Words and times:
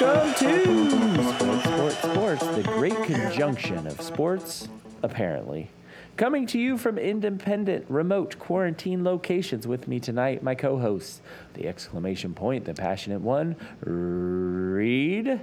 Welcome 0.00 0.32
to 0.46 1.34
Sports, 1.34 1.64
Sports, 1.64 1.98
Sports, 1.98 2.46
the 2.56 2.62
great 2.62 2.96
conjunction 3.02 3.86
of 3.86 4.00
sports, 4.00 4.66
apparently. 5.02 5.68
Coming 6.16 6.46
to 6.46 6.58
you 6.58 6.78
from 6.78 6.96
independent, 6.96 7.84
remote 7.90 8.38
quarantine 8.38 9.04
locations 9.04 9.66
with 9.66 9.88
me 9.88 10.00
tonight, 10.00 10.42
my 10.42 10.54
co 10.54 10.78
hosts, 10.78 11.20
the 11.52 11.68
exclamation 11.68 12.32
point, 12.32 12.64
the 12.64 12.72
passionate 12.72 13.20
one, 13.20 13.56
Reed, 13.82 15.38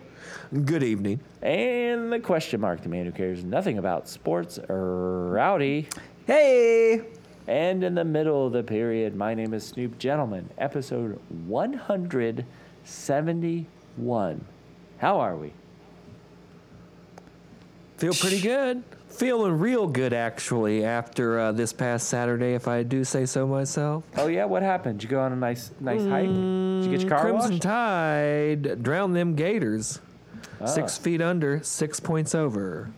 Good 0.65 0.81
evening. 0.81 1.19
and 1.43 2.11
the 2.11 2.19
question 2.19 2.59
mark, 2.59 2.81
the 2.81 2.89
man 2.89 3.05
who 3.05 3.11
cares 3.11 3.43
nothing 3.43 3.77
about 3.77 4.09
sports, 4.09 4.57
Rowdy. 4.67 5.87
Hey! 6.25 7.03
And 7.47 7.83
in 7.83 7.93
the 7.93 8.05
middle 8.05 8.47
of 8.47 8.53
the 8.53 8.63
period, 8.63 9.15
my 9.15 9.35
name 9.35 9.53
is 9.53 9.67
Snoop 9.67 9.99
Gentleman, 9.99 10.49
episode 10.57 11.21
171. 13.97 14.45
How 14.99 15.19
are 15.19 15.35
we? 15.35 15.53
Feel 17.97 18.13
pretty 18.13 18.39
good. 18.41 18.83
Feeling 19.09 19.53
real 19.53 19.87
good, 19.87 20.13
actually, 20.13 20.85
after 20.85 21.39
uh, 21.39 21.51
this 21.51 21.73
past 21.73 22.07
Saturday, 22.07 22.53
if 22.53 22.67
I 22.67 22.83
do 22.83 23.03
say 23.03 23.25
so 23.25 23.47
myself. 23.47 24.03
Oh 24.15 24.27
yeah, 24.27 24.45
what 24.45 24.61
happened? 24.61 24.99
Did 24.99 25.05
you 25.05 25.09
go 25.09 25.21
on 25.21 25.33
a 25.33 25.35
nice 25.35 25.71
nice 25.79 26.03
hike? 26.05 26.27
Did 26.27 26.85
you 26.85 26.91
get 26.91 27.01
your 27.01 27.09
car 27.09 27.21
Crimson 27.21 27.51
washed? 27.53 27.63
Tide 27.63 28.83
drowned 28.83 29.15
them 29.15 29.33
Gators. 29.35 29.99
Six 30.65 30.99
Ah. 30.99 31.01
feet 31.01 31.21
under, 31.21 31.61
six 31.63 31.99
points 31.99 32.35
over. 32.35 32.91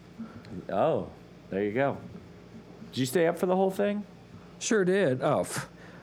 Oh, 0.70 1.08
there 1.50 1.63
you 1.63 1.72
go. 1.72 1.97
Did 2.91 2.97
you 2.97 3.05
stay 3.05 3.27
up 3.27 3.38
for 3.38 3.45
the 3.45 3.55
whole 3.55 3.72
thing? 3.72 4.03
Sure 4.59 4.84
did. 4.84 5.22
Oh, 5.22 5.45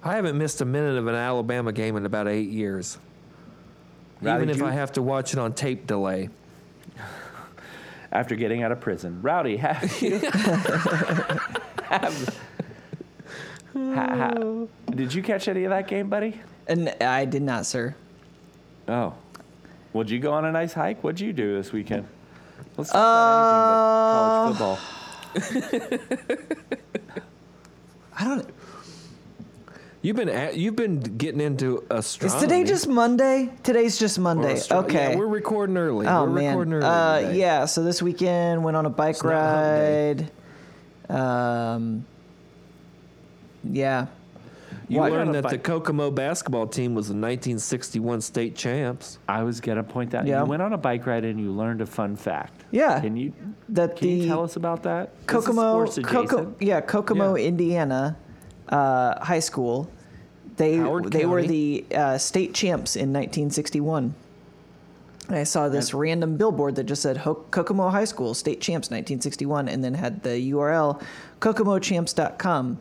I 0.02 0.14
haven't 0.14 0.38
missed 0.38 0.60
a 0.62 0.64
minute 0.64 0.96
of 0.96 1.06
an 1.08 1.14
Alabama 1.14 1.72
game 1.72 1.96
in 1.96 2.06
about 2.06 2.28
eight 2.28 2.48
years. 2.48 2.96
Rowdy, 4.22 4.42
Even 4.44 4.50
if 4.50 4.56
you- 4.58 4.66
I 4.66 4.72
have 4.72 4.92
to 4.92 5.02
watch 5.02 5.32
it 5.32 5.38
on 5.38 5.52
tape 5.52 5.86
delay. 5.86 6.28
After 8.12 8.34
getting 8.36 8.62
out 8.62 8.72
of 8.72 8.80
prison, 8.80 9.20
Rowdy, 9.22 9.56
have 9.58 10.00
you? 10.00 10.18
have, 11.90 12.38
ha, 13.74 14.16
ha, 14.16 14.32
did 14.90 15.12
you 15.12 15.22
catch 15.22 15.48
any 15.48 15.64
of 15.64 15.70
that 15.70 15.86
game, 15.88 16.08
buddy? 16.08 16.40
And 16.66 16.88
I 17.00 17.24
did 17.26 17.42
not, 17.42 17.66
sir. 17.66 17.94
Oh, 18.88 19.14
would 19.92 20.08
you 20.08 20.18
go 20.18 20.32
on 20.32 20.44
a 20.44 20.52
nice 20.52 20.72
hike? 20.72 21.02
What'd 21.04 21.20
you 21.20 21.32
do 21.32 21.56
this 21.56 21.72
weekend? 21.72 22.06
Let's 22.76 22.90
talk 22.90 22.98
about 22.98 24.48
anything 24.48 24.58
but 24.58 24.78
college 25.34 25.36
uh, 25.36 25.68
football. 25.68 27.22
I 28.18 28.24
don't. 28.24 28.48
You've 30.06 30.14
been 30.14 30.28
at, 30.28 30.56
you've 30.56 30.76
been 30.76 31.00
getting 31.00 31.40
into 31.40 31.78
Is 31.78 31.86
astronomy. 31.90 32.40
today 32.40 32.62
just 32.62 32.86
Monday? 32.86 33.50
Today's 33.64 33.98
just 33.98 34.20
Monday. 34.20 34.52
astro- 34.52 34.84
okay. 34.84 35.10
Yeah, 35.10 35.16
we're 35.16 35.26
recording 35.26 35.76
early. 35.76 36.06
oh 36.06 36.22
we're 36.26 36.30
man. 36.30 36.50
recording 36.50 36.74
early. 36.74 36.84
Uh, 36.86 37.30
yeah. 37.32 37.64
So 37.64 37.82
this 37.82 38.00
weekend 38.00 38.62
went 38.62 38.76
on 38.76 38.86
a 38.86 38.90
bike 38.90 39.16
It's 39.16 39.24
ride. 39.24 40.30
Um. 41.08 42.06
Yeah. 43.64 44.06
You 44.86 45.00
Why 45.00 45.08
learned 45.08 45.32
not 45.32 45.38
a 45.38 45.42
that 45.42 45.50
the? 45.50 45.58
Kokomo 45.58 46.12
basketball 46.12 46.68
team 46.68 46.94
was 46.94 47.08
the 47.08 47.14
1961 47.14 48.20
state 48.20 48.54
champs. 48.54 49.18
I 49.28 49.42
was 49.42 49.60
gonna 49.60 49.82
point 49.82 50.12
that. 50.12 50.24
Yeah. 50.24 50.44
You 50.44 50.46
went 50.48 50.62
on 50.62 50.72
a 50.72 50.78
bike 50.78 51.04
ride 51.04 51.24
and 51.24 51.40
you 51.40 51.50
learned 51.50 51.80
a 51.80 51.86
fun 51.86 52.14
fact. 52.14 52.64
Yeah. 52.70 53.00
Can 53.00 53.16
you 53.16 53.32
That 53.70 53.96
can 53.96 54.06
the 54.06 54.14
you 54.14 54.28
tell 54.28 54.44
us 54.44 54.54
about 54.54 54.84
that? 54.84 55.10
This 55.14 55.20
is 55.22 55.26
Kokomo, 55.46 55.86
sports 55.86 56.54
yeah, 56.60 56.80
Kokomo, 56.80 57.34
Yeah. 57.34 57.46
Indiana, 57.48 58.16
uh, 58.68 59.18
high 59.24 59.40
school. 59.40 59.90
They 60.56 60.76
Howard 60.76 61.12
they 61.12 61.26
were 61.26 61.42
the 61.42 61.84
uh, 61.94 62.18
state 62.18 62.54
champs 62.54 62.96
in 62.96 63.12
1961. 63.12 64.14
And 65.28 65.36
I 65.36 65.42
saw 65.42 65.68
this 65.68 65.92
random 65.92 66.36
billboard 66.36 66.76
that 66.76 66.84
just 66.84 67.02
said 67.02 67.20
Kokomo 67.50 67.90
High 67.90 68.04
School 68.04 68.32
state 68.32 68.60
champs 68.60 68.86
1961, 68.86 69.68
and 69.68 69.82
then 69.82 69.94
had 69.94 70.22
the 70.22 70.52
URL 70.52 71.02
kokomochamps.com, 71.40 72.78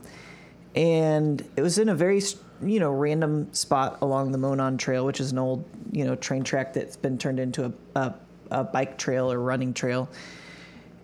and 0.75 1.50
it 1.56 1.62
was 1.62 1.80
in 1.80 1.90
a 1.90 1.96
very 1.96 2.22
you 2.62 2.80
know 2.80 2.91
random 2.91 3.52
spot 3.53 3.97
along 4.02 4.31
the 4.31 4.38
Monon 4.38 4.78
Trail, 4.78 5.06
which 5.06 5.19
is 5.19 5.31
an 5.31 5.40
old 5.40 5.66
you 5.91 6.06
know 6.06 6.16
train 6.16 6.44
track 6.44 6.74
that's 6.74 6.96
been 6.96 7.18
turned 7.18 7.40
into 7.40 7.66
a, 7.66 8.00
a, 8.00 8.14
a 8.52 8.64
bike 8.64 8.97
trail 8.97 9.31
or 9.31 9.40
running 9.40 9.74
trail. 9.74 10.08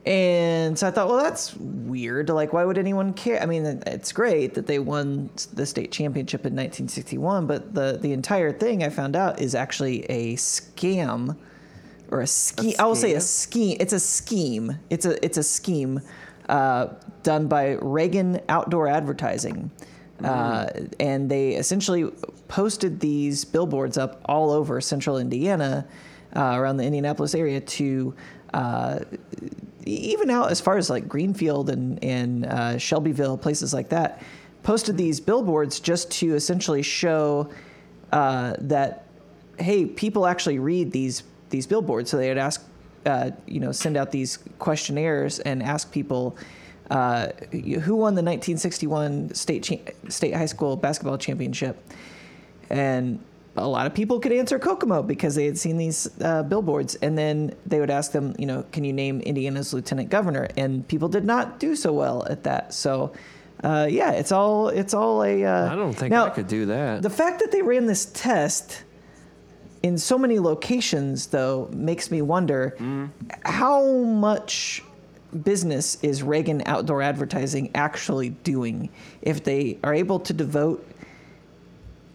And 0.05 0.79
so 0.79 0.87
I 0.87 0.91
thought, 0.91 1.07
well, 1.07 1.21
that's 1.21 1.55
weird. 1.57 2.29
Like, 2.29 2.53
why 2.53 2.65
would 2.65 2.79
anyone 2.79 3.13
care? 3.13 3.41
I 3.41 3.45
mean, 3.45 3.65
it's 3.85 4.11
great 4.11 4.55
that 4.55 4.65
they 4.65 4.79
won 4.79 5.29
the 5.53 5.65
state 5.65 5.91
championship 5.91 6.41
in 6.41 6.53
1961, 6.53 7.45
but 7.45 7.75
the 7.75 7.99
the 8.01 8.11
entire 8.11 8.51
thing 8.51 8.83
I 8.83 8.89
found 8.89 9.15
out 9.15 9.39
is 9.39 9.53
actually 9.53 10.03
a 10.05 10.35
scam 10.37 11.37
or 12.09 12.21
a 12.21 12.27
scheme. 12.27 12.73
I 12.79 12.85
will 12.85 12.95
say 12.95 13.13
a 13.13 13.21
scheme. 13.21 13.77
It's 13.79 13.93
a 13.93 13.99
scheme. 13.99 14.79
It's 14.89 15.05
a 15.05 15.23
it's 15.23 15.37
a 15.37 15.43
scheme 15.43 16.01
uh, 16.49 16.87
done 17.21 17.47
by 17.47 17.77
Reagan 17.81 18.41
Outdoor 18.49 18.87
Advertising, 18.87 19.69
uh, 20.23 20.67
and 20.99 21.29
they 21.29 21.51
essentially 21.51 22.09
posted 22.47 22.99
these 23.01 23.45
billboards 23.45 23.99
up 23.99 24.19
all 24.25 24.49
over 24.49 24.81
central 24.81 25.19
Indiana, 25.19 25.87
uh, 26.35 26.55
around 26.55 26.77
the 26.77 26.85
Indianapolis 26.85 27.35
area 27.35 27.61
to. 27.61 28.15
Uh, 28.53 28.99
even 29.85 30.29
out 30.29 30.51
as 30.51 30.61
far 30.61 30.77
as 30.77 30.89
like 30.89 31.07
Greenfield 31.07 31.69
and 31.69 32.03
and 32.03 32.45
uh, 32.45 32.77
Shelbyville, 32.77 33.37
places 33.37 33.73
like 33.73 33.89
that, 33.89 34.21
posted 34.63 34.97
these 34.97 35.19
billboards 35.19 35.79
just 35.79 36.11
to 36.11 36.35
essentially 36.35 36.81
show 36.81 37.49
uh, 38.11 38.55
that 38.59 39.07
hey, 39.57 39.85
people 39.85 40.25
actually 40.25 40.59
read 40.59 40.91
these 40.91 41.23
these 41.49 41.67
billboards. 41.67 42.09
So 42.09 42.17
they 42.17 42.29
would 42.29 42.37
ask, 42.37 42.65
uh, 43.05 43.31
you 43.45 43.59
know, 43.59 43.71
send 43.71 43.97
out 43.97 44.11
these 44.11 44.39
questionnaires 44.59 45.39
and 45.39 45.61
ask 45.63 45.91
people. 45.91 46.37
Uh, 46.89 47.31
who 47.51 47.95
won 47.95 48.15
the 48.15 48.21
1961 48.21 49.33
state 49.33 49.63
cha- 49.63 50.09
state 50.09 50.33
high 50.33 50.45
school 50.45 50.75
basketball 50.75 51.17
championship? 51.17 51.81
And 52.69 53.23
a 53.57 53.67
lot 53.67 53.85
of 53.85 53.93
people 53.93 54.19
could 54.19 54.31
answer 54.31 54.57
Kokomo 54.57 55.03
because 55.03 55.35
they 55.35 55.45
had 55.45 55.57
seen 55.57 55.77
these 55.77 56.09
uh, 56.21 56.43
billboards. 56.43 56.95
And 56.95 57.17
then 57.17 57.53
they 57.65 57.79
would 57.79 57.89
ask 57.89 58.11
them, 58.11 58.35
you 58.39 58.45
know, 58.45 58.63
can 58.71 58.83
you 58.83 58.93
name 58.93 59.19
Indiana's 59.21 59.73
lieutenant 59.73 60.09
governor? 60.09 60.47
And 60.57 60.87
people 60.87 61.09
did 61.09 61.25
not 61.25 61.59
do 61.59 61.75
so 61.75 61.91
well 61.91 62.25
at 62.29 62.43
that. 62.43 62.73
So, 62.73 63.11
uh, 63.63 63.87
yeah, 63.89 64.11
it's 64.11 64.31
all 64.31 64.69
it's 64.69 64.93
all 64.93 65.23
a. 65.23 65.43
Uh, 65.45 65.71
I 65.71 65.75
don't 65.75 65.93
think 65.93 66.11
now, 66.11 66.25
I 66.25 66.29
could 66.29 66.47
do 66.47 66.67
that. 66.67 67.03
The 67.03 67.09
fact 67.09 67.39
that 67.39 67.51
they 67.51 67.61
ran 67.61 67.85
this 67.85 68.05
test 68.05 68.83
in 69.83 69.97
so 69.97 70.17
many 70.17 70.39
locations, 70.39 71.27
though, 71.27 71.69
makes 71.73 72.09
me 72.09 72.21
wonder 72.21 72.77
how 73.43 73.91
much 74.03 74.83
business 75.43 75.97
is 76.03 76.23
Reagan 76.23 76.63
Outdoor 76.65 77.01
Advertising 77.01 77.71
actually 77.73 78.29
doing 78.29 78.89
if 79.21 79.43
they 79.43 79.79
are 79.83 79.93
able 79.93 80.19
to 80.21 80.33
devote 80.33 80.85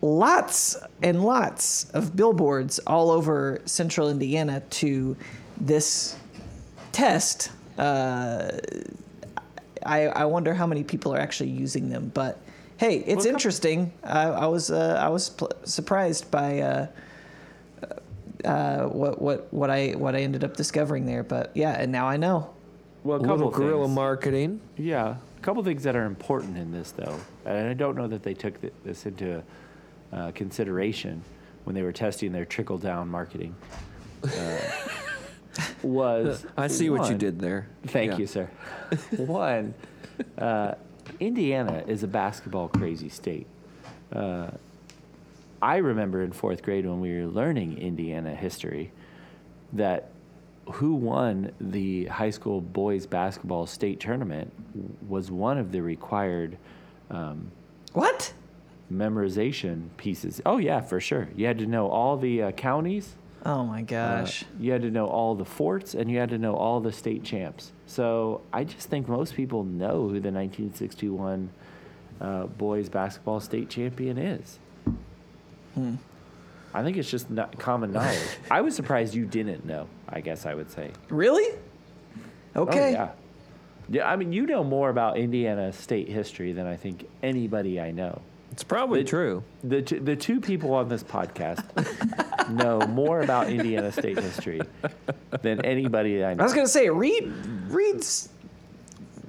lots 0.07 0.77
and 1.03 1.25
lots 1.25 1.91
of 1.91 2.15
billboards 2.17 2.79
all 2.87 3.11
over 3.11 3.61
central 3.65 4.09
Indiana 4.09 4.61
to 4.71 5.17
this 5.61 6.17
test. 6.93 7.51
Uh, 7.79 8.53
I, 9.85 10.07
I 10.09 10.25
wonder 10.25 10.55
how 10.55 10.67
many 10.67 10.83
people 10.85 11.15
are 11.15 11.19
actually 11.21 11.51
using 11.51 11.89
them, 11.91 12.11
but 12.15 12.41
hey, 12.79 12.97
it's 12.99 13.07
Well, 13.09 13.25
come- 13.25 13.35
interesting. 13.35 13.93
I, 14.05 14.23
I 14.29 14.47
was 14.47 14.71
uh, 14.71 15.01
I 15.03 15.09
was 15.09 15.31
pl- 15.31 15.53
surprised 15.65 16.31
by 16.31 16.61
uh, 16.61 16.87
uh, 18.45 18.85
what 18.87 19.21
what 19.21 19.53
what 19.53 19.71
I 19.71 19.91
what 19.93 20.15
I 20.15 20.21
ended 20.21 20.45
up 20.45 20.57
discovering 20.57 21.07
there, 21.07 21.23
but 21.23 21.51
yeah, 21.55 21.73
and 21.81 21.91
now 21.93 22.07
I 22.07 22.17
know. 22.17 22.51
Well, 23.05 23.19
a 23.19 23.21
a 23.21 23.23
couple 23.23 23.47
little 23.47 23.51
guerrilla 23.53 23.85
things. 23.85 23.95
marketing. 23.95 24.61
Yeah, 24.77 25.17
a 25.39 25.41
couple 25.41 25.63
things 25.63 25.83
that 25.85 25.95
are 25.97 26.05
important 26.07 26.57
in 26.57 26.73
this, 26.73 26.91
though, 26.93 27.19
and 27.45 27.69
I 27.69 27.75
don't 27.75 27.97
know 27.97 28.09
that 28.09 28.23
they 28.23 28.35
took 28.35 28.61
th- 28.61 28.73
this 28.85 29.07
into 29.07 29.43
uh, 30.13 30.33
consideration 30.33 31.23
when 31.65 31.75
they 31.75 31.83
were 31.83 31.93
testing 31.93 32.33
their 32.33 32.45
trickle 32.45 32.79
down 32.79 33.09
marketing. 33.09 33.55
Uh, 34.25 34.59
was 35.83 36.45
I 36.57 36.67
see 36.69 36.91
what 36.91 37.11
you 37.11 37.17
did 37.17 37.41
there. 37.41 37.69
Thank 37.87 38.13
Yeah. 38.13 38.19
you, 38.19 38.27
sir. 38.27 38.51
One, 39.17 39.75
uh, 40.39 40.75
Indiana 41.21 41.85
is 41.87 42.03
a 42.03 42.09
basketball 42.09 42.69
crazy 42.69 43.09
state. 43.09 43.47
Uh, 44.13 44.51
I 45.63 45.77
remember 45.79 46.23
in 46.23 46.33
fourth 46.33 46.63
grade 46.63 46.87
when 46.87 47.01
we 47.01 47.19
were 47.19 47.27
learning 47.27 47.79
Indiana 47.79 48.35
history 48.35 48.93
that 49.73 50.11
who 50.67 50.95
won 50.95 51.53
the 51.61 52.07
high 52.07 52.31
school 52.31 52.61
boys 52.61 53.07
basketball 53.07 53.67
state 53.67 54.01
tournament 54.01 54.53
was 55.09 55.31
one 55.31 55.59
of 55.59 55.73
the 55.73 55.81
required 55.81 56.59
um, 57.11 57.51
What? 57.93 58.33
Memorization 58.93 59.89
pieces. 59.97 60.41
Oh, 60.47 60.59
yeah, 60.59 60.81
for 60.81 61.01
sure. 61.01 61.29
You 61.37 61.47
had 61.47 61.59
to 61.59 61.67
know 61.67 61.89
all 61.89 62.17
the 62.17 62.43
uh, 62.43 62.51
counties. 62.53 63.15
Oh 63.45 63.65
my 63.65 63.81
Uh, 63.83 63.85
gosh. 63.85 64.45
you 64.59 64.73
had 64.73 64.83
to 64.83 64.91
know 64.91 65.07
all 65.07 65.35
the 65.35 65.45
forts 65.45 65.95
and 65.95 66.11
you 66.11 66.19
had 66.19 66.31
to 66.31 66.39
know 66.39 66.55
all 66.57 66.81
the 66.81 66.93
state 66.93 67.23
champs. 67.23 67.73
So 67.87 68.41
I 68.53 68.65
just 68.65 68.89
think 68.89 69.09
most 69.09 69.35
people 69.35 69.63
know 69.65 70.03
who 70.09 70.19
the 70.21 70.33
1961 70.33 71.51
uh, 72.21 72.47
boys 72.47 72.89
basketball 72.89 73.41
state 73.41 73.69
champion 73.69 74.19
is. 74.19 74.59
Hmm. 75.75 75.95
I 76.75 76.83
think 76.83 76.97
it's 76.97 77.11
just 77.11 77.31
not 77.31 77.57
common 77.59 77.93
knowledge. 77.93 78.19
I 78.51 78.61
was 78.63 78.75
surprised 78.75 79.15
you 79.15 79.25
didn't 79.27 79.65
know. 79.65 79.87
I 80.09 80.21
guess 80.21 80.45
I 80.45 80.55
would 80.55 80.71
say. 80.71 80.91
Really? 81.09 81.57
Okay. 82.55 82.89
Oh, 82.89 82.93
yeah. 82.93 83.09
Yeah, 83.89 84.11
I 84.11 84.17
mean, 84.17 84.33
you 84.33 84.47
know 84.47 84.65
more 84.65 84.91
about 84.91 85.17
Indiana 85.17 85.73
state 85.73 86.09
history 86.09 86.53
than 86.53 86.67
I 86.67 86.75
think 86.77 87.09
anybody 87.23 87.81
I 87.81 87.93
know. 87.93 88.21
It's 88.57 88.65
probably 88.65 89.03
But- 89.03 89.11
true. 89.11 89.43
The 89.65 89.83
t- 89.83 89.99
the 89.99 90.17
two 90.17 90.41
people 90.41 90.73
on 90.73 90.89
this 90.89 91.03
podcast 91.03 91.63
know 92.51 92.81
more 92.87 93.21
about 93.21 93.51
Indiana 93.51 93.93
state 93.93 94.19
history 94.19 94.63
than 95.43 95.63
anybody 95.63 96.25
I 96.25 96.33
know. 96.33 96.41
I 96.41 96.45
was 96.45 96.55
gonna 96.55 96.67
say 96.67 96.89
Reed. 96.89 97.31
Reed's 97.69 98.31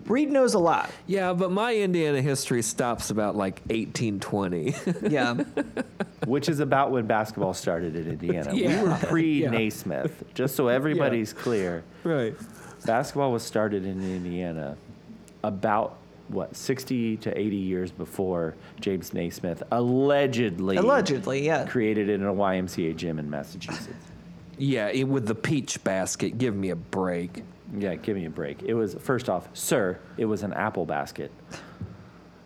Reed 0.06 0.31
knows 0.31 0.53
a 0.53 0.59
lot. 0.59 0.89
Yeah, 1.07 1.33
but 1.33 1.51
my 1.51 1.75
Indiana 1.75 2.21
history 2.21 2.62
stops 2.62 3.09
about 3.09 3.35
like 3.35 3.59
1820. 3.69 4.74
Yeah. 5.09 5.33
which 6.25 6.47
is 6.47 6.62
about 6.62 6.91
when 6.91 7.06
basketball 7.06 7.53
started 7.53 7.97
in 7.97 8.07
Indiana. 8.09 8.53
Yeah. 8.53 8.81
We 8.83 8.88
were 8.89 8.95
pre 8.95 9.41
Yeah. 9.44 9.50
Naismith, 9.50 10.24
just 10.35 10.56
so 10.56 10.69
everybody's 10.69 11.33
clear. 11.33 11.83
right. 12.06 12.33
Basketball 12.85 13.33
was 13.33 13.44
started 13.44 13.85
in 13.85 14.01
Indiana 14.01 14.77
about 15.44 15.97
what 16.29 16.56
60 16.56 17.18
to 17.18 17.38
80 17.38 17.56
years 17.56 17.91
before 17.91 18.56
James 18.79 19.13
Naismith 19.13 19.63
allegedly 19.71 20.77
Allegedly, 20.77 21.45
yeah. 21.45 21.65
created 21.65 22.09
it 22.09 22.15
in 22.15 22.25
a 22.25 22.33
YMCA 22.33 22.95
gym 22.95 23.19
in 23.19 23.29
Massachusetts. 23.29 24.06
Yeah, 24.57 24.89
it, 24.89 25.03
with 25.03 25.27
the 25.27 25.35
peach 25.35 25.83
basket. 25.83 26.38
Give 26.38 26.56
me 26.56 26.71
a 26.71 26.75
break. 26.75 27.44
Yeah, 27.77 27.95
give 27.95 28.15
me 28.15 28.25
a 28.25 28.29
break. 28.29 28.63
It 28.63 28.74
was 28.74 28.95
first 28.95 29.29
off, 29.29 29.47
sir, 29.53 30.00
it 30.18 30.25
was 30.25 30.44
an 30.44 30.53
apple 30.53 30.85
basket. 30.85 31.31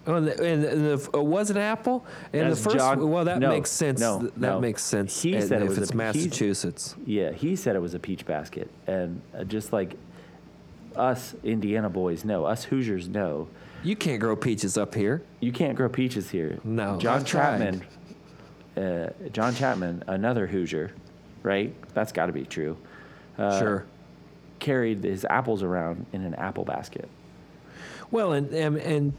Oh, 0.07 0.15
and, 0.15 0.27
the, 0.27 0.43
and, 0.43 0.63
the, 0.63 1.09
it 1.13 1.23
was 1.23 1.51
an 1.51 1.57
apple. 1.57 2.03
And 2.33 2.49
That's 2.49 2.63
the 2.63 2.71
first, 2.71 2.77
John- 2.77 3.09
well, 3.09 3.25
that 3.25 3.37
no, 3.37 3.49
makes 3.49 3.69
sense. 3.69 3.99
no, 3.99 4.17
that 4.19 4.37
no. 4.37 4.59
makes 4.59 4.83
sense. 4.83 5.21
He 5.21 5.35
and 5.35 5.47
said 5.47 5.61
it 5.61 5.67
was 5.69 5.77
it's 5.77 5.91
a- 5.91 5.93
he's- 5.93 6.15
Massachusetts. 6.15 6.95
Yeah, 7.05 7.31
he 7.31 7.55
said 7.55 7.75
it 7.75 7.81
was 7.81 7.93
a 7.93 7.99
peach 7.99 8.25
basket, 8.25 8.69
and 8.87 9.21
uh, 9.37 9.43
just 9.43 9.71
like 9.71 9.95
us 10.95 11.35
Indiana 11.43 11.89
boys 11.89 12.25
know, 12.25 12.45
us 12.45 12.63
Hoosiers 12.65 13.07
know, 13.07 13.47
You 13.83 13.95
can't 13.95 14.19
grow 14.19 14.35
peaches 14.35 14.77
up 14.77 14.93
here. 14.93 15.23
you 15.39 15.51
can't 15.51 15.75
grow 15.75 15.89
peaches 15.89 16.29
here. 16.29 16.59
No, 16.63 16.97
John 16.99 17.21
I've. 17.21 17.25
Chapman, 17.25 17.83
uh, 18.77 19.09
John 19.31 19.55
Chapman, 19.55 20.03
another 20.07 20.45
Hoosier, 20.47 20.91
right? 21.43 21.73
That's 21.93 22.11
got 22.11 22.27
to 22.27 22.33
be 22.33 22.45
true. 22.45 22.77
Uh, 23.37 23.59
sure. 23.59 23.85
Carried 24.59 25.03
his 25.03 25.25
apples 25.25 25.63
around 25.63 26.05
in 26.13 26.23
an 26.23 26.35
apple 26.35 26.63
basket. 26.63 27.09
Well, 28.11 28.33
and, 28.33 28.51
and 28.53 28.77
and 28.77 29.13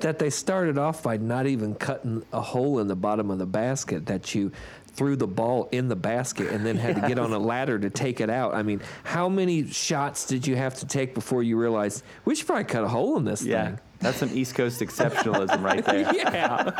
that 0.00 0.18
they 0.18 0.30
started 0.30 0.78
off 0.78 1.02
by 1.02 1.18
not 1.18 1.46
even 1.46 1.74
cutting 1.74 2.24
a 2.32 2.40
hole 2.40 2.78
in 2.80 2.88
the 2.88 2.96
bottom 2.96 3.30
of 3.30 3.38
the 3.38 3.46
basket. 3.46 4.06
That 4.06 4.34
you 4.34 4.50
threw 4.94 5.14
the 5.16 5.26
ball 5.28 5.68
in 5.70 5.86
the 5.88 5.94
basket 5.94 6.48
and 6.50 6.64
then 6.66 6.76
had 6.76 6.96
to 6.96 7.02
get 7.08 7.18
on 7.18 7.32
a 7.32 7.38
ladder 7.38 7.78
to 7.78 7.90
take 7.90 8.20
it 8.20 8.30
out. 8.30 8.54
I 8.54 8.62
mean, 8.62 8.80
how 9.04 9.28
many 9.28 9.68
shots 9.68 10.26
did 10.26 10.46
you 10.46 10.56
have 10.56 10.74
to 10.76 10.86
take 10.86 11.14
before 11.14 11.42
you 11.44 11.56
realized 11.58 12.02
we 12.24 12.34
should 12.34 12.46
probably 12.46 12.64
cut 12.64 12.82
a 12.82 12.88
hole 12.88 13.16
in 13.18 13.24
this 13.24 13.42
Yeah, 13.44 13.66
thing? 13.66 13.80
That's 14.00 14.18
some 14.18 14.30
East 14.32 14.54
Coast 14.54 14.80
exceptionalism 14.80 15.62
right 15.62 15.84
there. 15.84 15.98
Yeah. 16.14 16.70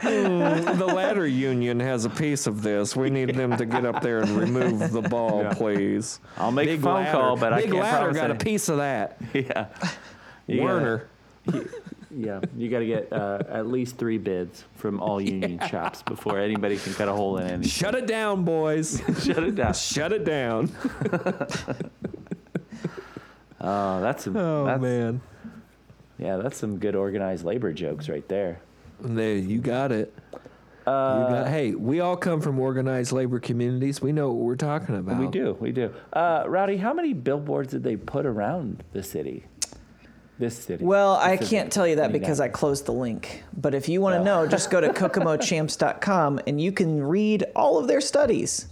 Hmm, 0.00 0.78
the 0.78 0.86
ladder 0.86 1.26
union 1.26 1.80
has 1.80 2.04
a 2.04 2.10
piece 2.10 2.46
of 2.46 2.62
this. 2.62 2.94
We 2.94 3.10
need 3.10 3.34
them 3.34 3.56
to 3.56 3.66
get 3.66 3.84
up 3.84 4.02
there 4.02 4.20
and 4.20 4.30
remove 4.30 4.92
the 4.92 5.02
ball, 5.02 5.42
Yeah. 5.42 5.54
please. 5.54 6.20
I'll 6.36 6.52
make 6.52 6.68
a 6.68 6.78
phone 6.78 7.06
call, 7.06 7.36
but 7.36 7.52
I 7.52 7.62
Big 7.62 7.70
can't 7.70 7.82
ladder 7.82 7.98
promise 8.12 8.16
got 8.16 8.30
a 8.30 8.34
piece 8.36 8.68
of 8.68 8.76
that. 8.78 9.18
Yeah, 9.34 9.66
You 10.46 10.58
gotta- 10.60 10.62
Werner. 10.74 11.08
yeah, 12.14 12.40
you 12.56 12.68
got 12.68 12.80
to 12.80 12.86
get 12.86 13.12
uh, 13.12 13.42
at 13.48 13.66
least 13.66 13.96
three 13.96 14.18
bids 14.18 14.64
from 14.76 15.00
all 15.00 15.20
union 15.20 15.58
shops 15.68 16.02
before 16.02 16.38
anybody 16.38 16.76
can 16.76 16.94
cut 16.94 17.08
a 17.08 17.12
hole 17.12 17.38
in 17.38 17.62
it. 17.62 17.66
Shut 17.68 17.94
it 17.94 18.06
down, 18.06 18.44
boys. 18.44 19.02
Shut 19.24 19.42
it 19.42 19.54
down. 19.56 19.74
Shut 19.74 20.12
it 20.12 20.24
down. 20.24 20.70
Oh, 23.60 24.00
that's 24.00 24.26
a, 24.26 24.30
Oh 24.38 24.64
that's, 24.66 24.82
man. 24.82 25.20
Yeah, 26.22 26.36
that's 26.36 26.56
some 26.56 26.78
good 26.78 26.94
organized 26.94 27.44
labor 27.44 27.72
jokes 27.72 28.08
right 28.08 28.26
there. 28.28 28.60
There, 29.00 29.34
you 29.34 29.58
got 29.58 29.90
it. 29.90 30.14
Uh, 30.86 31.26
you 31.28 31.34
got, 31.34 31.48
hey, 31.48 31.74
we 31.74 31.98
all 32.00 32.16
come 32.16 32.40
from 32.40 32.58
organized 32.60 33.10
labor 33.12 33.40
communities. 33.40 34.00
We 34.00 34.12
know 34.12 34.28
what 34.28 34.44
we're 34.44 34.56
talking 34.56 34.96
about. 34.96 35.18
We 35.18 35.26
do, 35.26 35.56
we 35.60 35.72
do. 35.72 35.92
Uh, 36.12 36.44
Rowdy, 36.46 36.76
how 36.76 36.92
many 36.92 37.12
billboards 37.12 37.70
did 37.72 37.82
they 37.82 37.96
put 37.96 38.24
around 38.26 38.84
the 38.92 39.02
city? 39.02 39.44
This 40.38 40.56
city. 40.58 40.84
Well, 40.84 41.14
This 41.16 41.24
I 41.24 41.36
can't 41.44 41.72
tell 41.72 41.86
you 41.86 41.96
that 41.96 42.12
because 42.12 42.40
I 42.40 42.48
closed 42.48 42.86
the 42.86 42.92
link. 42.92 43.42
But 43.56 43.74
if 43.74 43.88
you 43.88 44.00
want 44.00 44.14
to 44.14 44.20
Oh. 44.20 44.24
know, 44.42 44.46
just 44.48 44.70
go 44.70 44.80
to 44.80 44.88
kokomochamps.com 44.92 46.40
and 46.46 46.60
you 46.60 46.72
can 46.72 47.02
read 47.02 47.44
all 47.54 47.78
of 47.78 47.86
their 47.88 48.00
studies. 48.00 48.66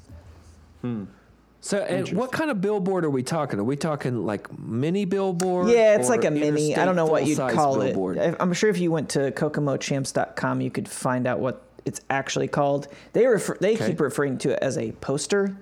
So, 1.62 1.78
and 1.78 2.08
what 2.16 2.32
kind 2.32 2.50
of 2.50 2.60
billboard 2.62 3.04
are 3.04 3.10
we 3.10 3.22
talking? 3.22 3.60
Are 3.60 3.64
we 3.64 3.76
talking 3.76 4.24
like 4.24 4.58
mini 4.58 5.04
billboard? 5.04 5.68
Yeah, 5.68 5.96
it's 5.96 6.08
like 6.08 6.24
a 6.24 6.30
mini. 6.30 6.74
I 6.74 6.86
don't 6.86 6.96
know 6.96 7.04
what 7.06 7.26
you'd 7.26 7.36
call 7.36 7.74
full-size 7.74 8.16
it. 8.16 8.34
I- 8.34 8.42
I'm 8.42 8.52
sure 8.54 8.70
if 8.70 8.78
you 8.78 8.90
went 8.90 9.10
to 9.10 9.30
kokomochamps.com, 9.32 10.60
you 10.62 10.70
could 10.70 10.88
find 10.88 11.26
out 11.26 11.38
what 11.38 11.62
it's 11.84 12.00
actually 12.08 12.48
called. 12.48 12.88
They 13.12 13.26
refer, 13.26 13.56
they 13.60 13.74
Okay. 13.74 13.88
keep 13.88 14.00
referring 14.00 14.38
to 14.38 14.52
it 14.52 14.58
as 14.62 14.78
a 14.78 14.92
poster. 14.92 15.54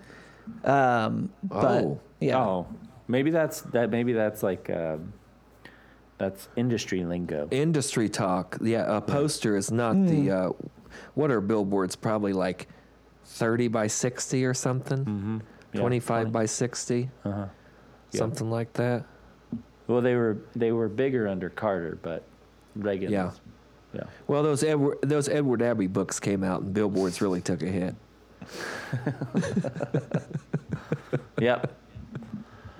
Um, 0.65 1.31
but 1.43 1.83
Oh. 1.85 2.01
yeah. 2.21 2.39
Oh, 2.39 2.67
maybe 3.09 3.31
that's 3.31 3.62
that. 3.62 3.91
Maybe 3.91 4.12
that's 4.12 4.43
like 4.43 4.71
um, 4.71 5.12
that's 6.17 6.49
industry 6.56 7.05
lingo. 7.05 7.49
Industry 7.51 8.09
talk. 8.09 8.56
Yeah, 8.62 8.97
a 8.97 9.01
poster 9.01 9.56
is 9.56 9.71
not 9.73 9.94
Hmm. 9.94 10.06
the. 10.06 10.31
Uh, 10.31 10.51
what 11.15 11.31
are 11.33 11.41
billboards? 11.41 11.97
Probably 11.97 12.33
like 12.33 12.69
thirty 13.25 13.67
by 13.69 13.89
sixty 13.89 14.44
or 14.44 14.55
something. 14.55 14.99
Mm-hmm. 15.05 15.39
Yeah, 15.73 15.81
Twenty-five 15.81 16.23
20. 16.25 16.31
by 16.32 16.47
sixty, 16.47 17.11
Uh-huh. 17.25 17.47
Yeah. 18.12 18.19
something 18.19 18.50
like 18.50 18.73
that. 18.75 19.05
Well, 19.87 20.00
they 20.00 20.15
were 20.15 20.38
they 20.56 20.73
were 20.73 20.88
bigger 20.88 21.29
under 21.29 21.49
Carter, 21.50 21.99
but 22.03 22.23
Reagan. 22.76 23.11
Yeah. 23.12 23.26
was- 23.26 23.41
yeah. 23.94 24.03
Well, 24.26 24.43
those 24.43 24.62
Edward 24.62 24.99
those 25.03 25.29
Edward 25.29 25.62
Abbey 25.62 25.87
books 25.87 26.20
came 26.20 26.44
out, 26.44 26.61
and 26.62 26.75
billboards 26.75 27.20
really 27.23 27.41
took 27.41 27.62
a 27.62 27.67
hit. 27.67 27.94
Yep. 31.41 31.73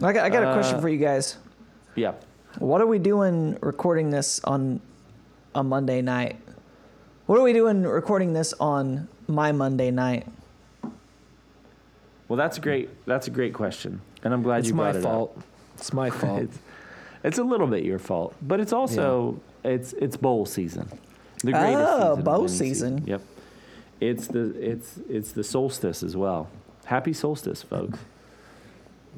I 0.03 0.13
got, 0.13 0.25
I 0.25 0.29
got 0.31 0.43
a 0.51 0.53
question 0.53 0.77
Uh, 0.77 0.81
for 0.81 0.89
you 0.89 0.99
guys. 0.99 1.39
Yep. 1.97 2.25
What 2.59 2.81
are 2.81 2.87
we 2.87 2.99
doing 2.99 3.57
recording 3.61 4.11
this 4.11 4.41
on 4.45 4.81
a 5.55 5.63
Monday 5.63 6.03
night? 6.03 6.37
What 7.27 7.39
are 7.39 7.43
we 7.43 7.53
doing 7.53 7.83
recording 7.85 8.33
this 8.33 8.53
on 8.59 9.09
my 9.29 9.53
Monday 9.53 9.91
night? 9.91 10.27
Well, 12.29 12.37
that's 12.37 12.59
a 12.59 12.61
great 12.61 12.91
that's 13.07 13.27
a 13.27 13.31
great 13.31 13.55
question, 13.55 14.01
and 14.23 14.33
I'm 14.35 14.43
glad 14.43 14.59
It's 14.61 14.69
you 14.69 14.75
brought 14.75 14.97
it 14.97 15.03
fault. 15.03 15.33
up. 15.37 15.45
It's 15.77 15.93
my 15.93 16.11
fault. 16.11 16.41
It's 16.43 16.53
my 16.53 16.59
fault. 16.59 16.61
it's 17.25 17.39
a 17.39 17.43
little 17.45 17.67
bit 17.67 17.85
your 17.85 17.99
fault, 17.99 18.35
but 18.43 18.61
it's 18.61 18.73
also 18.73 19.41
it's 19.65 19.93
it's 19.95 20.17
bowl 20.17 20.45
season. 20.47 20.89
The 21.43 21.53
greatest 21.53 21.79
Oh, 21.79 22.11
season 22.17 22.25
bowl 22.25 22.39
any 22.41 22.49
season. 22.49 23.05
Yep. 23.07 23.23
It's 24.01 24.27
the 24.29 24.51
it's 24.61 24.99
it's 25.09 25.33
the 25.33 25.43
solstice 25.45 26.03
as 26.03 26.17
well. 26.17 26.49
Happy 26.85 27.13
solstice, 27.13 27.63
folks. 27.63 27.99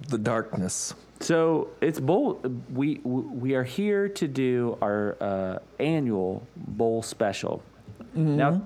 the 0.09 0.19
darkness. 0.19 0.95
So 1.21 1.69
it's 1.81 2.01
bowl. 2.01 2.41
We 2.73 3.01
we 3.05 3.55
are 3.55 3.65
here 3.65 4.09
to 4.09 4.27
do 4.29 4.79
our 4.81 5.17
uh, 5.21 5.59
annual 5.79 6.47
bowl 6.57 7.03
special. 7.03 7.63
Now, 8.15 8.63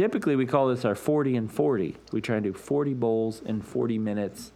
typically 0.00 0.34
we 0.34 0.46
call 0.46 0.68
this 0.68 0.84
our 0.86 0.94
forty 0.94 1.36
and 1.36 1.52
forty. 1.52 1.96
We 2.10 2.20
try 2.22 2.36
and 2.36 2.44
do 2.44 2.52
forty 2.54 2.94
bowls 2.94 3.42
in 3.44 3.60
forty 3.60 3.98
minutes, 3.98 4.50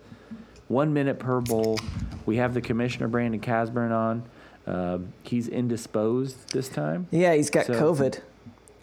one 0.68 0.92
minute 0.94 1.18
per 1.18 1.40
bowl. 1.42 1.78
We 2.24 2.36
have 2.38 2.54
the 2.54 2.62
commissioner 2.62 3.08
Brandon 3.08 3.40
Casburn 3.40 3.92
on. 3.92 4.22
Uh, 4.66 4.98
he's 5.22 5.46
indisposed 5.48 6.52
this 6.54 6.70
time. 6.70 7.06
Yeah, 7.10 7.34
he's 7.34 7.50
got 7.50 7.66
So- 7.66 7.74
COVID. 7.74 8.20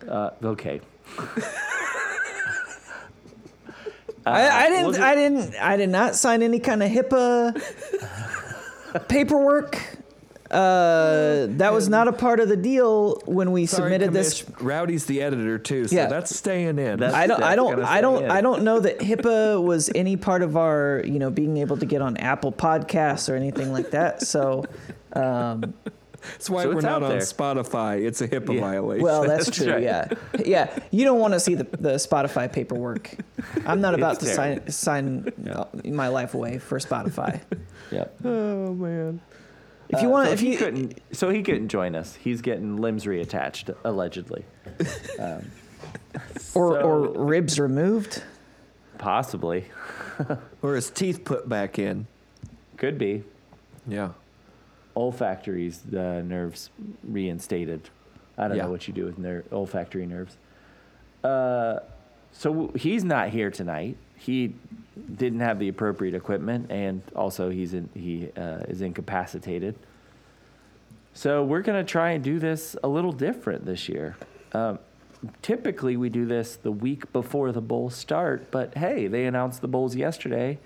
Uh, 0.07 0.29
okay. 0.43 0.81
I, 4.23 4.65
I 4.65 4.69
didn't. 4.69 4.85
was 4.87 4.97
it- 4.97 5.01
I 5.03 5.15
didn't. 5.15 5.55
I 5.55 5.77
did 5.77 5.89
not 5.89 6.13
sign 6.15 6.43
any 6.43 6.59
kind 6.59 6.83
of 6.83 6.91
HIPAA 6.91 7.59
paperwork. 9.07 9.79
Uh, 10.51 11.47
that 11.51 11.71
was 11.71 11.87
not 11.87 12.07
a 12.07 12.11
part 12.11 12.39
of 12.41 12.49
the 12.49 12.57
deal 12.57 13.21
when 13.25 13.51
we 13.51 13.65
Sorry, 13.65 13.83
submitted 13.91 14.11
this. 14.13 14.43
Rowdy's 14.59 15.05
the 15.05 15.21
editor 15.21 15.57
too, 15.57 15.87
so 15.87 15.95
Yeah. 15.95 16.07
that's 16.07 16.35
staying 16.35 16.77
in. 16.77 16.99
That's- 16.99 17.13
I 17.13 17.25
don't. 17.27 17.41
I 17.41 17.55
don't. 17.55 17.79
I 17.83 18.01
don't. 18.01 18.25
in. 18.25 18.31
I 18.31 18.41
don't 18.41 18.63
know 18.63 18.79
that 18.81 18.99
HIPAA 18.99 19.63
was 19.63 19.89
any 19.95 20.17
part 20.17 20.41
of 20.41 20.57
our, 20.57 21.01
you 21.05 21.19
know, 21.19 21.29
being 21.29 21.57
able 21.57 21.77
to 21.77 21.85
get 21.85 22.01
on 22.01 22.17
Apple 22.17 22.51
Podcasts 22.51 23.31
or 23.31 23.35
anything 23.35 23.71
like 23.71 23.91
that. 23.91 24.21
So, 24.23 24.65
um, 25.13 25.73
that's 26.33 26.49
why 26.49 26.63
So 26.63 26.73
we're 26.75 26.81
not 26.81 27.01
on. 27.01 27.11
Spotify. 27.19 28.03
It's 28.05 28.19
a 28.21 28.27
HIPAA 28.27 28.55
Yeah. 28.55 28.59
violation. 28.61 29.03
well, 29.05 29.23
that's, 29.23 29.45
That's 29.45 29.57
true. 29.57 29.71
right. 29.73 29.81
Yeah, 29.83 30.07
yeah. 30.45 30.69
You 30.91 31.05
don't 31.05 31.19
want 31.19 31.33
to 31.33 31.39
see 31.39 31.55
the, 31.55 31.63
the 31.63 31.93
Spotify 31.93 32.51
paperwork. 32.51 33.15
I'm 33.65 33.79
not 33.79 33.93
about 33.93 34.19
to 34.19 34.25
It's 34.25 34.35
sign 34.35 34.69
sign 34.69 35.31
Yeah. 35.45 35.63
my 35.91 36.09
life 36.09 36.33
away 36.33 36.57
for 36.59 36.77
Spotify. 36.79 37.39
Yep. 37.91 38.15
oh 38.25 38.73
man. 38.73 39.21
If 39.91 40.01
you 40.01 40.07
Uh, 40.07 40.11
want, 40.11 40.27
so 40.27 40.33
if 40.33 40.39
he 40.39 40.51
you 40.53 40.57
couldn't, 40.57 40.99
so 41.11 41.29
he 41.29 41.43
couldn't 41.43 41.67
join 41.69 41.95
us. 41.95 42.15
He's 42.15 42.41
getting 42.41 42.77
limbs 42.77 43.05
reattached, 43.05 43.75
allegedly. 43.83 44.45
Um, 45.19 45.51
or 46.55 46.71
so- 46.73 46.81
or 46.81 47.25
ribs 47.25 47.59
removed. 47.59 48.23
Possibly. 48.97 49.65
or 50.61 50.75
his 50.75 50.89
teeth 50.91 51.23
put 51.25 51.49
back 51.49 51.79
in. 51.79 52.07
Could 52.77 52.97
be. 52.97 53.23
Yeah. 53.87 54.09
Olfactory's 54.95 55.79
the 55.79 56.21
nerves 56.23 56.69
reinstated. 57.03 57.89
I 58.37 58.47
don't 58.47 58.57
Yeah. 58.57 58.63
know 58.63 58.71
what 58.71 58.87
you 58.87 58.93
do 58.93 59.05
with 59.05 59.17
ner- 59.17 59.43
olfactory 59.51 60.05
nerves. 60.05 60.37
Uh, 61.23 61.79
so 62.31 62.71
he's 62.75 63.03
not 63.03 63.29
here 63.29 63.49
tonight. 63.51 63.97
He 64.15 64.53
didn't 65.01 65.41
have 65.41 65.59
the 65.59 65.67
appropriate 65.67 66.15
equipment, 66.15 66.71
and 66.71 67.01
also 67.15 67.49
he's 67.49 67.73
in, 67.73 67.89
he 67.93 68.29
uh, 68.37 68.59
is 68.67 68.81
incapacitated. 68.81 69.75
So 71.13 71.43
we're 71.43 71.61
gonna 71.61 71.83
try 71.83 72.11
and 72.11 72.23
do 72.23 72.39
this 72.39 72.75
a 72.83 72.87
little 72.87 73.11
different 73.11 73.65
this 73.65 73.89
year. 73.89 74.15
Um, 74.53 74.79
typically, 75.41 75.97
we 75.97 76.09
do 76.09 76.25
this 76.25 76.55
the 76.55 76.71
week 76.71 77.11
before 77.11 77.51
the 77.51 77.61
bowls 77.61 77.95
start, 77.95 78.49
but 78.51 78.75
hey, 78.75 79.07
they 79.07 79.25
announced 79.25 79.61
the 79.61 79.67
bowls 79.67 79.95
yesterday, 79.95 80.57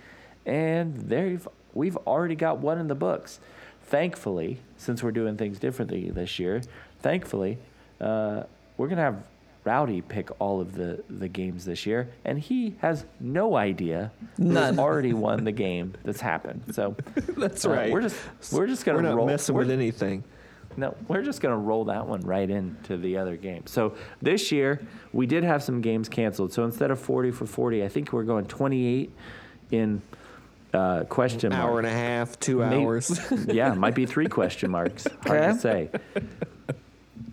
and 0.45 0.95
they've 0.95 1.47
we've 1.73 1.97
already 1.97 2.35
got 2.35 2.59
one 2.59 2.77
in 2.79 2.87
the 2.87 2.95
books. 2.95 3.39
Thankfully, 3.83 4.59
since 4.77 5.03
we're 5.03 5.11
doing 5.11 5.37
things 5.37 5.59
differently 5.59 6.09
this 6.09 6.39
year, 6.39 6.61
thankfully, 7.01 7.57
uh, 7.99 8.43
we're 8.77 8.87
gonna 8.87 9.01
have 9.01 9.23
Rowdy 9.65 10.01
pick 10.01 10.29
all 10.39 10.61
of 10.61 10.75
the 10.75 11.03
the 11.09 11.27
games 11.27 11.65
this 11.65 11.85
year, 11.85 12.09
and 12.23 12.39
he 12.39 12.75
has 12.79 13.03
no 13.19 13.57
idea 13.57 14.11
None. 14.37 14.79
already 14.79 15.11
won 15.13 15.43
the 15.43 15.51
game 15.51 15.93
that's 16.05 16.21
happened. 16.21 16.63
So 16.73 16.95
That's 17.37 17.65
uh, 17.65 17.71
right. 17.71 17.91
We're 17.91 18.01
just 18.01 18.15
we're 18.53 18.67
just 18.67 18.85
gonna 18.85 18.99
We're 18.99 19.03
not 19.09 19.15
roll. 19.17 19.25
messing 19.27 19.55
we're- 19.55 19.65
with 19.67 19.73
anything. 19.73 20.23
no, 20.77 20.95
we're 21.07 21.23
just 21.23 21.41
going 21.41 21.53
to 21.53 21.57
roll 21.59 21.85
that 21.85 22.05
one 22.05 22.19
right 22.21 22.49
into 22.49 22.97
the 22.97 23.17
other 23.17 23.37
game. 23.37 23.63
So 23.65 23.95
this 24.21 24.51
year, 24.51 24.85
we 25.13 25.25
did 25.25 25.43
have 25.45 25.63
some 25.63 25.79
games 25.81 26.09
canceled. 26.09 26.51
So 26.53 26.63
instead 26.65 26.91
of 26.91 26.99
40 26.99 27.31
for 27.31 27.45
40, 27.45 27.83
I 27.83 27.87
think 27.87 28.11
we're 28.11 28.23
going 28.23 28.45
28 28.45 29.09
in 29.71 30.01
uh, 30.73 31.05
question 31.05 31.51
mark. 31.51 31.63
Hour 31.63 31.77
and 31.79 31.87
a 31.87 31.91
half, 31.91 32.37
two 32.41 32.61
hours. 32.61 33.19
yeah, 33.47 33.73
might 33.73 33.95
be 33.95 34.05
three 34.05 34.27
question 34.27 34.69
marks. 34.69 35.07
Hard 35.25 35.53
to 35.55 35.59
say. 35.59 35.89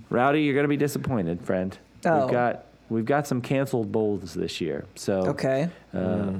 Rowdy, 0.08 0.42
you're 0.42 0.54
going 0.54 0.64
to 0.64 0.68
be 0.68 0.76
disappointed, 0.76 1.44
friend. 1.44 1.76
Oh. 2.04 2.20
We've 2.24 2.32
got 2.32 2.64
we've 2.88 3.04
got 3.04 3.26
some 3.26 3.40
canceled 3.40 3.90
bowls 3.92 4.34
this 4.34 4.60
year. 4.60 4.84
So 4.96 5.26
Okay. 5.28 5.68
uh, 5.94 6.32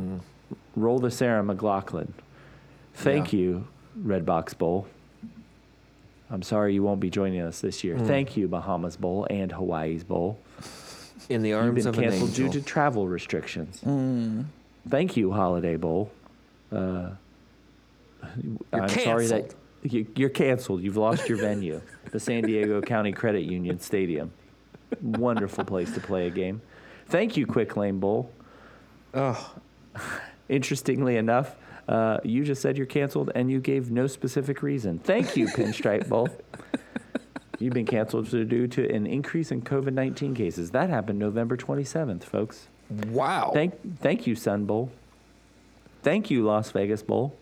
roll 0.76 0.99
the 0.99 1.11
Sarah 1.11 1.42
McLachlan. 1.42 2.09
Thank 2.95 3.33
Yeah. 3.33 3.38
you, 3.38 3.66
Red 3.97 4.26
Box 4.26 4.52
Bowl. 4.54 4.87
I'm 6.31 6.42
sorry 6.42 6.73
you 6.75 6.83
won't 6.83 7.00
be 7.00 7.11
joining 7.11 7.40
us 7.42 7.61
this 7.61 7.85
year. 7.85 7.99
Thank 7.99 8.37
you, 8.37 8.49
Bahamas 8.49 8.97
Bowl 8.97 9.26
and 9.31 9.52
Hawaii's 9.52 10.02
Bowl. 10.04 10.38
In 11.28 11.42
the 11.42 11.50
You've 11.50 11.59
arms 11.59 11.85
been 11.85 11.87
of 11.88 11.99
an 11.99 12.04
canceled 12.04 12.35
due 12.35 12.49
to 12.50 12.61
travel 12.62 13.07
restrictions. 13.07 13.81
Thank 14.88 15.16
you, 15.16 15.31
Holiday 15.33 15.76
Bowl. 15.76 16.11
Uh, 16.73 17.11
You're 18.42 18.83
I'm 18.83 18.88
sorry 18.88 19.26
that 19.28 19.40
canceled. 19.50 19.54
you, 19.83 20.07
you're 20.16 20.31
canceled. 20.31 20.83
You've 20.83 20.97
lost 20.97 21.28
your 21.28 21.38
venue, 21.38 21.81
the 22.11 22.19
San 22.21 22.42
Diego 22.45 22.81
County 22.81 23.12
Credit 23.12 23.42
Union 23.42 23.78
Stadium. 23.78 24.33
Wonderful 25.01 25.65
place 25.65 25.93
to 25.95 26.01
play 26.01 26.27
a 26.27 26.31
game. 26.31 26.61
Thank 27.07 27.37
you, 27.37 27.47
Quick 27.47 27.77
Lane 27.77 27.99
Bowl. 27.99 28.31
oh, 29.15 29.55
Interestingly 30.49 31.17
enough, 31.17 31.55
uh, 31.89 32.19
you 32.25 32.45
just 32.45 32.61
said 32.61 32.77
you're 32.77 32.87
canceled 32.87 33.31
and 33.35 33.51
you 33.51 33.61
gave 33.61 33.91
no 33.91 34.07
specific 34.07 34.63
reason. 34.63 34.99
Thank 34.99 35.37
you, 35.37 35.47
Pinstripe 35.47 36.09
Bowl. 36.09 36.29
You've 37.59 37.75
been 37.75 37.87
canceled 37.87 38.29
due 38.31 38.67
to 38.67 38.93
an 38.93 39.07
increase 39.07 39.51
in 39.53 39.63
COVID 39.63 39.93
19 39.93 40.35
cases. 40.35 40.73
That 40.73 40.91
happened 40.91 41.19
November 41.19 41.57
27th, 41.57 42.25
folks. 42.25 42.67
wow. 43.09 43.51
Thank, 43.55 43.99
thank 44.01 44.27
you, 44.27 44.35
Sun 44.35 44.65
Bowl. 44.67 44.91
Thank 46.03 46.31
you, 46.31 46.45
Las 46.45 46.73
Vegas 46.73 47.03
Bowl. 47.03 47.37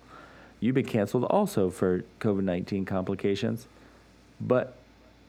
You've 0.61 0.75
been 0.75 0.85
canceled 0.85 1.25
also 1.25 1.71
for 1.71 2.05
COVID 2.21 2.43
19 2.43 2.85
complications. 2.85 3.67
But 4.41 4.77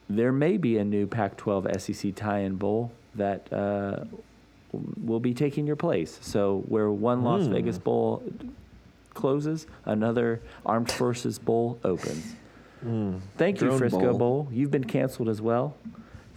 there 0.08 0.32
may 0.32 0.56
be 0.56 0.78
a 0.78 0.84
new 0.84 1.06
Pac 1.06 1.36
12 1.36 1.80
SEC 1.80 2.14
tie 2.14 2.40
in 2.40 2.56
bowl 2.56 2.92
that 3.14 3.50
uh, 3.52 4.04
will 5.02 5.20
be 5.20 5.34
taking 5.34 5.66
your 5.66 5.76
place. 5.76 6.18
So, 6.22 6.64
where 6.68 6.90
one 6.90 7.22
Las 7.22 7.46
Hmm. 7.46 7.52
Vegas 7.52 7.78
Bowl 7.78 8.22
closes, 9.14 9.66
another 9.84 10.40
Armed 10.64 10.90
Forces 10.90 11.38
Bowl 11.38 11.78
opens. 11.84 12.34
Thank 13.36 13.60
you, 13.60 13.68
Drone 13.68 13.78
Frisco 13.78 14.00
Bowl. 14.10 14.18
Bowl. 14.18 14.48
You've 14.50 14.70
been 14.72 14.84
canceled 14.84 15.28
as 15.28 15.40
well. 15.40 15.76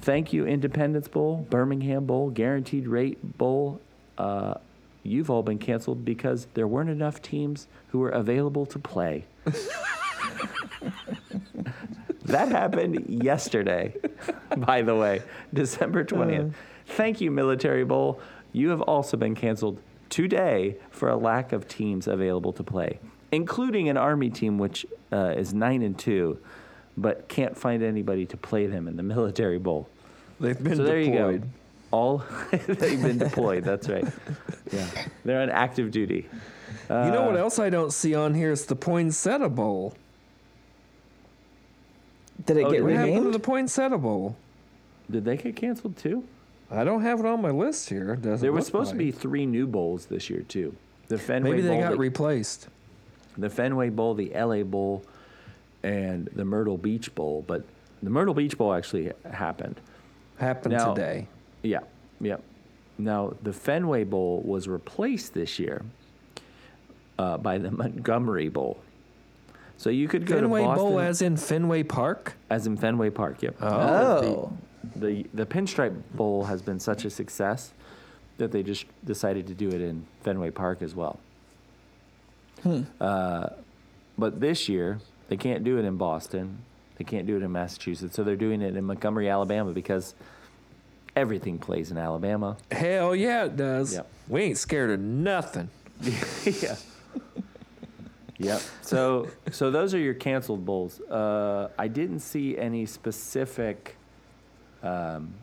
Thank 0.02 0.32
you, 0.34 0.46
Independence 0.46 1.08
Bowl, 1.08 1.48
Birmingham 1.50 2.06
Bowl, 2.06 2.30
Guaranteed 2.30 2.88
Rate 2.88 3.18
Bowl. 3.40 3.82
Uh, 4.18 4.54
you've 5.02 5.32
all 5.32 5.42
been 5.42 5.58
canceled 5.58 6.06
because 6.06 6.46
there 6.54 6.68
weren't 6.68 6.92
enough 6.92 7.20
teams 7.22 7.68
who 7.90 7.98
were 8.00 8.10
available 8.10 8.66
to 8.68 8.78
play. 8.78 9.26
that 12.26 12.50
happened 12.50 13.06
yesterday, 13.24 13.94
by 14.58 14.82
the 14.82 14.96
way, 14.96 15.22
December 15.54 16.04
20th. 16.04 16.54
Thank 16.88 17.22
you, 17.22 17.32
Military 17.32 17.84
Bowl. 17.86 18.20
You 18.52 18.70
have 18.70 18.82
also 18.82 19.18
been 19.18 19.36
canceled 19.36 19.80
today 20.10 20.78
for 20.92 21.10
a 21.10 21.16
lack 21.16 21.52
of 21.52 21.68
teams 21.68 22.08
available 22.08 22.54
to 22.54 22.64
play, 22.64 23.00
including 23.32 23.90
an 23.90 23.98
Army 23.98 24.30
team 24.30 24.58
which 24.58 24.86
uh, 25.12 25.34
is 25.36 25.54
9 25.54 25.82
and 25.82 25.98
2, 25.98 26.38
but 26.98 27.28
can't 27.28 27.58
find 27.58 27.84
anybody 27.84 28.26
to 28.28 28.38
play 28.38 28.66
them 28.68 28.88
in 28.88 28.96
the 28.98 29.04
Military 29.04 29.58
Bowl. 29.60 29.90
They've 30.40 30.62
been 30.62 30.76
so 30.78 30.84
there 30.84 31.02
deployed. 31.02 31.34
you 31.34 31.40
go. 31.40 31.48
All 31.92 32.24
they've 32.52 33.02
been 33.02 33.18
deployed. 33.18 33.64
That's 33.64 33.88
right. 33.90 34.06
Yeah, 34.72 34.88
they're 35.24 35.42
on 35.42 35.50
active 35.50 35.92
duty. 35.92 36.28
you 36.90 36.96
know 36.96 37.24
Uh, 37.24 37.26
what 37.28 37.38
else 37.38 37.58
I 37.60 37.70
don't 37.70 37.94
see 37.94 38.14
on 38.16 38.34
here 38.34 38.52
is 38.52 38.66
the 38.66 38.76
Poinsettia 38.76 39.50
Bowl. 39.50 39.94
Did 42.46 42.58
it 42.58 42.66
Oh, 42.66 42.72
get 42.72 42.78
did 42.78 42.84
What 42.84 42.94
happened 42.94 43.24
to 43.26 43.32
the 43.32 43.40
Poinsettia 43.40 43.98
Bowl? 43.98 44.36
Did 45.10 45.26
they 45.26 45.38
get 45.38 45.56
canceled 45.56 45.98
too? 45.98 46.24
I 46.72 46.84
don't 46.84 47.02
have 47.04 47.20
it 47.20 47.26
on 47.26 47.42
my 47.42 47.52
list 47.52 47.90
here. 47.90 48.16
Doesn't 48.16 48.42
There 48.42 48.52
was 48.52 48.66
look 48.66 48.68
supposed 48.68 48.92
to 48.92 48.98
be 48.98 49.12
three 49.12 49.46
new 49.46 49.68
bowls 49.68 50.08
this 50.08 50.30
year 50.30 50.42
too. 50.42 50.76
The 51.08 51.18
Fenway 51.20 51.52
Maybe 51.52 51.62
they 51.62 51.70
Bowl, 51.70 51.80
got 51.82 51.92
the, 51.92 51.98
replaced. 51.98 52.68
the 53.38 53.50
Fenway 53.50 53.90
Bowl, 53.92 54.16
the 54.16 54.32
LA 54.34 54.64
Bowl, 54.64 55.04
and 55.84 56.28
the 56.36 56.44
Myrtle 56.44 56.78
Beach 56.78 57.14
Bowl. 57.14 57.44
But 57.46 57.64
the 58.02 58.10
Myrtle 58.10 58.34
Beach 58.34 58.58
Bowl 58.58 58.74
actually 58.74 59.12
happened. 59.32 59.80
Happened 60.38 60.74
Now- 60.74 60.94
today. 60.96 61.28
Yeah, 61.62 61.80
yeah. 62.20 62.38
Now 62.98 63.34
the 63.44 63.54
Fenway 63.54 64.04
Bowl 64.06 64.42
was 64.42 64.68
replaced 64.68 65.34
this 65.36 65.60
year 65.60 65.84
uh, 67.20 67.38
by 67.38 67.58
the 67.60 67.70
Montgomery 67.72 68.50
Bowl. 68.50 68.80
So 69.78 69.90
you 69.90 70.08
could 70.08 70.26
go 70.26 70.36
Fenway 70.36 70.62
to 70.62 70.66
Boston 70.68 70.86
Bowl, 70.90 71.00
as 71.00 71.22
in 71.22 71.38
Fenway 71.38 71.84
Park. 71.84 72.34
as 72.50 72.66
in 72.66 72.78
Fenway 72.78 73.10
Park. 73.10 73.42
Yep. 73.42 73.56
Oh. 73.62 74.54
The, 74.96 75.00
the 75.00 75.28
the 75.34 75.46
Pinstripe 75.46 76.02
Bowl 76.14 76.46
has 76.46 76.62
been 76.62 76.80
such 76.80 77.06
a 77.06 77.10
success 77.10 77.72
that 78.38 78.52
they 78.52 78.64
just 78.64 78.86
decided 79.06 79.48
to 79.48 79.54
do 79.54 79.70
it 79.70 79.82
in 79.82 80.06
Fenway 80.24 80.52
Park 80.52 80.82
as 80.82 80.96
well. 80.96 81.20
Hmm. 82.64 82.84
Uh, 83.00 83.48
but 84.18 84.40
this 84.40 84.70
year 84.70 85.00
they 85.28 85.38
can't 85.38 85.64
do 85.64 85.78
it 85.78 85.86
in 85.86 85.98
Boston. 85.98 86.60
They 86.98 87.04
can't 87.04 87.28
do 87.28 87.36
it 87.36 87.44
in 87.44 87.52
Massachusetts, 87.52 88.16
so 88.16 88.24
they're 88.24 88.36
doing 88.38 88.62
it 88.62 88.78
in 88.78 88.86
Montgomery, 88.86 89.30
Alabama, 89.30 89.74
because 89.74 90.16
everything 91.16 91.58
plays 91.58 91.92
in 91.92 91.98
Alabama. 91.98 92.56
Hell 92.72 93.14
yeah, 93.16 93.46
it 93.46 93.58
does. 93.58 93.94
Yep. 93.94 94.10
We 94.30 94.42
ain't 94.44 94.58
scared 94.58 94.92
of 94.92 95.00
nothing. 95.02 95.70
yeah. 96.46 96.76
Yep. 98.38 98.62
So 98.82 99.30
so 99.52 99.72
those 99.72 99.94
are 99.94 100.00
your 100.00 100.14
canceled 100.14 100.66
bowls. 100.66 101.00
Uh, 101.02 101.70
I 101.78 101.88
didn't 101.88 102.20
see 102.20 102.58
any 102.58 102.86
specific 102.86 103.96
um, 104.84 105.34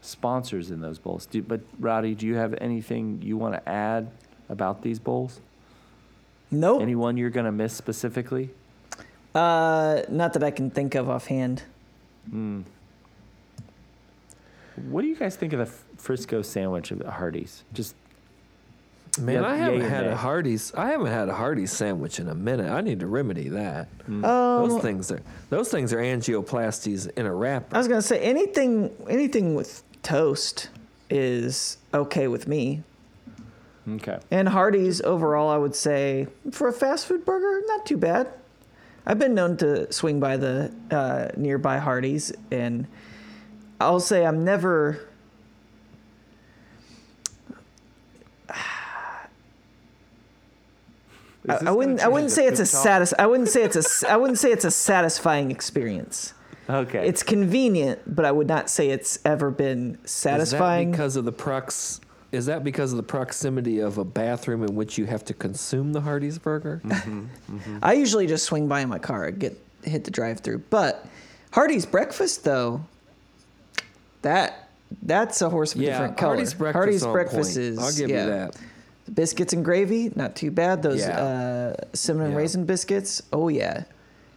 sponsors 0.00 0.70
in 0.70 0.80
those 0.80 0.98
bowls. 0.98 1.26
Do, 1.26 1.42
but 1.42 1.60
Rowdy, 1.78 2.14
do 2.14 2.26
you 2.26 2.34
have 2.36 2.54
anything 2.60 3.20
you 3.22 3.36
want 3.36 3.54
to 3.54 3.68
add 3.68 4.10
about 4.48 4.82
these 4.82 4.98
bowls? 4.98 5.40
Nope. 6.50 6.82
Anyone 6.82 7.16
you're 7.16 7.30
going 7.30 7.46
to 7.46 7.52
miss 7.52 7.72
specifically? 7.74 8.50
Uh, 9.34 10.02
not 10.08 10.32
that 10.32 10.42
I 10.42 10.50
can 10.50 10.70
think 10.70 10.94
of 10.94 11.08
offhand. 11.08 11.62
What 14.86 15.02
do 15.02 15.08
you 15.08 15.16
guys 15.16 15.36
think 15.36 15.52
of 15.52 15.58
the 15.58 15.66
Frisco 16.00 16.42
sandwich 16.42 16.90
at 16.92 17.02
Hardee's? 17.02 17.64
Just 17.72 17.94
Man, 19.18 19.42
Yeah, 19.42 19.48
I 19.48 19.56
haven't 19.56 19.80
had 19.82 20.06
nay? 20.06 20.12
a 20.12 20.16
Hardee's. 20.16 20.72
I 20.74 20.90
haven't 20.90 21.06
had 21.08 21.28
a 21.28 21.34
Hardee's 21.34 21.72
sandwich 21.72 22.18
in 22.20 22.28
a 22.28 22.34
minute. 22.34 22.70
I 22.70 22.80
need 22.80 23.00
to 23.00 23.06
remedy 23.06 23.48
that. 23.50 23.88
Mm. 24.08 24.22
Those 24.22 24.74
Um, 24.74 24.80
things 24.80 25.10
are 25.10 25.20
those 25.50 25.68
things 25.70 25.92
are 25.92 25.98
angioplasties 25.98 27.10
in 27.16 27.26
a 27.26 27.34
wrapper. 27.34 27.74
I 27.74 27.78
was 27.78 27.88
gonna 27.88 28.02
say 28.02 28.18
anything 28.20 28.90
anything 29.08 29.54
with 29.54 29.82
toast 30.02 30.70
is 31.10 31.78
okay 31.94 32.28
with 32.28 32.46
me. 32.46 32.82
okay. 33.94 34.18
And 34.30 34.48
Hardee's 34.48 35.00
overall, 35.02 35.48
I 35.50 35.56
would 35.56 35.74
say 35.74 36.26
for 36.50 36.68
a 36.68 36.72
fast 36.72 37.06
food 37.06 37.24
burger, 37.24 37.62
not 37.66 37.86
too 37.86 37.96
bad. 37.96 38.28
I've 39.06 39.18
been 39.18 39.34
known 39.34 39.56
to 39.58 39.90
swing 39.92 40.20
by 40.20 40.36
the 40.36 40.70
uh, 40.90 41.28
nearby 41.36 41.78
Hardee's, 41.78 42.30
and 42.50 42.86
I'll 43.80 44.00
say 44.00 44.26
I'm 44.26 44.44
never. 44.44 45.07
I, 51.48 51.58
I 51.66 51.70
wouldn't. 51.70 52.00
I 52.00 52.08
wouldn't 52.08 52.32
say 52.32 52.46
it's 52.46 52.60
a 52.60 52.64
food 52.66 52.82
satis. 52.82 53.14
I 53.18 53.26
wouldn't 53.26 53.48
say 53.48 53.62
it's 53.62 53.76
a. 53.76 53.80
s- 53.80 54.04
I 54.04 54.16
wouldn't 54.16 54.38
say 54.38 54.52
it's 54.52 54.64
a 54.64 54.70
satisfying 54.70 55.50
experience. 55.50 56.34
Okay. 56.70 57.06
It's 57.08 57.22
convenient, 57.22 58.14
but 58.14 58.24
I 58.24 58.32
would 58.32 58.46
not 58.46 58.68
say 58.68 58.90
it's 58.90 59.18
ever 59.24 59.50
been 59.50 59.98
satisfying. 60.04 60.90
Is 60.90 60.92
that 60.92 60.96
because 60.96 61.16
of 61.16 61.24
the 61.24 61.32
prox? 61.32 62.00
Is 62.30 62.46
that 62.46 62.62
because 62.62 62.92
of 62.92 62.98
the 62.98 63.02
proximity 63.02 63.78
of 63.78 63.96
a 63.96 64.04
bathroom 64.04 64.62
in 64.62 64.74
which 64.74 64.98
you 64.98 65.06
have 65.06 65.24
to 65.26 65.34
consume 65.34 65.94
the 65.94 66.02
Hardee's 66.02 66.38
burger? 66.38 66.82
Mm-hmm, 66.84 67.26
mm-hmm. 67.50 67.78
I 67.82 67.94
usually 67.94 68.26
just 68.26 68.44
swing 68.44 68.68
by 68.68 68.80
in 68.80 68.90
my 68.90 68.98
car 68.98 69.24
and 69.24 69.38
get 69.38 69.58
hit 69.82 70.04
the 70.04 70.10
drive-through. 70.10 70.58
But 70.68 71.06
Hardee's 71.52 71.86
breakfast, 71.86 72.44
though, 72.44 72.84
that 74.20 74.68
that's 75.02 75.40
a 75.40 75.48
horse 75.48 75.74
of 75.74 75.80
a 75.80 75.84
yeah, 75.84 75.92
different 75.92 76.18
color. 76.18 76.34
Hardee's 76.34 76.52
breakfast. 76.52 76.76
Hardee's 76.76 77.02
on 77.02 77.12
breakfast 77.12 77.54
point. 77.54 77.64
is. 77.64 77.78
I'll 77.78 77.92
give 77.92 78.10
yeah. 78.10 78.24
you 78.24 78.30
that. 78.30 78.56
Biscuits 79.12 79.52
and 79.52 79.64
gravy, 79.64 80.10
not 80.14 80.36
too 80.36 80.50
bad. 80.50 80.82
Those 80.82 81.00
Yeah. 81.00 81.18
uh, 81.18 81.74
cinnamon 81.94 82.32
Yeah. 82.32 82.36
raisin 82.38 82.64
biscuits, 82.64 83.22
oh 83.32 83.48
yeah, 83.48 83.84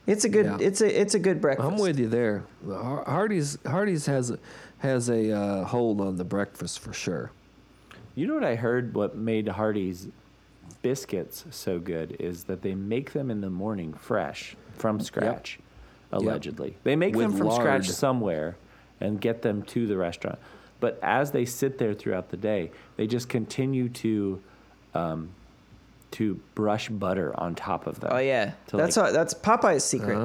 it's 0.07 0.23
a 0.23 0.29
good. 0.29 0.45
Yeah. 0.45 0.57
It's 0.59 0.81
a 0.81 1.01
it's 1.01 1.13
a 1.13 1.19
good 1.19 1.41
breakfast. 1.41 1.69
I'm 1.69 1.77
with 1.77 1.99
you 1.99 2.07
there. 2.07 2.43
The 2.65 2.75
Har- 2.77 3.03
Hardee's 3.05 3.57
Hardee's 3.65 4.05
has 4.05 4.31
a, 4.31 4.39
has 4.79 5.09
a 5.09 5.31
uh, 5.31 5.63
hold 5.65 5.99
on 6.01 6.15
the 6.17 6.23
breakfast 6.23 6.79
for 6.79 6.93
sure. 6.93 7.31
You 8.15 8.27
know 8.27 8.33
what 8.35 8.43
I 8.43 8.55
heard? 8.55 8.93
What 8.93 9.15
made 9.15 9.47
Hardee's 9.47 10.07
biscuits 10.81 11.45
so 11.51 11.79
good 11.79 12.15
is 12.19 12.45
that 12.45 12.61
they 12.61 12.73
make 12.75 13.13
them 13.13 13.29
in 13.29 13.41
the 13.41 13.49
morning 13.49 13.93
fresh 13.93 14.55
from 14.73 14.99
scratch, 14.99 15.59
allegedly. 16.11 16.75
They 16.83 16.95
make 16.95 17.13
them 17.15 17.29
With 17.31 17.37
from 17.37 17.51
scratch 17.51 17.89
somewhere 17.89 18.55
and 18.99 19.19
get 19.19 19.41
them 19.41 19.63
to 19.63 19.87
the 19.87 19.97
restaurant. 19.97 20.39
But 20.79 20.97
as 21.03 21.31
they 21.31 21.45
sit 21.45 21.77
there 21.77 21.93
throughout 21.93 22.29
the 22.29 22.37
day, 22.37 22.71
they 22.97 23.05
just 23.05 23.29
continue 23.29 23.87
to 23.89 24.41
um, 24.93 25.29
to 26.12 26.39
brush 26.55 26.89
butter 26.89 27.33
on 27.39 27.55
top 27.55 27.88
of 27.88 28.00
them. 28.00 28.12
Oh 28.13 28.17
yeah, 28.17 28.51
to, 28.67 28.77
that's 28.77 28.98
like- 28.98 29.07
how, 29.07 29.12
that's 29.13 29.33
Popeye's 29.33 29.83
secret. 29.83 30.15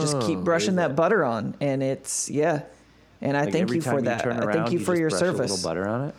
Just 0.00 0.20
keep 0.20 0.38
Oh, 0.38 0.42
brushing 0.42 0.70
is 0.70 0.76
that 0.76 0.96
butter 0.96 1.24
on, 1.24 1.54
and 1.60 1.82
it's 1.82 2.28
yeah. 2.30 2.62
And 3.22 3.36
I 3.36 3.44
Like, 3.44 3.52
thank 3.52 3.70
you 3.72 3.80
for 3.80 3.92
time 3.92 4.04
that. 4.04 4.22
turn 4.22 4.38
I 4.40 4.52
thank 4.52 4.72
you 4.72 4.78
for 4.78 4.92
just 4.92 5.00
your 5.00 5.08
brush 5.10 5.20
service. 5.20 5.50
A 5.50 5.54
little 5.54 5.68
butter 5.70 5.88
on 5.88 6.08
it. 6.08 6.14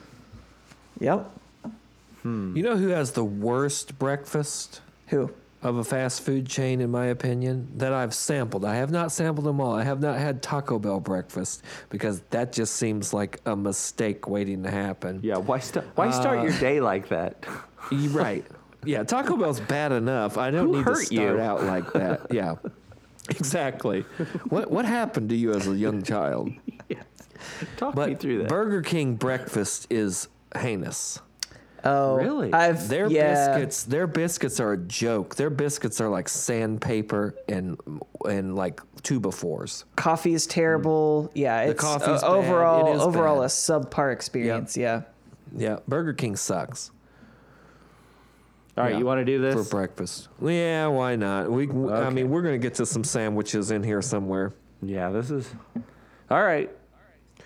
Yep. 0.99 1.31
You 2.23 2.61
know 2.63 2.75
who 2.75 2.89
has 2.89 3.11
the 3.11 3.23
worst 3.23 3.97
breakfast 3.97 4.81
Who? 5.07 5.31
of 5.63 5.77
a 5.77 5.83
fast 5.85 6.21
food 6.23 6.45
chain, 6.47 6.81
in 6.81 6.89
my 6.91 7.05
opinion, 7.05 7.69
that 7.77 7.93
I've 7.93 8.13
sampled? 8.13 8.65
I 8.65 8.75
have 8.75 8.91
not 8.91 9.13
sampled 9.13 9.45
them 9.45 9.61
all. 9.61 9.73
I 9.75 9.83
have 9.83 10.01
not 10.01 10.17
had 10.17 10.41
Taco 10.41 10.77
Bell 10.77 10.99
breakfast 10.99 11.61
because 11.89 12.19
that 12.31 12.51
just 12.51 12.75
seems 12.75 13.13
like 13.13 13.39
a 13.45 13.55
mistake 13.55 14.27
waiting 14.27 14.63
to 14.63 14.71
happen. 14.71 15.21
Yeah. 15.23 15.37
Why 15.37 15.59
st- 15.59 15.85
Why 15.95 16.11
start 16.11 16.39
Uh, 16.39 16.43
your 16.43 16.59
day 16.59 16.81
like 16.81 17.07
that? 17.09 17.45
You're 17.91 18.11
right. 18.11 18.45
Yeah, 18.85 19.03
Taco 19.03 19.35
Bell's 19.37 19.59
bad 19.59 19.91
enough. 19.91 20.37
I 20.37 20.51
don't 20.51 20.67
Who 20.67 20.71
need 20.77 20.85
to 20.85 20.91
hurt 20.91 21.05
start 21.05 21.11
you? 21.11 21.39
out 21.39 21.63
like 21.63 21.91
that. 21.93 22.27
Yeah. 22.31 22.55
Exactly. 23.29 24.01
what 24.49 24.71
what 24.71 24.85
happened 24.85 25.29
to 25.29 25.35
you 25.35 25.51
as 25.53 25.67
a 25.67 25.75
young 25.75 26.01
child? 26.01 26.49
Talk 27.77 27.95
me 27.95 28.15
through 28.15 28.39
that. 28.39 28.49
Burger 28.49 28.81
King 28.81 29.15
breakfast 29.15 29.87
is 29.89 30.27
heinous. 30.55 31.19
Oh, 31.83 32.15
Really? 32.15 32.51
I've 32.53 32.87
Their 32.87 33.07
yeah. 33.09 33.49
biscuits, 33.49 33.83
their 33.83 34.07
biscuits 34.07 34.59
are 34.59 34.73
a 34.73 34.77
joke. 34.77 35.35
Their 35.35 35.49
biscuits 35.49 36.01
are 36.01 36.09
like 36.09 36.27
sandpaper 36.29 37.35
and 37.47 37.79
and 38.27 38.55
like 38.55 38.81
two 39.03 39.19
befores. 39.21 39.83
Coffee 39.95 40.33
is 40.33 40.47
terrible. 40.47 41.29
Yeah, 41.35 41.61
it's 41.63 41.79
coffee's 41.81 42.23
uh, 42.23 42.27
bad. 42.29 42.37
overall 42.37 42.91
It 42.93 42.95
is 42.95 43.01
overall 43.01 43.37
bad. 43.37 43.45
a 43.45 43.47
subpar 43.47 44.11
experience. 44.13 44.75
Yeah. 44.77 45.01
Yeah, 45.55 45.77
Burger 45.87 46.13
King 46.13 46.35
sucks 46.35 46.91
All 48.77 48.83
right, 48.83 48.91
yeah, 48.93 48.99
you 48.99 49.05
want 49.05 49.19
to 49.19 49.25
do 49.25 49.41
this? 49.41 49.55
for 49.55 49.63
breakfast. 49.63 50.27
Yeah, 50.41 50.87
why 50.87 51.15
not? 51.15 51.49
We, 51.49 51.67
I 51.67 52.09
mean, 52.11 52.29
we're 52.29 52.43
gonna 52.43 52.57
get 52.59 52.75
to 52.75 52.85
some 52.85 53.03
sandwiches 53.03 53.71
in 53.71 53.81
here 53.83 54.01
somewhere. 54.03 54.53
yeah, 54.83 55.09
this 55.09 55.31
is. 55.31 55.49
All 56.29 56.43
right. 56.43 56.69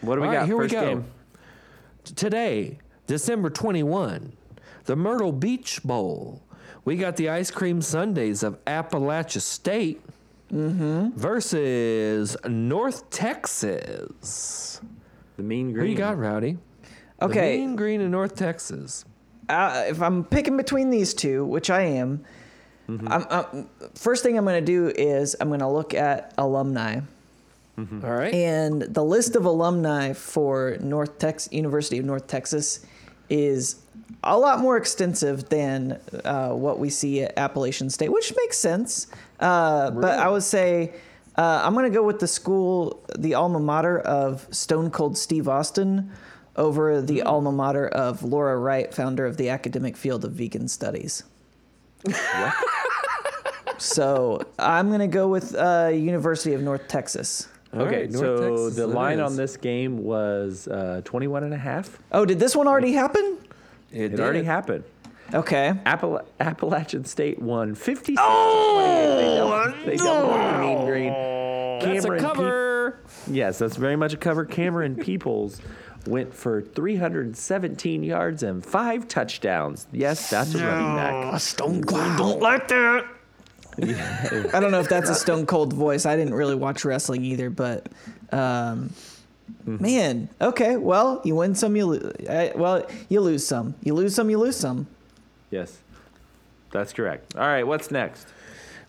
What 0.01 0.15
do 0.15 0.21
we 0.21 0.27
All 0.27 0.33
got? 0.33 0.39
right, 0.39 0.45
here 0.47 0.57
we 0.57 0.63
First 0.65 0.73
go. 0.73 0.81
game. 0.87 1.05
Today, 2.03 2.79
December 3.07 3.49
21, 3.49 4.33
the 4.85 4.95
Myrtle 4.95 5.31
Beach 5.31 5.81
Bowl. 5.83 6.41
We 6.83 6.97
got 6.97 7.15
the 7.15 7.29
ice 7.29 7.51
cream 7.51 7.81
sundaes 7.81 8.41
of 8.43 8.63
Appalachia 8.65 9.39
State 9.41 10.01
mm-hmm. 10.51 11.11
versus 11.17 12.35
North 12.45 13.09
Texas. 13.11 14.81
The 15.37 15.43
Mean 15.43 15.67
Green. 15.67 15.75
Who 15.75 15.79
Green. 15.81 15.91
you 15.91 15.97
got, 15.97 16.17
Rowdy? 16.17 16.57
Okay. 16.57 16.57
The 17.19 17.25
Okay. 17.25 17.57
Mean 17.57 17.75
Green 17.75 18.01
and 18.01 18.11
North 18.11 18.35
Texas. 18.35 19.05
Uh, 19.51 19.83
if 19.87 20.01
I'm 20.01 20.23
picking 20.23 20.57
between 20.57 20.89
these 20.89 21.13
two, 21.13 21.45
which 21.45 21.69
I 21.69 21.81
am, 21.81 22.23
Mm-hmm. 22.89 23.07
I'm, 23.07 23.25
I'm, 23.29 23.69
first 23.95 24.21
thing 24.23 24.37
I'm 24.37 24.43
going 24.43 24.59
to 24.59 24.65
do 24.65 24.87
is 24.89 25.35
I'm 25.39 25.47
going 25.47 25.61
to 25.61 25.67
look 25.67 25.93
at 25.93 26.33
alumni. 26.37 26.99
All 27.77 28.11
right. 28.11 28.33
And 28.33 28.81
the 28.83 29.03
list 29.03 29.35
of 29.35 29.45
alumni 29.45 30.13
for 30.13 30.77
North 30.81 31.17
Tex 31.17 31.47
University 31.51 31.97
of 31.97 32.05
North 32.05 32.27
Texas 32.27 32.85
is 33.29 33.77
a 34.23 34.37
lot 34.37 34.59
more 34.59 34.77
extensive 34.77 35.49
than 35.49 35.99
uh, 36.25 36.49
what 36.49 36.77
we 36.77 36.89
see 36.89 37.23
at 37.23 37.35
Appalachian 37.37 37.89
State, 37.89 38.11
which 38.11 38.33
makes 38.37 38.59
sense. 38.59 39.07
Uh, 39.39 39.89
But 39.89 40.19
I 40.19 40.27
would 40.29 40.43
say 40.43 40.93
uh, 41.37 41.61
I'm 41.63 41.73
going 41.73 41.89
to 41.89 41.95
go 41.95 42.03
with 42.03 42.19
the 42.19 42.27
school, 42.27 43.01
the 43.17 43.33
alma 43.33 43.59
mater 43.59 43.99
of 43.99 44.47
Stone 44.53 44.91
Cold 44.91 45.17
Steve 45.17 45.47
Austin, 45.47 46.11
over 46.55 47.01
the 47.01 47.21
alma 47.21 47.51
mater 47.51 47.87
of 47.87 48.23
Laura 48.23 48.57
Wright, 48.57 48.93
founder 48.93 49.25
of 49.25 49.37
the 49.37 49.49
academic 49.49 49.95
field 49.97 50.25
of 50.25 50.33
vegan 50.33 50.67
studies. 50.67 51.23
so 53.77 54.41
I'm 54.59 54.87
going 54.89 54.99
to 54.99 55.07
go 55.07 55.27
with 55.27 55.55
uh, 55.55 55.91
University 55.93 56.53
of 56.53 56.61
North 56.61 56.87
Texas. 56.87 57.47
All 57.73 57.81
Okay, 57.83 58.01
right, 58.01 58.13
so 58.13 58.37
Texas 58.65 58.75
the 58.75 58.87
line 58.87 59.19
is. 59.19 59.31
on 59.31 59.35
this 59.37 59.55
game 59.57 59.99
was 60.03 60.67
uh, 60.67 61.01
21 61.05 61.45
and 61.45 61.53
a 61.53 61.57
half. 61.57 61.97
Oh, 62.11 62.25
did 62.25 62.37
this 62.39 62.55
one 62.55 62.67
already 62.67 62.91
happen? 62.93 63.37
It, 63.91 64.13
It 64.13 64.19
already 64.19 64.43
happened. 64.43 64.83
Okay. 65.33 65.71
Appala- 65.85 66.25
Appalachian 66.41 67.05
State 67.05 67.41
won 67.41 67.73
56 67.75 68.17
oh, 68.21 69.15
They 69.17 69.35
doubled, 69.37 69.85
they 69.87 69.95
doubled 69.97 70.33
the 70.33 70.59
Mean 70.59 70.85
Green. 70.85 71.13
That's 71.13 72.03
a 72.03 72.09
Camerun 72.09 72.17
Pe- 72.17 72.21
cover. 72.21 72.70
Yes, 73.27 73.59
that's 73.59 73.75
very 73.75 73.95
much 73.95 74.13
a 74.13 74.17
cover. 74.17 74.45
Camerun 74.45 75.01
Peoples 75.01 75.61
went 76.07 76.33
for 76.33 76.61
317 76.61 78.03
yards 78.03 78.43
and 78.43 78.65
five 78.65 79.07
touchdowns. 79.07 79.87
Yes, 79.91 80.29
that's 80.29 80.55
a 80.55 80.65
running 80.65 80.95
back. 80.95 81.39
Stone 81.39 81.83
Cold 81.83 82.17
don't 82.17 82.41
like 82.41 82.67
that. 82.69 83.05
I 83.81 84.59
don't 84.59 84.71
know 84.71 84.79
if 84.79 84.89
that's 84.89 85.09
a 85.09 85.15
Stone 85.15 85.45
Cold 85.45 85.73
voice. 85.73 86.05
I 86.05 86.15
didn't 86.15 86.33
really 86.33 86.55
watch 86.55 86.83
wrestling 86.83 87.23
either, 87.23 87.49
but 87.49 87.87
um, 88.31 88.91
man, 89.65 90.29
okay. 90.41 90.75
Well, 90.75 91.21
you 91.23 91.35
win 91.35 91.55
some, 91.55 91.75
you 91.75 91.85
lose. 91.85 92.13
Well, 92.55 92.85
you 93.09 93.21
lose 93.21 93.45
some. 93.45 93.75
You 93.83 93.93
lose 93.93 94.15
some, 94.15 94.29
you 94.29 94.37
lose 94.37 94.57
some. 94.57 94.87
Yes, 95.51 95.79
that's 96.71 96.93
correct. 96.93 97.35
All 97.35 97.41
right, 97.41 97.65
what's 97.65 97.91
next? 97.91 98.27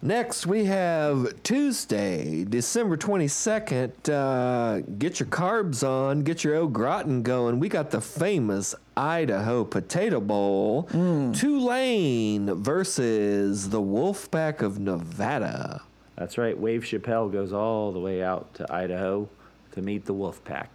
Next, 0.04 0.48
we 0.48 0.64
have 0.64 1.40
Tuesday, 1.44 2.42
December 2.42 2.96
22nd. 2.96 4.08
Uh, 4.08 4.80
get 4.98 5.20
your 5.20 5.28
carbs 5.28 5.86
on, 5.88 6.22
get 6.22 6.42
your 6.42 6.56
au 6.56 6.66
gratin 6.66 7.22
going. 7.22 7.60
We 7.60 7.68
got 7.68 7.92
the 7.92 8.00
famous 8.00 8.74
Idaho 8.96 9.62
Potato 9.62 10.20
Bowl. 10.20 10.88
Tulane 11.34 12.52
versus 12.56 13.70
the 13.70 13.80
Wolfpack 13.80 14.60
of 14.60 14.80
Nevada. 14.80 15.82
That's 16.16 16.36
right. 16.36 16.58
Wave 16.58 16.82
Chappelle 16.82 17.30
goes 17.30 17.52
all 17.52 17.92
the 17.92 18.00
way 18.00 18.24
out 18.24 18.52
to 18.54 18.74
Idaho 18.74 19.28
to 19.70 19.82
meet 19.82 20.06
the 20.06 20.14
Wolfpack. 20.14 20.66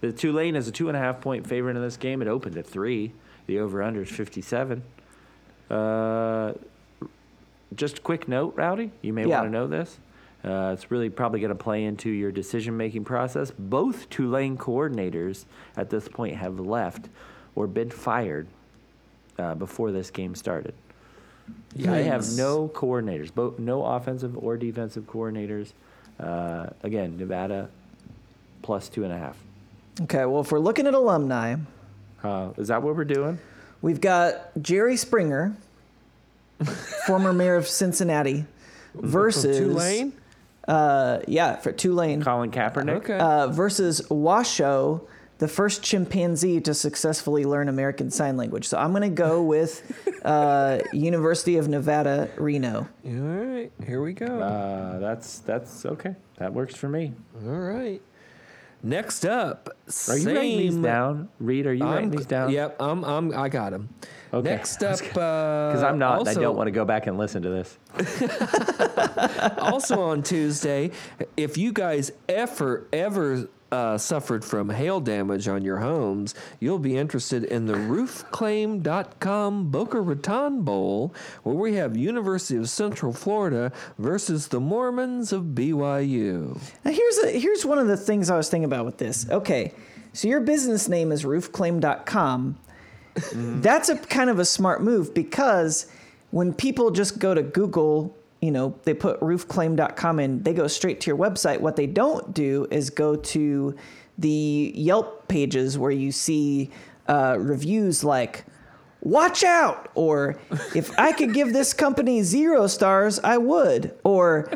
The 0.00 0.10
Tulane 0.10 0.56
is 0.56 0.66
a 0.66 0.72
two 0.72 0.88
and 0.88 0.96
a 0.96 1.00
half 1.00 1.20
point 1.20 1.46
favorite 1.46 1.76
in 1.76 1.82
this 1.82 1.96
game. 1.96 2.20
It 2.20 2.26
opened 2.26 2.56
at 2.58 2.66
three. 2.66 3.12
The 3.46 3.60
over 3.60 3.80
under 3.80 4.02
is 4.02 4.10
57. 4.10 4.82
Uh, 5.70 6.54
just 7.76 7.98
a 7.98 8.00
quick 8.00 8.28
note, 8.28 8.54
Rowdy. 8.56 8.90
You 9.02 9.12
may 9.12 9.26
Yeah. 9.26 9.38
want 9.40 9.48
to 9.48 9.52
know 9.52 9.66
this. 9.66 9.98
Uh, 10.44 10.70
it's 10.74 10.90
really 10.90 11.08
probably 11.08 11.38
going 11.40 11.50
to 11.56 11.62
play 11.62 11.84
into 11.84 12.10
your 12.10 12.32
decision 12.32 12.76
making 12.76 13.04
process. 13.04 13.52
Both 13.56 14.10
Tulane 14.10 14.56
coordinators 14.58 15.44
at 15.76 15.88
this 15.90 16.08
point 16.08 16.36
have 16.36 16.58
left 16.58 17.08
or 17.54 17.66
been 17.66 17.90
fired 17.90 18.48
uh, 19.38 19.54
before 19.54 19.92
this 19.92 20.10
game 20.10 20.34
started. 20.34 20.74
They 21.76 22.04
have 22.04 22.26
no 22.36 22.68
coordinators, 22.68 23.32
both 23.34 23.58
no 23.58 23.84
offensive 23.84 24.36
or 24.36 24.56
defensive 24.56 25.04
coordinators. 25.06 25.72
Uh, 26.20 26.66
again, 26.82 27.16
Nevada 27.16 27.68
plus 28.62 28.88
two 28.88 29.04
and 29.04 29.12
a 29.12 29.18
half. 29.18 29.36
Okay. 30.02 30.24
Well, 30.24 30.40
if 30.42 30.50
we're 30.52 30.58
looking 30.58 30.86
at 30.86 30.94
alumni, 30.94 31.56
Uh, 32.22 32.50
is 32.56 32.68
that 32.68 32.82
what 32.82 32.94
we're 32.96 33.04
doing? 33.04 33.38
we've 33.80 34.00
got 34.00 34.50
Jerry 34.60 34.96
Springer, 34.96 35.54
former 36.64 37.32
mayor 37.32 37.56
of 37.56 37.66
Cincinnati, 37.68 38.44
versus 38.94 39.58
Tulane? 39.58 40.12
Uh, 40.66 41.20
yeah, 41.26 41.56
for 41.56 41.72
Tulane. 41.72 42.22
Colin 42.22 42.50
Kaepernick. 42.50 42.96
Okay. 42.96 43.18
uh, 43.18 43.48
versus 43.48 44.08
Washoe, 44.08 45.06
the 45.38 45.48
first 45.48 45.82
chimpanzee 45.82 46.60
to 46.60 46.72
successfully 46.72 47.44
learn 47.44 47.68
American 47.68 48.10
Sign 48.10 48.36
Language. 48.36 48.68
So 48.68 48.78
I'm 48.78 48.90
going 48.92 49.02
to 49.02 49.08
go 49.08 49.42
with 49.42 49.82
uh, 50.24 50.78
University 50.92 51.56
of 51.56 51.68
Nevada, 51.68 52.30
Reno. 52.36 52.88
All 53.04 53.10
right, 53.12 53.72
here 53.84 54.00
we 54.02 54.12
go. 54.12 54.40
Uh, 54.40 54.98
that's 55.00 55.40
that's 55.40 55.84
okay. 55.84 56.14
That 56.36 56.52
works 56.52 56.76
for 56.76 56.88
me. 56.88 57.12
All 57.44 57.50
right. 57.50 58.00
Next 58.84 59.24
up, 59.24 59.68
Are 60.08 60.18
you 60.18 60.26
writing 60.26 60.58
these 60.58 60.76
down? 60.76 61.28
Reed, 61.38 61.66
are 61.66 61.72
you 61.72 61.84
I'm, 61.84 61.92
writing 61.92 62.10
these 62.10 62.26
down? 62.26 62.50
Yep, 62.50 62.82
I'm, 62.82 63.04
I'm, 63.04 63.32
I 63.32 63.48
got 63.48 63.70
them. 63.70 63.94
Okay. 64.32 64.48
Next 64.48 64.82
up, 64.82 64.98
because 64.98 65.10
Because 65.10 65.82
I'm 65.82 65.98
not. 65.98 66.20
and 66.20 66.28
I 66.28 66.34
don't 66.34 66.56
want 66.56 66.68
to 66.68 66.72
go 66.72 66.84
back 66.86 67.06
and 67.06 67.18
listen 67.18 67.42
to 67.42 67.50
this. 67.50 67.78
also 69.58 70.00
on 70.00 70.22
Tuesday, 70.22 70.90
if 71.36 71.58
you 71.58 71.72
guys 71.72 72.12
ever 72.28 72.86
ever 72.92 73.48
uh, 73.70 73.96
suffered 73.98 74.44
from 74.44 74.68
hail 74.70 75.00
damage 75.00 75.48
on 75.48 75.62
your 75.62 75.78
homes, 75.78 76.34
you'll 76.60 76.78
be 76.78 76.96
interested 76.96 77.44
in 77.44 77.66
the 77.66 77.74
roofclaim.com 77.74 79.70
Boca 79.70 80.00
Raton 80.00 80.62
Bowl, 80.62 81.14
where 81.42 81.54
we 81.54 81.74
have 81.74 81.96
University 81.96 82.56
of 82.58 82.68
Central 82.68 83.12
Florida 83.12 83.72
versus 83.98 84.48
the 84.48 84.60
Mormons 84.60 85.32
of 85.32 85.44
BYU. 85.54 86.58
Now 86.84 86.90
here's 86.90 87.18
a 87.18 87.38
here's 87.38 87.64
one 87.64 87.78
of 87.78 87.86
the 87.86 87.96
things 87.96 88.30
I 88.30 88.36
was 88.36 88.48
thinking 88.48 88.64
about 88.64 88.84
with 88.84 88.98
this. 88.98 89.28
Okay, 89.30 89.72
so 90.12 90.28
your 90.28 90.40
business 90.40 90.88
name 90.88 91.12
is 91.12 91.24
roofclaim.com. 91.24 92.58
That's 93.34 93.88
a 93.88 93.96
kind 93.96 94.30
of 94.30 94.38
a 94.38 94.44
smart 94.44 94.82
move 94.82 95.12
because 95.14 95.86
when 96.30 96.54
people 96.54 96.90
just 96.90 97.18
go 97.18 97.34
to 97.34 97.42
Google, 97.42 98.16
you 98.40 98.50
know, 98.50 98.74
they 98.84 98.94
put 98.94 99.20
roofclaim.com 99.20 100.18
in, 100.18 100.42
they 100.42 100.54
go 100.54 100.66
straight 100.66 101.00
to 101.02 101.10
your 101.10 101.18
website. 101.18 101.60
What 101.60 101.76
they 101.76 101.86
don't 101.86 102.34
do 102.34 102.66
is 102.70 102.90
go 102.90 103.16
to 103.16 103.76
the 104.18 104.72
Yelp 104.74 105.28
pages 105.28 105.78
where 105.78 105.90
you 105.90 106.10
see 106.12 106.70
uh, 107.08 107.36
reviews 107.38 108.02
like 108.04 108.44
watch 109.00 109.42
out! 109.42 109.90
or 109.94 110.38
if 110.74 110.96
i 110.98 111.10
could 111.10 111.34
give 111.34 111.52
this 111.52 111.74
company 111.74 112.22
zero 112.22 112.66
stars 112.66 113.18
i 113.20 113.36
would. 113.36 113.94
Or 114.04 114.50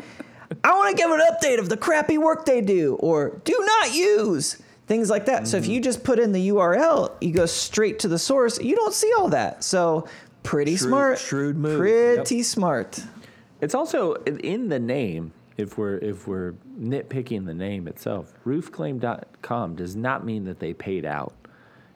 i 0.63 0.71
want 0.71 0.95
to 0.95 1.03
give 1.03 1.11
an 1.11 1.19
update 1.19 1.59
of 1.59 1.69
the 1.69 1.77
crappy 1.77 2.17
work 2.17 2.45
they 2.45 2.61
do. 2.61 2.95
Or 2.95 3.41
do 3.43 3.55
not 3.59 3.93
use 3.93 4.61
things 4.87 5.09
like 5.09 5.25
that 5.25 5.47
so 5.47 5.57
if 5.57 5.63
mm-hmm. 5.63 5.73
you 5.73 5.81
just 5.81 6.03
put 6.03 6.17
in 6.17 6.31
the 6.31 6.49
url 6.49 7.13
you 7.21 7.31
go 7.31 7.45
straight 7.45 7.99
to 7.99 8.07
the 8.07 8.17
source 8.19 8.59
you 8.59 8.75
don't 8.75 8.93
see 8.93 9.11
all 9.17 9.29
that 9.29 9.63
so 9.63 10.07
pretty 10.43 10.75
Shrewd- 10.75 10.89
smart 10.89 11.19
shrewd 11.19 11.57
move. 11.57 11.77
pretty 11.79 12.41
smart 12.43 13.03
It's 13.61 13.73
also 13.75 14.13
in 14.15 14.69
the 14.69 14.79
name. 14.79 15.33
If 15.57 15.77
we're 15.79 15.97
if 15.97 16.27
we're 16.27 16.53
nitpicking 16.79 17.47
the 17.47 17.53
name 17.55 17.87
itself, 17.87 18.31
roofclaim.com 18.45 19.75
does 19.75 19.95
not 19.95 20.23
mean 20.23 20.43
that 20.45 20.59
they 20.59 20.73
paid 20.75 21.03
out, 21.03 21.33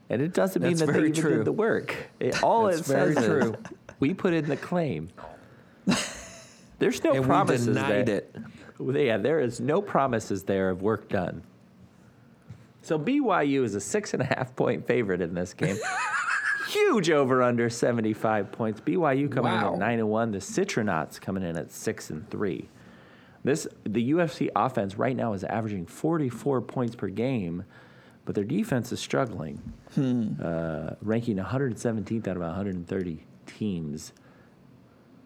and 0.10 0.20
it 0.20 0.34
doesn't 0.34 0.62
mean 0.64 0.72
That's 0.78 0.92
that 0.92 1.00
they 1.00 1.08
even 1.10 1.14
true. 1.14 1.36
did 1.38 1.46
the 1.46 1.52
work. 1.52 1.96
It, 2.20 2.42
all 2.42 2.66
That's 2.66 2.80
it 2.80 2.86
very 2.88 3.14
says 3.14 3.26
true. 3.26 3.54
is 3.54 3.56
we 4.00 4.16
put 4.16 4.34
in 4.34 4.50
the 4.50 4.58
claim. 4.58 5.10
There's 6.80 7.04
no 7.04 7.12
And 7.14 7.28
we 7.28 7.58
denied 7.58 8.08
there. 8.08 8.18
it. 8.18 8.36
Yeah, 8.80 9.18
there 9.18 9.40
is 9.40 9.60
no 9.60 9.80
promises 9.84 10.42
there 10.46 10.72
of 10.72 10.82
work 10.82 11.08
done. 11.10 11.44
So 12.82 12.98
BYU 12.98 13.64
is 13.64 13.76
a 13.76 13.80
six 13.80 14.14
and 14.14 14.24
a 14.24 14.26
half 14.26 14.56
point 14.56 14.86
favorite 14.88 15.22
in 15.22 15.34
this 15.34 15.54
game. 15.54 15.78
Huge 16.68 17.10
over 17.10 17.44
under 17.44 17.70
75 17.70 18.52
points. 18.52 18.80
BYU 18.80 19.32
coming 19.32 19.52
in 19.54 19.60
at 19.60 19.78
9 19.78 20.00
and 20.00 20.10
1. 20.10 20.32
The 20.32 20.38
Citronauts 20.38 21.20
coming 21.20 21.44
in 21.44 21.58
at 21.58 21.72
6 21.72 22.10
and 22.10 22.30
3. 22.30 22.70
This 23.44 23.68
the 23.84 24.12
UFC 24.12 24.50
offense 24.56 24.98
right 24.98 25.16
now 25.16 25.34
is 25.34 25.44
averaging 25.44 25.86
44 25.88 26.62
points 26.62 26.96
per 26.96 27.08
game, 27.08 27.66
but 28.26 28.36
their 28.36 28.44
defense 28.44 28.92
is 28.92 29.00
struggling. 29.00 29.62
Uh, 30.42 30.96
ranking 31.02 31.38
117th 31.38 32.28
out 32.28 32.36
of 32.36 32.44
130 32.44 33.26
teams. 33.48 34.14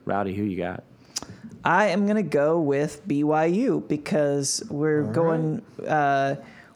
Rowdy, 0.05 0.33
who 0.33 0.43
you 0.43 0.57
got? 0.57 0.83
I 1.63 1.87
am 1.87 2.05
going 2.05 2.17
to 2.17 2.23
go 2.23 2.59
with 2.59 3.05
BYU 3.07 3.85
because 3.87 4.63
we're 4.69 5.03
going. 5.03 5.61
Uh, 5.85 6.35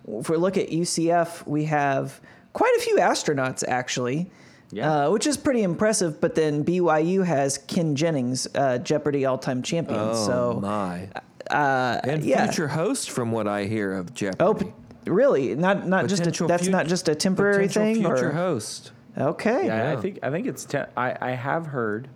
if 0.10 0.30
we 0.30 0.38
look 0.38 0.58
at 0.58 0.69
UCF, 0.69 1.45
we 1.48 1.65
have 1.65 2.19
quite 2.54 2.74
a 2.78 2.82
few 2.82 2.98
astronauts 2.98 3.63
actually, 3.67 4.30
Yeah. 4.72 5.06
uh, 5.08 5.12
which 5.12 5.28
is 5.28 5.38
pretty 5.38 5.63
impressive. 5.63 6.19
But 6.19 6.36
then 6.36 6.63
BYU 6.63 7.26
has 7.26 7.58
Ken 7.60 7.95
Jennings, 7.95 8.48
uh, 8.56 8.78
Jeopardy 8.80 9.26
all-time 9.26 9.62
champion. 9.62 10.00
Oh 10.00 10.13
so, 10.26 10.60
my! 10.62 11.10
uh, 11.52 12.00
And 12.04 12.24
yeah. 12.24 12.45
future 12.45 12.67
host, 12.69 13.12
from 13.12 13.32
what 13.32 13.48
I 13.48 13.65
hear 13.65 13.93
of 13.93 14.13
Jeopardy. 14.13 14.43
Oh, 14.43 14.54
p- 14.54 14.74
really? 15.06 15.56
Not 15.56 15.88
not 15.88 16.08
just 16.08 16.26
a, 16.28 16.45
that's 16.48 16.63
fut- 16.65 16.72
not 16.72 16.88
just 16.88 17.08
a 17.10 17.15
temporary 17.15 17.67
thing. 17.67 17.95
Future 17.95 18.30
or, 18.30 18.34
host. 18.34 18.91
okay. 19.17 19.65
Yeah, 19.67 19.91
I 19.91 19.95
think 20.02 20.19
I 20.24 20.30
think 20.32 20.48
it's. 20.48 20.65
Te- 20.65 20.89
I 20.98 21.15
I 21.22 21.32
have 21.32 21.67
heard 21.67 22.08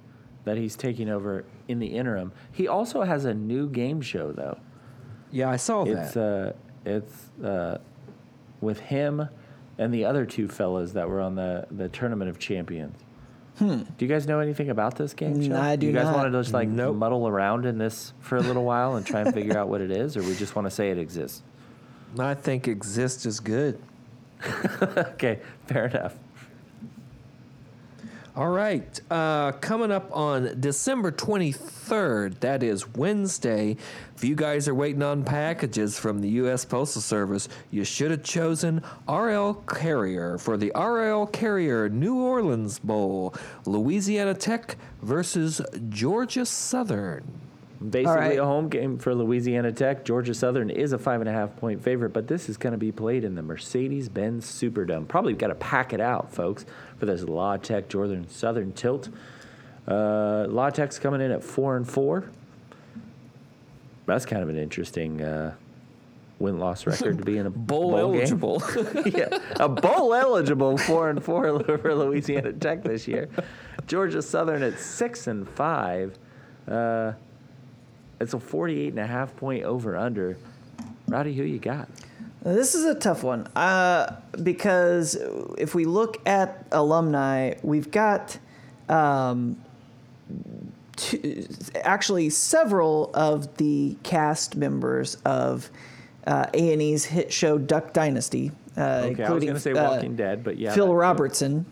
that 0.45 0.57
he's 0.57 0.75
taking 0.75 1.09
over 1.09 1.45
in 1.69 1.79
the 1.79 1.87
interim. 1.87 2.31
He 2.51 2.67
also 2.67 3.01
has 3.03 3.23
a 3.25 3.33
new 3.33 3.69
game 3.69 4.01
show 4.01 4.31
though. 4.31 4.57
Yeah, 5.31 5.49
I 5.49 5.55
saw 5.55 5.83
It's 5.85 6.13
that. 6.13 6.55
It's 6.85 7.29
uh 7.43 7.77
with 8.61 8.79
him 8.79 9.27
and 9.77 9.93
the 9.93 10.05
other 10.05 10.25
two 10.25 10.47
fellas 10.47 10.93
that 10.93 11.07
were 11.09 11.19
on 11.21 11.35
the 11.35 11.65
the 11.71 11.89
tournament 11.89 12.29
of 12.29 12.39
champions. 12.39 12.97
Do 13.59 13.85
you 13.99 14.07
guys 14.07 14.27
know 14.27 14.39
anything 14.39 14.69
about 14.71 14.95
this 14.95 15.13
game 15.13 15.39
show? 15.39 15.49
Hmm. 15.49 15.53
I 15.61 15.75
do 15.75 15.87
not. 15.87 15.91
You 15.91 15.93
guys 15.93 16.05
not. 16.05 16.15
want 16.15 16.33
to 16.33 16.39
just 16.39 16.53
like 16.53 16.67
Nope. 16.67 16.95
muddle 16.95 17.27
around 17.27 17.65
in 17.65 17.77
this 17.77 18.13
for 18.19 18.37
a 18.37 18.41
little 18.41 18.63
while 18.65 18.95
and 18.95 19.05
try 19.05 19.21
and 19.21 19.31
figure 19.33 19.55
out 19.57 19.69
what 19.69 19.79
it 19.79 19.91
is, 19.91 20.17
or 20.17 20.23
we 20.23 20.35
just 20.35 20.55
want 20.55 20.65
to 20.65 20.71
say 20.71 20.89
it 20.89 20.97
exists? 20.97 21.43
I 22.17 22.33
think 22.33 22.67
exists 22.67 23.25
is 23.27 23.39
good. 23.39 23.79
okay, 24.81 25.39
fair 25.67 25.85
enough. 25.85 26.15
All 28.35 28.49
right. 28.49 28.99
Uh, 29.11 29.51
coming 29.51 29.91
up 29.91 30.09
on 30.11 30.59
December 30.59 31.11
23rd, 31.11 32.39
that 32.39 32.63
is 32.63 32.87
Wednesday. 32.95 33.77
If 34.15 34.23
you 34.23 34.33
guys 34.33 34.67
are 34.67 34.73
waiting 34.73 35.03
on 35.03 35.23
packages 35.23 35.99
from 35.99 36.17
the 36.17 36.29
U.S. 36.29 36.65
Postal 36.65 37.03
Service, 37.03 37.47
you 37.69 37.83
should 37.83 38.09
have 38.09 38.23
chosen 38.23 38.81
RL 39.07 39.53
Carrier 39.67 40.39
for 40.39 40.57
the 40.57 40.71
RL 40.75 41.27
Carrier 41.27 41.89
New 41.89 42.23
Orleans 42.23 42.79
Bowl. 42.79 43.35
Louisiana 43.67 44.33
Tech 44.33 44.77
versus 45.03 45.61
Georgia 45.89 46.47
Southern. 46.47 47.23
Basically, 47.89 48.15
right. 48.15 48.39
a 48.39 48.45
home 48.45 48.69
game 48.69 48.97
for 48.97 49.13
Louisiana 49.13 49.71
Tech. 49.71 50.05
Georgia 50.05 50.33
Southern 50.33 50.69
is 50.69 50.93
a 50.93 50.97
five 50.97 51.19
and 51.19 51.29
a 51.29 51.33
half 51.33 51.55
point 51.57 51.83
favorite, 51.83 52.13
but 52.13 52.27
this 52.27 52.47
is 52.47 52.55
going 52.55 52.71
to 52.71 52.77
be 52.77 52.93
played 52.93 53.25
in 53.25 53.35
the 53.35 53.41
Mercedes 53.41 54.07
Benz 54.07 54.45
Superdome. 54.45 55.07
Probably 55.07 55.33
got 55.33 55.47
to 55.47 55.55
pack 55.55 55.91
it 55.91 55.99
out, 55.99 56.31
folks, 56.31 56.65
for 57.03 57.11
this 57.11 57.23
La 57.23 57.57
Tech 57.57 57.89
Georgia 57.89 58.23
Southern 58.29 58.71
tilt. 58.71 59.09
Uh, 59.85 60.45
La 60.47 60.69
Tech's 60.69 60.97
coming 60.97 61.19
in 61.19 61.31
at 61.31 61.43
four 61.43 61.75
and 61.75 61.85
four. 61.85 62.29
That's 64.05 64.25
kind 64.25 64.41
of 64.41 64.47
an 64.47 64.57
interesting 64.57 65.21
uh, 65.21 65.53
win 66.39 66.59
loss 66.59 66.87
record 66.87 67.17
to 67.17 67.25
be 67.25 67.37
in 67.37 67.45
a 67.45 67.49
Bowl, 67.49 67.91
game. 67.91 67.99
eligible. 67.99 68.63
yeah, 69.05 69.37
a 69.59 69.67
bowl 69.67 70.13
eligible 70.13 70.77
four 70.77 71.09
and 71.09 71.21
four 71.21 71.59
for 71.79 71.93
Louisiana 71.93 72.53
Tech 72.53 72.83
this 72.83 73.05
year. 73.05 73.27
Georgia 73.85 74.21
Southern 74.21 74.63
at 74.63 74.79
six 74.79 75.27
and 75.27 75.47
five. 75.49 76.17
Uh, 76.69 77.11
it's 78.21 78.33
a 78.33 78.39
48 78.39 78.91
and 78.91 78.99
a 78.99 79.07
half 79.07 79.35
point 79.35 79.65
over 79.65 79.97
under. 79.97 80.37
Rowdy, 81.09 81.33
who 81.33 81.43
you 81.43 81.59
got? 81.59 81.89
This 82.43 82.75
is 82.75 82.83
a 82.83 82.95
tough 82.95 83.23
one 83.23 83.47
uh, 83.55 84.17
because 84.41 85.17
if 85.57 85.73
we 85.73 85.85
look 85.85 86.21
at 86.27 86.67
alumni, 86.73 87.53
we've 87.63 87.89
got 87.89 88.37
um, 88.89 89.55
two, 90.97 91.47
actually 91.81 92.29
several 92.29 93.11
of 93.13 93.55
the 93.57 93.95
cast 94.03 94.57
members 94.57 95.15
of 95.23 95.69
uh, 96.27 96.47
A&E's 96.53 97.05
hit 97.05 97.31
show 97.31 97.57
Duck 97.57 97.93
Dynasty, 97.93 98.51
uh, 98.77 98.81
Okay, 98.81 99.23
I 99.23 99.31
was 99.31 99.43
including 99.43 99.47
going 99.47 99.55
to 99.55 99.59
say 99.61 99.71
uh, 99.71 99.91
Walking 99.91 100.15
Dead, 100.15 100.43
but 100.43 100.57
yeah. 100.57 100.73
Phil 100.73 100.93
Robertson. 100.93 101.65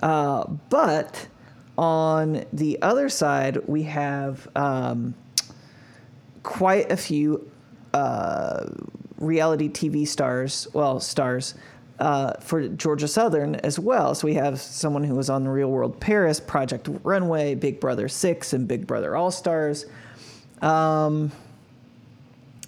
Uh, 0.00 0.44
but 0.70 1.28
on 1.76 2.44
the 2.52 2.80
other 2.80 3.08
side, 3.08 3.58
we 3.66 3.82
have 3.84 4.48
um, 4.56 5.14
quite 6.42 6.90
a 6.90 6.96
few 6.96 7.50
uh, 7.92 8.66
reality 9.24 9.68
TV 9.68 10.06
stars, 10.06 10.68
well, 10.72 11.00
stars 11.00 11.54
uh, 11.98 12.34
for 12.40 12.68
Georgia 12.68 13.08
Southern 13.08 13.56
as 13.56 13.78
well. 13.78 14.14
So 14.14 14.26
we 14.26 14.34
have 14.34 14.60
someone 14.60 15.04
who 15.04 15.14
was 15.14 15.30
on 15.30 15.44
the 15.44 15.50
Real 15.50 15.70
World 15.70 16.00
Paris, 16.00 16.40
Project 16.40 16.88
Runway, 17.02 17.54
Big 17.54 17.80
Brother 17.80 18.08
6, 18.08 18.52
and 18.52 18.66
Big 18.66 18.86
Brother 18.86 19.16
All 19.16 19.30
Stars. 19.30 19.86
Um, 20.60 21.30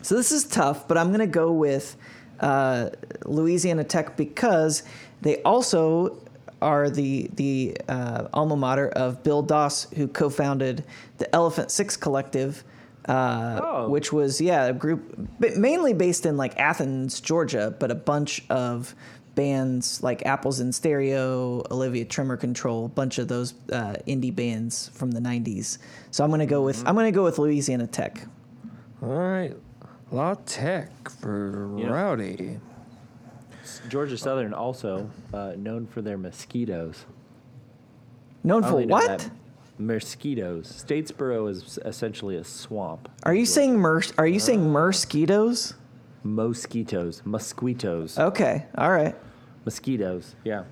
so 0.02 0.14
this 0.14 0.30
is 0.30 0.44
tough, 0.44 0.86
but 0.86 0.96
I'm 0.96 1.08
going 1.08 1.20
to 1.20 1.26
go 1.26 1.52
with 1.52 1.96
uh, 2.40 2.90
Louisiana 3.24 3.84
Tech 3.84 4.16
because 4.16 4.82
they 5.22 5.42
also 5.42 6.16
are 6.62 6.88
the 6.88 7.28
the 7.34 7.76
uh, 7.88 8.28
alma 8.32 8.56
mater 8.56 8.88
of 8.90 9.22
Bill 9.22 9.42
Doss, 9.42 9.90
who 9.90 10.08
co-founded 10.08 10.84
the 11.18 11.34
Elephant 11.34 11.70
Six 11.70 11.96
Collective, 11.96 12.64
uh, 13.08 13.60
Oh. 13.62 13.88
which 13.88 14.12
was 14.12 14.40
yeah 14.40 14.64
a 14.66 14.72
group 14.72 15.16
but 15.40 15.56
mainly 15.56 15.92
based 15.94 16.26
in 16.26 16.36
like 16.36 16.58
Athens, 16.58 17.20
Georgia, 17.20 17.74
but 17.78 17.90
a 17.90 17.94
bunch 17.94 18.44
of 18.50 18.94
bands 19.34 20.02
like 20.02 20.24
Apples 20.24 20.60
in 20.60 20.72
Stereo, 20.72 21.62
Olivia 21.70 22.04
Tremor 22.06 22.36
Control, 22.38 22.86
a 22.86 22.88
bunch 22.88 23.18
of 23.18 23.28
those 23.28 23.52
uh, 23.70 23.94
indie 24.08 24.34
bands 24.34 24.88
from 24.94 25.10
the 25.10 25.20
'90s. 25.20 25.78
So 26.10 26.24
I'm 26.24 26.30
gonna 26.30 26.46
go 26.46 26.62
with 26.62 26.78
I'm 26.86 26.94
gonna 26.94 27.12
go 27.12 27.22
with 27.24 27.38
Louisiana 27.38 27.86
Tech. 27.86 28.26
All 29.02 29.08
right. 29.10 29.54
La 30.10 30.34
Tech 30.46 31.08
for 31.10 31.74
Yeah. 31.78 31.88
Rowdy. 31.88 32.58
Georgia 33.88 34.16
Southern 34.16 34.54
also 34.54 35.10
uh, 35.34 35.52
known 35.56 35.86
for 35.86 36.00
their 36.00 36.16
mosquitoes. 36.16 37.04
Known 38.44 38.62
for 38.62 38.68
only 38.70 38.86
know 38.86 38.94
what? 38.94 39.18
that. 39.18 39.30
Mosquitoes. 39.78 40.84
Statesboro 40.86 41.50
is 41.50 41.78
essentially 41.84 42.36
a 42.36 42.44
swamp. 42.44 43.08
Are 43.24 43.34
you 43.34 43.44
saying 43.46 43.76
mer- 43.78 44.02
Are 44.18 44.26
you 44.26 44.40
saying 44.40 44.72
mosquitoes? 44.72 45.74
Mosquitoes. 46.22 47.22
Mosquitoes. 47.24 48.18
Okay, 48.18 48.66
all 48.76 48.90
right. 48.90 49.14
Mosquitoes. 49.64 50.34
Yeah. 50.44 50.64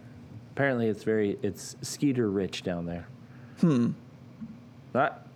Apparently, 0.53 0.88
it's 0.88 1.05
very 1.05 1.38
it's 1.43 1.77
skeeter 1.83 2.31
rich 2.31 2.62
down 2.62 2.87
there. 2.87 3.07
Hmm. 3.61 3.90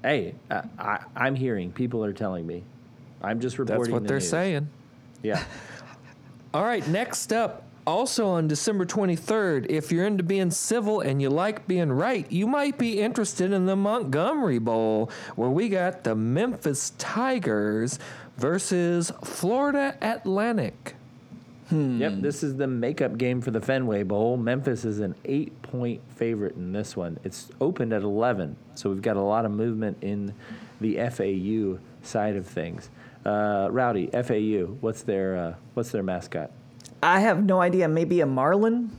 hey, 0.03 0.35
I, 0.51 0.63
I, 0.79 1.05
I'm 1.17 1.35
hearing 1.35 1.73
people 1.73 2.05
are 2.05 2.13
telling 2.13 2.47
me. 2.47 2.65
I'm 3.21 3.41
just 3.41 3.59
reporting. 3.59 3.83
That's 3.83 3.93
what 3.93 4.03
the 4.03 4.09
they're 4.09 4.19
news. 4.19 4.31
saying. 4.31 4.69
Yeah. 5.23 5.43
All 6.55 6.65
right, 6.65 6.87
next 6.89 7.33
up, 7.33 7.65
also 7.89 8.29
on 8.29 8.47
December 8.47 8.85
23rd, 8.85 9.67
if 9.71 9.91
you're 9.91 10.05
into 10.05 10.23
being 10.23 10.51
civil 10.51 11.01
and 11.01 11.23
you 11.23 11.31
like 11.31 11.67
being 11.67 11.91
right, 11.91 12.31
you 12.31 12.47
might 12.47 12.77
be 12.77 13.01
interested 13.01 13.51
in 13.51 13.65
the 13.65 13.75
Montgomery 13.75 14.59
Bowl, 14.59 15.11
where 15.37 15.49
we 15.49 15.71
got 15.71 16.05
the 16.05 16.15
Memphis 16.15 16.93
Tigers 16.99 17.99
versus 18.37 19.11
Florida 19.25 19.97
Atlantic. 20.03 20.95
Yep. 21.71 22.21
This 22.21 22.43
is 22.43 22.57
the 22.57 22.67
makeup 22.67 23.19
game 23.19 23.41
for 23.41 23.51
the 23.51 23.61
Fenway 23.61 24.03
Bowl. 24.03 24.37
Memphis 24.37 24.85
is 24.85 25.01
an 25.01 25.15
eight-point 25.25 26.01
favorite 26.15 26.57
in 26.57 26.73
this 26.73 26.97
one. 26.97 27.19
It's 27.25 27.51
opened 27.61 27.93
at 27.93 28.03
11, 28.03 28.57
so 28.75 28.91
we've 28.91 29.03
got 29.03 29.17
a 29.17 29.23
lot 29.23 29.45
of 29.47 29.51
movement 29.51 29.99
in 30.03 30.35
the 30.81 30.97
FAU 31.11 31.79
side 32.03 32.37
of 32.37 32.47
things. 32.47 32.91
Uh, 33.25 33.69
Rowdy, 33.71 34.09
FAU. 34.13 34.77
What's 34.81 35.03
their 35.03 35.37
uh, 35.37 35.55
What's 35.75 35.91
their 35.91 36.03
mascot? 36.03 36.51
I 37.03 37.21
have 37.21 37.45
no 37.45 37.61
idea. 37.61 37.89
Maybe 37.89 38.21
a 38.21 38.27
marlin. 38.27 38.91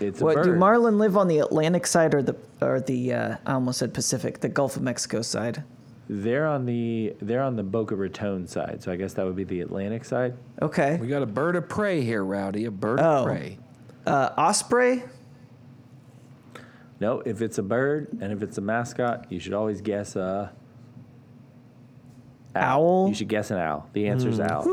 It's 0.00 0.20
a 0.20 0.24
What 0.24 0.42
do 0.42 0.54
marlin 0.56 0.98
live 0.98 1.16
on 1.16 1.28
the 1.28 1.38
Atlantic 1.38 1.86
side 1.86 2.14
or 2.14 2.22
the 2.22 2.34
or 2.60 2.80
the 2.80 3.12
uh, 3.12 3.36
I 3.46 3.52
almost 3.54 3.78
said 3.78 3.92
Pacific, 3.94 4.40
the 4.40 4.48
Gulf 4.48 4.76
of 4.76 4.82
Mexico 4.82 5.22
side? 5.22 5.62
They're 6.08 6.46
on 6.46 6.66
the 6.66 7.14
they're 7.20 7.42
on 7.42 7.56
the 7.56 7.62
Boca 7.62 7.94
Raton 7.94 8.46
side, 8.46 8.82
so 8.82 8.90
I 8.90 8.96
guess 8.96 9.12
that 9.14 9.24
would 9.24 9.36
be 9.36 9.44
the 9.44 9.60
Atlantic 9.60 10.04
side. 10.04 10.34
Okay. 10.60 10.96
We 10.96 11.08
got 11.08 11.22
a 11.22 11.26
bird 11.26 11.56
of 11.56 11.68
prey 11.68 12.00
here, 12.02 12.24
Rowdy, 12.24 12.64
a 12.64 12.70
bird 12.70 12.98
Oh. 13.00 13.18
of 13.20 13.26
prey. 13.26 13.58
Uh, 14.06 14.30
osprey. 14.36 15.04
No, 17.00 17.20
if 17.20 17.42
it's 17.42 17.58
a 17.58 17.62
bird 17.62 18.08
and 18.20 18.32
if 18.32 18.42
it's 18.42 18.58
a 18.58 18.60
mascot, 18.60 19.26
you 19.30 19.38
should 19.40 19.52
always 19.54 19.80
guess 19.80 20.16
a 20.16 20.52
Owl? 22.54 23.08
You 23.08 23.14
should 23.14 23.28
guess 23.28 23.50
an 23.50 23.58
owl. 23.58 23.88
The 23.92 24.08
answer 24.08 24.28
is 24.28 24.40
owl. 24.40 24.66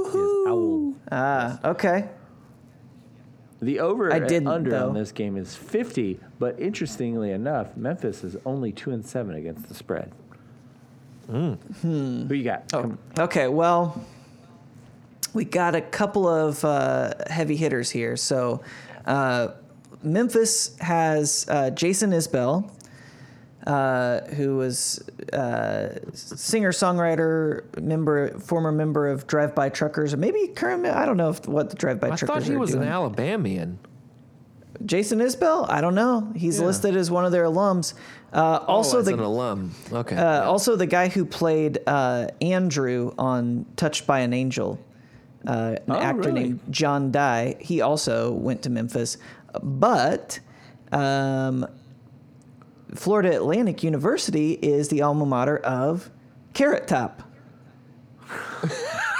Owl. 0.47 0.93
Ah, 1.11 1.59
okay. 1.63 2.09
The 3.61 3.79
over 3.79 4.11
I 4.13 4.17
and 4.17 4.27
didn't, 4.27 4.47
under 4.47 4.69
though. 4.71 4.87
on 4.89 4.93
this 4.93 5.11
game 5.11 5.35
is 5.35 5.55
50, 5.55 6.19
but 6.39 6.57
interestingly 6.59 7.31
enough, 7.31 7.75
Memphis 7.75 8.23
is 8.23 8.37
only 8.45 8.71
2 8.71 8.91
and 8.91 9.05
7 9.05 9.35
against 9.35 9.67
the 9.67 9.73
spread. 9.73 10.11
Hmm. 11.29 11.53
Who 11.81 12.33
you 12.33 12.43
got? 12.43 12.63
Oh, 12.73 12.97
okay. 13.19 13.47
Well, 13.49 14.03
we 15.33 15.45
got 15.45 15.75
a 15.75 15.81
couple 15.81 16.27
of 16.27 16.63
uh, 16.65 17.13
heavy 17.29 17.55
hitters 17.55 17.91
here. 17.91 18.15
So, 18.17 18.61
uh, 19.05 19.49
Memphis 20.01 20.75
has 20.79 21.45
uh, 21.49 21.69
Jason 21.71 22.11
Isbell, 22.11 22.71
uh, 23.67 24.21
who 24.35 24.57
was 24.57 24.99
uh, 25.33 25.99
singer 26.13 26.71
songwriter, 26.71 27.63
member, 27.81 28.37
former 28.39 28.71
member 28.71 29.07
of 29.07 29.27
Drive 29.27 29.53
By 29.55 29.69
Truckers, 29.69 30.13
or 30.13 30.17
maybe 30.17 30.47
current. 30.47 30.85
I 30.85 31.05
don't 31.05 31.17
know 31.17 31.29
if, 31.29 31.47
what 31.47 31.69
the 31.69 31.75
Drive 31.75 31.99
By 31.99 32.07
I 32.07 32.15
Truckers 32.15 32.29
I 32.29 32.33
thought 32.39 32.43
he 32.51 32.57
was 32.57 32.71
doing. 32.71 32.83
an 32.83 32.89
Alabamian. 32.89 33.79
Jason 34.85 35.19
Isbell. 35.19 35.69
I 35.69 35.81
don't 35.81 35.95
know. 35.95 36.31
He's 36.35 36.59
Yeah. 36.59 36.67
listed 36.67 36.95
as 36.95 37.11
one 37.11 37.25
of 37.25 37.33
their 37.33 37.43
alums. 37.43 37.95
Uh, 38.31 38.59
also, 38.67 38.99
oh, 38.99 39.01
the 39.01 39.13
an 39.13 39.19
alum. 39.19 39.71
Okay. 39.91 40.15
uh, 40.15 40.43
also, 40.43 40.75
the 40.77 40.85
guy 40.85 41.09
who 41.09 41.25
played 41.25 41.79
uh, 41.85 42.27
Andrew 42.41 43.11
on 43.17 43.65
Touched 43.75 44.07
by 44.07 44.19
an 44.19 44.31
Angel, 44.33 44.79
uh, 45.45 45.75
an 45.75 45.79
Oh, 45.89 45.95
actor 45.95 46.29
really? 46.29 46.43
named 46.43 46.59
John 46.69 47.11
Dye, 47.11 47.57
he 47.59 47.81
also 47.81 48.31
went 48.31 48.61
to 48.63 48.69
Memphis. 48.69 49.17
But 49.61 50.39
um, 50.93 51.65
Florida 52.95 53.35
Atlantic 53.35 53.83
University 53.83 54.53
is 54.53 54.89
the 54.89 55.01
alma 55.01 55.25
mater 55.25 55.57
of 55.57 56.09
Carrot 56.53 56.87
Top. 56.87 57.21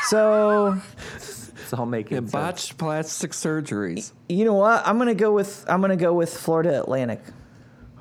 so 0.08 0.80
It's 1.16 1.74
all 1.74 1.86
making 1.86 2.18
and 2.18 2.28
sense. 2.28 2.32
botched 2.32 2.78
plastic 2.78 3.32
surgeries. 3.32 4.12
you 4.28 4.46
know 4.46 4.54
what? 4.56 4.86
I'm 4.88 4.98
gonna 4.98 5.16
go 5.16 5.32
with 5.32 5.66
I'm 5.68 5.82
gonna 5.82 5.96
go 5.96 6.14
with 6.14 6.36
Florida 6.36 6.80
Atlantic. 6.80 7.22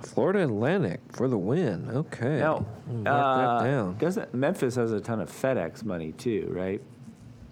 Florida 0.02 0.44
Atlantic 0.44 1.00
for 1.10 1.28
the 1.28 1.36
win. 1.38 1.90
Okay. 1.90 2.38
Now, 2.38 2.64
uh, 3.04 3.92
doesn't 3.98 4.32
Memphis 4.32 4.76
has 4.76 4.92
a 4.92 5.00
ton 5.00 5.20
of 5.20 5.30
FedEx 5.30 5.84
money 5.84 6.12
too, 6.12 6.48
right? 6.50 6.80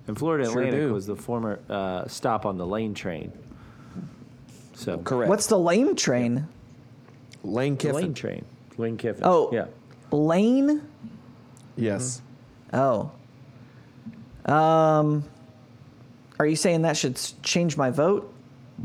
And 0.07 0.17
Florida 0.17 0.45
Sure 0.45 0.63
Atlantic 0.63 0.81
do. 0.89 0.93
was 0.93 1.07
the 1.07 1.17
former 1.17 1.59
uh, 1.69 2.07
stop 2.07 2.47
on 2.47 2.57
the 2.57 2.67
lane 2.67 2.95
train. 2.95 3.33
So 4.75 4.99
Correct. 4.99 5.29
What's 5.29 5.49
the 5.49 5.59
lame 5.59 5.97
train? 5.97 6.47
Lane 7.47 7.77
Kiffin? 7.77 7.97
lane 7.97 8.15
train? 8.15 8.45
Lane 8.79 8.97
Kiffin. 8.97 9.23
Oh. 9.25 9.51
yeah. 9.53 9.67
Lane? 10.11 10.83
Yes. 11.77 12.21
Oh. 12.73 13.11
Um, 14.45 15.25
are 16.39 16.47
you 16.47 16.57
saying 16.57 16.83
that 16.83 16.97
should 16.97 17.15
s- 17.17 17.35
change 17.43 17.77
my 17.77 17.91
vote? 17.91 18.33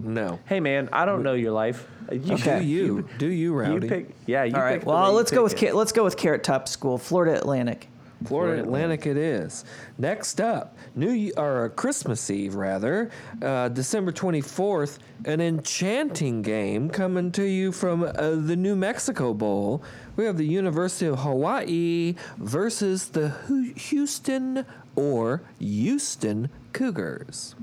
No. 0.02 0.40
Hey 0.46 0.60
man, 0.60 0.90
I 0.94 1.06
don't 1.06 1.22
know 1.24 1.34
your 1.34 1.52
life. 1.52 1.88
You, 2.12 2.34
Okay. 2.36 2.60
Do 2.60 2.66
you? 2.66 3.08
Do 3.18 3.28
you, 3.28 3.62
You 3.62 3.80
pick. 3.82 4.10
Yeah. 4.26 4.44
You 4.46 4.56
All 4.56 4.62
right. 4.62 4.74
pick 4.76 4.82
the 4.84 4.90
way 4.90 4.96
Well, 4.96 5.12
you 5.12 5.18
let's 5.18 5.32
go 5.32 5.38
pick 5.38 5.44
with 5.44 5.54
it. 5.64 5.68
Ca- 5.72 5.78
let's 5.78 5.92
go 5.92 6.04
with 6.04 6.18
Carrot 6.18 6.44
Top 6.44 6.68
School, 6.68 6.98
Florida 6.98 7.38
Atlantic. 7.38 7.88
Florida 8.26 8.62
Atlantic 8.62 9.06
it 9.06 9.18
is. 9.18 9.66
Next 9.98 10.40
up, 10.40 10.78
New 10.96 11.32
or 11.38 11.70
Christmas 11.70 12.30
Eve 12.30 12.56
rather, 12.56 13.10
uh, 13.42 13.70
December 13.70 14.12
24th, 14.12 15.00
an 15.26 15.42
enchanting 15.42 16.42
game 16.42 16.90
coming 16.90 17.32
to 17.34 17.44
you 17.44 17.72
from 17.72 18.04
uh, 18.04 18.12
the 18.12 18.56
New 18.56 18.76
Mexico 18.76 19.34
Bowl. 19.34 19.84
We 20.16 20.26
have 20.26 20.38
the 20.38 20.46
University 20.46 21.08
of 21.08 21.20
Hawaii 21.20 22.16
versus 22.38 23.10
the 23.10 23.30
Houston 23.76 24.66
or 24.96 25.42
Houston 25.60 26.50
Cougars. 26.74 27.56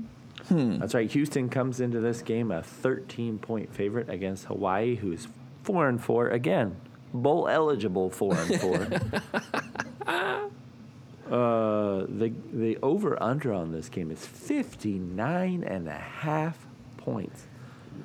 That's 0.49 0.95
right. 0.95 1.09
Houston 1.11 1.49
comes 1.49 1.79
into 1.79 1.99
this 1.99 2.21
game 2.23 2.51
a 2.51 2.63
13 2.63 3.37
point 3.37 3.73
favorite 3.73 4.09
against 4.09 4.45
Hawaii, 4.45 4.95
who's 4.95 5.27
four 5.63 5.87
and 5.87 6.01
four 6.01 6.29
again, 6.29 6.75
bowl 7.13 7.47
eligible 7.47 8.09
four 8.09 8.35
and 8.35 8.59
four. 8.59 8.87
uh, 10.09 12.05
the 12.07 12.33
the 12.51 12.77
over 12.81 13.21
under 13.21 13.53
on 13.53 13.71
this 13.71 13.89
game 13.89 14.11
is 14.11 14.25
59 14.25 15.63
and 15.63 15.87
a 15.87 15.91
half 15.91 16.65
points. 16.97 17.47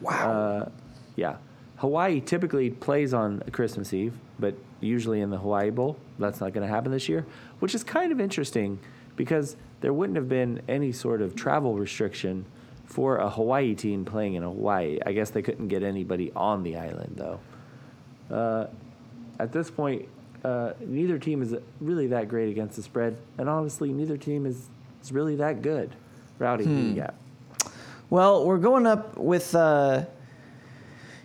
Wow. 0.01 0.31
Uh, 0.31 0.69
yeah. 1.17 1.37
Hawaii 1.77 2.21
typically 2.21 2.71
plays 2.71 3.13
on 3.13 3.41
Christmas 3.53 3.93
Eve, 3.93 4.15
but 4.39 4.55
usually 4.81 5.21
in 5.21 5.31
the 5.31 5.39
Hawaii 5.39 5.71
Bowl. 5.71 5.97
That's 6.19 6.41
not 6.41 6.53
going 6.53 6.67
to 6.67 6.73
happen 6.73 6.93
this 6.93 7.09
year, 7.09 7.27
which 7.59 7.75
is 7.75 7.83
kind 7.83 8.13
of 8.13 8.21
interesting 8.21 8.79
because 9.17 9.57
there 9.81 9.93
wouldn't 9.93 10.17
have 10.17 10.29
been 10.29 10.63
any 10.69 10.93
sort 10.93 11.21
of 11.21 11.35
travel 11.35 11.75
restriction 11.75 12.45
for 12.85 13.17
a 13.17 13.29
Hawaii 13.29 13.75
team 13.75 14.05
playing 14.05 14.35
in 14.35 14.43
Hawaii. 14.43 14.99
I 15.05 15.13
guess 15.13 15.31
they 15.31 15.43
couldn't 15.43 15.69
get 15.69 15.83
anybody 15.83 16.31
on 16.37 16.63
the 16.63 16.77
island, 16.77 17.17
though. 17.17 17.41
Uh, 18.31 18.67
at 19.39 19.53
this 19.53 19.71
point, 19.71 20.09
uh, 20.45 20.75
neither 20.81 21.19
team 21.19 21.43
is 21.43 21.55
really 21.81 22.07
that 22.09 22.29
great 22.29 22.51
against 22.51 22.77
the 22.77 22.83
spread, 22.83 23.17
and 23.39 23.49
honestly, 23.49 23.93
neither 23.93 24.17
team 24.17 24.47
is, 24.47 24.69
is 25.03 25.11
really 25.13 25.37
that 25.37 25.63
good. 25.63 25.91
Rowdy, 26.39 26.65
who 26.65 26.71
you 26.75 26.95
got? 26.95 27.15
Well, 28.11 28.45
we're 28.45 28.59
going 28.59 28.87
up 28.87 29.17
with 29.17 29.55
uh, 29.55 30.05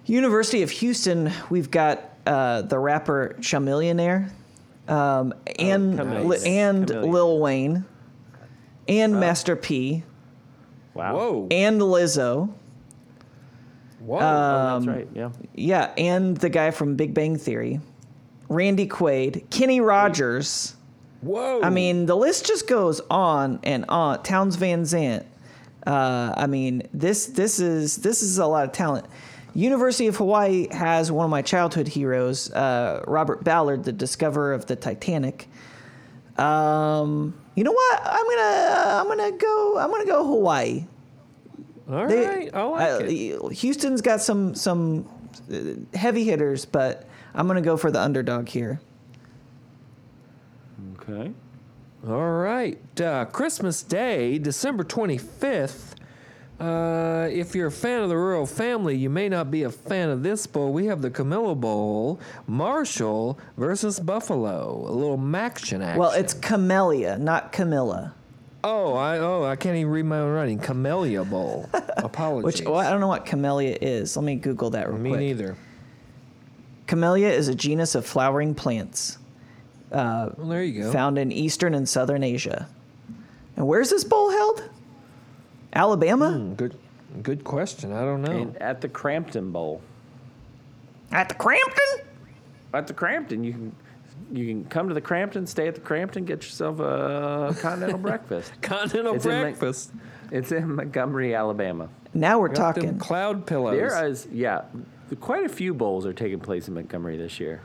University 0.06 0.62
of 0.62 0.70
Houston. 0.72 1.32
We've 1.50 1.70
got 1.70 2.04
uh, 2.26 2.62
the 2.64 2.80
rapper 2.80 3.36
Chamillionaire, 3.40 4.32
um, 4.88 5.34
and 5.58 6.00
Chamillionaire. 6.00 6.26
Li- 6.26 6.48
and 6.58 6.88
Chamillionaire. 6.88 7.12
Lil 7.12 7.40
Wayne, 7.40 7.86
and 8.88 9.20
Master 9.20 9.56
P, 9.56 10.04
Wow. 10.94 11.16
Whoa. 11.16 11.48
and 11.52 11.82
Lizzo. 11.82 12.54
Whoa. 14.00 14.18
Oh, 14.18 14.20
that's 14.20 14.88
um, 14.88 14.94
right. 14.94 15.08
Yeah. 15.14 15.30
Yeah, 15.54 15.94
and 15.98 16.38
the 16.38 16.50
guy 16.50 16.72
from 16.72 16.96
Big 16.96 17.14
Bang 17.14 17.36
Theory, 17.38 17.82
Randy 18.50 18.88
Quaid, 18.88 19.50
Kenny 19.50 19.80
Rogers. 19.80 20.76
Whoa. 21.22 21.62
I 21.62 21.70
mean, 21.70 22.06
the 22.06 22.16
list 22.16 22.46
just 22.46 22.68
goes 22.68 23.00
on 23.10 23.60
and 23.64 23.86
on. 23.90 24.24
Townes 24.24 24.56
Van 24.56 24.86
Zandt, 24.86 25.26
Uh, 25.86 26.34
I 26.36 26.48
mean, 26.48 26.84
this 26.94 27.28
this 27.28 27.60
is 27.60 27.98
this 27.98 28.22
is 28.22 28.38
a 28.38 28.46
lot 28.46 28.66
of 28.66 28.72
talent. 28.72 29.06
University 29.54 30.08
of 30.08 30.16
Hawaii 30.18 30.68
has 30.72 31.12
one 31.12 31.26
of 31.26 31.32
my 31.32 31.42
childhood 31.42 31.88
heroes, 31.88 32.52
uh, 32.52 33.04
Robert 33.08 33.44
Ballard, 33.44 33.84
the 33.84 33.92
discoverer 33.92 34.54
of 34.54 34.66
the 34.68 34.76
Titanic. 34.76 35.48
Um, 36.38 37.34
you 37.56 37.64
know 37.64 37.72
what? 37.74 38.02
I'm 38.06 38.26
gonna 38.26 39.00
I'm 39.02 39.08
gonna 39.08 39.38
go 39.38 39.78
I'm 39.78 39.90
gonna 39.92 40.06
go 40.06 40.26
Hawaii. 40.26 40.86
All 41.92 42.08
They- 42.08 42.26
right, 42.28 42.50
I 42.54 42.64
like 42.64 43.02
uh, 43.02 43.06
it. 43.06 43.52
Houston's 43.54 44.02
got 44.02 44.22
some 44.22 44.56
some 44.56 45.06
uh, 45.52 45.98
heavy 45.98 46.24
hitters, 46.24 46.64
but 46.66 47.06
I'm 47.34 47.48
gonna 47.48 47.62
go 47.62 47.78
for 47.78 47.92
the 47.92 48.02
underdog 48.02 48.50
here. 48.50 48.82
Okay. 51.00 51.32
All 52.08 52.32
right. 52.32 52.80
Uh, 53.02 53.26
Christmas 53.26 53.84
Day, 53.84 54.38
December 54.40 54.84
25th. 54.84 55.96
Uh, 56.60 57.28
if 57.32 57.56
you're 57.56 57.68
a 57.68 57.72
fan 57.72 58.02
of 58.02 58.10
the 58.10 58.18
Royal 58.18 58.46
Family, 58.46 58.96
you 58.96 59.10
may 59.10 59.30
not 59.30 59.50
be 59.50 59.64
a 59.64 59.70
fan 59.70 60.10
of 60.10 60.24
this 60.24 60.46
bowl. 60.46 60.74
We 60.74 60.88
have 60.88 61.02
the 61.02 61.10
Camilla 61.10 61.56
Bowl, 61.56 62.20
Marshall 62.48 63.40
versus 63.56 64.00
Buffalo. 64.00 64.86
A 64.88 64.92
little 64.92 65.18
action 65.36 65.82
action. 65.82 66.00
Well, 66.00 66.12
it's 66.12 66.34
Camellia, 66.34 67.18
not 67.18 67.54
Camilla. 67.54 68.14
oh, 68.66 68.94
I 68.94 69.20
oh 69.20 69.46
I 69.46 69.56
can't 69.56 69.78
even 69.78 69.90
read 69.92 70.04
my 70.04 70.20
own 70.20 70.34
writing. 70.34 70.60
Camellia 70.60 71.24
Bowl. 71.24 71.70
Apologies. 71.98 72.60
Which 72.60 72.68
well, 72.68 72.76
I 72.76 72.90
don't 72.90 73.00
know 73.00 73.08
what 73.08 73.26
Camellia 73.26 73.78
is. 73.82 74.18
Let 74.18 74.26
me 74.26 74.36
Google 74.36 74.70
that 74.72 74.90
real 74.90 74.98
me 74.98 75.12
quick. 75.12 75.20
neither. 75.22 75.56
Camellia 76.90 77.30
is 77.30 77.48
a 77.48 77.54
genus 77.54 77.94
of 77.94 78.04
flowering 78.04 78.56
plants 78.56 79.20
Well, 79.92 80.34
there 80.40 80.64
you 80.64 80.82
go. 80.84 80.92
found 80.92 81.20
in 81.20 81.32
eastern 81.32 81.76
and 81.76 81.88
southern 81.88 82.24
Asia. 82.24 82.68
And 83.56 83.68
where's 83.68 83.92
this 83.92 84.04
bowl 84.04 84.32
held? 84.32 84.68
Alabama? 85.72 86.32
Hmm, 86.32 86.54
good, 86.56 86.76
good 87.22 87.44
question. 87.44 87.94
I 87.94 88.02
don't 88.02 88.24
know. 88.24 88.32
And 88.32 88.58
at 88.58 88.82
the 88.82 88.90
Crampton 88.90 89.52
Bowl. 89.52 89.82
At 91.12 91.30
the 91.30 91.36
Crampton? 91.36 92.08
At 92.74 92.88
the 92.88 92.94
Crampton, 92.96 93.44
you 93.44 93.52
can 93.54 93.76
you 94.32 94.48
can 94.48 94.66
come 94.66 94.88
to 94.88 94.94
the 94.96 95.02
Crampton, 95.02 95.46
stay 95.46 95.68
at 95.68 95.76
the 95.76 95.82
Crampton, 95.82 96.26
get 96.26 96.42
yourself 96.44 96.80
a 96.80 97.56
continental 97.60 97.98
breakfast. 98.10 98.52
Continental 98.64 99.14
It's 99.14 99.26
in 99.26 99.32
Mc- 99.32 99.42
breakfast. 99.42 99.92
It's 100.32 100.52
in 100.52 100.76
Montgomery, 100.76 101.36
Alabama. 101.36 101.88
Now 102.16 102.40
we're 102.40 102.48
Got 102.50 102.74
them 102.76 102.84
talking. 102.86 103.00
cloud 103.00 103.46
pillows. 103.46 103.76
There 103.78 104.08
is, 104.08 104.28
yeah, 104.32 104.62
quite 105.16 105.46
a 105.46 105.50
few 105.50 105.74
bowls 105.74 106.06
are 106.06 106.14
taking 106.14 106.40
place 106.40 106.68
in 106.68 106.74
Montgomery 106.74 107.18
this 107.18 107.40
year. 107.40 107.62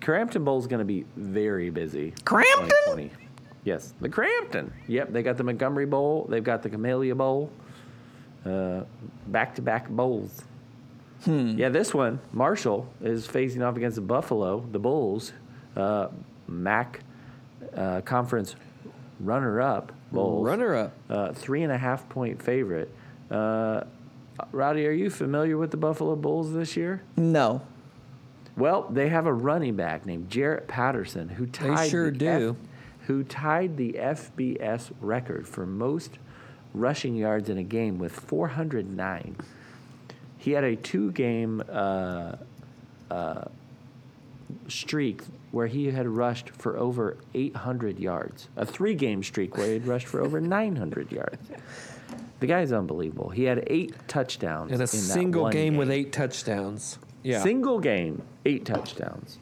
Crampton 0.00 0.44
Bowl 0.44 0.58
is 0.58 0.66
going 0.66 0.78
to 0.78 0.84
be 0.84 1.04
very 1.16 1.70
busy. 1.70 2.14
Crampton? 2.24 3.10
Yes, 3.64 3.92
the 4.00 4.08
Crampton. 4.08 4.72
Yep, 4.86 5.12
they 5.12 5.22
got 5.22 5.36
the 5.36 5.44
Montgomery 5.44 5.86
Bowl. 5.86 6.26
They've 6.28 6.44
got 6.44 6.62
the 6.62 6.70
Camellia 6.70 7.14
Bowl. 7.14 7.50
Uh, 8.46 8.82
back-to-back 9.26 9.88
bowls. 9.90 10.42
Hmm. 11.24 11.58
Yeah, 11.58 11.68
this 11.68 11.92
one, 11.92 12.20
Marshall 12.32 12.88
is 13.02 13.26
facing 13.26 13.62
off 13.62 13.76
against 13.76 13.96
the 13.96 14.00
Buffalo, 14.02 14.64
the 14.70 14.78
Bulls, 14.78 15.32
uh, 15.76 16.08
MAC 16.46 17.00
uh, 17.76 18.00
conference 18.02 18.54
runner-up 19.20 19.92
Bulls. 20.12 20.46
runner 20.46 20.76
up. 20.76 20.92
Uh, 21.10 21.32
three 21.32 21.62
and 21.64 21.72
a 21.72 21.76
half 21.76 22.08
point 22.08 22.40
favorite. 22.40 22.90
Rowdy, 24.52 24.86
are 24.86 24.92
you 24.92 25.10
familiar 25.10 25.56
with 25.56 25.70
the 25.70 25.76
Buffalo 25.76 26.16
Bulls 26.16 26.52
this 26.52 26.76
year? 26.76 27.02
No. 27.16 27.62
Well, 28.56 28.88
they 28.90 29.08
have 29.08 29.26
a 29.26 29.32
running 29.32 29.76
back 29.76 30.04
named 30.06 30.30
Jaret 30.30 30.66
Patterson 30.66 31.28
who 31.28 31.46
tied 31.46 31.78
they 31.78 31.88
sure 31.88 32.10
the 32.10 32.18
do. 32.18 32.56
who 33.06 33.22
tied 33.24 33.76
the 33.76 33.92
FBS 33.92 34.90
record 35.00 35.46
for 35.46 35.64
most 35.66 36.18
rushing 36.74 37.14
yards 37.14 37.48
in 37.48 37.58
a 37.58 37.62
game 37.62 37.98
with 37.98 38.12
409. 38.12 39.36
He 40.38 40.52
had 40.52 40.64
a 40.64 40.76
two-game 40.76 41.62
uh, 41.70 42.32
uh, 43.10 43.44
streak 44.68 45.22
where 45.50 45.66
he 45.66 45.86
had 45.90 46.06
rushed 46.06 46.50
for 46.50 46.76
over 46.76 47.16
800 47.34 47.98
yards. 47.98 48.48
A 48.56 48.66
three-game 48.66 49.22
streak 49.22 49.56
where 49.56 49.66
he 49.66 49.72
had 49.74 49.86
rushed 49.86 50.06
for 50.06 50.20
over 50.20 50.40
900 50.40 51.10
yards. 51.12 51.48
The 52.40 52.46
guy's 52.46 52.72
unbelievable. 52.72 53.30
He 53.30 53.44
had 53.44 53.64
eight 53.66 53.94
touchdowns 54.06 54.70
In 54.70 54.76
a 54.76 54.78
that 54.78 54.88
single 54.88 55.44
one 55.44 55.52
game, 55.52 55.76
with 55.76 55.90
eight 55.90 56.12
touchdowns. 56.12 56.98
Yeah. 57.22 57.42
Single 57.42 57.80
game, 57.80 58.22
eight 58.46 58.64
touchdowns. 58.64 59.38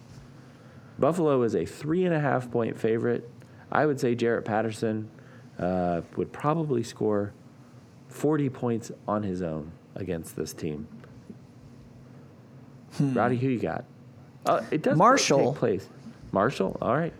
Buffalo 0.98 1.42
is 1.42 1.54
a 1.54 1.66
three 1.66 2.04
and 2.04 2.14
a 2.14 2.20
half 2.20 2.50
point 2.50 2.78
favorite. 2.78 3.28
I 3.70 3.84
would 3.84 4.00
say 4.00 4.16
Jaret 4.16 4.44
Patterson 4.44 5.10
uh, 5.58 6.02
would 6.16 6.32
probably 6.32 6.82
score 6.82 7.32
40 8.08 8.48
points 8.48 8.90
on 9.06 9.22
his 9.22 9.42
own 9.42 9.72
against 9.94 10.36
this 10.36 10.54
team. 10.54 10.88
Rowdy, 12.98 13.36
who 13.36 13.48
you 13.48 13.58
got? 13.58 13.84
Uh, 14.46 14.62
it 14.70 14.80
does 14.82 14.96
Marshall. 14.96 15.52
take 15.52 15.58
place. 15.58 15.88
Marshall, 16.32 16.78
all 16.80 16.96
right. 16.96 17.12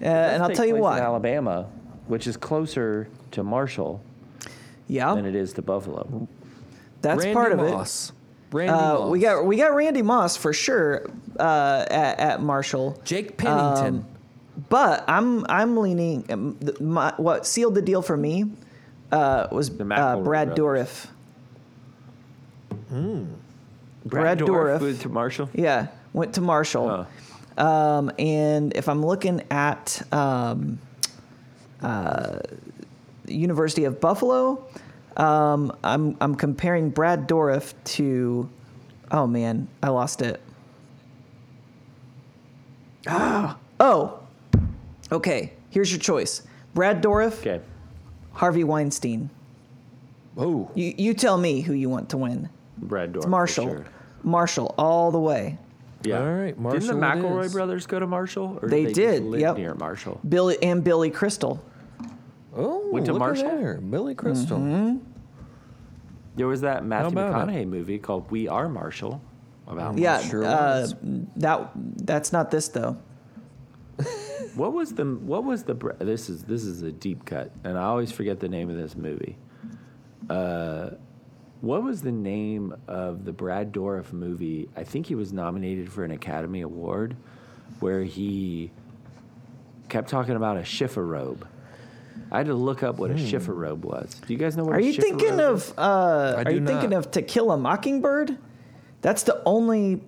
Uh, 0.00 0.04
and 0.06 0.42
I'll 0.42 0.50
tell 0.50 0.64
you 0.64 0.72
place 0.74 0.78
in 0.78 0.82
what. 0.82 0.98
Alabama, 1.00 1.68
which 2.06 2.26
is 2.26 2.36
closer 2.38 3.08
to 3.32 3.42
Marshall 3.42 4.02
Yeah, 4.92 5.14
than 5.14 5.24
it 5.26 5.34
is 5.34 5.52
to 5.54 5.62
Buffalo. 5.62 6.28
that's 7.00 7.18
Randy 7.20 7.32
part 7.34 7.52
of 7.52 7.60
it. 7.60 8.12
Randy 8.52 8.72
Uh, 8.72 8.98
Moss. 8.98 9.10
we 9.10 9.18
got 9.20 9.46
we 9.46 9.56
got 9.56 9.74
Randy 9.74 10.02
Moss 10.02 10.36
for 10.36 10.52
sure 10.52 11.06
uh, 11.40 11.86
at, 11.90 12.20
at 12.20 12.42
Marshall. 12.42 13.00
Jake 13.04 13.36
Pennington. 13.38 13.96
Um, 14.00 14.06
But 14.68 15.04
I'm 15.08 15.46
I'm 15.48 15.76
leaning. 15.78 16.24
um, 16.30 16.56
the- 16.60 16.76
My, 16.82 17.14
what 17.16 17.46
sealed 17.46 17.74
the 17.74 17.80
deal 17.82 18.02
for 18.02 18.16
me 18.18 18.44
uh, 19.10 19.46
was 19.50 19.70
uh, 19.70 19.72
McElroy 19.72 20.24
Brad 20.24 20.54
brothers. 20.54 20.88
Dourif. 20.88 21.06
Brad 24.04 24.38
Dorff 24.38 24.46
Dourif. 24.48 24.80
went 24.80 25.00
to 25.00 25.08
Marshall. 25.08 25.48
Yeah, 25.54 25.86
went 26.12 26.34
to 26.34 26.40
Marshall. 26.42 27.06
Um, 27.56 28.10
and 28.18 28.74
if 28.76 28.88
I'm 28.88 29.04
looking 29.04 29.42
at 29.50 30.02
um, 30.12 30.78
uh, 31.80 32.38
University 33.26 33.84
of 33.84 34.00
Buffalo, 34.00 34.66
um, 35.16 35.76
I'm 35.84 36.16
I'm 36.20 36.34
comparing 36.34 36.90
Brad 36.90 37.28
Dourif 37.28 37.74
to. 37.96 38.48
Oh 39.10 39.26
man, 39.26 39.68
I 39.82 39.88
lost 39.90 40.22
it. 40.22 40.40
Ah. 43.06 43.58
Oh. 43.80 44.20
Okay. 45.10 45.52
Here's 45.70 45.90
your 45.90 46.00
choice: 46.00 46.42
Brad 46.74 47.02
Dourif, 47.02 47.38
Okay. 47.40 47.60
Harvey 48.32 48.64
Weinstein. 48.64 49.30
oh, 50.36 50.70
You 50.74 50.94
you 50.96 51.14
tell 51.14 51.36
me 51.36 51.60
who 51.60 51.72
you 51.72 51.88
want 51.88 52.08
to 52.10 52.16
win. 52.16 52.48
Brad 52.78 53.12
Dorff. 53.12 53.16
It's 53.16 53.24
for 53.24 53.30
Marshall. 53.30 53.64
sure. 53.66 53.84
Marshall 54.22 54.74
all 54.78 55.10
the 55.10 55.18
way. 55.20 55.58
Yeah. 56.04 56.18
All 56.20 56.32
right, 56.32 56.56
Didn't 56.72 56.86
the 56.88 56.96
it 56.96 57.00
McElroy 57.00 57.52
brothers 57.52 57.86
go 57.86 58.00
to 58.00 58.06
Marshall? 58.08 58.58
Or 58.60 58.68
They 58.68 58.84
just 58.84 58.94
did, 58.96 59.22
live 59.22 59.40
yep. 59.40 59.56
near 59.56 59.74
Marshall. 59.74 60.20
Billy 60.28 60.60
and 60.62 60.82
Billy 60.82 61.10
Crystal. 61.10 61.62
Oh, 62.54 62.88
Went 62.90 63.06
to 63.06 63.12
look 63.12 63.22
at 63.22 63.26
Marshall? 63.26 63.48
there. 63.48 63.74
Billy 63.78 64.14
Crystal. 64.14 64.58
Mm-hmm. 64.58 64.98
There 66.36 66.46
was 66.46 66.62
that 66.62 66.84
Matthew 66.84 67.18
about 67.18 67.48
it? 67.48 67.52
McConaughey 67.52 67.66
movie 67.68 67.98
called 67.98 68.30
We 68.30 68.48
Are 68.48 68.68
Marshall 68.68 69.20
about 69.66 69.98
Yeah, 69.98 70.12
Marshall. 70.14 70.30
sure 70.30 70.44
uh, 70.44 70.86
that 71.36 71.70
that's 71.98 72.32
not 72.32 72.50
this 72.50 72.68
though. 72.68 72.96
What 74.54 74.74
was 74.74 74.92
the 74.92 75.04
what 75.06 75.44
was 75.44 75.64
the 75.64 75.74
this 75.98 76.28
is 76.28 76.42
this 76.44 76.64
is 76.64 76.82
a 76.82 76.92
deep 76.92 77.24
cut 77.24 77.50
and 77.64 77.78
I 77.78 77.84
always 77.84 78.12
forget 78.12 78.38
the 78.38 78.50
name 78.50 78.68
of 78.68 78.76
this 78.76 78.94
movie. 78.94 79.38
Uh, 80.28 80.90
what 81.62 81.82
was 81.82 82.02
the 82.02 82.12
name 82.12 82.74
of 82.86 83.24
the 83.24 83.32
Brad 83.32 83.72
Dourif 83.72 84.12
movie? 84.12 84.68
I 84.76 84.84
think 84.84 85.06
he 85.06 85.14
was 85.14 85.32
nominated 85.32 85.90
for 85.90 86.04
an 86.04 86.10
Academy 86.10 86.60
Award, 86.60 87.16
where 87.80 88.02
he 88.02 88.72
kept 89.88 90.10
talking 90.10 90.36
about 90.36 90.58
a 90.58 90.64
Schiffer 90.64 91.06
robe. 91.06 91.46
I 92.32 92.38
had 92.38 92.46
to 92.46 92.54
look 92.54 92.82
up 92.82 92.96
what 92.98 93.10
a 93.10 93.18
Schiffer 93.18 93.52
robe 93.52 93.84
was. 93.84 94.14
Do 94.26 94.32
you 94.32 94.38
guys 94.38 94.56
know 94.56 94.64
what? 94.64 94.74
Are 94.76 94.78
a 94.78 94.82
you 94.82 94.92
Schiffer 94.94 95.06
thinking 95.06 95.36
robe 95.36 95.56
is? 95.58 95.70
of 95.70 95.78
uh, 95.78 95.82
I 95.82 96.40
Are 96.40 96.44
do 96.44 96.54
you 96.54 96.66
thinking 96.66 96.90
not. 96.90 96.96
of 97.06 97.10
To 97.12 97.20
Kill 97.22 97.52
a 97.52 97.58
Mockingbird? 97.58 98.38
That's 99.02 99.24
the 99.24 99.42
only 99.44 100.00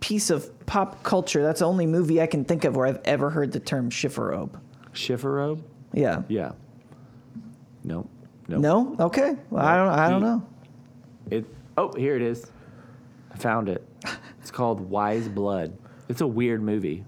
piece 0.00 0.28
of 0.30 0.66
pop 0.66 1.04
culture. 1.04 1.40
That's 1.42 1.60
the 1.60 1.66
only 1.66 1.86
movie 1.86 2.20
I 2.20 2.26
can 2.26 2.44
think 2.44 2.64
of 2.64 2.74
where 2.74 2.86
I've 2.86 3.00
ever 3.04 3.30
heard 3.30 3.52
the 3.52 3.60
term 3.60 3.90
chifforobe. 3.90 4.58
Schiffer 4.92 5.32
robe? 5.32 5.62
Yeah. 5.92 6.22
Yeah. 6.28 6.52
No. 7.84 8.08
No. 8.48 8.58
No. 8.58 8.96
Okay. 8.98 9.36
Well, 9.50 9.64
I 9.64 9.76
don't. 9.76 9.88
I 9.88 10.10
don't 10.10 10.22
know. 10.22 10.46
It. 11.30 11.44
Oh, 11.76 11.92
here 11.92 12.16
it 12.16 12.22
is. 12.22 12.44
I 13.32 13.36
found 13.36 13.68
it. 13.68 13.86
It's 14.40 14.50
called 14.50 14.80
Wise 14.80 15.28
Blood. 15.28 15.76
It's 16.08 16.22
a 16.22 16.26
weird 16.26 16.60
movie. 16.62 17.04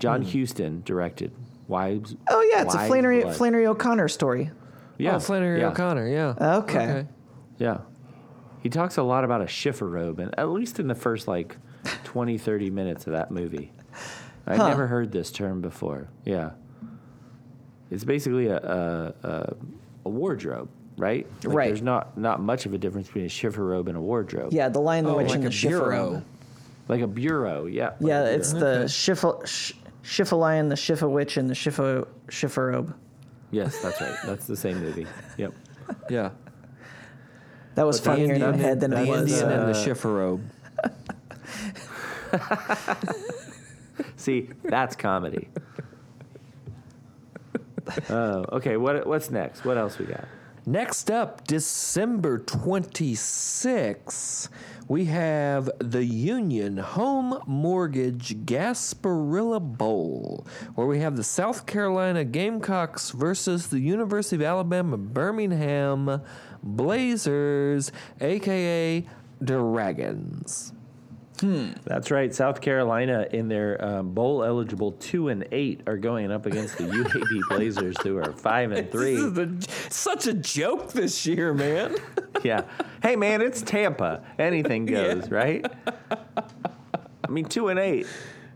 John 0.00 0.22
Huston 0.22 0.82
directed. 0.84 1.30
Wise. 1.70 2.10
Hmm. 2.10 2.14
Oh 2.28 2.48
yeah, 2.52 2.62
it's 2.62 2.74
a 2.74 2.86
Flannery 2.86 3.22
Blood. 3.22 3.36
Flannery 3.36 3.66
O'Connor 3.66 4.08
story. 4.08 4.50
Yeah. 4.98 5.16
Oh, 5.16 5.20
Flannery 5.20 5.60
yeah. 5.60 5.68
O'Connor. 5.68 6.08
Yeah. 6.08 6.34
Okay. 6.58 7.06
Yeah. 7.58 7.78
He 8.62 8.68
talks 8.68 8.98
a 8.98 9.02
lot 9.02 9.24
about 9.24 9.40
a 9.40 9.46
Schiffer 9.46 9.88
robe, 9.88 10.18
and 10.18 10.38
at 10.38 10.50
least 10.50 10.78
in 10.80 10.88
the 10.88 10.94
first 10.94 11.26
like 11.28 11.56
20, 12.04 12.36
30 12.36 12.68
minutes 12.70 13.06
of 13.06 13.14
that 13.14 13.30
movie. 13.30 13.72
I 14.46 14.56
Huh. 14.56 14.68
never 14.68 14.86
heard 14.88 15.12
this 15.12 15.30
term 15.30 15.60
before. 15.62 16.08
Yeah. 16.24 16.50
It's 17.90 18.04
basically 18.04 18.48
a, 18.48 18.56
a, 18.56 19.14
a, 19.26 19.54
a 20.04 20.08
wardrobe 20.08 20.68
right? 20.96 21.26
Like, 21.44 21.54
Right. 21.56 21.66
There's 21.68 21.80
not 21.80 22.18
not 22.18 22.40
much 22.42 22.66
of 22.66 22.74
a 22.74 22.78
difference 22.78 23.06
between 23.06 23.24
a 23.24 23.28
shiffer 23.30 23.64
robe 23.64 23.88
and 23.88 23.96
a 23.96 24.00
wardrobe. 24.00 24.52
Yeah, 24.52 24.68
the 24.68 24.80
Lion, 24.80 25.04
the 25.06 25.12
Oh, 25.12 25.16
Witch, 25.16 25.28
like 25.28 25.36
and 25.36 25.44
a 25.44 25.48
the 25.48 25.52
Schiffer 25.54 25.76
bureau. 25.78 26.10
robe. 26.12 26.24
Like 26.88 27.00
a 27.00 27.06
bureau. 27.06 27.64
Yeah. 27.66 27.90
like 27.90 27.96
Yeah, 28.00 28.20
a 28.20 28.24
it's 28.32 28.52
bureau. 28.52 28.82
the 28.82 28.88
Schiffer, 28.88 29.38
Sch- 29.46 29.72
Schiffer 30.02 30.36
Lion, 30.36 30.68
the 30.68 30.76
Schiffer 30.76 31.08
Witch, 31.08 31.36
and 31.36 31.50
the 31.50 31.54
Schiffer 31.54 32.06
Schiffer 32.28 32.66
robe. 32.68 32.94
Yes, 33.50 33.80
that's 33.82 34.00
right. 34.00 34.14
That's 34.24 34.46
the 34.46 34.56
same 34.56 34.80
movie. 34.80 35.06
Yep. 35.36 35.52
Yeah. 36.08 36.30
That 37.74 37.84
was 37.86 38.00
But 38.00 38.04
the 38.04 38.10
funnier 38.22 38.34
in 38.34 38.40
my 38.40 38.46
Indian- 38.48 38.64
head 38.64 38.80
than 38.80 38.90
the 38.92 39.02
it 39.02 39.08
was. 39.08 39.32
Indian 39.32 39.50
and 39.60 39.74
the 39.74 40.00
uh, 40.04 40.08
robe. 40.08 40.42
See, 44.16 44.48
that's 44.64 44.96
comedy. 44.96 45.48
Oh, 48.08 48.44
okay. 48.52 48.76
What 48.76 49.04
what's 49.04 49.32
next? 49.32 49.64
What 49.64 49.76
else 49.76 49.98
we 49.98 50.06
got? 50.06 50.24
Next 50.66 51.10
up, 51.10 51.46
December 51.46 52.38
26th, 52.38 54.50
we 54.88 55.06
have 55.06 55.70
the 55.78 56.04
Union 56.04 56.76
Home 56.76 57.40
Mortgage 57.46 58.44
Gasparilla 58.44 59.58
Bowl, 59.58 60.46
where 60.74 60.86
we 60.86 61.00
have 61.00 61.16
the 61.16 61.24
South 61.24 61.64
Carolina 61.64 62.24
Gamecocks 62.24 63.10
versus 63.10 63.68
the 63.68 63.80
University 63.80 64.36
of 64.36 64.42
Alabama 64.42 64.98
Birmingham 64.98 66.20
Blazers, 66.62 67.90
aka 68.20 69.06
Dragons. 69.42 70.74
That's 71.40 72.10
right. 72.10 72.34
South 72.34 72.60
Carolina 72.60 73.26
in 73.32 73.48
their 73.48 73.82
um, 73.84 74.12
bowl 74.14 74.44
eligible 74.44 74.92
two 74.92 75.28
and 75.28 75.46
eight 75.52 75.82
are 75.86 75.96
going 75.96 76.30
up 76.30 76.46
against 76.46 76.78
the 76.78 76.84
UAB 76.84 77.48
Blazers, 77.48 77.96
who 78.02 78.18
are 78.18 78.32
five 78.32 78.72
and 78.72 78.90
three. 78.90 79.16
This 79.16 79.24
is 79.24 79.38
a- 79.38 79.90
such 79.90 80.26
a 80.26 80.32
joke 80.34 80.92
this 80.92 81.26
year, 81.26 81.52
man. 81.54 81.96
Yeah. 82.44 82.62
Hey 83.02 83.16
man, 83.16 83.42
it's 83.42 83.60
Tampa. 83.60 84.22
Anything 84.38 84.86
goes, 84.86 85.30
right? 85.30 85.66
I 86.32 87.28
mean, 87.28 87.44
two 87.44 87.68
and 87.68 87.78
eight. 87.78 88.06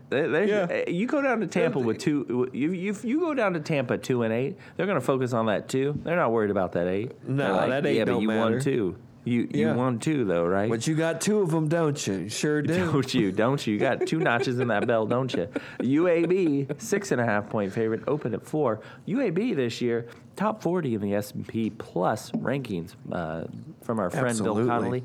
There's- 0.09 0.49
Yeah. 0.49 0.67
eh, 0.69 0.89
You 0.89 1.05
go 1.07 1.21
down 1.21 1.39
to 1.41 1.47
Tampa 1.47 1.77
with 1.79 1.99
two. 1.99 2.49
You, 2.53 2.71
you, 2.71 2.95
you 3.03 3.19
go 3.19 3.33
down 3.35 3.53
to 3.53 3.59
Tampa 3.59 3.97
two 3.97 4.23
and 4.23 4.33
eight, 4.33 4.57
they're 4.75 4.85
going 4.87 4.99
to 4.99 5.05
focus 5.05 5.33
on 5.33 5.47
that 5.47 5.67
two. 5.69 5.99
They're 6.03 6.15
not 6.15 6.31
worried 6.31 6.51
about 6.51 6.71
that 6.73 6.87
eight. 6.87 7.11
No, 7.27 7.55
like, 7.55 7.69
that 7.69 7.85
eight 7.85 7.97
Yeah, 7.97 8.05
but 8.05 8.11
don't 8.13 8.21
you 8.21 8.27
matter." 8.29 8.51
won 8.53 8.59
two. 8.61 8.95
You 9.25 9.41
you 9.51 9.65
Yeah. 9.67 9.75
won 9.75 9.99
two 9.99 10.23
though, 10.23 10.45
right? 10.45 10.69
But 10.69 10.85
you 10.87 10.95
got 10.95 11.19
two 11.19 11.39
of 11.39 11.49
them, 11.51 11.67
don't 11.67 12.05
you? 12.07 12.29
Sure 12.29 12.61
do. 12.61 12.91
Don't 12.91 13.13
you? 13.13 13.31
Don't 13.31 13.65
you? 13.67 13.73
You 13.73 13.79
got 13.79 14.05
two 14.07 14.19
notches 14.19 14.59
in 14.59 14.67
that 14.69 14.85
belt, 14.87 15.09
don't 15.09 15.33
you? 15.33 15.47
UAB 15.79 16.79
six 16.81 17.11
and 17.11 17.19
a 17.19 17.25
half 17.25 17.49
point 17.49 17.73
favorite, 17.73 18.03
open 18.07 18.33
at 18.33 18.45
four. 18.45 18.81
UAB 19.07 19.55
this 19.55 19.81
year 19.81 20.07
top 20.35 20.61
forty 20.61 20.93
in 20.93 21.01
the 21.01 21.15
S 21.15 21.31
and 21.31 21.47
P 21.47 21.71
Plus 21.71 22.31
rankings 22.31 22.93
uh, 23.11 23.45
from 23.81 23.99
our 23.99 24.09
friend 24.09 24.27
Absolutely. 24.27 24.63
Bill 24.63 24.71
Connelly. 24.71 25.03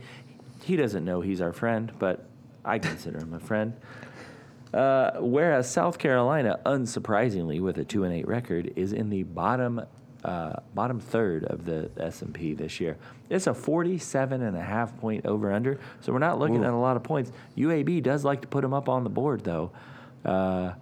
He 0.63 0.77
doesn't 0.77 1.05
know 1.05 1.21
he's 1.23 1.41
our 1.41 1.53
friend, 1.55 1.91
but 1.99 2.27
I 2.65 2.79
consider 2.79 3.19
him 3.19 3.33
a 3.33 3.41
friend. 3.41 3.73
Uh, 4.75 5.13
whereas 5.19 5.69
South 5.69 5.99
Carolina, 5.99 6.61
unsurprisingly, 6.67 7.61
with 7.61 7.79
a 7.79 7.85
two 7.85 8.05
and 8.05 8.13
eight 8.15 8.29
record, 8.29 8.73
is 8.77 8.93
in 8.93 9.09
the 9.11 9.23
bottom 9.25 9.81
uh, 10.25 10.55
bottom 10.75 11.01
third 11.01 11.45
of 11.45 11.65
the 11.65 11.91
S 11.99 12.23
and 12.23 12.35
P 12.35 12.55
this 12.55 12.81
year. 12.81 12.97
It's 13.29 13.47
a 13.47 13.55
47 13.55 14.43
and 14.43 14.57
a 14.57 14.63
half 14.63 14.97
point 14.99 15.27
over 15.27 15.53
under, 15.53 15.79
so 16.01 16.13
we're 16.13 16.19
not 16.19 16.39
looking 16.39 16.63
Ooh. 16.63 16.67
at 16.67 16.73
a 16.73 16.77
lot 16.77 16.97
of 16.97 17.03
points. 17.03 17.33
UAB 17.57 18.03
does 18.03 18.25
like 18.25 18.43
to 18.43 18.49
put 18.49 18.63
them 18.63 18.75
up 18.75 18.89
on 18.89 19.05
the 19.05 19.11
board, 19.11 19.45
though. 19.45 19.71
Uh, 20.25 20.73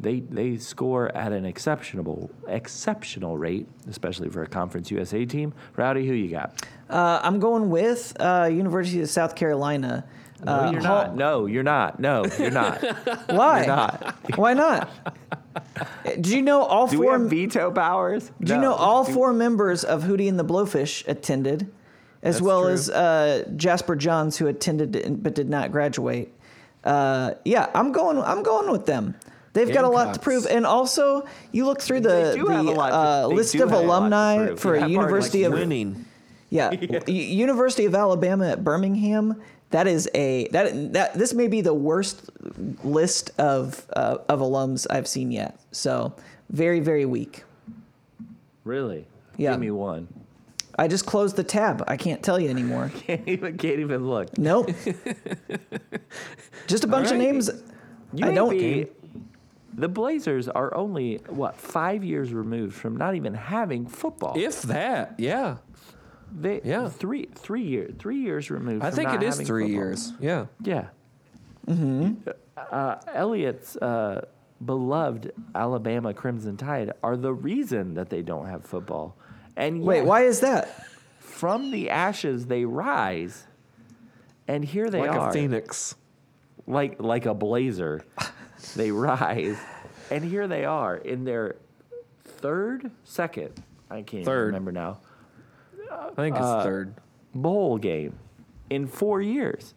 they 0.00 0.20
they 0.20 0.56
score 0.56 1.14
at 1.16 1.32
an 1.32 1.44
exceptional 1.44 2.30
exceptional 2.46 3.36
rate, 3.36 3.66
especially 3.88 4.28
for 4.28 4.42
a 4.42 4.46
Conference 4.46 4.90
USA 4.90 5.24
team. 5.24 5.52
Rowdy, 5.76 6.06
who 6.06 6.14
you 6.14 6.30
got? 6.30 6.64
Uh, 6.88 7.20
I'm 7.22 7.40
going 7.40 7.68
with 7.68 8.16
uh, 8.20 8.48
University 8.50 9.00
of 9.00 9.10
South 9.10 9.34
Carolina. 9.34 10.04
No, 10.44 10.52
Uh, 10.52 10.70
you're 10.70 10.80
not. 10.80 11.16
No, 11.16 11.46
you're 11.46 11.62
not. 11.62 11.98
No, 12.00 12.24
you're 12.38 12.50
not. 12.50 12.80
Why? 13.30 13.58
You're 13.58 13.66
not. 13.66 14.14
Why 14.36 14.54
not? 14.54 14.88
Do 16.20 16.34
you 16.36 16.42
know 16.42 16.62
all 16.62 16.86
Do 16.86 16.98
we 17.00 17.06
four? 17.06 17.18
have 17.18 17.28
veto 17.30 17.70
powers? 17.70 18.30
Do 18.40 18.54
you 18.54 18.60
know 18.60 18.74
all 18.74 19.04
four 19.04 19.32
members 19.32 19.84
of 19.84 20.04
Hootie 20.04 20.28
and 20.28 20.38
the 20.38 20.44
Blowfish 20.44 21.06
attended, 21.08 21.70
as 22.22 22.36
That's 22.36 22.42
well 22.42 22.62
true. 22.62 22.72
as 22.72 22.88
uh, 22.90 23.44
Jasper 23.56 23.96
Johns, 23.96 24.36
who 24.36 24.46
attended 24.46 25.22
but 25.22 25.34
did 25.34 25.48
not 25.48 25.72
graduate? 25.72 26.32
Uh, 26.84 27.32
yeah, 27.44 27.68
I'm 27.74 27.90
going. 27.92 28.18
I'm 28.18 28.42
going 28.42 28.70
with 28.70 28.86
them. 28.86 29.14
They've 29.54 29.72
got 29.72 29.82
a 29.84 29.88
lot 29.88 30.14
to 30.14 30.20
prove, 30.20 30.46
and 30.46 30.64
also 30.64 31.26
you 31.50 31.66
look 31.66 31.80
through 31.80 32.00
the 32.00 32.34
do 32.36 32.46
a 32.48 32.62
the 32.62 32.74
to- 32.74 32.80
uh, 32.80 33.26
list 33.26 33.54
of 33.56 33.70
have 33.70 33.72
a 33.72 33.80
lot 33.80 33.98
to 34.00 34.04
alumni 34.04 34.54
for 34.54 34.74
Yeah, 34.74 34.80
part 34.82 34.90
University 34.92 35.42
like, 35.42 35.52
of 35.52 35.58
Winning. 35.58 36.04
yeah, 36.50 36.70
U- 37.08 37.12
University 37.12 37.86
of 37.86 37.94
Alabama 37.96 38.48
at 38.50 38.62
Birmingham. 38.62 39.42
That 39.70 39.86
is 39.86 40.08
a 40.14 40.48
that 40.48 40.92
that 40.94 41.14
this 41.14 41.34
may 41.34 41.46
be 41.46 41.60
the 41.60 41.74
worst 41.74 42.30
list 42.82 43.30
of 43.38 43.86
uh, 43.94 44.18
of 44.28 44.40
alums 44.40 44.86
I've 44.88 45.06
seen 45.06 45.30
yet. 45.30 45.58
So 45.72 46.14
very 46.48 46.80
very 46.80 47.04
weak. 47.04 47.44
Really? 48.64 49.06
Yeah. 49.36 49.52
Give 49.52 49.60
me 49.60 49.70
one. 49.70 50.08
I 50.78 50.86
just 50.86 51.06
closed 51.06 51.36
the 51.36 51.44
tab. 51.44 51.82
I 51.88 51.96
can't 51.96 52.22
tell 52.22 52.38
you 52.38 52.48
anymore. 52.48 52.92
Can't 53.06 53.26
even 53.26 53.58
can't 53.58 53.80
even 53.80 54.06
look. 54.06 54.38
Nope. 54.38 54.70
just 56.68 56.84
a 56.84 56.86
bunch 56.86 57.06
of 57.06 57.12
right. 57.12 57.20
names. 57.20 57.50
I 57.50 58.32
don't. 58.32 58.54
UAB 58.54 58.88
The 59.74 59.88
Blazers 59.88 60.48
are 60.48 60.74
only 60.76 61.16
what 61.28 61.56
five 61.56 62.04
years 62.04 62.32
removed 62.32 62.74
from 62.76 62.96
not 62.96 63.16
even 63.16 63.34
having 63.34 63.86
football. 63.86 64.34
If 64.36 64.62
that, 64.62 65.14
yeah. 65.18 65.56
They, 66.32 66.60
yeah. 66.64 66.88
three 66.88 67.28
three 67.34 67.62
years 67.62 67.94
three 67.98 68.18
years 68.18 68.50
removed. 68.50 68.84
I 68.84 68.90
think 68.90 69.10
it 69.10 69.22
is 69.22 69.36
three 69.36 69.64
football. 69.64 69.68
years. 69.68 70.12
Yeah. 70.20 70.46
Yeah. 70.62 70.88
Mm-hmm. 71.66 72.28
Uh, 72.56 72.96
Elliot's 73.12 73.76
uh, 73.76 74.26
beloved 74.64 75.32
Alabama 75.54 76.14
Crimson 76.14 76.56
Tide 76.56 76.92
are 77.02 77.16
the 77.16 77.32
reason 77.32 77.94
that 77.94 78.10
they 78.10 78.22
don't 78.22 78.46
have 78.46 78.64
football. 78.64 79.16
And 79.56 79.82
Wait, 79.82 80.02
why 80.02 80.22
is 80.22 80.40
that? 80.40 80.86
From 81.18 81.70
the 81.70 81.90
ashes 81.90 82.46
they 82.46 82.64
rise, 82.64 83.46
and 84.46 84.64
here 84.64 84.90
they 84.90 85.00
like 85.00 85.10
are, 85.10 85.18
like 85.18 85.30
a 85.30 85.32
phoenix. 85.32 85.94
like 86.66 87.00
like 87.00 87.26
a 87.26 87.34
blazer. 87.34 88.04
they 88.76 88.90
rise, 88.90 89.58
and 90.10 90.24
here 90.24 90.48
they 90.48 90.64
are 90.64 90.96
in 90.96 91.24
their 91.24 91.56
third, 92.24 92.90
second. 93.04 93.62
I 93.90 94.02
can't 94.02 94.24
Third. 94.24 94.46
remember 94.46 94.72
now. 94.72 94.98
I 95.90 96.10
think 96.16 96.36
it's 96.36 96.44
Uh, 96.44 96.62
third. 96.62 96.94
bowl 97.34 97.78
game 97.78 98.18
in 98.70 98.86
four 98.86 99.20
years. 99.20 99.74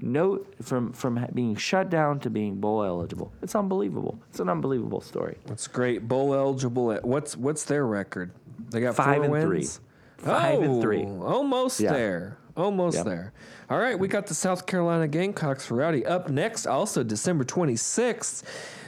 No, 0.00 0.40
from 0.62 0.92
from 0.92 1.26
being 1.34 1.56
shut 1.56 1.90
down 1.90 2.20
to 2.20 2.30
being 2.30 2.56
bowl 2.60 2.84
eligible. 2.84 3.32
It's 3.42 3.56
unbelievable. 3.56 4.18
It's 4.30 4.38
an 4.38 4.48
unbelievable 4.48 5.00
story. 5.00 5.36
That's 5.46 5.66
great. 5.66 6.06
Bowl 6.06 6.32
eligible. 6.34 6.92
At, 6.92 7.04
what's 7.04 7.36
what's 7.36 7.64
their 7.64 7.84
record? 7.86 8.30
They 8.70 8.80
got 8.80 8.94
Five 8.94 9.24
four 9.24 9.36
and 9.36 9.44
three. 9.44 9.58
wins. 9.58 9.80
Five 10.18 10.60
and 10.62 10.74
Oh, 10.74 10.80
three. 10.82 11.04
Almost 11.04 11.80
Yeah. 11.80 11.92
there. 11.92 12.36
Almost 12.56 12.98
Yep. 12.98 13.06
there. 13.06 13.32
All 13.68 13.78
right, 13.78 13.98
we 13.98 14.06
got 14.06 14.26
the 14.26 14.34
South 14.34 14.66
Carolina 14.66 15.08
Gamecocks 15.08 15.64
for 15.66 15.76
Rowdy. 15.76 16.04
Up 16.04 16.28
next, 16.28 16.66
also 16.66 17.02
December 17.02 17.42
26th. 17.44 18.42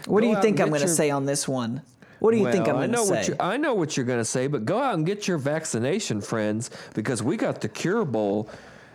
What 0.06 0.20
do 0.20 0.26
you 0.28 0.40
think 0.42 0.60
I'm 0.60 0.68
going 0.68 0.80
to 0.82 0.86
your- 0.86 0.94
say 0.94 1.10
on 1.10 1.24
this 1.26 1.48
one? 1.48 1.82
What 2.22 2.30
do 2.30 2.38
you 2.38 2.52
think 2.52 2.68
I'm 2.68 2.76
going 2.76 2.92
to 2.92 2.98
what 2.98 3.24
say? 3.24 3.32
you 3.32 3.36
I 3.40 3.56
know 3.56 3.74
what 3.74 3.96
you're 3.96 4.06
going 4.06 4.20
to 4.20 4.24
say, 4.24 4.46
but 4.46 4.64
go 4.64 4.78
out 4.78 4.94
and 4.94 5.04
get 5.04 5.26
your 5.26 5.38
vaccination, 5.38 6.20
friends, 6.20 6.70
because 6.94 7.20
we 7.20 7.36
got 7.36 7.60
the 7.60 7.68
Cure 7.68 8.04
Bowl. 8.04 8.48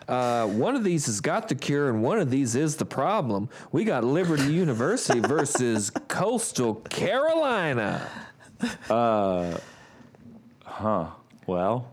Uh, 0.07 0.47
one 0.47 0.77
of 0.77 0.85
these 0.85 1.07
has 1.07 1.19
got 1.19 1.49
the 1.49 1.55
cure, 1.55 1.89
and 1.89 2.01
one 2.01 2.19
of 2.19 2.29
these 2.29 2.55
is 2.55 2.77
the 2.77 2.85
problem. 2.85 3.49
We 3.73 3.83
got 3.83 4.05
Liberty 4.05 4.43
University 4.53 5.19
versus 5.19 5.89
Coastal 6.07 6.75
Carolina. 6.75 8.09
Uh, 8.89 9.57
huh. 10.63 11.07
Well, 11.45 11.91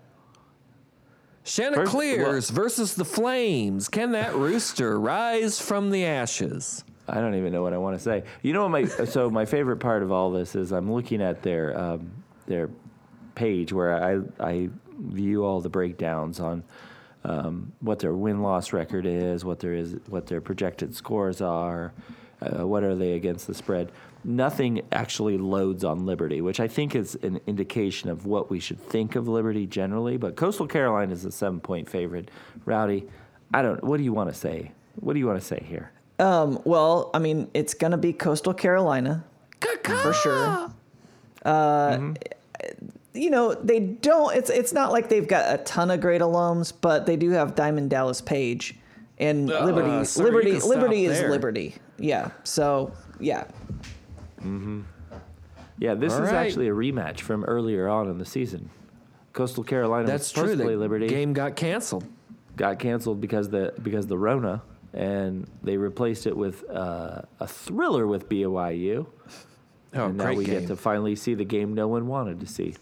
Chanticleers 1.43 2.51
versus 2.51 2.95
the 2.95 3.05
Flames. 3.05 3.89
Can 3.89 4.13
that 4.13 4.37
rooster 4.37 5.01
rise 5.01 5.61
from 5.61 5.91
the 5.91 6.05
ashes? 6.05 6.85
I 7.07 7.21
don't 7.21 7.35
even 7.35 7.53
know 7.53 7.63
what 7.63 7.73
I 7.73 7.79
want 7.79 7.97
to 7.97 8.03
say. 8.03 8.25
You 8.43 8.53
know, 8.53 8.69
my 8.69 8.85
so 9.05 9.31
my 9.31 9.45
favorite 9.45 9.79
part 9.79 10.03
of 10.03 10.13
all 10.13 10.31
this 10.31 10.55
is 10.55 10.73
I'm 10.73 10.93
looking 10.93 11.23
at 11.23 11.43
their 11.43 11.79
um, 11.79 12.11
their 12.47 12.71
page 13.35 13.73
where 13.73 14.03
I 14.03 14.21
I 14.41 14.71
view 14.99 15.45
all 15.45 15.61
the 15.61 15.69
breakdowns 15.69 16.41
on 16.41 16.65
um, 17.25 17.73
what 17.81 17.99
their 17.99 18.15
win 18.15 18.43
loss 18.43 18.73
record 18.73 19.07
is, 19.07 19.45
what 19.45 19.61
there 19.61 19.75
is, 19.75 19.97
what 20.09 20.27
their 20.27 20.41
projected 20.41 20.95
scores 20.95 21.41
are, 21.41 21.93
uh, 22.41 22.67
what 22.67 22.85
are 22.85 22.95
they 22.95 23.13
against 23.13 23.47
the 23.47 23.55
spread. 23.55 23.91
Nothing 24.25 24.83
actually 24.93 25.37
loads 25.39 25.85
on 25.85 26.07
Liberty, 26.07 26.41
which 26.41 26.61
I 26.61 26.69
think 26.69 26.95
is 26.95 27.15
an 27.17 27.41
indication 27.47 28.09
of 28.09 28.27
what 28.27 28.51
we 28.51 28.61
should 28.61 28.81
think 28.81 29.17
of 29.17 29.29
Liberty 29.29 29.67
generally. 29.67 30.17
But 30.17 30.37
Coastal 30.37 30.67
Carolina 30.67 31.13
is 31.13 31.25
a 31.25 31.33
seven 31.33 31.61
point 31.61 31.89
favorite. 31.89 32.31
Rowdy, 32.65 33.07
I 33.53 33.63
don't. 33.63 33.83
What 33.85 33.99
do 33.99 34.03
you 34.03 34.13
want 34.13 34.31
to 34.31 34.39
say? 34.39 34.73
What 34.97 35.15
do 35.15 35.19
you 35.19 35.27
want 35.27 35.41
to 35.41 35.47
say 35.47 35.63
here? 35.67 35.91
Um, 36.19 36.61
well, 36.65 37.11
I 37.15 37.19
mean, 37.19 37.51
it's 37.55 37.75
going 37.75 37.91
to 37.91 37.97
be 37.97 38.13
Coastal 38.13 38.55
Carolina 38.55 39.25
for 39.83 40.13
sure. 40.13 40.71
Uh, 41.45 42.15
you 43.13 43.31
know, 43.31 43.55
they 43.55 43.81
don't. 43.81 44.35
It's 44.37 44.51
it's 44.51 44.73
not 44.73 44.93
like 44.93 45.09
they've 45.09 45.27
got 45.27 45.55
a 45.55 45.63
ton 45.65 45.91
of 45.91 46.01
great 46.01 46.21
alums, 46.21 46.73
but 46.81 47.07
they 47.07 47.17
do 47.17 47.31
have 47.31 47.55
Diamond 47.55 47.91
Dallas 47.91 48.21
Page, 48.21 48.77
and 49.19 49.51
Uh, 49.51 49.65
Liberty. 49.65 50.05
sir, 50.05 50.23
you 50.23 50.31
Liberty. 50.31 50.61
Liberty 50.61 51.05
is 51.05 51.19
there. 51.19 51.31
Liberty. 51.31 51.75
Yeah. 51.99 52.31
So 52.45 52.93
yeah. 53.21 53.45
Mm-hmm. 54.41 54.83
Yeah, 55.79 55.95
this 55.95 56.13
All 56.15 56.23
is 56.23 56.31
right. 56.31 56.47
actually 56.47 56.69
a 56.69 56.73
rematch 56.73 57.21
from 57.21 57.45
earlier 57.45 57.89
on 57.89 58.09
in 58.09 58.19
the 58.19 58.25
season. 58.25 58.71
Coastal 59.33 59.65
Carolina 59.65 60.07
That's 60.07 60.33
was 60.35 60.45
true. 60.45 60.57
play 60.57 60.75
The 60.75 60.81
Liberty. 60.81 61.09
game 61.09 61.33
got 61.33 61.57
canceled. 61.57 62.05
got 62.57 62.79
canceled 62.79 63.21
because 63.21 63.49
the 63.51 63.75
because 63.83 64.07
the 64.07 64.17
Rona, 64.19 64.63
and 64.95 65.47
they 65.63 65.77
replaced 65.77 66.27
it 66.27 66.37
with 66.37 66.69
uh, 66.71 67.23
a 67.41 67.47
thriller 67.47 68.07
with 68.07 68.29
BYU. 68.29 69.07
Oh, 69.97 70.07
and 70.07 70.17
now 70.17 70.33
we 70.33 70.45
game. 70.45 70.61
get 70.61 70.67
to 70.69 70.77
finally 70.77 71.15
see 71.17 71.35
the 71.35 71.45
game 71.45 71.75
no 71.75 71.87
one 71.89 72.07
wanted 72.07 72.41
to 72.41 72.47
see. 72.47 72.75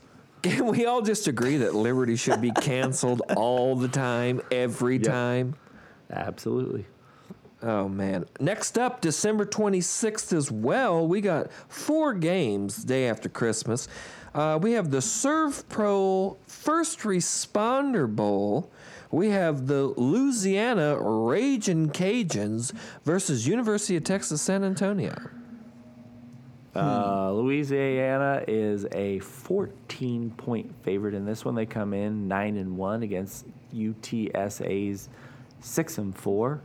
Can 0.42 0.66
we 0.66 0.86
all 0.86 1.02
just 1.02 1.26
agree 1.28 1.56
that 1.58 1.74
Liberty 1.74 2.16
should 2.16 2.40
be 2.40 2.50
canceled 2.52 3.22
all 3.36 3.76
the 3.76 3.88
time, 3.88 4.40
every 4.50 4.94
Yep. 4.96 5.04
time? 5.04 5.54
Absolutely. 6.10 6.86
Oh 7.62 7.88
man. 7.88 8.26
Next 8.40 8.76
up, 8.76 9.00
December 9.00 9.46
26th 9.46 10.32
as 10.32 10.50
well. 10.50 11.06
We 11.06 11.20
got 11.20 11.52
four 11.68 12.12
games 12.12 12.82
day 12.82 13.08
after 13.08 13.28
Christmas. 13.28 13.86
Uh, 14.34 14.58
we 14.60 14.72
have 14.72 14.90
the 14.90 14.98
Servpro 14.98 16.36
First 16.46 17.00
Responder 17.00 18.08
Bowl. 18.12 18.70
We 19.12 19.28
have 19.28 19.66
the 19.66 19.88
Louisiana 19.88 20.98
Raging 20.98 21.90
Cajuns 21.90 22.72
versus 23.04 23.46
University 23.46 23.94
of 23.96 24.04
Texas 24.04 24.40
San 24.40 24.64
Antonio. 24.64 25.14
Uh, 26.74 27.30
Louisiana 27.32 28.42
is 28.48 28.86
a 28.92 29.18
14 29.18 30.30
point 30.30 30.74
favorite 30.82 31.12
in 31.12 31.26
this 31.26 31.44
one. 31.44 31.54
They 31.54 31.66
come 31.66 31.92
in 31.92 32.26
nine 32.26 32.56
and 32.56 32.78
one 32.78 33.02
against 33.02 33.44
UTSA's 33.74 35.10
six 35.60 35.98
and 35.98 36.16
four. 36.16 36.62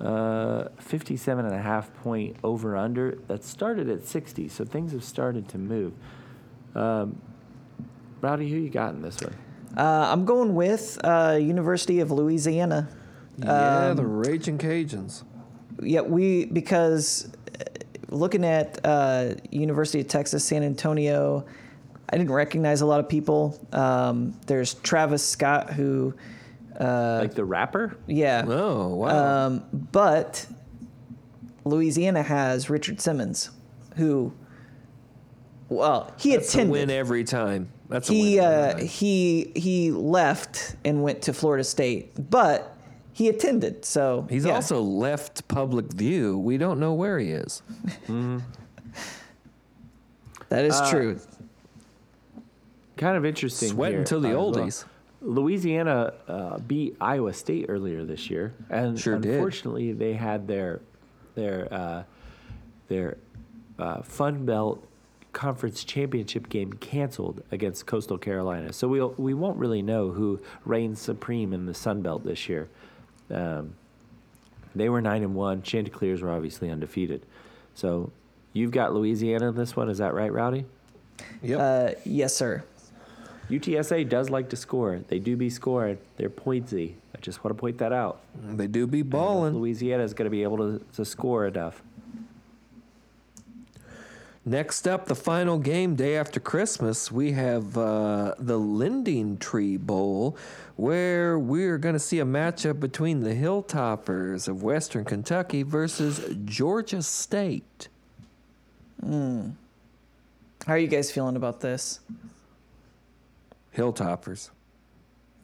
Uh, 0.00 0.70
57 0.78 1.44
and 1.44 1.54
a 1.54 1.62
half 1.62 1.94
point 2.02 2.34
over 2.42 2.76
under. 2.76 3.16
That 3.28 3.44
started 3.44 3.88
at 3.88 4.04
60, 4.04 4.48
so 4.48 4.64
things 4.64 4.90
have 4.90 5.04
started 5.04 5.48
to 5.50 5.58
move. 5.58 5.92
Um, 6.74 7.20
Rowdy, 8.20 8.50
who 8.50 8.56
you 8.56 8.70
got 8.70 8.94
in 8.94 9.02
this 9.02 9.20
one? 9.20 9.36
Uh, 9.76 9.82
I'm 10.12 10.24
going 10.24 10.54
with 10.54 10.98
uh, 11.04 11.38
University 11.40 12.00
of 12.00 12.10
Louisiana. 12.10 12.88
Yeah, 13.38 13.94
the 13.94 14.04
Raging 14.04 14.58
Cajuns. 14.58 15.22
Yeah, 15.82 16.02
we 16.02 16.44
because 16.46 17.30
uh, 17.58 17.64
looking 18.08 18.44
at 18.44 18.78
uh, 18.84 19.34
University 19.50 20.00
of 20.00 20.08
Texas 20.08 20.44
San 20.44 20.62
Antonio, 20.62 21.46
I 22.10 22.16
didn't 22.18 22.32
recognize 22.32 22.80
a 22.80 22.86
lot 22.86 23.00
of 23.00 23.08
people. 23.08 23.58
Um, 23.72 24.34
there's 24.46 24.74
Travis 24.74 25.26
Scott 25.26 25.72
who, 25.72 26.12
uh, 26.78 27.20
like 27.22 27.34
the 27.34 27.44
rapper? 27.44 27.96
yeah, 28.06 28.44
Oh, 28.46 28.88
wow. 28.88 29.46
um, 29.46 29.64
but 29.92 30.46
Louisiana 31.64 32.22
has 32.22 32.68
Richard 32.68 33.00
Simmons, 33.00 33.50
who, 33.96 34.32
well, 35.68 36.12
he 36.18 36.32
That's 36.34 36.52
a 36.54 36.58
attended. 36.58 36.72
win 36.72 36.90
every 36.90 37.24
time. 37.24 37.70
That's 37.90 38.08
he 38.08 38.36
win. 38.36 38.44
uh, 38.44 38.76
he 38.78 39.52
he 39.54 39.90
left 39.90 40.76
and 40.84 41.02
went 41.02 41.22
to 41.22 41.32
Florida 41.32 41.64
State, 41.64 42.30
but 42.30 42.76
he 43.12 43.28
attended. 43.28 43.84
So 43.84 44.26
He's 44.30 44.44
yeah. 44.46 44.54
also 44.54 44.80
left 44.80 45.46
public 45.48 45.92
view. 45.92 46.38
We 46.38 46.56
don't 46.56 46.78
know 46.80 46.94
where 46.94 47.18
he 47.18 47.30
is. 47.32 47.62
that 50.48 50.64
is 50.64 50.74
uh, 50.80 50.90
true. 50.90 51.20
Kind 52.96 53.16
of 53.16 53.24
interesting. 53.24 53.70
Sweating 53.70 53.98
here, 53.98 54.04
till 54.04 54.20
the 54.20 54.28
uh, 54.28 54.30
as 54.30 54.36
well. 54.36 54.52
oldies. 54.66 54.84
Louisiana 55.22 56.14
uh, 56.28 56.58
beat 56.60 56.96
Iowa 57.00 57.32
State 57.34 57.66
earlier 57.68 58.04
this 58.04 58.30
year, 58.30 58.54
and 58.70 58.98
Sure 58.98 59.18
did. 59.18 59.32
unfortunately, 59.34 59.92
they 59.92 60.14
had 60.14 60.46
their 60.48 60.80
their 61.34 61.68
uh, 61.72 62.02
their 62.88 63.18
uh, 63.78 64.02
Sun 64.02 64.46
Belt 64.46 64.86
Conference 65.32 65.84
Championship 65.84 66.48
game 66.48 66.72
canceled 66.74 67.42
against 67.50 67.86
Coastal 67.86 68.18
Carolina. 68.18 68.72
So 68.72 68.88
we 68.88 69.00
will 69.00 69.14
we 69.16 69.34
won't 69.34 69.58
really 69.58 69.82
know 69.82 70.10
who 70.10 70.40
reigns 70.64 71.00
supreme 71.00 71.52
in 71.52 71.66
the 71.66 71.74
Sun 71.74 72.02
Belt 72.02 72.24
this 72.24 72.48
year. 72.48 72.68
Um, 73.30 73.74
they 74.74 74.88
were 74.88 75.00
nine 75.00 75.22
and 75.22 75.34
one. 75.34 75.62
Chanticleers 75.62 76.22
were 76.22 76.30
obviously 76.30 76.70
undefeated. 76.70 77.24
So 77.74 78.12
you've 78.52 78.70
got 78.70 78.92
Louisiana 78.92 79.48
in 79.48 79.56
this 79.56 79.76
one. 79.76 79.88
Is 79.88 79.98
that 79.98 80.14
right, 80.14 80.32
Rowdy? 80.32 80.64
Yep. 81.42 81.60
Uh, 81.60 81.98
yes, 82.04 82.34
sir. 82.34 82.64
UTSA 83.50 84.08
does 84.08 84.30
like 84.30 84.48
to 84.50 84.56
score. 84.56 85.00
They 85.08 85.18
do 85.18 85.36
be 85.36 85.50
scoring. 85.50 85.98
They're 86.16 86.30
pointsy. 86.30 86.94
I 87.14 87.18
just 87.20 87.42
want 87.42 87.56
to 87.56 87.60
point 87.60 87.78
that 87.78 87.92
out. 87.92 88.20
they 88.42 88.68
do 88.68 88.86
be 88.86 89.02
balling. 89.02 89.54
Louisiana 89.54 90.04
is 90.04 90.14
going 90.14 90.26
to 90.26 90.30
be 90.30 90.44
able 90.44 90.58
to, 90.58 90.84
to 90.94 91.04
score 91.04 91.46
enough. 91.46 91.82
Next 94.50 94.88
up, 94.88 95.06
the 95.06 95.14
final 95.14 95.60
game 95.60 95.94
day 95.94 96.16
after 96.16 96.40
Christmas, 96.40 97.12
we 97.12 97.30
have 97.30 97.78
uh, 97.78 98.34
the 98.36 98.58
LendingTree 98.58 99.78
Bowl, 99.78 100.36
where 100.74 101.38
we're 101.38 101.78
going 101.78 101.92
to 101.92 102.00
see 102.00 102.18
a 102.18 102.24
matchup 102.24 102.80
between 102.80 103.20
the 103.20 103.32
Hilltoppers 103.32 104.48
of 104.48 104.64
Western 104.64 105.04
Kentucky 105.04 105.62
versus 105.62 106.34
Georgia 106.44 107.00
State. 107.00 107.86
How 109.00 109.52
are 110.66 110.78
you 110.78 110.88
guys 110.88 111.12
feeling 111.12 111.36
about 111.36 111.60
this? 111.60 112.00
Hilltoppers. 113.76 114.50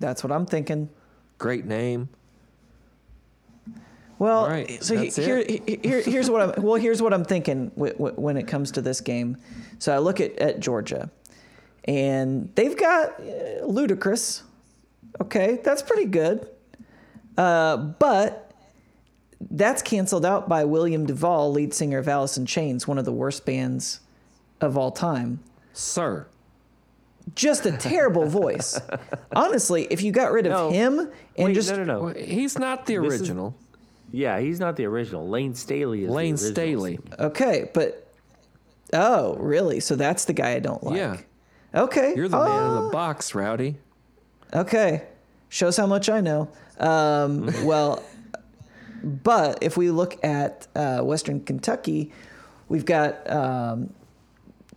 That's 0.01 0.25
what 0.25 0.33
I'm 0.33 0.47
thinking. 0.47 0.89
Great 1.39 1.65
name. 1.65 2.09
Well, 4.19 4.45
All 4.45 4.49
right, 4.49 4.83
so 4.83 4.97
he- 4.97 5.09
here, 5.11 5.45
here, 5.47 6.01
here's 6.01 6.31
what 6.31 6.41
I'm. 6.41 6.63
Well, 6.63 6.77
here's 6.77 7.03
what 7.03 7.13
I'm 7.13 7.25
thinking 7.25 7.69
w- 7.71 7.93
w- 7.93 8.15
when 8.17 8.37
it 8.37 8.47
comes 8.47 8.71
to 8.73 8.81
this 8.81 9.01
game. 9.01 9.37
So 9.79 9.95
I 9.95 9.99
look 9.99 10.21
at, 10.21 10.39
at 10.39 10.61
Georgia, 10.61 11.11
and 11.85 12.51
they've 12.55 12.77
got 12.77 13.21
uh, 13.21 13.67
Ludacris. 13.67 14.43
Okay, 15.21 15.61
that's 15.63 15.83
pretty 15.83 16.07
good. 16.07 16.49
Uh, 17.37 17.77
but 17.77 18.53
that's 19.51 19.83
canceled 19.83 20.25
out 20.25 20.49
by 20.49 20.65
William 20.65 21.07
DuVall, 21.07 21.53
lead 21.53 21.75
singer 21.75 21.99
of 21.99 22.09
Alice 22.09 22.39
in 22.39 22.47
Chains, 22.47 22.89
one 22.89 22.97
of 22.99 23.05
the 23.05 23.13
worst 23.13 23.45
bands 23.45 24.01
of 24.63 24.79
all 24.79 24.91
time. 24.91 25.41
Sir. 25.75 26.27
Just 27.35 27.67
a 27.67 27.73
terrible 27.77 28.27
voice. 28.27 28.81
Honestly, 29.37 29.87
if 29.91 30.03
you 30.03 30.13
got 30.13 30.33
rid 30.33 30.47
of 30.47 30.53
No. 30.53 30.71
him 30.71 30.99
and 31.37 31.49
Wait, 31.49 31.55
just 31.55 31.71
no, 31.71 31.83
no, 31.85 32.09
no. 32.09 32.15
He's 32.19 32.59
not 32.59 32.87
the 32.87 32.97
This 32.97 33.15
is- 33.15 33.21
original. 33.21 33.55
Yeah, 34.17 34.41
he's 34.41 34.59
not 34.59 34.77
the 34.77 34.87
original. 34.87 35.29
Layne 35.29 35.55
Staley 35.55 36.03
is 36.05 36.07
the 36.09 36.15
Layne 36.15 36.33
original. 36.35 36.53
Staley. 36.53 36.99
Okay, 37.19 37.71
but 37.75 38.11
oh, 38.95 39.35
really? 39.37 39.79
So 39.81 39.95
that's 39.95 40.25
the 40.25 40.33
guy 40.33 40.53
I 40.53 40.59
don't 40.59 40.83
like. 40.83 40.97
Yeah. 40.97 41.19
Okay. 41.75 42.15
You're 42.17 42.29
the 42.29 42.39
man 42.43 42.79
in 42.79 42.85
the 42.87 42.91
box, 42.91 43.35
Rowdy. 43.35 43.77
Okay. 44.55 45.03
Shows 45.51 45.77
how 45.77 45.87
much 45.87 46.09
I 46.09 46.23
know. 46.23 46.49
Um, 46.81 47.51
well, 47.67 48.03
but 49.05 49.59
if 49.63 49.77
we 49.77 49.91
look 49.91 50.25
at 50.25 50.67
uh, 50.75 51.01
Western 51.03 51.41
Kentucky, 51.45 52.11
we've 52.71 52.87
got 52.87 53.31
um, 53.31 53.93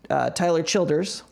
uh, 0.10 0.32
Tyler 0.32 0.64
Childers, 0.64 1.24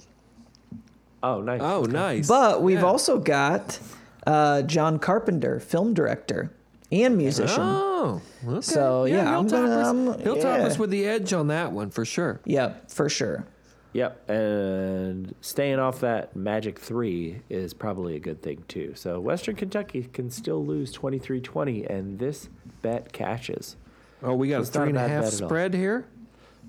Oh, 1.22 1.42
nice. 1.42 1.60
Oh, 1.62 1.82
nice. 1.84 2.28
but 2.28 2.62
we've 2.64 2.80
Yeah. 2.80 2.86
also 2.86 3.18
got 3.20 3.80
uh, 4.26 4.62
John 4.62 4.98
Carpenter, 4.98 5.60
film 5.60 5.94
director 5.94 6.52
and 6.92 7.18
musician. 7.18 7.60
Oh, 7.60 8.22
okay. 8.48 8.62
So, 8.62 9.06
yeah, 9.06 9.38
I'm 9.38 9.48
gonna- 9.48 9.68
Hilltoppers, 9.68 9.84
I'm- 9.86 10.08
um, 10.10 10.14
Hilltoppers 10.20 10.74
yeah. 10.74 10.78
with 10.78 10.90
the 10.90 11.06
edge 11.06 11.34
on 11.34 11.48
that 11.48 11.72
one 11.72 11.90
for 11.90 12.06
sure. 12.06 12.40
Yep, 12.46 12.90
for 12.92 13.10
sure. 13.10 13.46
Yep, 13.94 14.30
and 14.30 15.34
staying 15.42 15.80
off 15.80 16.02
that 16.02 16.36
magic 16.36 16.78
three 16.78 17.42
is 17.50 17.74
probably 17.74 18.16
a 18.16 18.20
good 18.20 18.42
thing 18.44 18.64
too. 18.68 18.94
So 18.96 19.20
Western 19.20 19.56
Kentucky 19.56 20.04
can 20.14 20.30
still 20.30 20.64
lose 20.64 20.92
23-20, 20.94 21.84
and 21.90 22.20
this 22.20 22.50
bet 22.82 23.12
cashes. 23.12 23.76
Oh, 24.22 24.36
we 24.36 24.50
got 24.50 24.62
It's 24.62 24.70
a 24.70 24.74
not 24.78 24.84
three 24.84 24.90
and 24.90 24.98
a 24.98 25.02
bad 25.02 25.10
half 25.10 25.24
bet 25.24 25.34
at 25.34 25.42
all. 25.42 25.48
spread 25.50 25.74
here. 25.74 26.06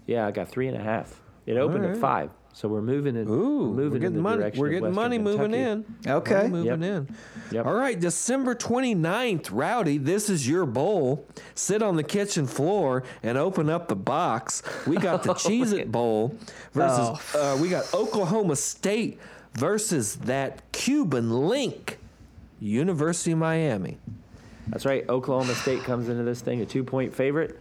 Yeah, 0.06 0.26
I 0.26 0.30
got 0.30 0.48
three 0.48 0.68
and 0.68 0.76
a 0.76 0.82
half. 0.82 1.20
It 1.44 1.56
opened 1.58 1.84
right. 1.84 1.90
at 1.92 1.98
five, 1.98 2.30
so 2.58 2.66
we're 2.66 2.82
moving 2.82 3.14
in. 3.14 3.28
Ooh, 3.28 3.72
moving 3.72 3.76
we're 3.76 3.84
in 3.84 4.00
getting 4.00 4.16
the 4.16 4.20
money. 4.20 4.38
direction 4.38 4.60
We're 4.60 4.68
getting 4.70 4.82
Western 4.86 4.94
money 4.96 5.18
moving 5.18 5.54
in. 5.54 5.84
Okay. 6.04 6.34
Money 6.34 6.48
moving 6.48 6.82
Yep. 6.82 7.06
in. 7.08 7.16
Yep. 7.52 7.66
All 7.66 7.74
right, 7.74 8.00
December 8.00 8.56
29th, 8.56 9.50
Rowdy, 9.52 9.96
this 9.98 10.28
is 10.28 10.48
your 10.48 10.66
bowl. 10.66 11.24
Sit 11.54 11.82
on 11.82 11.94
the 11.94 12.02
kitchen 12.02 12.48
floor 12.48 13.04
and 13.22 13.38
open 13.38 13.70
up 13.70 13.86
the 13.86 13.94
box. 13.94 14.64
We 14.88 14.96
got 14.96 15.22
the 15.22 15.34
Cheez 15.34 15.72
It 15.72 15.92
Bowl 15.92 16.34
versus, 16.72 17.20
Oh. 17.36 17.54
uh, 17.54 17.62
we 17.62 17.68
got 17.68 17.94
Oklahoma 17.94 18.56
State 18.56 19.20
versus 19.54 20.16
that 20.16 20.72
Cuban 20.72 21.30
link, 21.46 21.98
University 22.58 23.30
of 23.30 23.38
Miami. 23.38 23.98
That's 24.66 24.84
right. 24.84 25.08
Oklahoma 25.08 25.54
State 25.54 25.84
comes 25.84 26.08
into 26.08 26.24
this 26.24 26.40
thing 26.40 26.60
a 26.60 26.66
two-point 26.66 27.14
favorite 27.14 27.56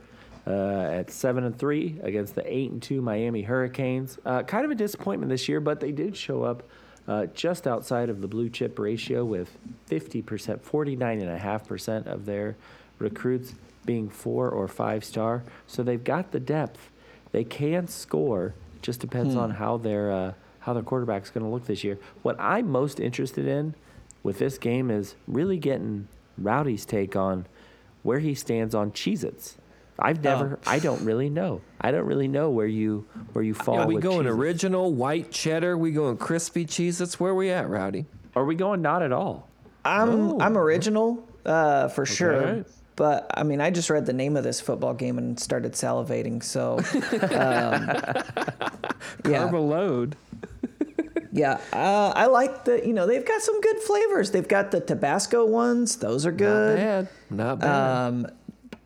at 0.50 1.12
seven 1.12 1.44
and 1.44 1.58
three 1.58 2.00
against 2.04 2.36
the 2.36 2.54
eight 2.54 2.72
and 2.72 2.82
two 2.82 3.02
Miami 3.02 3.42
Hurricanes. 3.42 4.18
Uh, 4.26 4.44
kind 4.44 4.66
of 4.66 4.72
a 4.72 4.76
disappointment 4.76 5.30
this 5.30 5.50
year, 5.50 5.60
but 5.60 5.80
they 5.80 5.92
did 5.92 6.16
show 6.16 6.44
up 6.44 6.64
uh, 7.08 7.26
just 7.28 7.68
outside 7.68 8.10
of 8.10 8.22
the 8.22 8.28
blue 8.28 8.50
chip 8.50 8.78
ratio 8.80 9.24
with 9.24 9.58
50%, 9.90 10.24
49.5% 10.60 12.08
of 12.08 12.26
their 12.26 12.56
recruits 13.00 13.56
being 13.86 14.10
four 14.10 14.50
or 14.50 14.68
five 14.68 15.04
star. 15.04 15.44
So 15.66 15.84
they've 15.84 16.04
got 16.04 16.32
the 16.32 16.40
depth. 16.40 16.92
They 17.32 17.44
can 17.44 17.88
score. 17.88 18.54
Just 18.82 19.00
depends 19.00 19.36
on 19.36 19.52
how 19.52 19.78
their 19.78 20.12
uh, 20.12 20.34
how 20.60 20.74
their 20.74 20.84
quarterback's 20.84 21.30
going 21.30 21.46
to 21.46 21.50
look 21.50 21.66
this 21.66 21.84
year. 21.84 21.98
What 22.22 22.36
I'm 22.40 22.70
most 22.70 23.00
interested 23.00 23.48
in 23.48 23.74
with 24.22 24.40
this 24.40 24.58
game 24.58 24.92
is 24.92 25.16
really 25.28 25.58
getting 25.58 26.08
Rowdy's 26.38 26.86
take 26.86 27.16
on 27.16 27.48
where 28.04 28.20
he 28.20 28.36
stands 28.36 28.76
on 28.76 28.92
Cheez-Its. 28.92 29.58
I've 30.00 30.24
never. 30.24 30.60
I 30.66 30.80
don't 30.80 31.04
really 31.04 31.30
know. 31.30 31.62
I 31.82 31.92
don't 31.92 32.06
really 32.06 32.28
know 32.28 32.50
where 32.50 32.68
you 32.68 33.06
where 33.34 33.44
you 33.44 33.54
fall. 33.54 33.80
Are 33.80 33.88
we 33.88 33.96
with 33.96 34.04
going 34.04 34.26
Cheez-Its. 34.26 34.36
original 34.38 34.94
white 34.94 35.32
cheddar? 35.32 35.78
We 35.78 35.92
going 35.92 36.18
crispy 36.18 36.66
cheese? 36.66 37.00
That's 37.00 37.20
where 37.20 37.34
we 37.34 37.50
at, 37.50 37.70
Rowdy. 37.70 38.06
Are 38.36 38.46
we 38.46 38.56
going 38.56 38.82
not 38.82 39.02
at 39.02 39.12
all? 39.12 39.48
I'm 39.84 40.10
Oh. 40.10 40.40
I'm 40.40 40.58
original 40.58 41.28
uh, 41.46 41.88
for 41.88 42.06
sure. 42.06 42.66
But 42.96 43.30
I 43.36 43.44
mean, 43.44 43.62
I 43.62 43.70
just 43.70 43.90
read 43.92 44.06
the 44.08 44.14
name 44.14 44.36
of 44.38 44.44
this 44.44 44.60
football 44.60 44.94
game 44.96 45.18
and 45.20 45.40
started 45.40 45.74
salivating. 45.74 46.44
So, 46.44 46.78
um, 47.14 47.88
yeah, 49.24 49.40
Carbo 49.40 49.62
load. 49.62 50.16
yeah. 51.32 51.60
Uh, 51.72 52.12
I 52.16 52.26
like 52.26 52.66
the. 52.66 52.86
You 52.86 52.94
know, 52.94 53.06
they've 53.06 53.26
got 53.26 53.42
some 53.42 53.62
good 53.62 53.78
flavors. 53.80 54.32
They've 54.32 54.48
got 54.48 54.72
the 54.72 54.80
Tabasco 54.82 55.46
ones; 55.46 55.98
those 55.98 56.26
are 56.26 56.32
good. 56.32 56.48
Not 56.50 56.76
good. 56.76 56.78
bad. 56.78 57.10
Not 57.30 57.60
bad. 57.60 58.08
Um, 58.08 58.28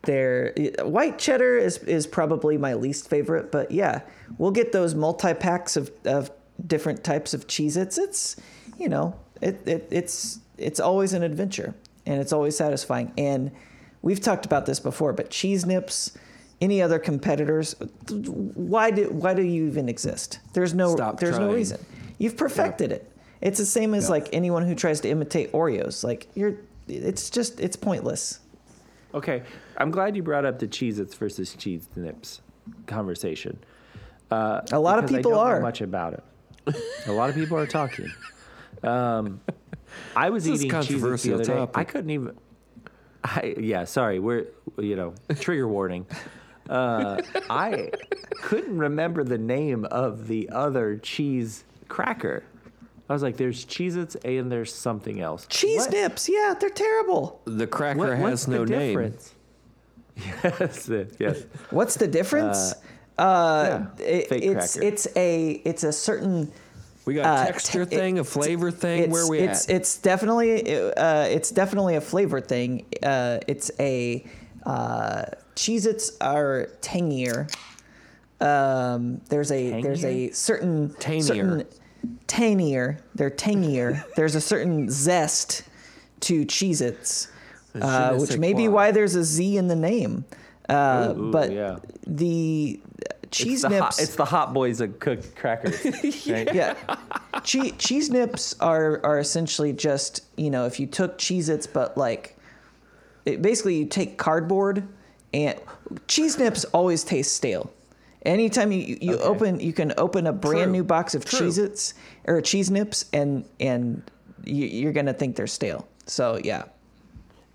they're 0.02 0.52
white 0.82 1.18
cheddar 1.18 1.58
is 1.58 1.78
is 1.78 2.06
probably 2.06 2.58
my 2.58 2.74
least 2.74 3.08
favorite, 3.08 3.52
but 3.52 3.70
yeah, 3.70 4.02
we'll 4.38 4.50
get 4.50 4.72
those 4.72 4.94
multi 4.94 5.34
packs 5.34 5.76
of, 5.76 5.90
of 6.04 6.30
different 6.66 7.04
types 7.04 7.34
of 7.34 7.46
Cheez-Its. 7.46 7.98
It's 7.98 8.36
you 8.78 8.88
know, 8.88 9.14
it, 9.40 9.66
it 9.66 9.88
it's 9.90 10.40
it's 10.58 10.80
always 10.80 11.12
an 11.12 11.22
adventure 11.22 11.74
and 12.06 12.20
it's 12.20 12.32
always 12.32 12.56
satisfying. 12.56 13.12
And 13.16 13.52
we've 14.02 14.20
talked 14.20 14.46
about 14.46 14.66
this 14.66 14.80
before, 14.80 15.12
but 15.12 15.30
cheese 15.30 15.64
nips, 15.64 16.16
any 16.60 16.82
other 16.82 16.98
competitors, 16.98 17.74
why 18.08 18.90
do 18.90 19.08
why 19.10 19.34
do 19.34 19.42
you 19.42 19.66
even 19.66 19.88
exist? 19.88 20.40
There's 20.52 20.74
no 20.74 20.94
Stop 20.96 21.20
there's 21.20 21.38
no 21.38 21.52
reason. 21.52 21.84
You've 22.18 22.36
perfected 22.36 22.92
it. 22.92 23.10
It's 23.40 23.58
the 23.58 23.66
same 23.66 23.94
as 23.94 24.08
like 24.08 24.28
anyone 24.32 24.64
who 24.66 24.74
tries 24.74 25.00
to 25.00 25.08
imitate 25.08 25.52
Oreos. 25.52 26.04
Like 26.04 26.28
you're 26.34 26.54
it's 26.88 27.30
just 27.30 27.60
it's 27.60 27.76
pointless. 27.76 28.40
Okay, 29.14 29.42
I'm 29.82 29.90
glad 29.90 30.14
you 30.14 30.22
brought 30.22 30.44
up 30.44 30.60
the 30.60 30.68
Cheez-Its 30.68 31.14
versus 31.16 31.54
Cheese 31.56 31.88
Nips 31.96 32.40
conversation. 32.86 33.58
Uh, 34.30 34.60
A 34.70 34.78
lot 34.78 34.98
of 34.98 35.04
because 35.06 35.14
I 35.16 35.18
people 35.18 35.30
don't 35.32 35.40
know 35.44 35.44
are. 35.56 35.60
much 35.60 35.80
about 35.80 36.14
it. 36.14 36.76
A 37.08 37.12
lot 37.12 37.28
of 37.28 37.34
people 37.34 37.58
are 37.58 37.66
talking. 37.66 38.10
Um, 38.84 39.40
I 40.14 40.30
was 40.30 40.44
This 40.44 40.60
eating 40.62 40.70
Cheez-Its 40.70 40.88
the 40.88 40.94
controversial 40.94 41.34
other 41.34 41.44
day. 41.44 41.54
topic. 41.54 41.76
I 41.78 41.84
couldn't 41.84 42.10
even. 42.10 42.38
I 43.24 43.54
yeah, 43.58 43.84
sorry. 43.84 44.20
We're 44.20 44.46
you 44.78 44.94
know 44.96 45.14
trigger 45.40 45.66
warning. 45.68 46.06
Uh, 46.70 47.20
I 47.50 47.90
couldn't 48.42 48.78
remember 48.78 49.24
the 49.24 49.38
name 49.38 49.84
of 49.86 50.28
the 50.28 50.48
other 50.50 50.96
cheese 50.98 51.64
cracker. 51.88 52.44
I 53.08 53.12
was 53.12 53.22
like, 53.22 53.36
"There's 53.36 53.64
Cheez-Its 53.66 54.14
and 54.24 54.50
there's 54.50 54.72
something 54.72 55.20
else." 55.20 55.46
Cheese 55.48 55.80
What- 55.80 55.90
nips, 55.90 56.28
yeah, 56.28 56.54
they're 56.58 56.70
terrible. 56.70 57.40
the 57.44 57.66
cracker 57.66 57.98
what- 57.98 58.08
has 58.10 58.20
what's 58.22 58.48
no 58.48 58.64
the 58.64 58.70
name. 58.70 58.88
difference? 58.98 59.34
Yes, 60.16 60.90
yes. 61.18 61.42
What's 61.70 61.96
the 61.96 62.06
difference? 62.08 62.74
Uh, 63.18 63.84
yeah, 63.98 64.04
it- 64.04 64.28
fake 64.28 64.42
it's 64.44 64.74
cracker. 64.74 64.86
it's 64.88 65.08
a 65.16 65.50
it's 65.64 65.84
a 65.84 65.92
certain 65.92 66.50
We 67.04 67.14
got 67.14 67.26
uh, 67.26 67.42
a 67.42 67.46
texture 67.46 67.84
te- 67.84 67.96
thing, 67.96 68.18
a 68.18 68.24
flavor 68.24 68.70
thing. 68.70 69.04
It's, 69.04 69.12
Where 69.12 69.26
we 69.28 69.38
it's 69.40 69.68
at? 69.68 69.76
it's 69.76 69.98
definitely 69.98 70.74
uh, 70.94 71.24
it's 71.24 71.50
definitely 71.50 71.96
a 71.96 72.00
flavor 72.00 72.40
thing. 72.40 72.86
Uh, 73.02 73.38
it's 73.46 73.70
a 73.78 74.24
uh, 74.64 75.24
Cheez-Its 75.56 76.16
are 76.20 76.68
tangier. 76.80 77.46
Um, 78.40 79.20
there's 79.28 79.52
a 79.52 79.82
there's 79.82 80.04
a 80.04 80.30
certain 80.30 80.94
Tangier. 80.98 81.24
certain 81.34 81.66
tangier. 82.26 82.98
They're 83.14 83.30
tangier. 83.30 84.04
there's 84.16 84.34
a 84.34 84.40
certain 84.40 84.88
zest 84.90 85.62
to 86.20 86.44
Cheez-Its, 86.44 87.28
uh, 87.80 88.16
which 88.16 88.36
may 88.38 88.52
be 88.52 88.68
why 88.68 88.90
there's 88.90 89.14
a 89.14 89.24
Z 89.24 89.56
in 89.56 89.68
the 89.68 89.76
name. 89.76 90.24
Uh, 90.68 91.14
Ooh, 91.16 91.30
but 91.32 91.52
yeah. 91.52 91.78
the 92.06 92.80
cheese 93.30 93.52
it's 93.54 93.62
the 93.62 93.68
nips. 93.70 93.96
Hot, 93.96 94.00
it's 94.00 94.16
the 94.16 94.24
hot 94.24 94.54
boys 94.54 94.80
of 94.80 94.98
cooked 95.00 95.34
crackers. 95.34 95.84
right? 96.28 96.52
yeah. 96.54 96.74
Che- 97.42 97.72
cheese 97.72 98.10
nips 98.10 98.54
are 98.60 99.00
are 99.04 99.18
essentially 99.18 99.72
just 99.72 100.24
you 100.36 100.50
know 100.50 100.66
if 100.66 100.78
you 100.78 100.86
took 100.86 101.18
Cheez 101.18 101.48
Its 101.48 101.66
but 101.66 101.96
like 101.96 102.36
it, 103.24 103.42
basically 103.42 103.76
you 103.76 103.86
take 103.86 104.18
cardboard 104.18 104.86
and 105.34 105.58
cheese 106.08 106.38
nips 106.38 106.64
always 106.66 107.04
taste 107.04 107.34
stale. 107.34 107.72
Anytime 108.24 108.70
you, 108.70 108.96
you 109.00 109.14
Okay. 109.14 109.22
open 109.24 109.60
you 109.60 109.72
can 109.72 109.92
open 109.98 110.26
a 110.28 110.32
brand 110.32 110.64
True. 110.66 110.72
new 110.72 110.84
box 110.84 111.14
of 111.14 111.24
True. 111.24 111.48
Cheez 111.48 111.58
Its 111.58 111.94
or 112.26 112.40
cheese 112.40 112.70
nips 112.70 113.06
and 113.12 113.44
and 113.58 114.02
you, 114.44 114.66
you're 114.66 114.92
gonna 114.92 115.14
think 115.14 115.34
they're 115.36 115.46
stale. 115.48 115.88
So 116.06 116.38
yeah. 116.42 116.64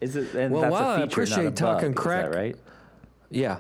Is 0.02 0.16
it? 0.16 0.34
And 0.36 0.52
Well, 0.54 0.62
that's 0.64 0.72
while 0.72 0.88
I 0.90 0.94
a 0.94 1.02
feature, 1.02 1.06
appreciate 1.14 1.46
a 1.48 1.52
talking 1.52 1.92
bug, 1.94 2.04
crack- 2.04 2.26
Is 2.26 2.32
that 2.32 2.38
right? 2.38 2.56
Yeah. 3.30 3.60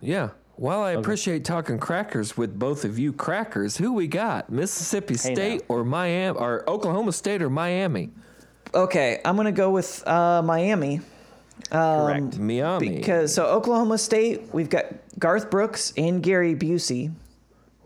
Yeah. 0.00 0.30
While 0.56 0.80
I 0.82 0.90
appreciate 0.92 1.44
talking 1.46 1.78
crackers 1.78 2.36
with 2.36 2.58
both 2.58 2.84
of 2.84 2.98
you 2.98 3.14
crackers, 3.14 3.78
who 3.78 3.94
we 3.94 4.06
got? 4.06 4.50
Mississippi 4.50 5.14
Hey, 5.14 5.34
State 5.34 5.62
or 5.68 5.84
Miami 5.84 6.38
or 6.38 6.68
Oklahoma 6.68 7.12
State 7.12 7.40
or 7.40 7.48
Miami? 7.48 8.10
Okay, 8.74 9.20
I'm 9.24 9.36
gonna 9.36 9.52
go 9.52 9.70
with 9.70 10.06
uh, 10.06 10.42
Miami. 10.42 11.00
Correct. 11.70 12.38
Miami. 12.38 12.90
Because 12.96 13.32
so 13.34 13.46
Oklahoma 13.46 13.96
State, 13.98 14.48
we've 14.52 14.68
got 14.68 14.84
Garth 15.18 15.50
Brooks 15.50 15.92
and 15.96 16.22
Gary 16.22 16.54
Busey. 16.54 17.12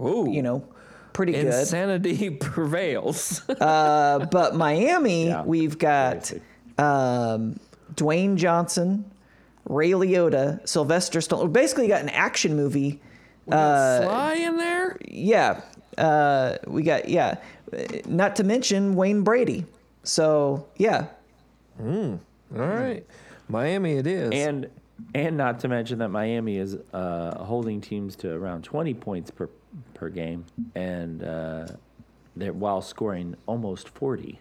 Ooh. 0.00 0.28
You 0.28 0.42
know, 0.42 0.66
pretty 1.12 1.32
good. 1.32 1.46
Insanity 1.46 2.30
prevails. 2.40 3.48
Uh, 3.48 4.26
but 4.32 4.56
Miami, 4.56 5.28
Yeah, 5.28 5.42
we've 5.44 5.78
got 5.78 6.26
very 6.26 6.42
um, 6.78 7.58
Dwayne 7.94 8.36
Johnson, 8.36 9.10
Ray 9.66 9.90
Liotta, 9.90 10.66
Sylvester 10.68 11.20
Stallone. 11.20 11.44
We 11.44 11.48
basically 11.52 11.88
got 11.88 12.02
an 12.02 12.10
action 12.10 12.56
movie. 12.56 13.00
Uh, 13.50 14.02
Sly 14.02 14.34
in 14.34 14.56
there? 14.56 14.96
yeah, 15.08 15.60
uh, 15.98 16.56
we 16.66 16.82
got 16.82 17.08
yeah. 17.08 17.36
Not 18.06 18.36
to 18.36 18.44
mention 18.44 18.94
Wayne 18.94 19.22
Brady. 19.22 19.66
So 20.02 20.66
yeah, 20.76 21.06
All 22.56 22.66
right. 22.66 23.04
Miami 23.48 23.92
it 23.92 24.06
is. 24.06 24.30
And 24.32 24.70
and 25.14 25.36
not 25.36 25.60
to 25.60 25.68
mention 25.68 25.98
that 25.98 26.08
Miami 26.08 26.56
is 26.56 26.76
uh, 26.92 27.44
holding 27.44 27.80
teams 27.80 28.16
to 28.16 28.32
around 28.32 28.62
20 28.64 28.94
points 28.94 29.30
per 29.30 29.48
per 29.92 30.08
game, 30.08 30.44
and 30.74 31.22
uh, 31.22 31.66
they're 32.36 32.52
while 32.52 32.80
scoring 32.80 33.36
almost 33.46 33.88
40 33.88 34.38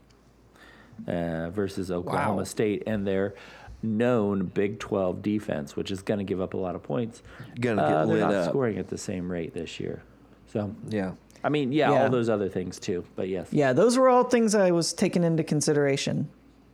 uh, 1.08 1.50
versus 1.50 1.92
Oklahoma 1.92 2.38
Wow. 2.38 2.44
State 2.44 2.84
and 2.88 3.06
their 3.06 3.34
known 3.82 4.46
Big 4.46 4.80
12 4.80 5.22
defense, 5.22 5.76
which 5.76 5.92
is 5.92 6.02
going 6.02 6.18
to 6.20 6.24
give 6.24 6.40
up 6.40 6.54
a 6.54 6.58
lot 6.58 6.76
of 6.76 6.84
points. 6.84 7.22
Gonna 7.60 7.82
get 7.82 7.92
uh, 7.92 8.06
they're 8.06 8.16
lit 8.16 8.20
not 8.22 8.34
up. 8.34 8.50
scoring 8.50 8.78
at 8.78 8.88
the 8.88 8.98
same 8.98 9.30
rate 9.32 9.54
this 9.54 9.80
year. 9.80 10.02
So 10.48 10.74
yeah. 10.90 11.12
I 11.44 11.50
mean, 11.50 11.74
yeah, 11.74 11.92
Yeah. 11.92 12.04
all 12.04 12.10
those 12.10 12.30
other 12.30 12.48
things 12.48 12.80
too. 12.80 13.04
But 13.18 13.28
yes, 13.28 13.50
yeah, 13.52 13.74
those 13.74 13.98
were 13.98 14.08
all 14.08 14.24
things 14.24 14.56
I 14.56 14.72
was 14.72 14.94
taking 14.94 15.24
into 15.26 15.44
consideration, 15.44 16.30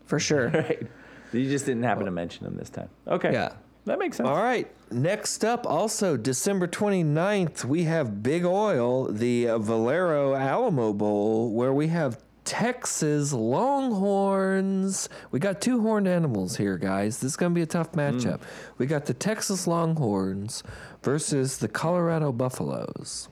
for 0.06 0.20
sure. 0.30 0.50
right. 0.50 0.86
You 1.34 1.50
just 1.50 1.66
didn't 1.66 1.84
happen 1.84 2.06
to 2.06 2.12
mention 2.12 2.44
them 2.46 2.56
this 2.58 2.70
time. 2.70 2.90
Okay. 3.08 3.32
Yeah. 3.34 3.54
That 3.86 3.98
makes 3.98 4.18
sense. 4.18 4.30
All 4.30 4.36
right. 4.44 4.68
Next 4.92 5.44
up, 5.44 5.66
also 5.66 6.18
December 6.18 6.68
29th, 6.68 7.66
we 7.66 7.84
have 7.86 8.22
Big 8.22 8.46
Oil, 8.46 9.06
the 9.06 9.46
Valero 9.58 10.36
Alamo 10.36 10.94
Bowl, 10.94 11.52
where 11.52 11.74
we 11.74 11.88
have 11.88 12.20
Texas 12.50 13.32
Longhorns. 13.32 15.08
We 15.30 15.40
got 15.40 15.62
two 15.62 15.82
horned 15.82 16.08
animals 16.08 16.58
here, 16.58 16.80
guys. 16.80 17.20
This 17.20 17.34
is 17.34 17.38
going 17.38 17.52
to 17.52 17.56
be 17.56 17.62
a 17.62 17.68
tough 17.68 17.92
matchup. 17.92 18.42
We 18.80 18.88
got 18.88 19.06
the 19.06 19.14
Texas 19.14 19.68
Longhorns 19.68 20.64
versus 21.04 21.60
the 21.60 21.68
Colorado 21.68 22.32
Buffaloes. 22.32 23.30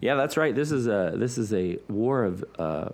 Yeah, 0.00 0.16
that's 0.16 0.36
right. 0.36 0.52
This 0.52 0.72
is 0.72 0.88
a 0.88 1.12
this 1.14 1.38
is 1.38 1.52
a 1.54 1.78
war 1.88 2.24
of 2.24 2.44
uh, 2.58 2.88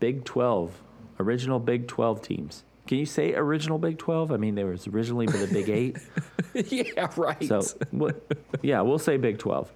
Big 0.00 0.24
Twelve, 0.24 0.72
original 1.20 1.58
Big 1.58 1.86
Twelve 1.86 2.22
teams. 2.22 2.64
Can 2.86 2.96
you 2.96 3.06
say 3.06 3.34
original 3.34 3.76
Big 3.76 3.98
Twelve? 3.98 4.32
I 4.32 4.38
mean, 4.38 4.54
there 4.54 4.68
was 4.68 4.86
originally 4.86 5.26
for 5.26 5.36
the 5.36 5.52
Big 5.52 5.68
Eight. 5.68 5.98
yeah, 6.54 7.10
right. 7.18 7.44
So, 7.44 7.60
what, 7.90 8.24
yeah, 8.62 8.80
we'll 8.80 8.98
say 8.98 9.18
Big 9.18 9.36
12. 9.36 9.70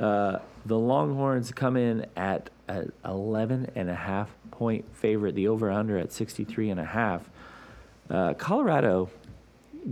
Uh, 0.00 0.38
the 0.64 0.78
Longhorns 0.78 1.52
come 1.52 1.76
in 1.76 2.06
at 2.16 2.50
an 2.68 2.92
11 3.04 3.70
and 3.74 3.90
a 3.90 3.94
half 3.94 4.30
point 4.50 4.94
favorite, 4.96 5.34
the 5.34 5.48
over 5.48 5.70
under 5.70 5.98
at 5.98 6.12
63 6.12 6.70
and 6.70 6.80
a 6.80 6.84
half. 6.84 7.28
Uh, 8.08 8.34
Colorado, 8.34 9.10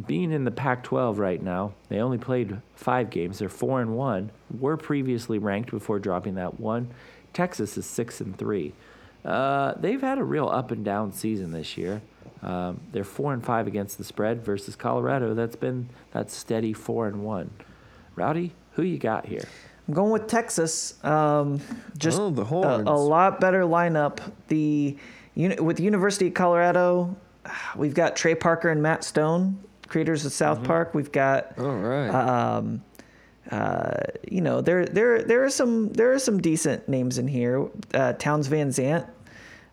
being 0.06 0.32
in 0.32 0.44
the 0.44 0.50
Pac 0.50 0.82
12 0.82 1.18
right 1.18 1.42
now, 1.42 1.74
they 1.88 1.98
only 1.98 2.18
played 2.18 2.60
five 2.74 3.10
games. 3.10 3.38
They're 3.38 3.48
4 3.48 3.82
and 3.82 3.96
1, 3.96 4.30
were 4.58 4.76
previously 4.76 5.38
ranked 5.38 5.70
before 5.70 5.98
dropping 5.98 6.36
that 6.36 6.58
one. 6.58 6.88
Texas 7.32 7.76
is 7.76 7.86
6 7.86 8.20
and 8.20 8.38
3. 8.38 8.72
Uh, 9.24 9.74
they've 9.78 10.00
had 10.00 10.18
a 10.18 10.24
real 10.24 10.48
up 10.48 10.70
and 10.70 10.84
down 10.84 11.12
season 11.12 11.52
this 11.52 11.76
year. 11.76 12.02
Um, 12.42 12.80
they're 12.90 13.04
four 13.04 13.32
and 13.32 13.44
five 13.44 13.68
against 13.68 13.98
the 13.98 14.04
spread 14.04 14.44
versus 14.44 14.74
Colorado. 14.74 15.32
That's 15.32 15.54
been 15.54 15.88
that 16.10 16.30
steady 16.30 16.72
four 16.72 17.06
and 17.06 17.22
one. 17.24 17.50
Rowdy, 18.16 18.52
who 18.72 18.82
you 18.82 18.98
got 18.98 19.26
here? 19.26 19.44
I'm 19.88 19.94
going 19.94 20.12
with 20.12 20.26
Texas. 20.28 21.02
Um, 21.04 21.60
just 21.98 22.18
Oh, 22.18 22.30
the 22.30 22.42
a, 22.42 22.44
Horns. 22.44 22.84
a 22.88 22.92
lot 22.92 23.40
better 23.40 23.62
lineup. 23.62 24.18
The 24.48 24.96
with 25.34 25.78
the 25.78 25.82
University 25.82 26.28
of 26.28 26.34
Colorado, 26.34 27.16
we've 27.76 27.94
got 27.94 28.14
Trey 28.16 28.34
Parker 28.34 28.68
and 28.68 28.82
Matt 28.82 29.02
Stone, 29.02 29.58
creators 29.88 30.24
of 30.26 30.32
South 30.32 30.62
Park. 30.62 30.94
We've 30.94 31.10
got 31.10 31.58
All 31.58 31.74
right. 31.74 32.10
um, 32.10 32.82
uh, 33.50 33.94
you 34.30 34.40
know, 34.40 34.60
there 34.60 34.84
there 34.86 35.22
there 35.22 35.42
are 35.44 35.50
some 35.50 35.92
there 35.94 36.12
are 36.12 36.18
some 36.18 36.40
decent 36.40 36.88
names 36.88 37.18
in 37.18 37.26
here. 37.28 37.66
Uh, 37.92 38.12
Townes 38.12 38.46
Van 38.46 38.70
Zandt, 38.70 39.06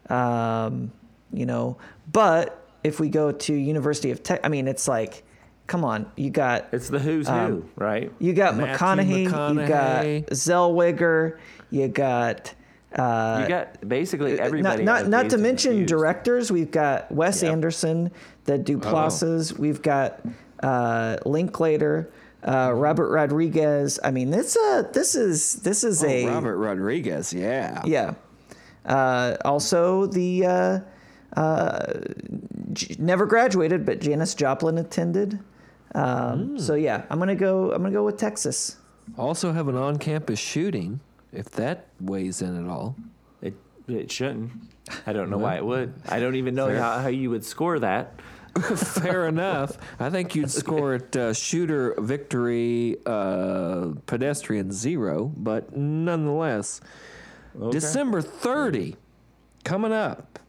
um, 0.10 0.92
you 1.32 1.46
know, 1.46 1.78
but 2.12 2.66
if 2.84 3.00
we 3.00 3.10
go 3.10 3.32
to 3.32 3.54
University 3.54 4.12
of 4.12 4.24
Tech, 4.24 4.40
I 4.44 4.48
mean, 4.48 4.68
it's 4.68 4.88
like, 4.88 5.24
come 5.70 5.86
on, 5.86 6.12
you 6.18 6.30
got 6.32 6.68
It's 6.74 6.90
the 6.90 7.00
who's 7.00 7.28
who, 7.30 7.34
Um, 7.34 7.70
right? 7.78 8.12
you 8.20 8.34
got 8.34 8.58
Matthew 8.58 8.76
McConaughey, 8.76 9.24
you 9.24 9.30
got 9.30 9.56
McConaughey. 9.56 10.30
Zellweger, 10.32 11.38
you 11.70 11.88
got. 11.88 12.54
Uh, 12.94 13.42
You 13.44 13.48
got 13.48 13.88
basically 13.88 14.40
everybody. 14.40 14.84
not 14.84 15.04
not, 15.04 15.08
not 15.10 15.30
to 15.30 15.38
mention 15.38 15.72
Confused. 15.74 15.90
directors. 15.90 16.52
We've 16.52 16.72
got 16.72 17.12
Wes 17.12 17.44
Yep. 17.44 17.52
Anderson, 17.52 18.12
the 18.46 18.58
Duplasses. 18.58 19.58
We've 19.60 19.80
got 19.84 20.20
uh, 20.64 21.18
Linklater, 21.24 22.10
uh, 22.44 22.72
Robert 22.76 23.12
Rodriguez. 23.12 24.00
I 24.04 24.10
mean, 24.10 24.32
this 24.32 24.58
uh, 24.58 24.84
this 24.92 25.14
is 25.14 25.58
this 25.62 25.84
is 25.84 26.04
a 26.04 26.26
Oh, 26.26 26.34
Robert 26.34 26.58
Rodriguez, 26.58 27.32
yeah. 27.32 27.80
yeah. 27.86 28.16
Uh, 28.88 29.38
also, 29.46 30.08
the 30.08 30.46
uh, 30.48 30.80
uh, 31.40 31.94
J- 32.74 32.96
never 32.98 33.28
graduated, 33.28 33.86
but 33.86 34.00
Janis 34.02 34.34
Joplin 34.34 34.80
attended. 34.80 35.38
Um, 35.96 36.50
Hmm. 36.50 36.58
So 36.58 36.76
yeah, 36.76 37.04
I'm 37.10 37.20
gonna 37.20 37.36
go. 37.36 37.72
I'm 37.72 37.82
gonna 37.82 37.94
go 37.94 38.04
with 38.06 38.18
Texas. 38.18 38.78
Also 39.18 39.52
have 39.52 39.68
an 39.68 39.76
on-campus 39.76 40.38
shooting, 40.40 41.00
if 41.34 41.50
that 41.52 41.88
weighs 42.00 42.42
in 42.42 42.64
at 42.64 42.70
all. 42.70 42.96
It 43.42 43.56
it 43.88 44.12
shouldn't. 44.12 44.52
I 45.08 45.14
don't 45.14 45.30
know 45.30 45.38
why 45.40 45.56
it 45.56 45.66
would. 45.66 45.94
I 46.08 46.20
don't 46.20 46.36
even 46.36 46.54
know 46.56 46.76
how, 46.76 47.00
how 47.00 47.08
you 47.08 47.30
would 47.32 47.44
score 47.44 47.80
that. 47.80 48.20
Fair 48.76 49.28
enough. 49.28 49.78
I 50.00 50.10
think 50.10 50.36
you'd 50.36 50.50
score 50.64 50.96
it 50.96 51.16
uh, 51.16 51.34
shooter 51.34 51.96
victory 52.00 52.98
uh, 53.06 53.90
pedestrian 54.06 54.72
zero, 54.72 55.32
but 55.36 55.76
nonetheless, 55.76 56.82
Okay. 57.60 57.72
December 57.72 58.22
30 58.22 58.96
coming 59.64 59.92
up. 59.92 60.40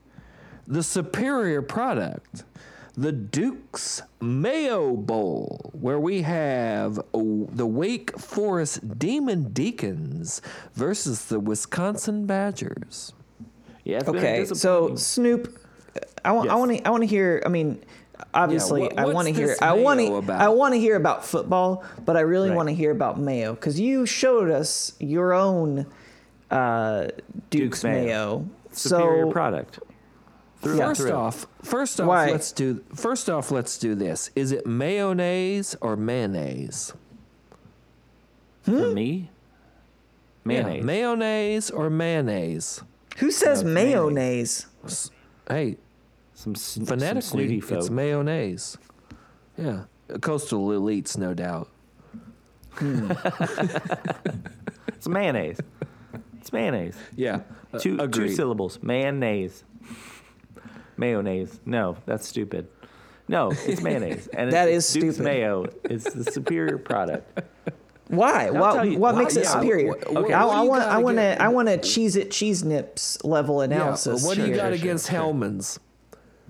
The 0.67 0.83
superior 0.83 1.63
product, 1.63 2.45
the 2.97 3.13
Duke's 3.13 4.03
Mayo 4.21 4.97
Bowl, 4.97 5.71
where 5.73 5.99
we 6.01 6.23
have 6.23 7.01
oh, 7.15 7.49
the 7.53 7.67
Wake 7.67 8.19
Forest 8.19 8.99
Demon 8.99 9.53
Deacons 9.53 10.43
versus 10.75 11.27
the 11.27 11.41
Wisconsin 11.41 12.27
Badgers. 12.27 13.13
Yeah. 13.85 13.99
It's 13.99 14.05
been 14.07 14.17
a 14.17 14.19
Okay, 14.19 14.45
so 14.45 14.95
Snoop, 14.97 15.59
I 16.25 16.33
want 16.33 16.51
I 16.51 16.57
want 16.57 16.77
to 16.77 16.87
I 16.87 16.91
want 16.91 17.03
to 17.03 17.07
hear. 17.07 17.43
I 17.47 17.49
mean, 17.49 17.83
obviously, 18.35 18.83
what- 18.83 18.99
I 18.99 19.07
want 19.07 19.29
to 19.29 19.35
hear. 19.35 19.57
I 19.63 19.73
want 19.73 20.01
to 20.01 20.15
about? 20.17 20.41
I 20.41 20.49
want 20.49 20.75
to 20.75 20.81
hear 20.81 20.97
about 20.97 21.25
football, 21.25 21.85
but 22.05 22.17
I 22.17 22.21
really 22.21 22.51
Right. 22.51 22.57
want 22.57 22.69
to 22.69 22.75
hear 22.75 22.91
about 22.91 23.19
Mayo 23.19 23.55
because 23.55 23.81
you 23.81 24.05
showed 24.07 24.51
us 24.51 24.93
your 24.99 25.33
own 25.33 25.87
uh, 26.51 27.05
Duke's, 27.05 27.81
Duke's 27.81 27.85
Mayo. 27.85 28.05
Mayo. 28.05 28.49
superior 28.73 29.25
So 29.27 29.31
product. 29.33 29.79
Through 30.61 30.77
First 30.77 31.01
through. 31.01 31.13
off, 31.13 31.47
first 31.63 32.01
off, 32.01 32.07
Why? 32.07 32.31
let's 32.31 32.53
do 32.53 32.85
first 32.95 33.31
off, 33.31 33.51
let's 33.51 33.79
do 33.79 33.95
this. 33.95 34.31
Is 34.37 34.53
it 34.53 34.67
mayonnaise 34.67 35.75
or 35.81 35.97
mayonnaise? 35.97 36.93
Hmm? 38.67 38.79
for 38.79 38.91
me, 38.91 39.31
mayonnaise. 40.45 40.77
Yeah, 40.81 40.85
mayonnaise 40.85 41.71
or 41.71 41.89
mayonnaise? 41.89 42.83
who 43.17 43.31
says 43.31 43.63
No, 43.63 43.71
it's 43.71 43.75
mayonnaise? 43.75 44.67
S- 44.85 45.11
Hey, 45.49 45.79
some, 46.35 46.53
s- 46.55 46.61
some 46.61 46.85
phonetically, 46.85 47.23
snooty 47.23 47.61
folk. 47.61 47.79
it's 47.79 47.89
mayonnaise. 47.91 48.77
Yeah, 49.57 49.85
coastal 50.21 50.69
elites, 50.69 51.17
no 51.17 51.33
doubt. 51.33 51.69
Hmm. 52.73 53.13
It's 54.89 55.09
mayonnaise. 55.09 55.59
It's 56.39 56.53
mayonnaise. 56.53 56.97
Yeah, 57.17 57.41
Two 57.79 57.97
two 58.09 58.29
syllables. 58.29 58.79
Mayonnaise. 58.83 59.65
Mayonnaise. 61.01 61.59
No, 61.67 61.97
that's 62.07 62.29
stupid. 62.29 62.69
No, 63.27 63.51
it's 63.51 63.81
mayonnaise. 63.81 64.29
And 64.35 64.53
That 64.53 64.69
it's 64.69 64.89
is 64.89 64.93
Duke's 65.03 65.15
stupid. 65.17 65.25
Mayo 65.33 65.67
is 65.89 66.05
the 66.05 66.31
superior 66.31 66.79
product. 66.79 67.41
Why? 68.09 68.47
I'll 68.47 68.55
What, 68.55 68.89
you- 68.91 68.99
what 68.99 69.15
why- 69.15 69.21
makes 69.23 69.37
it 69.37 69.45
yeah, 69.45 69.51
superior? 69.53 69.93
wh- 69.93 70.13
wh- 70.13 70.17
Okay. 70.17 70.33
I, 70.33 70.45
I 70.45 70.61
want. 70.63 70.83
I 70.83 70.99
want 70.99 71.17
to. 71.19 71.41
I 71.43 71.49
want 71.49 71.69
to 71.69 71.79
cheese 71.79 72.17
it, 72.17 72.31
cheese 72.33 72.65
nips 72.65 73.23
level 73.25 73.59
Yeah, 73.59 73.65
analysis. 73.67 74.25
what 74.27 74.35
do 74.35 74.41
you 74.43 74.49
here. 74.49 74.57
got 74.57 74.73
against 74.73 75.07
sure, 75.07 75.13
sure. 75.15 75.21
Hellmann's? 75.33 75.79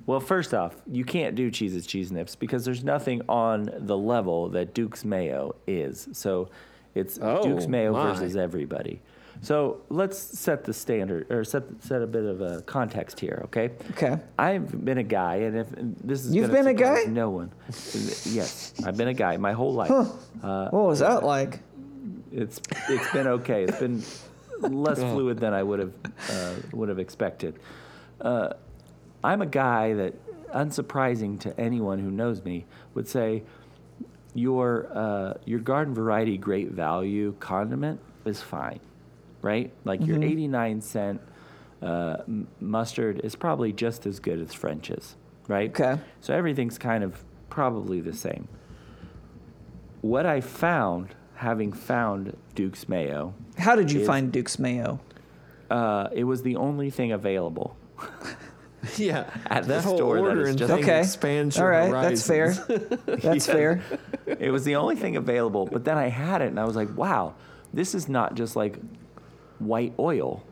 Well, 0.07 0.21
first 0.21 0.55
off, 0.55 0.75
you 0.91 1.05
can't 1.05 1.35
do 1.37 1.51
cheeses 1.51 1.87
cheese 1.87 2.11
nips 2.11 2.35
because 2.35 2.65
there's 2.65 2.83
nothing 2.83 3.21
on 3.29 3.69
the 3.77 3.97
level 3.97 4.49
that 4.49 4.73
Duke's 4.75 5.05
Mayo 5.05 5.55
is. 5.67 6.09
So 6.13 6.49
it's 6.95 7.19
Oh, 7.21 7.43
Duke's 7.43 7.67
Mayo 7.69 7.93
my. 7.93 8.11
versus 8.15 8.37
everybody. 8.37 9.03
So 9.43 9.81
let's 9.89 10.19
set 10.19 10.65
the 10.65 10.73
standard 10.75 11.31
or 11.31 11.45
set 11.45 11.63
set 11.81 12.03
a 12.03 12.07
bit 12.07 12.25
of 12.25 12.41
a 12.43 12.61
context 12.63 13.19
here, 13.19 13.41
okay? 13.47 13.71
Okay. 13.93 14.19
I've 14.39 14.85
been 14.85 14.99
a 14.99 15.03
guy, 15.03 15.37
and 15.37 15.57
if 15.57 15.73
and 15.73 15.97
this 16.05 16.27
is 16.27 16.35
You've 16.35 16.53
been 16.53 16.67
a 16.67 16.75
guy? 16.75 17.05
No 17.09 17.31
one. 17.31 17.51
yes, 18.27 18.75
I've 18.85 18.97
been 18.99 19.09
a 19.09 19.15
guy 19.15 19.37
my 19.39 19.53
whole 19.53 19.73
life. 19.73 19.91
Uh, 19.91 20.69
What 20.71 20.85
was 20.87 20.99
that 21.01 21.25
like? 21.25 21.61
it's 22.33 22.61
it's 22.89 23.13
been 23.13 23.27
okay. 23.27 23.65
It's 23.65 23.79
been 23.81 24.03
less 24.61 24.99
fluid 25.13 25.39
than 25.39 25.53
I 25.55 25.63
would 25.63 25.79
have 25.81 25.93
uh, 26.31 26.55
would 26.73 26.89
have 26.91 26.99
expected. 26.99 27.59
Uh, 28.21 28.51
I'm 29.25 29.41
a 29.43 29.47
guy 29.47 29.95
that, 29.95 30.15
unsurprising 30.53 31.41
to 31.41 31.59
anyone 31.61 31.99
who 31.99 32.11
knows 32.11 32.45
me, 32.45 32.67
would 32.95 33.09
say 33.09 33.43
your 34.35 34.87
uh, 34.95 35.35
your 35.47 35.61
garden 35.61 35.95
variety 35.95 36.37
great 36.37 36.71
value 36.71 37.35
condiment 37.41 38.01
is 38.25 38.41
fine, 38.43 38.81
right? 39.43 39.73
Like 39.85 40.05
your 40.07 40.23
89 40.23 40.81
cent 40.81 41.21
uh, 41.83 42.19
m- 42.27 42.47
mustard 42.61 43.21
is 43.25 43.35
probably 43.37 43.73
just 43.73 44.07
as 44.07 44.21
good 44.21 44.41
as 44.41 44.53
French's, 44.55 45.17
right? 45.49 45.71
Okay. 45.71 46.01
So 46.21 46.35
everything's 46.35 46.79
kind 46.79 47.03
of 47.05 47.23
probably 47.49 48.01
the 48.01 48.13
same. 48.13 48.49
What 50.03 50.27
I 50.27 50.41
found, 50.41 51.15
having 51.35 51.73
found 51.73 52.37
Duke's 52.55 52.89
Mayo, 52.89 53.35
How 53.59 53.77
did 53.77 53.91
you 53.93 54.01
is- 54.01 54.07
find 54.07 54.33
Duke's 54.33 54.59
Mayo? 54.59 55.01
uh, 55.71 56.09
it 56.13 56.25
was 56.25 56.43
the 56.43 56.57
only 56.57 56.91
thing 56.91 57.13
available. 57.13 57.77
Yeah, 58.97 59.29
At 59.47 59.65
the 59.65 59.75
that 59.75 59.85
whole 59.85 59.99
store 59.99 60.23
that 60.35 60.39
is 60.39 60.57
just- 60.57 60.73
Okay. 60.73 61.01
expands 61.01 61.59
All 61.59 61.65
your 61.65 61.71
right, 61.71 61.93
that's 61.93 62.27
fair. 62.27 62.53
That's 63.07 63.47
Yeah. 63.47 63.53
fair. 63.55 63.83
it 64.27 64.51
was 64.51 64.65
the 64.65 64.77
only 64.77 64.97
thing 64.97 65.17
available. 65.17 65.67
But 65.71 65.85
then 65.85 65.99
I 65.99 66.09
had 66.09 66.41
it, 66.41 66.47
and 66.47 66.59
I 66.59 66.65
was 66.65 66.77
like, 66.77 66.97
"Wow, 66.97 67.35
this 67.75 67.95
is 67.95 68.09
not 68.09 68.37
just 68.37 68.57
like 68.57 68.79
white 69.61 69.95
oil. 69.99 70.43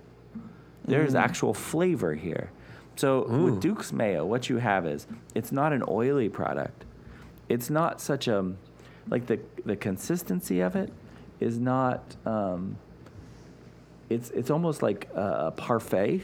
There's 0.84 1.14
mm. 1.14 1.20
actual 1.20 1.54
flavor 1.54 2.14
here." 2.14 2.50
So 2.96 3.28
with 3.28 3.60
Duke's 3.60 3.92
Mayo, 3.92 4.26
what 4.26 4.48
you 4.48 4.56
have 4.56 4.84
is 4.84 5.06
it's 5.34 5.52
not 5.52 5.72
an 5.72 5.84
oily 5.88 6.28
product. 6.28 6.84
It's 7.48 7.70
not 7.70 8.00
such 8.00 8.26
a 8.26 8.52
like 9.08 9.26
the 9.26 9.38
the 9.64 9.76
consistency 9.76 10.60
of 10.60 10.76
it 10.76 10.92
is 11.40 11.58
not. 11.58 12.16
Um, 12.26 12.76
it's 14.08 14.30
it's 14.30 14.50
almost 14.50 14.82
like 14.82 15.08
a, 15.14 15.46
a 15.46 15.50
parfait, 15.52 16.22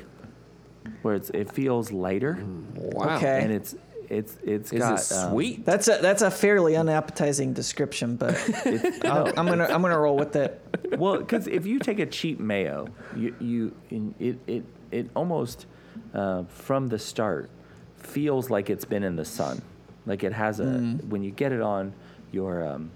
where 1.02 1.14
it's 1.14 1.30
it 1.30 1.52
feels 1.52 1.92
lighter, 1.92 2.38
mm, 2.40 2.94
Wow. 2.94 3.16
Okay. 3.16 3.42
and 3.42 3.52
it's 3.52 3.76
it's 4.14 4.36
it's 4.44 4.72
Is 4.72 4.78
got 4.78 5.00
it 5.00 5.12
um, 5.12 5.30
sweet? 5.32 5.64
That's 5.64 5.88
a 5.88 5.98
that's 6.00 6.22
a 6.22 6.30
fairly 6.30 6.76
unappetizing 6.76 7.52
description, 7.52 8.16
but 8.16 8.34
it's, 8.66 9.04
I'll- 9.04 9.26
no, 9.26 9.32
I'm 9.36 9.46
gonna 9.46 9.64
I'm 9.64 9.82
gonna 9.82 9.98
roll 9.98 10.16
with 10.16 10.36
it. 10.36 10.60
well, 10.98 11.18
because 11.18 11.46
if 11.46 11.66
you 11.66 11.78
take 11.78 11.98
a 11.98 12.06
cheap 12.06 12.38
mayo, 12.40 12.88
you 13.16 13.34
you 13.40 13.74
it 14.20 14.38
it 14.46 14.64
it 14.90 15.10
almost 15.14 15.66
uh, 16.14 16.44
from 16.44 16.88
the 16.88 16.98
start 16.98 17.50
feels 17.96 18.50
like 18.50 18.70
it's 18.70 18.84
been 18.84 19.02
in 19.02 19.16
the 19.16 19.24
sun, 19.24 19.60
like 20.06 20.22
it 20.24 20.32
has 20.32 20.60
a 20.60 20.64
when 21.08 21.22
you 21.22 21.30
get 21.30 21.52
it 21.52 21.60
on 21.60 21.92
your 22.32 22.66
um, 22.66 22.90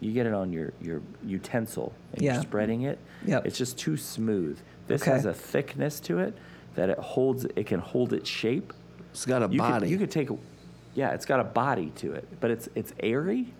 you 0.00 0.12
get 0.12 0.26
it 0.26 0.34
on 0.34 0.52
your 0.52 0.72
your 0.80 1.00
utensil 1.24 1.92
and 2.12 2.22
Yeah. 2.22 2.34
you're 2.34 2.42
spreading 2.42 2.82
it. 2.82 2.98
Yep. 3.26 3.46
It's 3.46 3.58
just 3.58 3.78
too 3.78 3.96
smooth. 3.96 4.58
This 4.86 5.02
Okay. 5.02 5.10
has 5.12 5.24
a 5.26 5.34
thickness 5.34 6.00
to 6.00 6.18
it 6.18 6.36
that 6.74 6.88
it 6.90 6.98
holds. 6.98 7.44
It 7.56 7.66
can 7.66 7.80
hold 7.80 8.12
its 8.12 8.28
shape. 8.28 8.72
It's 9.12 9.24
got 9.26 9.42
a 9.42 9.48
You 9.52 9.58
body. 9.58 9.80
Could, 9.86 9.90
you 9.90 9.98
could 9.98 10.10
take, 10.10 10.30
a, 10.30 10.36
yeah, 10.94 11.10
it's 11.14 11.26
got 11.26 11.40
a 11.40 11.44
body 11.44 11.92
to 11.96 12.12
it, 12.12 12.26
but 12.40 12.50
it's 12.50 12.68
it's 12.74 12.92
airy, 13.00 13.52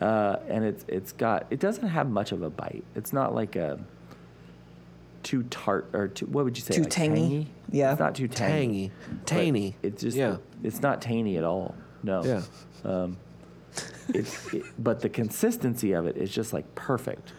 uh, 0.00 0.36
and 0.48 0.64
it's 0.64 0.84
it's 0.88 1.12
got 1.12 1.46
it 1.50 1.60
doesn't 1.60 1.88
have 1.88 2.08
much 2.10 2.32
of 2.32 2.42
a 2.42 2.50
bite. 2.50 2.84
It's 2.94 3.12
not 3.12 3.34
like 3.34 3.56
a 3.56 3.78
too 5.22 5.42
tart 5.44 5.88
or 5.92 6.08
too, 6.08 6.26
what 6.26 6.44
would 6.44 6.56
you 6.56 6.62
say? 6.62 6.74
Too 6.74 6.82
like 6.82 6.90
tangy? 6.90 7.48
Yeah. 7.70 7.90
It's 7.92 8.00
not 8.00 8.14
too 8.14 8.28
tangy. 8.28 8.92
Tangy, 9.26 9.72
tangy. 9.72 9.76
It's 9.82 10.02
just 10.02 10.16
yeah, 10.16 10.36
it's 10.62 10.80
not 10.80 11.02
tangy 11.02 11.36
at 11.36 11.44
all. 11.44 11.74
No. 12.02 12.24
yeah. 12.24 12.42
It's 14.14 14.54
it, 14.54 14.64
but 14.78 15.00
the 15.00 15.08
consistency 15.08 15.92
of 15.92 16.06
it 16.06 16.16
is 16.16 16.30
just 16.30 16.52
like 16.52 16.74
perfect. 16.74 17.32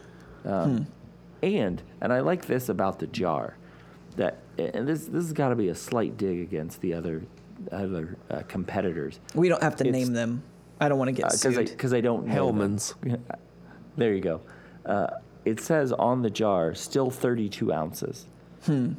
Um, 0.46 0.88
And 1.42 1.82
and 2.02 2.12
I 2.12 2.20
like 2.20 2.46
this 2.46 2.68
about 2.70 3.00
the 3.00 3.08
jar, 3.08 3.56
that 4.20 4.38
and 4.58 4.88
this 4.88 5.06
this 5.06 5.24
has 5.24 5.34
got 5.34 5.50
to 5.50 5.56
be 5.56 5.70
a 5.70 5.76
slight 5.76 6.16
dig 6.18 6.40
against 6.42 6.80
the 6.82 6.94
other 6.94 7.24
other 7.72 8.18
uh, 8.30 8.42
competitors 8.48 9.20
We 9.36 9.50
don't 9.50 9.62
have 9.64 9.76
to 9.78 9.88
It's- 9.88 9.94
name 10.06 10.14
them. 10.14 10.44
I 10.82 10.88
don't 10.88 10.98
want 10.98 11.10
to 11.10 11.12
get 11.14 11.26
because 11.32 11.42
sued. 11.56 11.70
Because 11.70 11.94
I 11.94 12.00
don't 12.02 12.26
know. 12.28 12.34
Hellmann's. 12.34 12.94
There 13.98 14.14
you 14.14 14.22
go. 14.22 14.40
Uh, 14.86 15.08
it 15.44 15.60
says 15.60 15.92
on 15.92 16.22
the 16.22 16.30
jar 16.30 16.74
still 16.74 17.10
32 17.10 17.74
ounces. 17.74 18.28
Hmm. 18.66 18.94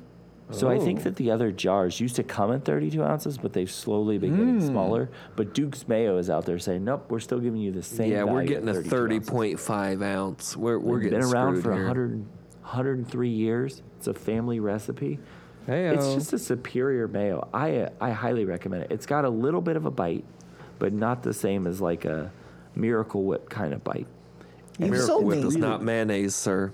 So 0.51 0.69
I 0.69 0.79
think 0.79 0.99
Oh. 1.01 1.03
that 1.05 1.17
the 1.17 1.31
other 1.31 1.53
jars 1.53 2.01
used 2.01 2.17
to 2.17 2.23
come 2.25 2.51
in 2.51 2.61
32 2.61 3.03
ounces, 3.05 3.39
but 3.39 3.53
they've 3.53 3.71
slowly 3.71 4.19
been 4.19 4.37
getting 4.37 4.61
smaller. 4.61 5.09
But 5.37 5.55
Duke's 5.55 5.87
Mayo 5.89 6.19
is 6.19 6.29
out 6.29 6.45
there 6.45 6.59
saying, 6.59 6.85
nope, 6.85 7.07
we're 7.09 7.21
still 7.21 7.39
giving 7.39 7.61
you 7.61 7.71
the 7.73 7.85
same. 7.85 8.11
Yeah, 8.11 8.25
we're 8.25 8.43
value 8.43 8.57
at 8.57 8.65
getting 8.65 8.69
a 8.69 8.73
32 8.75 8.91
thirty 8.91 9.15
ounces." 9.17 9.31
point 9.31 9.61
five 9.61 10.03
ounce. 10.03 10.57
We're 10.57 10.79
we're 10.79 10.99
It's 11.01 11.05
getting 11.11 11.21
been 11.21 11.33
around 11.33 11.63
for 11.63 11.73
here. 11.73 11.83
100, 11.87 12.27
103 12.63 13.29
years. 13.29 13.83
It's 13.99 14.07
a 14.07 14.15
family 14.15 14.61
recipe. 14.61 15.19
Heyo. 15.69 15.95
It's 15.95 16.15
just 16.15 16.33
a 16.33 16.39
superior 16.39 17.07
mayo. 17.09 17.49
I 17.53 17.77
uh, 17.79 17.91
I 18.01 18.11
highly 18.11 18.45
recommend 18.45 18.85
it. 18.85 18.93
It's 18.93 19.07
got 19.07 19.25
a 19.25 19.29
little 19.31 19.61
bit 19.61 19.77
of 19.77 19.85
a 19.87 19.91
bite, 19.91 20.25
but 20.79 20.93
not 20.93 21.23
the 21.23 21.35
same 21.35 21.67
as 21.67 21.81
like 21.81 22.05
a 22.05 22.31
Miracle 22.75 23.25
Whip 23.25 23.49
kind 23.51 23.73
of 23.75 23.85
bite. 23.85 24.07
You've 24.79 24.91
Miracle 24.91 25.07
sold 25.07 25.25
Whip 25.27 25.39
me. 25.41 25.47
is 25.49 25.57
not 25.57 25.83
mayonnaise, 25.83 26.35
sir. 26.35 26.73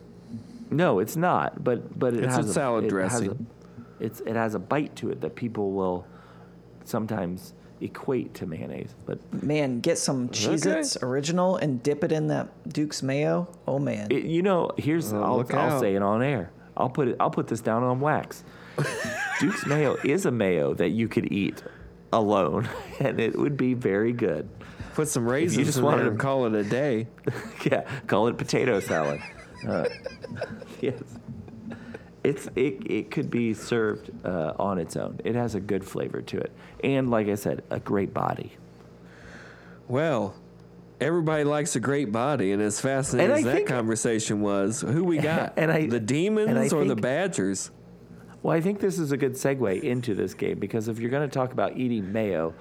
No, 0.71 1.01
it's 1.01 1.17
not. 1.17 1.63
But 1.65 1.99
but 1.99 2.15
it 2.15 2.25
It's 2.25 2.35
a 2.35 2.43
has 2.43 2.53
salad 2.53 2.85
it 2.85 2.87
has 2.87 2.93
dressing. 2.93 3.31
a- 3.31 4.05
it's 4.05 4.21
it 4.21 4.37
has 4.37 4.55
a 4.55 4.59
bite 4.59 4.95
to 4.97 5.11
it 5.11 5.21
that 5.23 5.35
people 5.35 5.73
will 5.73 6.07
sometimes 6.85 7.55
equate 7.81 8.35
to 8.35 8.47
mayonnaise. 8.47 8.95
But 9.05 9.21
Man, 9.43 9.81
get 9.81 9.99
some 9.99 10.29
Cheez-Its 10.31 10.99
original 11.03 11.57
and 11.57 11.83
dip 11.83 12.03
it 12.05 12.13
in 12.13 12.29
that 12.29 12.49
Duke's 12.69 13.03
mayo. 13.03 13.49
Oh 13.67 13.79
man. 13.79 14.09
it, 14.11 14.25
you 14.25 14.43
know, 14.43 14.71
here's 14.77 15.13
Oh, 15.13 15.23
I'll, 15.23 15.57
I'll 15.59 15.81
say 15.81 15.95
it 15.95 16.03
on 16.03 16.23
air. 16.23 16.51
I'll 16.77 16.89
put 16.91 17.09
it. 17.09 17.17
I'll 17.21 17.31
put 17.31 17.47
this 17.49 17.61
down 17.61 17.83
on 17.83 18.01
wax. 18.01 18.45
Duke's 19.41 19.67
mayo 19.67 19.97
is 20.05 20.27
a 20.27 20.31
mayo 20.31 20.75
that 20.75 20.91
you 20.91 21.09
could 21.09 21.33
eat 21.33 21.63
alone, 22.13 22.69
and 23.01 23.19
it 23.21 23.39
would 23.39 23.57
be 23.57 23.75
very 23.75 24.13
good. 24.13 24.49
Put 24.95 25.09
some 25.09 25.29
raisins 25.29 25.59
You 25.59 25.65
just 25.65 25.79
in 25.79 25.85
wanted 25.85 25.99
there 25.99 26.05
to- 26.07 26.11
and 26.13 26.21
call 26.21 26.47
it 26.47 26.55
a 26.55 26.65
day. 26.65 27.07
yeah, 27.65 27.83
call 28.07 28.29
it 28.29 28.37
potato 28.39 28.81
salad. 28.81 29.21
Uh, 29.67 29.87
yes, 30.81 30.95
it's 32.27 32.47
it. 32.57 32.91
It 32.91 33.11
could 33.11 33.31
be 33.31 33.55
served 33.55 34.11
uh, 34.25 34.53
on 34.59 34.79
its 34.79 34.97
own. 34.97 35.21
It 35.25 35.35
has 35.35 35.55
a 35.55 35.61
good 35.61 35.85
flavor 35.85 36.21
to 36.23 36.39
it, 36.39 36.53
and 36.83 37.11
like 37.11 37.29
I 37.29 37.35
said, 37.37 37.63
a 37.71 37.81
great 37.81 38.13
body. 38.13 38.53
Well, 39.89 40.35
everybody 41.01 41.45
likes 41.45 41.77
a 41.77 41.81
great 41.81 42.11
body, 42.13 42.53
and 42.53 42.61
as 42.63 42.81
fascinating 42.81 43.31
And 43.31 43.35
I 43.35 43.39
as 43.39 43.45
that 43.45 43.55
think- 43.57 43.69
conversation 43.69 44.41
was, 44.41 44.81
who 44.81 45.05
we 45.05 45.19
got? 45.33 45.55
And 45.57 45.71
I- 45.71 45.87
the 45.87 46.01
demons 46.01 46.73
I 46.73 46.77
or 46.77 46.85
the 46.85 46.97
Badgers? 46.97 47.71
Well, 48.43 48.57
I 48.57 48.61
think 48.61 48.79
this 48.81 48.99
is 48.99 49.11
a 49.13 49.17
good 49.17 49.33
segue 49.33 49.83
into 49.83 50.15
this 50.15 50.33
game 50.35 50.59
because 50.61 50.87
if 50.89 50.99
you're 51.01 51.11
going 51.11 51.29
to 51.29 51.33
talk 51.35 51.53
about 51.53 51.77
eating 51.77 52.13
mayo 52.13 52.55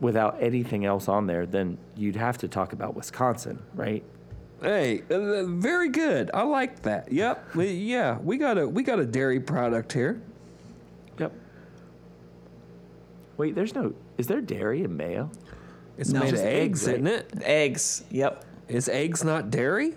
without 0.00 0.36
anything 0.40 0.84
else 0.84 1.08
on 1.08 1.26
there, 1.26 1.46
then 1.46 1.78
you'd 1.96 2.16
have 2.16 2.36
to 2.38 2.48
talk 2.48 2.72
about 2.74 2.94
Wisconsin, 2.94 3.62
right? 3.74 4.02
Hey, 4.62 5.02
uh, 5.10 5.44
very 5.46 5.88
good. 5.88 6.30
I 6.34 6.42
like 6.42 6.82
that. 6.82 7.10
Yep. 7.12 7.54
We, 7.54 7.68
yeah, 7.72 8.18
we 8.18 8.36
got 8.36 8.58
a 8.58 8.68
we 8.68 8.82
got 8.82 8.98
a 8.98 9.06
dairy 9.06 9.40
product 9.40 9.92
here. 9.92 10.20
Yep. 11.18 11.32
Wait, 13.38 13.54
there's 13.54 13.74
no. 13.74 13.94
Is 14.18 14.26
there 14.26 14.40
dairy 14.42 14.82
in 14.84 14.96
mayo? 14.96 15.30
It's 15.96 16.10
No. 16.10 16.20
made 16.20 16.26
of 16.28 16.32
Just 16.32 16.44
eggs, 16.44 16.86
eggs, 16.86 16.86
right? 16.88 16.94
isn't 16.94 17.06
it? 17.06 17.32
Eggs. 17.42 18.04
Yep. 18.10 18.44
Is 18.68 18.88
eggs 18.88 19.24
not 19.24 19.50
dairy? 19.50 19.94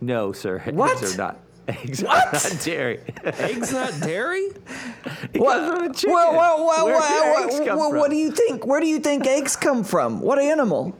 No, 0.00 0.32
sir. 0.32 0.58
What? 0.70 0.98
Eggs 0.98 1.14
are 1.14 1.18
not. 1.18 1.38
Eggs 1.68 2.02
What? 2.02 2.26
are 2.28 2.32
not 2.50 2.60
dairy. 2.64 3.00
eggs 3.24 3.72
not 3.72 3.92
dairy? 4.00 4.48
What? 5.36 5.58
comes 5.58 5.76
from 5.78 5.90
a 5.90 5.94
chicken. 5.94 6.14
Well, 6.14 6.32
well, 6.32 6.66
well, 6.66 6.84
Where 6.86 6.94
do 6.94 7.00
well, 7.00 7.44
eggs 7.44 7.54
well, 7.54 7.66
come 7.66 7.78
well, 7.78 7.90
from? 7.90 7.98
what 7.98 8.10
do 8.10 8.16
you 8.16 8.30
think? 8.32 8.66
Where 8.66 8.80
do 8.80 8.86
you 8.86 8.98
think 8.98 9.26
eggs 9.26 9.54
come 9.56 9.84
from? 9.84 10.20
What 10.20 10.38
animal? 10.38 10.96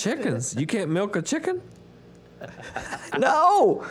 Chickens. 0.00 0.54
You 0.56 0.66
can't 0.66 0.90
milk 0.90 1.16
a 1.16 1.22
chicken? 1.22 1.60
No, 3.18 3.84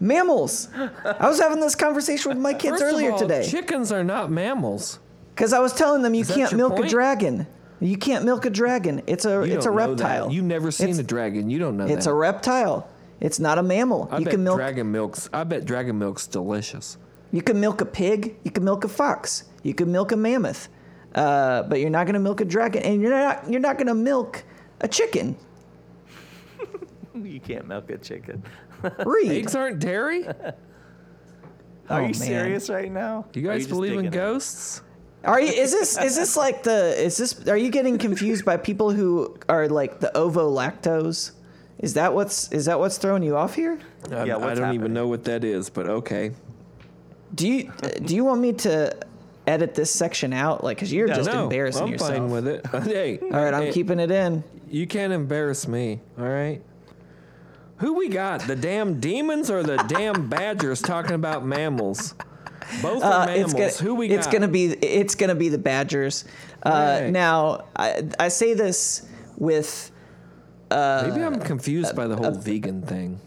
mammals. 0.00 0.68
I 0.74 1.28
was 1.28 1.38
having 1.38 1.60
this 1.60 1.74
conversation 1.74 2.30
with 2.30 2.38
my 2.38 2.52
kids 2.52 2.80
First 2.80 2.82
of 2.82 2.88
earlier 2.88 3.12
all, 3.12 3.18
today 3.18 3.46
Chickens 3.48 3.92
are 3.92 4.02
not 4.04 4.30
mammals. 4.30 4.98
because 5.34 5.52
I 5.52 5.60
was 5.60 5.72
telling 5.72 6.02
them 6.02 6.14
you 6.14 6.22
Is 6.22 6.28
that 6.28 6.34
can't 6.34 6.50
your 6.50 6.58
milk 6.58 6.72
a 6.72 6.76
point? 6.76 6.90
dragon. 6.90 7.46
You 7.80 7.96
can't 7.96 8.24
milk 8.24 8.44
a 8.44 8.50
dragon. 8.50 9.02
It's 9.06 9.24
a 9.24 9.30
You 9.30 9.42
it's 9.42 9.66
a 9.66 9.68
don't 9.68 9.76
know 9.76 9.94
that. 9.94 10.04
reptile. 10.04 10.32
You've 10.32 10.44
never 10.44 10.70
seen 10.70 10.88
It's- 10.88 10.98
a 11.00 11.04
dragon. 11.04 11.50
You 11.50 11.58
don't 11.58 11.76
know 11.76 11.86
It's 11.86 12.04
that. 12.06 12.10
a 12.10 12.14
reptile. 12.14 12.88
It's 13.20 13.38
not 13.38 13.58
a 13.58 13.62
mammal. 13.62 14.08
I 14.10 14.18
you 14.18 14.24
bet 14.24 14.32
can 14.32 14.44
milk. 14.44 14.56
dragon 14.58 14.90
milk's. 14.90 15.28
I 15.32 15.44
bet 15.44 15.64
dragon 15.64 15.98
milk's 15.98 16.26
delicious. 16.26 16.96
You 17.30 17.40
can 17.42 17.60
milk 17.60 17.80
a 17.80 17.86
pig. 17.86 18.36
You 18.44 18.50
can 18.50 18.64
milk 18.64 18.84
a 18.84 18.88
fox. 18.88 19.44
You 19.62 19.74
can 19.74 19.92
milk 19.92 20.10
a 20.12 20.16
mammoth. 20.16 20.68
Uh, 21.14 21.62
but 21.64 21.78
you're 21.80 21.90
not 21.90 22.04
going 22.06 22.14
to 22.14 22.20
milk 22.20 22.40
a 22.40 22.44
dragon, 22.44 22.82
and 22.82 23.00
you're 23.00 23.10
not 23.10 23.48
you're 23.50 23.60
not 23.60 23.76
going 23.76 23.86
to 23.86 23.94
milk 23.94 24.42
a 24.80 24.88
chicken. 24.88 25.36
You 27.22 27.40
can't 27.40 27.66
milk 27.68 27.90
a 27.90 27.98
chicken. 27.98 28.42
Read. 29.04 29.30
Eggs 29.32 29.54
aren't 29.54 29.78
dairy. 29.80 30.26
Are 30.28 30.54
Oh, 31.90 31.96
you 31.98 32.04
man. 32.04 32.14
serious 32.14 32.70
right 32.70 32.90
now? 32.90 33.26
Do 33.32 33.40
you 33.40 33.48
Or 33.48 33.50
are 33.50 33.54
guys 33.54 33.62
just 33.62 33.70
believe 33.70 33.92
in 33.92 33.98
digging 33.98 34.12
it? 34.12 34.16
ghosts? 34.16 34.82
Are 35.24 35.40
you? 35.40 35.48
Is 35.52 35.72
this? 35.72 35.98
Is 35.98 36.16
this 36.16 36.36
like 36.36 36.62
the? 36.62 36.94
Is 37.00 37.16
this? 37.16 37.46
Are 37.48 37.56
you 37.56 37.70
getting 37.70 37.98
confused 37.98 38.44
by 38.44 38.56
people 38.56 38.90
who 38.92 39.36
are 39.48 39.68
like 39.68 40.00
the 40.00 40.16
ovo 40.16 40.50
lactose? 40.50 41.32
Is 41.78 41.94
that 41.94 42.14
what's? 42.14 42.50
Is 42.52 42.64
that 42.64 42.78
what's 42.78 42.98
throwing 42.98 43.22
you 43.22 43.36
off 43.36 43.54
here? 43.54 43.78
I, 44.10 44.24
Yeah, 44.24 44.36
I 44.36 44.40
don't 44.40 44.42
happening? 44.58 44.74
even 44.74 44.92
know 44.94 45.06
what 45.08 45.24
that 45.24 45.44
is, 45.44 45.68
but 45.70 45.86
okay. 45.88 46.32
Do 47.34 47.46
you? 47.48 47.70
Do 48.04 48.14
you 48.16 48.24
want 48.24 48.40
me 48.40 48.52
to 48.54 48.96
edit 49.46 49.74
this 49.74 49.90
section 49.92 50.32
out? 50.32 50.64
Like, 50.64 50.78
cause 50.78 50.90
you're 50.92 51.08
just 51.08 51.30
no, 51.30 51.44
embarrassing 51.44 51.82
I'm 51.84 51.88
yourself. 51.92 52.12
fine 52.12 52.30
with 52.30 52.46
it. 52.48 52.66
hey, 52.84 53.18
All 53.18 53.28
right, 53.30 53.52
I'm 53.54 53.64
hey, 53.64 53.72
keeping 53.72 54.00
it 54.00 54.10
in. 54.10 54.42
You 54.70 54.86
can't 54.86 55.12
embarrass 55.12 55.68
me. 55.68 56.00
All 56.18 56.24
right. 56.28 56.62
Who 57.82 57.94
we 57.94 58.08
got? 58.08 58.46
The 58.46 58.56
damn 58.56 58.98
demons 59.00 59.50
or 59.50 59.62
the 59.62 59.76
damn 59.76 60.28
badgers 60.30 60.80
talking 60.80 61.12
about 61.14 61.44
mammals? 61.44 62.14
Both 62.80 63.02
are 63.02 63.22
Uh, 63.22 63.26
mammals. 63.26 63.54
it's 63.54 63.80
gonna, 63.80 63.88
Who 63.90 63.94
we 63.96 64.08
got? 64.08 64.14
It's 64.18 64.26
gonna 64.28 64.48
be. 64.48 64.66
It's 64.72 65.14
gonna 65.16 65.34
be 65.34 65.48
the 65.50 65.58
Badgers. 65.58 66.24
Uh, 66.62 66.70
Right. 67.02 67.10
Now, 67.10 67.64
I, 67.76 68.04
I 68.18 68.28
say 68.28 68.54
this 68.54 69.06
with. 69.36 69.90
uh, 70.70 71.06
Maybe 71.10 71.22
I'm 71.24 71.38
confused 71.40 71.94
by 71.96 72.06
the 72.06 72.16
whole 72.16 72.30
vegan 72.30 72.82
thing. 72.82 73.20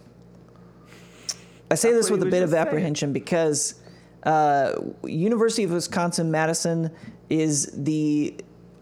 I 1.69 1.75
say 1.75 1.91
this 1.93 2.09
with 2.09 2.21
a 2.23 2.25
bit 2.25 2.35
of 2.43 2.49
just 2.49 2.53
saying. 2.53 2.67
apprehension 2.67 3.11
because 3.13 3.75
uh, 4.23 4.71
University 5.03 5.63
of 5.65 5.71
Wisconsin 5.71 6.31
Madison 6.31 6.91
is 7.29 7.71
the 7.75 8.35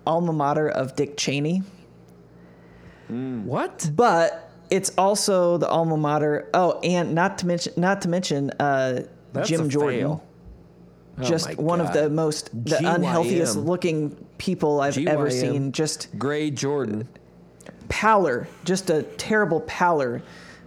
alma 0.05 0.33
mater 0.33 0.69
of 0.69 0.95
Dick 0.95 1.17
Cheney, 1.17 1.63
What? 3.07 3.89
but 3.95 4.42
it's 4.69 4.91
also 4.97 5.57
the 5.57 5.67
alma 5.67 5.97
mater. 5.97 6.49
Oh, 6.53 6.79
and 6.83 7.13
not 7.13 7.37
to 7.39 7.47
mention, 7.47 7.73
not 7.77 8.01
to 8.01 8.09
mention 8.09 8.49
uh, 8.59 9.03
That's 9.33 9.49
Jim 9.49 9.69
Jordan, 9.69 9.99
fail. 9.99 10.23
Oh 11.19 11.23
just 11.23 11.47
my 11.49 11.53
one 11.55 11.79
of 11.81 11.93
the 11.93 12.09
most 12.09 12.49
the 12.65 12.77
GYM. 12.77 12.95
unhealthiest 12.95 13.55
looking 13.55 14.15
people 14.37 14.81
I've 14.81 14.97
ever 14.97 15.29
seen. 15.29 15.71
Just 15.71 16.09
Gray 16.17 16.49
Jordan. 16.49 17.07
pallor, 17.89 18.47
just 18.65 18.89
a 18.89 19.03
terrible 19.03 19.61
pallor. 19.61 20.23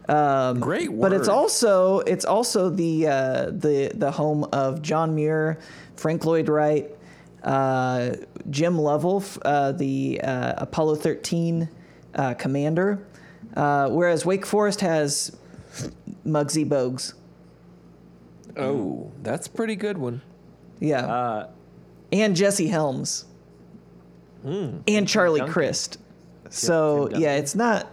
Um, 0.09 0.61
Great 0.61 0.92
word. 0.92 1.11
But 1.11 1.12
it's 1.18 1.26
also 1.28 1.99
it's 2.01 2.24
also 2.24 2.70
the 2.70 3.09
uh, 3.09 3.44
the 3.47 3.90
the 3.92 4.12
home 4.12 4.44
of 4.53 4.82
John 4.82 5.16
Muir, 5.16 5.59
Frank 5.97 6.24
Lloyd 6.24 6.49
Wright, 6.49 6.88
uh, 7.42 8.14
Jim 8.49 8.78
Lovell, 8.78 9.24
uh, 9.44 9.72
the 9.72 10.20
uh, 10.20 10.55
Apollo 10.59 10.97
13 10.97 11.68
uh, 12.14 12.34
commander, 12.34 13.05
uh, 13.57 13.88
whereas 13.88 14.24
Wake 14.24 14.46
Forest 14.46 14.80
has 14.82 15.36
Muggsy 16.24 16.64
Bogues. 16.68 17.14
Oh, 18.57 19.11
that's 19.22 19.46
a 19.46 19.50
pretty 19.50 19.76
good 19.76 19.98
one. 19.98 20.22
Yeah, 20.80 21.07
Uh, 21.07 21.48
and 22.12 22.36
Jesse 22.36 22.68
Helms, 22.68 23.24
Hmm. 24.42 24.78
and 24.86 25.09
Charlie 25.09 25.40
Duncan. 25.40 25.52
Christ. 25.52 25.98
So 26.50 27.09
Tim 27.09 27.20
yeah, 27.20 27.34
it's 27.36 27.54
not. 27.54 27.86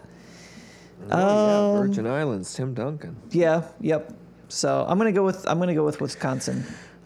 Oh, 1.11 1.73
yeah, 1.73 1.81
Virgin 1.81 2.07
Islands, 2.07 2.53
Tim 2.53 2.73
Duncan. 2.73 3.15
Yeah, 3.31 3.63
yep. 3.81 4.13
So 4.47 4.85
I'm 4.87 4.97
gonna 4.97 5.11
go 5.11 5.23
with 5.25 5.45
I'm 5.47 5.59
gonna 5.59 5.73
go 5.73 5.83
with 5.83 5.99
Wisconsin. 5.99 6.63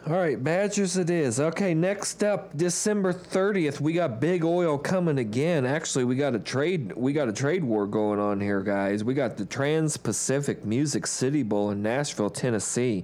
All 0.08 0.14
right, 0.14 0.42
Badgers 0.42 0.96
it 0.96 1.10
is. 1.10 1.38
Okay, 1.38 1.74
next 1.74 2.24
up, 2.24 2.56
December 2.56 3.12
30th, 3.12 3.82
we 3.82 3.92
got 3.92 4.22
big 4.22 4.46
oil 4.46 4.78
coming 4.78 5.18
again. 5.18 5.66
Actually, 5.66 6.06
we 6.06 6.16
got 6.16 6.34
a 6.34 6.40
trade 6.40 6.94
we 6.96 7.12
got 7.12 7.28
a 7.28 7.34
trade 7.34 7.62
war 7.62 7.86
going 7.86 8.18
on 8.18 8.40
here, 8.40 8.62
guys. 8.62 9.04
We 9.04 9.14
got 9.14 9.36
the 9.36 9.46
Trans-Pacific 9.46 10.64
Music 10.64 11.06
City 11.08 11.44
Bowl 11.44 11.72
in 11.72 11.82
Nashville, 11.82 12.30
Tennessee. 12.30 13.04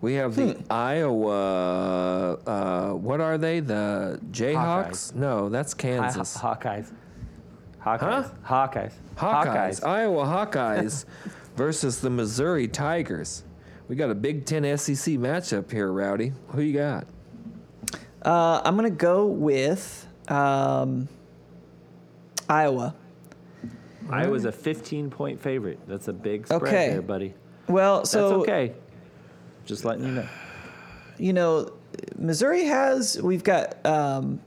We 0.00 0.14
have 0.14 0.36
the 0.36 0.56
Iowa. 0.70 2.34
Uh, 2.46 2.90
what 2.92 3.20
are 3.20 3.38
they? 3.38 3.58
The 3.58 4.20
Jayhawks? 4.30 5.16
No, 5.16 5.48
that's 5.48 5.74
Kansas. 5.74 6.36
Hi- 6.36 6.54
Hawkeyes. 6.54 6.92
Hawkeyes. 7.84 8.30
Hawkeyes. 8.44 8.92
Hawkeyes, 9.16 9.84
Iowa 9.84 10.24
Hawkeyes 10.46 11.06
versus 11.56 12.00
the 12.00 12.10
Missouri 12.10 12.68
Tigers. 12.68 13.42
We 13.88 13.96
got 13.96 14.10
a 14.10 14.14
Big 14.14 14.44
Ten 14.46 14.62
SEC 14.76 15.14
matchup 15.14 15.70
here, 15.70 15.90
Rowdy. 15.92 16.32
Who 16.48 16.60
you 16.62 16.72
got? 16.74 17.06
Uh, 18.22 18.60
I'm 18.64 18.74
gonna 18.74 18.90
go 18.90 19.26
with 19.26 20.06
um, 20.28 21.08
Iowa. 22.48 22.94
Iowa's 24.10 24.44
a 24.44 24.52
15 24.52 25.10
point 25.10 25.40
favorite. 25.40 25.78
That's 25.86 26.08
a 26.08 26.12
big 26.12 26.46
spread 26.46 26.62
Okay. 26.62 26.88
there, 26.90 27.02
buddy. 27.02 27.34
Well, 27.68 27.98
That's 27.98 28.10
so 28.10 28.40
okay. 28.42 28.72
Just 29.64 29.84
letting 29.84 30.04
you 30.04 30.12
know. 30.12 30.28
you 31.18 31.32
know, 31.32 31.72
Missouri 32.16 32.64
has 32.64 33.20
we've 33.20 33.42
got 33.44 33.84
um, 33.86 34.40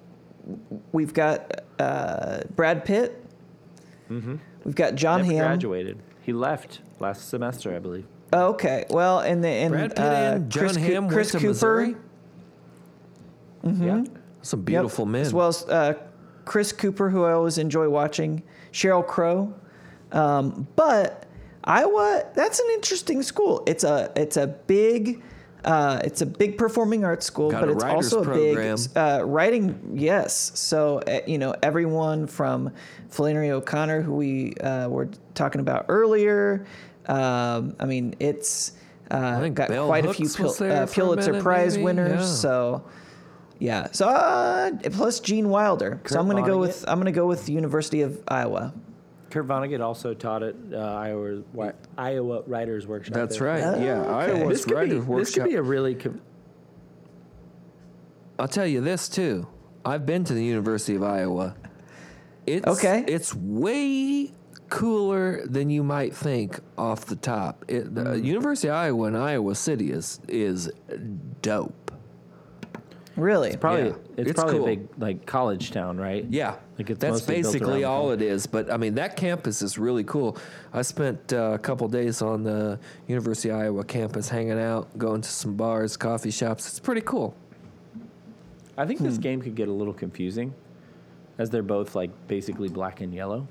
we've 0.92 1.14
got 1.14 1.62
uh, 1.80 2.42
Brad 2.56 2.84
Pitt. 2.86 3.24
We've 4.10 4.76
got 4.76 4.96
Jon 4.96 5.22
Never 5.22 5.34
Hamm. 5.34 5.46
graduated. 5.48 6.00
He 6.24 6.34
left 6.34 6.80
last 7.00 7.30
semester, 7.30 7.76
I 7.76 7.80
believe. 7.80 8.06
Okay, 8.32 8.86
well, 8.90 9.20
and 9.20 9.44
the 9.44 9.48
and 9.48 9.72
Brad 9.72 9.90
Pitt 9.96 10.00
uh, 10.00 10.04
and 10.04 10.52
Jon 10.52 10.62
Chris, 10.62 10.78
Coo- 10.78 10.84
Hamm 10.84 11.10
Chris 11.10 11.16
went 11.16 11.32
to 11.32 11.38
Cooper. 11.40 11.48
Missouri. 11.48 11.96
Yeah. 13.64 14.04
Some 14.42 14.60
Yep, 14.60 14.66
beautiful 14.66 15.06
men. 15.06 15.22
As 15.22 15.34
well 15.34 15.50
as 15.50 15.64
uh, 15.66 15.94
Chris 16.46 16.72
Cooper, 16.72 17.10
who 17.10 17.24
I 17.24 17.34
always 17.34 17.58
enjoy 17.58 17.90
watching, 17.90 18.44
Sheryl 18.72 19.06
Crow. 19.06 19.54
Um, 20.12 20.68
but 20.76 21.26
Iowa, 21.64 22.26
that's 22.34 22.60
an 22.60 22.68
interesting 22.74 23.22
school. 23.22 23.64
It's 23.68 23.84
a 23.84 24.12
it's 24.16 24.38
a 24.38 24.48
big 24.48 25.22
uh, 25.66 26.00
it's 26.04 26.22
a 26.22 26.26
big 26.26 26.58
performing 26.58 27.04
arts 27.04 27.26
school, 27.26 27.52
Got 27.52 27.62
but 27.62 27.70
it's 27.70 27.84
writers 27.84 28.14
also 28.14 28.32
a 28.32 28.34
big 28.34 28.80
uh, 28.96 29.24
writing. 29.26 29.92
Yes, 29.94 30.52
so 30.56 31.00
uh, 31.00 31.20
you 31.28 31.38
know 31.38 31.54
everyone 31.62 32.28
from 32.28 32.72
Flannery 33.10 33.52
O'Connor, 33.52 34.02
who 34.02 34.14
we 34.16 34.54
uh, 34.56 34.88
were 34.88 35.10
talking 35.36 35.60
about 35.60 35.86
earlier. 35.90 36.66
Um, 37.10 37.76
I 37.80 37.86
mean, 37.86 38.16
it's 38.20 38.74
uh, 39.12 39.40
think 39.42 39.56
got 39.56 39.70
Bell 39.70 39.88
quite 39.88 40.06
a 40.06 40.14
few 40.14 40.26
was 40.26 40.36
Pul- 40.36 40.72
uh, 40.72 40.86
Pulitzer 40.86 41.32
minute, 41.32 41.44
Prize 41.44 41.74
maybe? 41.74 41.84
winners. 41.86 42.20
Yeah. 42.22 42.26
So. 42.26 42.84
Yeah. 43.58 43.88
So 43.92 44.08
uh, 44.08 44.72
plus 44.92 45.20
Gene 45.20 45.50
Wilder. 45.50 46.00
so 46.06 46.18
I'm 46.20 46.28
gonna 46.28 46.46
go 46.46 46.58
with 46.58 46.86
I'm 46.88 46.98
gonna 47.00 47.12
go 47.12 47.26
with 47.28 47.46
the 47.46 47.52
University 47.52 48.02
of 48.04 48.24
Iowa. 48.28 48.74
Kurt 49.32 49.48
Vonnegut 49.48 49.82
also 49.82 50.14
taught 50.14 50.42
at 50.44 50.56
uh, 50.74 50.78
Iowa, 50.78 51.42
Wi- 51.54 51.74
Iowa 51.98 52.42
Writers 52.48 52.88
Workshop. 52.88 53.14
That's 53.14 53.38
there. 53.38 53.48
right. 53.48 53.64
Oh, 53.64 53.84
yeah, 53.84 54.00
okay. 54.02 54.40
Iowa's 54.40 54.50
This 54.50 54.66
could, 54.66 54.90
be, 54.90 54.96
Writers 54.98 55.06
this 55.28 55.34
could 55.36 55.44
be 55.44 55.56
a 55.56 55.62
really. 55.62 55.96
Com- 55.96 56.22
I'll 58.40 58.48
tell 58.48 58.66
you 58.66 58.82
this 58.82 59.10
too. 59.10 59.48
I've 59.86 60.06
been 60.06 60.24
to 60.26 60.34
the 60.34 60.44
University 60.44 60.96
of 60.96 61.04
Iowa. 61.04 61.56
It's 62.46 62.66
Okay. 62.66 63.04
It's 63.08 63.36
way 63.36 64.32
cooler 64.70 65.46
than 65.46 65.70
you 65.70 65.84
might 65.84 66.16
think 66.16 66.60
off 66.78 67.06
the 67.06 67.16
top. 67.16 67.66
It, 67.68 67.94
the 67.96 68.02
Mm. 68.04 68.24
University 68.24 68.68
of 68.70 68.76
Iowa 68.76 69.08
in 69.08 69.16
Iowa 69.16 69.56
City 69.56 69.92
is 69.92 70.20
is 70.28 70.72
dope. 71.42 71.92
Really? 73.16 73.58
probably 73.58 73.88
Yeah, 73.88 73.94
it's, 74.16 74.30
it's 74.30 74.40
probably 74.40 74.58
cool. 74.60 74.64
a 74.64 74.76
big 74.78 74.88
like 74.98 75.26
college 75.26 75.72
town, 75.72 75.98
right? 75.98 76.26
Yeah, 76.30 76.56
Like 76.78 76.90
it's 76.90 77.00
that's 77.02 77.20
basically 77.22 77.84
all 77.84 78.12
it 78.12 78.22
is. 78.22 78.48
But 78.48 78.72
I 78.72 78.78
mean, 78.78 78.96
that 78.96 79.18
campus 79.18 79.62
is 79.62 79.78
really 79.78 80.06
cool. 80.06 80.38
I 80.72 80.84
spent 80.84 81.34
uh, 81.34 81.52
a 81.54 81.60
couple 81.60 81.86
days 81.90 82.22
on 82.22 82.44
the 82.44 82.80
University 83.08 83.50
of 83.50 83.58
Iowa 83.60 83.84
campus, 83.84 84.30
hanging 84.30 84.58
out, 84.60 84.98
going 84.98 85.20
to 85.22 85.30
some 85.30 85.56
bars, 85.56 85.98
coffee 85.98 86.32
shops. 86.32 86.70
It's 86.70 86.80
pretty 86.80 87.02
cool. 87.02 87.36
I 88.78 88.86
think 88.86 89.00
Hmm. 89.00 89.06
this 89.08 89.18
game 89.18 89.42
could 89.42 89.56
get 89.56 89.68
a 89.68 89.74
little 89.74 89.94
confusing, 89.94 90.54
as 91.38 91.50
they're 91.50 91.62
both 91.62 91.96
like 91.96 92.12
basically 92.30 92.70
black 92.70 93.02
and 93.02 93.14
yellow. 93.14 93.46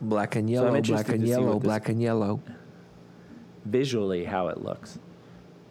Black 0.00 0.36
and 0.36 0.48
So 0.48 0.54
yellow, 0.54 0.80
black 0.80 1.08
and 1.08 1.26
yellow, 1.26 1.58
black 1.58 1.88
and 1.88 2.02
yellow. 2.02 2.40
Visually, 3.64 4.24
how 4.24 4.48
it 4.48 4.62
looks. 4.62 4.98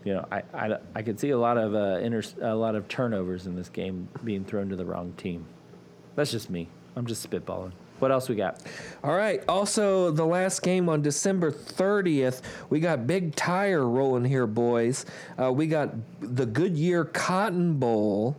You 0.03 0.16
know, 0.16 0.26
I, 0.32 0.43
I, 0.53 0.78
I 0.95 1.01
could 1.01 1.20
see 1.20 1.30
a 1.30 1.38
lot 1.38 1.57
of 1.57 1.76
uh, 1.76 1.99
inter, 2.01 2.24
a 2.41 2.55
lot 2.55 2.76
of 2.76 2.88
turnovers 2.88 3.47
in 3.47 3.55
this 3.55 3.70
game 3.70 4.09
being 4.24 4.43
thrown 4.43 4.70
to 4.70 4.76
the 4.76 4.86
wrong 4.86 5.14
team. 5.14 5.45
That's 6.16 6.32
just 6.32 6.49
me. 6.49 6.68
I'm 6.95 7.05
just 7.05 7.28
spitballing. 7.28 7.72
What 7.99 8.11
else 8.11 8.28
we 8.28 8.36
got? 8.36 8.59
All 9.03 9.16
right. 9.16 9.41
Also, 9.47 10.11
the 10.11 10.26
last 10.26 10.61
game 10.61 10.89
on 10.89 11.01
December 11.01 11.51
30th, 11.51 12.41
we 12.70 12.82
got 12.82 13.07
Big 13.07 13.34
Tire 13.34 13.88
rolling 13.88 14.26
here, 14.26 14.45
boys. 14.45 15.05
Uh, 15.41 15.53
we 15.53 15.68
got 15.68 15.93
the 16.20 16.45
Goodyear 16.45 17.05
Cotton 17.05 17.76
Bowl 17.76 18.36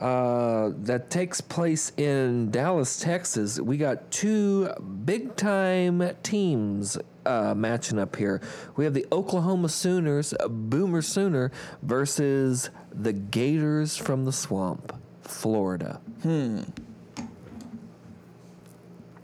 uh, 0.00 0.70
that 0.78 1.10
takes 1.10 1.40
place 1.40 1.92
in 1.96 2.50
Dallas, 2.50 2.98
Texas. 2.98 3.60
We 3.60 3.76
got 3.76 4.10
two 4.10 4.68
big 5.04 5.36
time 5.36 6.16
teams 6.22 6.98
uh, 7.26 7.54
matching 7.54 7.98
up 7.98 8.16
here. 8.16 8.40
We 8.76 8.84
have 8.84 8.94
the 8.94 9.06
Oklahoma 9.12 9.68
Sooners, 9.68 10.34
Boomer 10.48 11.02
Sooner, 11.02 11.52
versus 11.82 12.70
the 12.92 13.12
Gators 13.12 13.96
from 13.96 14.24
the 14.24 14.32
Swamp, 14.32 14.94
Florida. 15.22 16.00
Hmm. 16.22 16.62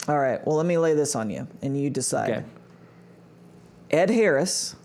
All 0.09 0.19
right. 0.19 0.45
Well, 0.47 0.57
let 0.57 0.67
me 0.67 0.79
lay 0.79 0.95
this 0.95 1.15
on 1.15 1.31
you, 1.31 1.47
and 1.63 1.81
you 1.81 1.91
decide. 1.91 2.31
Okay. 2.31 2.45
Ed 3.91 4.11
Harris 4.11 4.77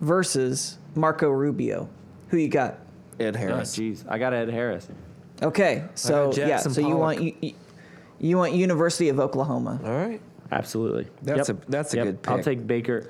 versus 0.00 0.78
Marco 0.94 1.28
Rubio. 1.30 1.88
Who 2.28 2.36
you 2.36 2.48
got? 2.48 2.78
Ed 3.22 3.36
Oh, 3.36 3.38
Harris. 3.38 3.76
jeez, 3.76 4.04
I 4.08 4.18
got 4.18 4.32
Ed 4.34 4.48
Harris. 4.50 4.88
Okay. 5.42 5.84
So 5.94 6.32
yeah. 6.36 6.46
Jackson 6.48 6.72
So 6.72 6.80
you 6.80 6.96
want 6.96 7.18
Pollock. 7.18 7.34
you, 7.42 7.52
you 8.20 8.36
want 8.36 8.52
University 8.52 9.08
of 9.08 9.18
Oklahoma. 9.18 9.80
All 9.84 9.90
right. 9.96 10.20
Absolutely. 10.50 11.08
That's 11.22 11.48
Yep. 11.48 11.66
a- 11.66 11.70
that's 11.70 11.94
a 11.94 11.96
Yep. 11.96 12.06
good 12.06 12.22
Pick. 12.22 12.30
I'll 12.32 12.42
take 12.42 12.66
Baker, 12.66 13.06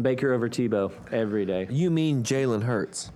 Baker 0.00 0.32
over 0.32 0.48
Tebow 0.48 0.90
every 1.12 1.44
day. 1.44 1.66
You 1.70 1.90
mean 1.90 2.22
Jalen 2.22 2.62
Hurts? 2.62 3.12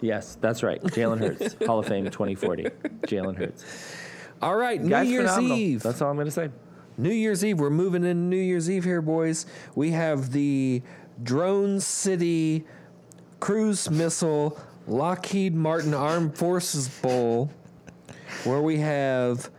Yes, 0.00 0.36
that's 0.40 0.62
right. 0.62 0.82
Jalen 0.82 1.18
Hurts, 1.18 1.56
Hall 1.66 1.78
of 1.78 1.86
Fame 1.86 2.04
2040. 2.04 2.64
Jalen 3.06 3.36
Hurts. 3.36 3.64
All 4.42 4.56
right, 4.56 4.82
New 4.82 4.90
Guy's 4.90 5.08
Year's 5.08 5.30
phenomenal. 5.30 5.56
Eve. 5.58 5.82
That's 5.82 6.02
all 6.02 6.10
I'm 6.10 6.16
going 6.16 6.26
to 6.26 6.30
say. 6.30 6.50
New 6.98 7.10
Year's 7.12 7.44
Eve. 7.44 7.58
We're 7.58 7.70
moving 7.70 8.04
in 8.04 8.28
New 8.28 8.36
Year's 8.36 8.70
Eve 8.70 8.84
here, 8.84 9.00
boys. 9.00 9.46
We 9.74 9.92
have 9.92 10.32
the 10.32 10.82
Drone 11.22 11.80
City 11.80 12.64
Cruise 13.44 13.90
Missile 13.90 14.58
Lockheed 14.86 15.54
Martin 15.54 15.92
Armed 15.92 16.34
Forces 16.34 16.88
Bowl, 16.88 17.50
where 18.44 18.62
we 18.62 18.78
have 18.78 19.50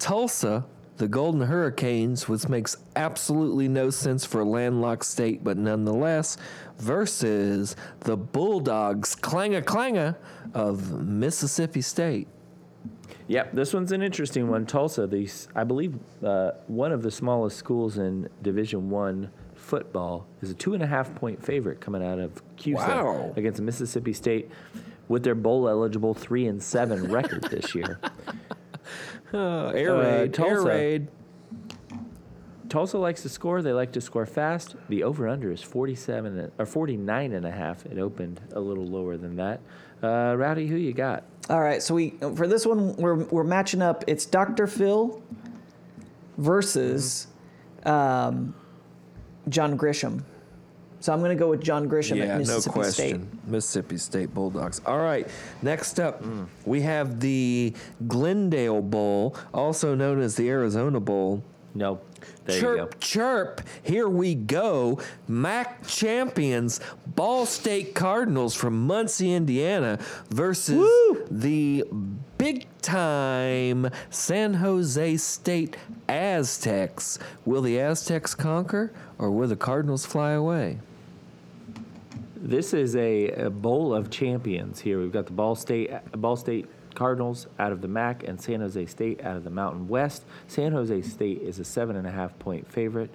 Tulsa, 0.00 0.66
the 0.96 1.06
Golden 1.06 1.42
Hurricanes, 1.42 2.28
which 2.28 2.48
makes 2.48 2.78
absolutely 2.96 3.68
no 3.68 3.90
sense 3.90 4.24
for 4.24 4.40
a 4.40 4.44
landlocked 4.44 5.04
state, 5.04 5.44
but 5.44 5.56
nonetheless, 5.56 6.36
versus 6.78 7.76
the 8.00 8.16
Bulldogs, 8.16 9.14
clanger 9.14 9.62
clanger 9.62 10.16
of 10.52 11.00
Mississippi 11.06 11.80
State. 11.80 12.26
Yep, 13.28 13.52
this 13.52 13.72
one's 13.72 13.92
an 13.92 14.02
interesting 14.02 14.48
one. 14.48 14.66
Tulsa, 14.66 15.06
these 15.06 15.46
I 15.54 15.62
believe 15.62 15.94
uh, 16.24 16.52
one 16.66 16.90
of 16.90 17.02
the 17.02 17.10
smallest 17.12 17.56
schools 17.56 17.98
in 17.98 18.28
Division 18.42 18.90
One 18.90 19.30
football 19.68 20.26
is 20.40 20.50
a 20.50 20.54
two 20.54 20.72
and 20.72 20.82
a 20.82 20.86
half 20.86 21.14
point 21.14 21.44
favorite 21.44 21.78
coming 21.80 22.02
out 22.04 22.18
of 22.18 22.42
CUSA 22.56 22.74
Wow. 22.74 23.32
against 23.36 23.60
Mississippi 23.60 24.14
State 24.14 24.50
with 25.08 25.22
their 25.22 25.34
bowl 25.34 25.68
eligible 25.68 26.14
three 26.14 26.46
and 26.46 26.62
seven 26.62 27.10
record 27.10 27.44
this 27.50 27.74
year. 27.74 28.00
Uh, 29.34 29.66
air 29.74 29.94
Uh, 29.94 30.00
raid, 30.00 30.06
air 30.20 30.28
Tulsa. 30.28 30.66
raid. 30.66 31.08
Tulsa 32.70 32.96
likes 32.96 33.20
to 33.22 33.28
score. 33.28 33.60
They 33.60 33.74
like 33.74 33.92
to 33.92 34.00
score 34.00 34.24
fast. 34.24 34.74
The 34.88 35.02
over 35.02 35.28
under 35.28 35.52
is 35.52 35.60
47 35.62 36.50
or 36.58 36.64
49 36.64 37.32
and 37.34 37.44
a 37.44 37.50
half. 37.50 37.84
It 37.84 37.98
opened 37.98 38.40
a 38.54 38.60
little 38.60 38.86
lower 38.86 39.18
than 39.18 39.36
that. 39.36 39.60
Uh, 40.02 40.34
Rowdy, 40.34 40.66
who 40.66 40.76
you 40.76 40.94
got? 40.94 41.24
All 41.50 41.60
right. 41.60 41.82
So 41.82 41.94
we 41.94 42.10
for 42.36 42.46
this 42.48 42.64
one 42.64 42.96
we're 42.96 43.16
we're 43.24 43.44
matching 43.44 43.82
up. 43.82 44.02
It's 44.06 44.24
Dr. 44.24 44.66
Phil 44.66 45.22
versus 46.38 47.26
um, 47.84 48.54
John 49.50 49.76
Grisham. 49.78 50.22
So 51.00 51.12
I'm 51.12 51.20
going 51.20 51.30
to 51.30 51.38
go 51.38 51.48
with 51.50 51.62
John 51.62 51.88
Grisham 51.88 52.16
Yeah, 52.16 52.24
at 52.24 52.28
no 52.32 52.38
Mississippi 52.38 52.72
question. 52.72 53.28
State. 53.28 53.48
Mississippi 53.48 53.98
State 53.98 54.34
Bulldogs. 54.34 54.80
All 54.84 54.98
right, 54.98 55.28
next 55.62 56.00
up, 56.00 56.22
Mm. 56.24 56.46
we 56.64 56.80
have 56.82 57.20
the 57.20 57.72
Glendale 58.08 58.82
Bowl, 58.82 59.36
also 59.54 59.94
known 59.94 60.20
as 60.20 60.34
the 60.34 60.48
Arizona 60.48 60.98
Bowl. 60.98 61.42
No. 61.74 62.00
There 62.46 62.58
chirp, 62.60 62.76
you 62.78 62.84
go. 62.84 62.90
chirp. 62.98 63.60
Here 63.84 64.08
we 64.08 64.34
go. 64.34 64.98
MAC 65.28 65.86
champions, 65.86 66.80
Ball 67.06 67.46
State 67.46 67.94
Cardinals 67.94 68.54
from 68.56 68.86
Muncie, 68.88 69.32
Indiana, 69.32 70.00
versus 70.30 70.84
the 71.30 71.84
big 72.38 72.66
time 72.80 73.90
San 74.10 74.54
Jose 74.54 75.16
State 75.16 75.76
Aztecs. 76.08 77.18
Will 77.44 77.62
the 77.62 77.78
Aztecs 77.80 78.34
conquer 78.34 78.92
or 79.18 79.30
will 79.30 79.48
the 79.48 79.56
Cardinals 79.56 80.06
fly 80.06 80.32
away? 80.32 80.78
This 82.36 82.72
is 82.72 82.94
a, 82.94 83.30
a 83.32 83.50
bowl 83.50 83.92
of 83.92 84.10
champions 84.10 84.78
here. 84.80 85.00
We've 85.00 85.12
got 85.12 85.26
the 85.26 85.32
Ball 85.32 85.56
State 85.56 85.90
Ball 86.12 86.36
State 86.36 86.66
Cardinals 86.94 87.48
out 87.58 87.72
of 87.72 87.80
the 87.82 87.88
MAC 87.88 88.22
and 88.22 88.40
San 88.40 88.60
Jose 88.60 88.86
State 88.86 89.22
out 89.24 89.36
of 89.36 89.44
the 89.44 89.50
Mountain 89.50 89.88
West. 89.88 90.22
San 90.46 90.72
Jose 90.72 91.02
State 91.02 91.42
is 91.42 91.58
a 91.58 91.64
seven 91.64 91.96
and 91.96 92.06
a 92.06 92.10
half 92.10 92.38
point 92.38 92.70
favorite. 92.70 93.10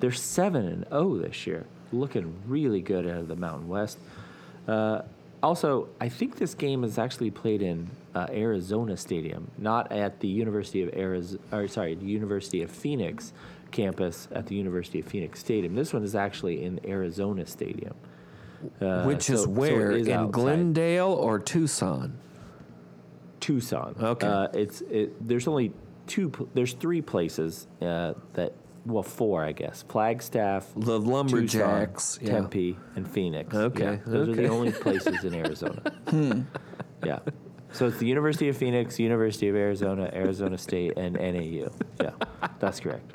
They're 0.00 0.10
seven 0.10 0.66
and 0.66 0.88
zero 0.88 1.18
this 1.18 1.46
year, 1.46 1.66
looking 1.92 2.34
really 2.46 2.80
good 2.80 3.06
out 3.06 3.18
of 3.18 3.28
the 3.28 3.36
Mountain 3.36 3.68
West. 3.68 3.98
Uh, 4.66 5.02
also, 5.42 5.88
I 6.00 6.08
think 6.08 6.36
this 6.36 6.54
game 6.54 6.84
is 6.84 6.98
actually 6.98 7.30
played 7.30 7.62
in 7.62 7.90
uh, 8.14 8.26
Arizona 8.30 8.96
Stadium, 8.96 9.50
not 9.58 9.90
at 9.92 10.20
the 10.20 10.28
University 10.28 10.82
of 10.82 10.92
Arizona. 10.94 11.40
Or 11.52 11.68
sorry, 11.68 11.94
the 11.94 12.06
University 12.06 12.62
of 12.62 12.70
Phoenix 12.70 13.32
campus 13.70 14.28
at 14.32 14.46
the 14.46 14.54
University 14.54 15.00
of 15.00 15.06
Phoenix 15.06 15.40
Stadium. 15.40 15.74
This 15.74 15.92
one 15.92 16.04
is 16.04 16.14
actually 16.14 16.62
in 16.64 16.78
Arizona 16.86 17.46
Stadium. 17.46 17.94
Uh, 18.80 19.04
Which 19.04 19.22
so- 19.24 19.32
is 19.34 19.42
so 19.44 19.48
where? 19.50 19.90
is 19.92 20.06
in 20.06 20.12
outside. 20.12 20.32
Glendale 20.32 21.12
or 21.12 21.38
Tucson? 21.38 22.18
Tucson. 23.40 23.96
Okay. 24.00 24.26
Uh, 24.26 24.48
it's 24.54 24.82
it, 24.82 25.26
there's 25.26 25.48
only 25.48 25.72
two. 26.06 26.30
There's 26.54 26.74
three 26.74 27.02
places 27.02 27.66
uh, 27.80 28.14
that 28.34 28.52
well 28.86 29.02
four 29.02 29.44
I 29.44 29.52
guess. 29.52 29.84
Flagstaff, 29.88 30.68
The 30.76 30.98
Lumberjacks, 31.00 32.18
Tucson, 32.18 32.26
yeah. 32.28 32.40
Tempe, 32.40 32.76
and 32.94 33.08
Phoenix. 33.10 33.54
Okay, 33.54 33.84
Yeah, 33.84 33.96
those 34.06 34.28
are 34.28 34.34
the 34.34 34.46
only 34.48 34.70
places 34.84 35.24
in 35.24 35.34
Arizona. 35.34 35.82
Yeah. 37.04 37.18
So 37.72 37.86
it's 37.86 37.98
the 37.98 38.06
University 38.06 38.48
of 38.48 38.56
Phoenix, 38.56 38.98
University 38.98 39.48
of 39.48 39.56
Arizona, 39.56 40.10
Arizona 40.12 40.58
State, 40.58 40.92
and 40.96 41.14
NAU. 41.16 41.70
Yeah, 42.00 42.10
that's 42.58 42.80
correct. 42.80 43.10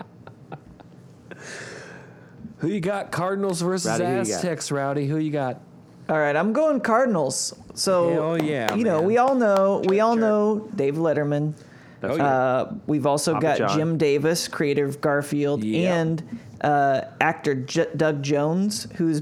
Who 2.60 2.68
you 2.68 2.80
got? 2.80 3.12
Cardinals 3.12 3.62
versus 3.62 4.00
Rowdy, 4.00 4.04
who 4.06 4.10
you 4.10 4.16
got? 4.26 4.36
Aztecs. 4.36 4.72
Rowdy, 4.72 5.08
who 5.08 5.18
you 5.18 5.32
got? 5.32 5.62
All 6.10 6.18
right, 6.18 6.36
I'm 6.36 6.54
going 6.54 6.80
Cardinals. 6.82 7.54
So 7.76 8.10
Hell 8.10 8.44
yeah, 8.44 8.74
you 8.74 8.84
know 8.84 9.00
man. 9.00 9.08
we 9.08 9.18
all 9.18 9.36
know 9.36 9.84
we 9.88 10.00
all 10.00 10.14
Sure. 10.14 10.22
know 10.22 10.70
Dave 10.76 10.96
Letterman. 10.96 11.54
That's 12.00 12.14
Oh, 12.14 12.18
yeah. 12.18 12.26
Uh, 12.28 12.74
we've 12.88 13.06
also 13.06 13.34
Papa 13.34 13.44
got 13.46 13.58
John. 13.58 13.78
Jim 13.78 13.98
Davis, 13.98 14.48
creator 14.48 14.86
of 14.86 15.02
Garfield, 15.02 15.64
Yeah. 15.64 15.96
and 16.00 16.40
uh, 16.62 17.02
actor 17.22 17.56
J- 17.56 17.88
Doug 17.96 18.24
Jones, 18.24 18.88
who's 18.96 19.22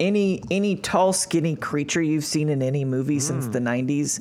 any 0.00 0.42
any 0.50 0.76
tall, 0.76 1.12
skinny 1.12 1.56
creature 1.56 2.02
you've 2.02 2.24
seen 2.24 2.48
in 2.48 2.62
any 2.62 2.84
movie 2.84 3.20
since 3.20 3.46
Hmm. 3.46 3.52
the 3.52 3.60
'90s. 3.60 4.20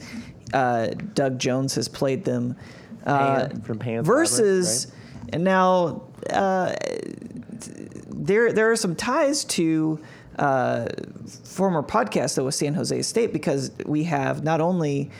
Uh, 0.53 0.87
Doug 1.13 1.39
Jones 1.39 1.75
has 1.75 1.87
played 1.87 2.25
them. 2.25 2.55
Uh, 3.05 3.47
Pan 3.47 3.61
from 3.61 3.79
Pan's 3.79 4.07
versus, 4.07 4.87
Labyrinth, 4.87 5.29
and 5.33 5.43
now 5.43 6.03
uh, 6.29 6.73
there 8.09 8.53
there 8.53 8.71
are 8.71 8.75
some 8.75 8.95
ties 8.95 9.43
to 9.45 9.99
uh, 10.39 10.87
former 11.43 11.83
podcast 11.83 12.35
that 12.35 12.43
was 12.43 12.55
San 12.55 12.73
Jose 12.73 13.01
State 13.01 13.33
because 13.33 13.71
we 13.85 14.03
have 14.05 14.43
not 14.43 14.61
only 14.61 15.11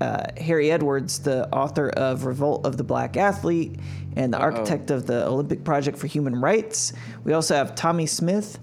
uh, 0.00 0.24
Harry 0.38 0.70
Edwards, 0.70 1.20
the 1.20 1.48
author 1.54 1.88
of 1.90 2.24
Revolt 2.24 2.66
of 2.66 2.76
the 2.76 2.84
Black 2.84 3.16
Athlete 3.16 3.76
and 4.16 4.32
the 4.32 4.38
architect 4.38 4.90
of 4.90 5.06
the 5.06 5.26
Olympic 5.26 5.64
Project 5.64 5.98
for 5.98 6.06
Human 6.06 6.40
Rights. 6.40 6.92
We 7.24 7.32
also 7.32 7.54
have 7.54 7.74
Tommie 7.74 8.06
Smith 8.06 8.58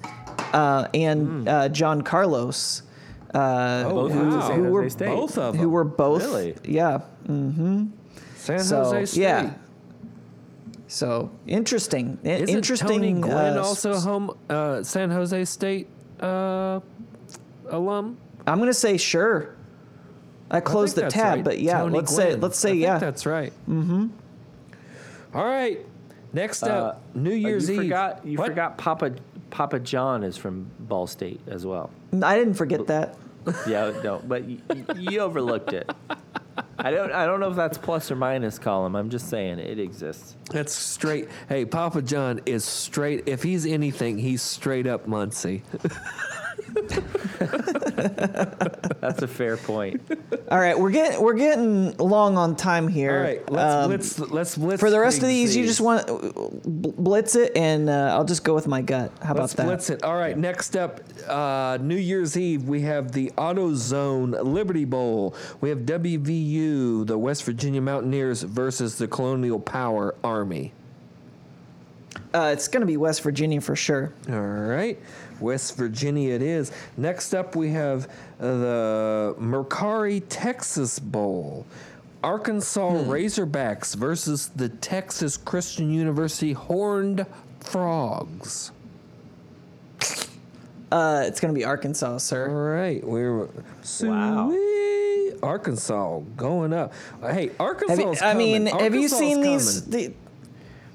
uh, 0.54 0.88
and 0.94 1.48
uh, 1.48 1.70
John 1.70 2.02
Carlos. 2.02 2.84
Uh, 3.34 3.84
Oh, 3.88 3.90
Both 4.10 4.12
went 4.16 4.30
wow. 4.30 4.52
Who 4.52 4.64
were 4.72 4.90
Both 4.90 5.38
of 5.38 5.54
them. 5.54 5.62
who 5.62 5.70
were 5.70 5.84
both 5.86 6.22
Really? 6.24 6.56
yeah 6.66 7.00
San 7.26 7.94
so 8.60 8.84
Jose 8.84 9.06
State. 9.06 9.22
yeah 9.22 9.54
so 10.88 11.32
interesting 11.48 12.18
I- 12.26 12.30
Isn't 12.30 12.50
interesting 12.50 12.88
Tony 12.90 13.14
Gwynn 13.14 13.58
uh, 13.58 13.62
also 13.64 13.98
home 14.00 14.38
uh, 14.50 14.84
San 14.84 15.10
Jose 15.12 15.46
State 15.46 15.88
uh, 16.20 16.82
alum? 17.70 18.18
i'm 18.48 18.60
gonna 18.60 18.74
say 18.74 18.98
sure 18.98 19.56
i 20.52 20.58
I 20.58 20.60
closed 20.60 20.96
the 20.96 21.08
tab 21.10 21.36
right. 21.38 21.44
but 21.44 21.60
yeah 21.60 21.80
Tony 21.80 21.96
let's 21.98 22.16
say 22.16 22.36
let's 22.36 22.60
I 22.64 22.68
say 22.68 22.70
think 22.74 22.82
yeah 22.84 22.98
that's 23.00 23.26
right. 23.26 23.54
Mm-hmm. 23.68 24.08
All 25.34 25.46
right. 25.46 25.80
Next 26.34 26.64
up, 26.64 26.96
Uh, 27.16 27.18
New 27.20 27.32
Uh, 27.32 27.36
Year's 27.36 27.70
you 27.70 27.76
Eve. 27.76 27.82
Forgot, 27.84 28.26
you 28.26 28.38
What? 28.38 28.48
forgot 28.50 28.78
Papa 28.78 29.14
Papa 29.50 29.80
John 29.80 30.24
is 30.24 30.38
from 30.38 30.70
Ball 30.80 31.08
State 31.08 31.42
as 31.48 31.66
well. 31.66 31.90
i 32.22 32.38
didn't 32.38 32.54
forget 32.56 32.88
that 32.88 33.18
Yeah, 33.68 33.92
no, 34.04 34.22
but 34.28 34.44
you, 34.46 34.60
you 34.98 35.20
overlooked 35.20 35.74
it. 35.74 35.90
I 36.78 36.92
don't. 36.92 37.12
I 37.12 37.26
don't 37.26 37.40
know 37.40 37.50
if 37.50 37.56
that's 37.56 37.78
plus 37.78 38.12
or 38.12 38.16
minus 38.16 38.60
column. 38.60 38.96
I'm 38.96 39.10
just 39.10 39.30
saying 39.30 39.58
it 39.60 39.80
exists. 39.80 40.36
That's 40.52 40.74
straight. 40.74 41.28
Hey, 41.50 41.66
Papa 41.66 42.02
John 42.04 42.42
is 42.46 42.64
straight. 42.66 43.24
If 43.28 43.42
he's 43.42 43.66
anything, 43.66 44.18
he's 44.20 44.42
straight 44.44 44.86
up 44.86 45.08
Muncie. 45.08 45.64
That's 49.02 49.22
a 49.22 49.28
fair 49.28 49.58
point. 49.58 50.02
all 50.50 50.60
right 50.60 50.78
we're 50.80 50.92
getting 50.92 51.22
we're 51.22 51.34
getting 51.34 51.96
long 51.98 52.38
on 52.38 52.56
time 52.56 52.88
here 52.88 53.16
All 53.18 53.24
right, 53.24 53.52
let's 53.52 53.74
Um, 53.86 53.90
let's 53.92 54.20
let's 54.20 54.58
blitz 54.58 54.80
for 54.80 54.90
the 54.90 55.00
rest 55.00 55.22
of 55.22 55.28
these. 55.28 55.50
these 55.50 55.58
you 55.58 55.66
just 55.66 55.82
want 55.82 56.08
bl- 56.08 56.90
blitz 56.92 57.36
it 57.36 57.56
and 57.56 57.90
uh, 57.90 58.14
i'll 58.16 58.26
just 58.26 58.44
go 58.44 58.54
with 58.54 58.68
my 58.68 58.82
gut 58.82 59.12
how 59.24 59.32
about 59.32 59.42
Let's 59.42 59.54
that 59.56 59.66
blitz 59.66 59.90
it. 59.90 60.04
All 60.04 60.16
right, 60.16 60.38
next 60.38 60.76
up, 60.76 61.02
uh, 61.28 61.78
New 61.82 61.96
Year's 61.98 62.38
Eve, 62.38 62.64
we 62.64 62.82
have 62.82 63.12
the 63.12 63.32
AutoZone 63.38 64.44
Liberty 64.44 64.86
Bowl. 64.86 65.36
We 65.62 65.70
have 65.70 65.80
WVU, 65.80 67.06
the 67.08 67.18
West 67.18 67.44
Virginia 67.44 67.82
Mountaineers, 67.82 68.44
versus 68.44 68.98
the 68.98 69.08
Colonial 69.08 69.60
Power 69.60 70.16
Army. 70.24 70.74
uh, 72.34 72.52
it's 72.54 72.68
gonna 72.68 72.86
be 72.86 72.98
west 72.98 73.22
virginia 73.24 73.60
for 73.62 73.76
sure 73.76 74.14
All 74.30 74.40
right, 74.40 75.00
West 75.42 75.76
Virginia 75.76 76.34
it 76.34 76.42
is. 76.42 76.72
Next 76.98 77.34
up, 77.34 77.56
we 77.56 77.70
have 77.72 78.06
uh, 78.40 78.58
the 78.58 79.36
Mercari 79.40 80.24
Texas 80.30 81.00
Bowl. 81.00 81.66
Arkansas 82.24 82.92
Razorbacks 83.06 83.96
versus 83.96 84.50
the 84.56 84.70
Texas 84.70 85.38
Christian 85.38 85.92
University 85.92 86.54
Horned 86.54 87.26
Frogs. 87.62 88.72
uh, 90.92 91.24
it's 91.26 91.40
gonna 91.40 91.54
be 91.54 91.64
arkansas 91.64 92.18
sir 92.18 92.50
All 92.50 92.56
right. 92.56 93.04
we're 93.04 93.48
Wow. 94.02 94.56
Arkansas 95.42 96.20
going 96.38 96.74
up. 96.74 96.94
Hey, 97.22 97.52
Arkansas. 97.60 98.24
I 98.24 98.36
mean, 98.36 98.68
have 98.68 98.94
you 98.94 99.08
seen 99.08 99.42
these? 99.42 99.86
The, 99.86 100.14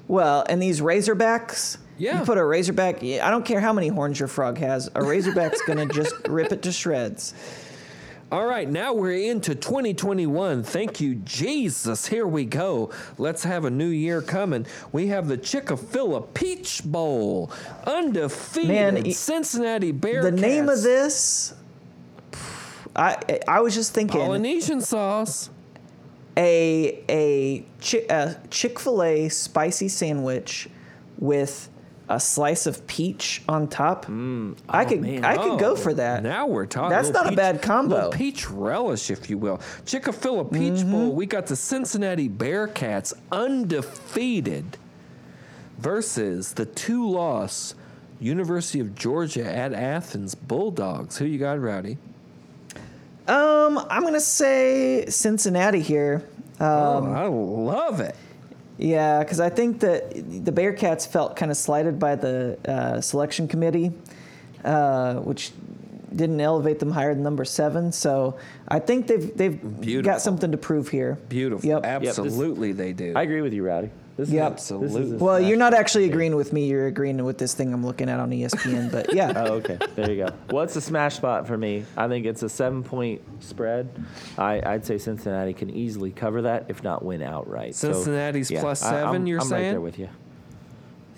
well, 0.07 0.45
and 0.47 0.61
these 0.61 0.79
Razorbacks. 0.79 1.77
Yeah. 1.97 2.19
You 2.19 2.25
put 2.25 2.37
a 2.37 2.45
Razorback. 2.45 3.03
I 3.03 3.29
don't 3.29 3.45
care 3.45 3.59
how 3.59 3.73
many 3.73 3.87
horns 3.87 4.19
your 4.19 4.27
frog 4.27 4.57
has. 4.59 4.89
A 4.93 5.03
Razorback's 5.03 5.61
gonna 5.63 5.85
just 5.93 6.15
rip 6.27 6.51
it 6.51 6.61
to 6.63 6.71
shreds. 6.71 7.33
All 8.29 8.45
right, 8.45 8.67
now 8.69 8.93
we're 8.93 9.31
into 9.31 9.55
2021. 9.55 10.61
Thank 10.63 10.99
you, 10.99 11.15
Jesus. 11.15 12.07
Here 12.07 12.27
we 12.27 12.43
go. 12.43 12.91
Let's 13.17 13.43
have 13.43 13.63
a 13.63 13.69
new 13.69 13.87
year 13.87 14.21
coming. 14.21 14.65
We 14.91 15.07
have 15.07 15.29
the 15.29 15.37
Chick-fil-A 15.37 16.23
Peach 16.33 16.81
Bowl, 16.83 17.49
undefeated 17.85 18.67
Man, 18.67 19.11
Cincinnati 19.13 19.93
Bearcats. 19.93 20.23
The 20.23 20.31
name 20.31 20.67
of 20.67 20.83
this. 20.83 21.53
I 22.97 23.39
I 23.47 23.61
was 23.61 23.73
just 23.75 23.93
thinking 23.93 24.19
Polynesian 24.19 24.81
sauce. 24.81 25.49
a 26.35 27.01
a, 27.07 27.65
a 28.09 28.35
Chick 28.49 28.79
Fil 28.79 29.03
A 29.03 29.29
spicy 29.29 29.87
sandwich 29.87 30.67
with 31.17 31.69
a 32.09 32.19
slice 32.19 32.65
of 32.67 32.87
peach 32.87 33.41
on 33.49 33.67
top. 33.67 34.05
I 34.07 34.85
could 34.85 35.01
man. 35.01 35.25
I 35.25 35.35
could 35.37 35.59
go 35.59 35.71
Oh, 35.71 35.75
for 35.75 35.93
that. 35.95 36.23
Now 36.23 36.47
we're 36.47 36.65
talking. 36.65 36.89
That's 36.89 37.09
not 37.09 37.31
a 37.31 37.35
bad 37.35 37.61
combo. 37.61 38.09
Peach 38.11 38.49
relish, 38.49 39.11
if 39.11 39.29
you 39.29 39.37
will. 39.37 39.59
Chick-fil-A 39.85 40.45
Peach 40.45 40.73
Mm-hmm. 40.73 40.91
Bowl. 40.91 41.11
We 41.13 41.25
got 41.25 41.47
the 41.47 41.55
Cincinnati 41.57 42.29
Bearcats 42.29 43.13
undefeated 43.31 44.77
versus 45.77 46.53
the 46.53 46.65
two-loss 46.65 47.75
University 48.19 48.79
of 48.79 48.95
Georgia 48.95 49.45
at 49.45 49.73
Athens 49.73 50.33
Bulldogs. 50.33 51.17
Who 51.17 51.25
you 51.25 51.37
got, 51.37 51.59
Rowdy? 51.59 51.97
Um, 53.27 53.77
I'm 53.89 54.03
gonna 54.03 54.19
say 54.21 55.05
Cincinnati 55.09 55.81
here. 55.81 56.27
oh, 56.59 57.05
I 57.13 57.25
love 57.27 57.99
it. 57.99 58.15
Yeah, 58.77 59.19
because 59.19 59.39
I 59.39 59.49
think 59.49 59.79
that 59.79 60.11
the 60.13 60.51
Bearcats 60.51 61.07
felt 61.07 61.35
kind 61.35 61.49
of 61.51 61.57
slighted 61.57 61.97
by 61.99 62.15
the 62.15 62.57
uh, 62.67 63.01
selection 63.01 63.47
committee, 63.47 63.91
uh, 64.63 65.15
which 65.15 65.51
didn't 66.15 66.39
elevate 66.39 66.79
them 66.79 66.91
higher 66.91 67.13
than 67.13 67.23
number 67.23 67.43
seven. 67.43 67.91
So 67.91 68.37
I 68.67 68.79
think 68.79 69.07
they've 69.07 69.35
they've 69.35 69.81
Beautiful. 69.81 70.11
got 70.13 70.21
something 70.21 70.51
to 70.51 70.57
prove 70.57 70.89
here. 70.89 71.17
Beautiful. 71.27 71.67
Yep. 71.67 71.81
this- 72.01 72.17
Absolutely, 72.19 72.71
they 72.71 72.93
do. 72.93 73.13
I 73.15 73.23
agree 73.23 73.41
with 73.41 73.53
you, 73.53 73.65
Rowdy. 73.65 73.89
This 74.17 74.29
Yep. 74.29 74.47
is 74.47 74.51
Absolutely. 74.53 75.01
This 75.03 75.11
is 75.13 75.21
Well, 75.21 75.39
you're 75.39 75.57
not 75.57 75.73
hit. 75.73 75.79
actually 75.79 76.05
agreeing 76.05 76.35
with 76.35 76.51
me. 76.51 76.65
You're 76.65 76.87
agreeing 76.87 77.23
with 77.23 77.37
this 77.37 77.53
thing 77.53 77.71
I'm 77.73 77.85
looking 77.85 78.09
at 78.09 78.19
on 78.19 78.31
ESPN. 78.31 78.91
But 78.91 79.13
yeah, 79.15 79.31
Oh, 79.35 79.53
okay. 79.53 79.77
There 79.95 80.11
you 80.11 80.25
go. 80.25 80.31
Well, 80.51 80.63
it's 80.63 80.75
a 80.75 80.81
smash 80.81 81.15
spot 81.17 81.45
for 81.47 81.57
me. 81.57 81.85
I 81.95 82.07
think 82.07 82.25
it's 82.25 82.41
a 82.41 82.49
seven 82.49 82.83
point 82.83 83.21
spread. 83.43 83.89
I, 84.37 84.61
I'd 84.65 84.85
say 84.85 84.97
Cincinnati 84.97 85.53
can 85.53 85.69
easily 85.69 86.11
cover 86.11 86.41
that, 86.43 86.65
if 86.67 86.83
not 86.83 87.05
win 87.05 87.21
outright. 87.21 87.75
So, 87.75 87.93
Cincinnati's 87.93 88.49
plus 88.51 88.83
I- 88.83 88.89
seven, 88.91 89.15
I'm, 89.15 89.27
you're 89.27 89.39
saying. 89.41 89.53
I'm 89.53 89.61
right 89.65 89.71
there 89.71 89.81
with 89.81 89.99
you. 89.99 90.09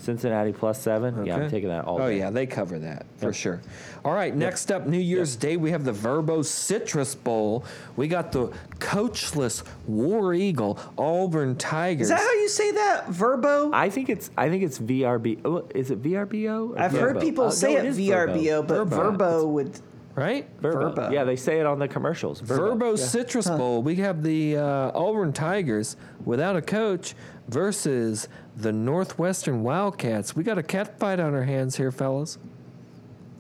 Cincinnati 0.10 0.52
plus 0.52 0.82
seven. 0.82 1.24
Yeah, 1.26 1.36
I'm 1.36 1.42
Okay. 1.44 1.50
taking 1.52 1.70
that 1.70 1.86
all 1.86 2.02
Oh 2.02 2.08
day. 2.08 2.18
yeah, 2.18 2.32
they 2.32 2.48
cover 2.48 2.80
that 2.80 3.06
for 3.18 3.32
sure. 3.32 3.62
All 4.04 4.14
right, 4.14 4.36
next 4.36 4.72
up, 4.72 4.88
New 4.88 4.98
Year's 4.98 5.36
Day, 5.36 5.56
we 5.56 5.70
have 5.70 5.84
the 5.86 5.92
Verbo 5.92 6.42
Citrus 6.42 7.14
Bowl. 7.14 7.64
We 7.96 8.08
got 8.08 8.32
the 8.32 8.48
coachless 8.80 9.62
War 9.88 10.34
Eagle 10.34 10.80
Auburn 10.98 11.56
Tigers. 11.58 12.04
Is 12.04 12.10
that 12.10 12.20
how 12.20 12.34
you 12.34 12.50
say 12.50 12.72
that? 12.72 13.10
Verbo? 13.10 13.70
I 13.72 13.90
think 13.92 14.10
it's 14.10 14.32
I 14.36 14.50
think 14.50 14.64
it's 14.64 14.80
VRB. 14.80 15.40
Oh, 15.46 15.64
is 15.76 15.92
it 15.92 16.02
VRBO? 16.02 16.76
I've 16.80 16.92
heard 16.92 17.20
people 17.20 17.46
Uh, 17.46 17.52
say 17.52 17.74
no, 17.76 17.80
it, 17.82 17.86
is 17.86 17.98
VRBO, 18.00 18.66
but 18.68 18.86
Verbo. 18.86 18.96
Verbo 19.12 19.48
would. 19.48 19.80
right? 20.16 20.48
Verbo. 20.60 20.90
Verbo. 20.90 21.12
Yeah, 21.12 21.24
they 21.24 21.36
say 21.36 21.60
it 21.60 21.66
on 21.68 21.78
the 21.78 21.88
commercials. 21.88 22.40
Verbo 22.42 22.92
Yeah. 22.92 22.96
Citrus 23.06 23.48
Bowl. 23.48 23.84
We 23.84 23.96
have 23.98 24.24
the 24.24 24.58
uh, 24.58 24.92
Auburn 24.96 25.34
Tigers 25.34 25.96
without 26.26 26.56
a 26.56 26.62
coach 26.62 27.14
versus 27.48 28.28
the 28.60 28.72
Northwestern 28.74 29.64
Wildcats. 29.64 30.36
We 30.36 30.44
got 30.44 30.58
a 30.58 30.64
cat 30.64 31.00
fight 31.00 31.20
on 31.20 31.34
our 31.34 31.44
hands 31.44 31.78
here, 31.78 31.92
fellas. 31.92 32.38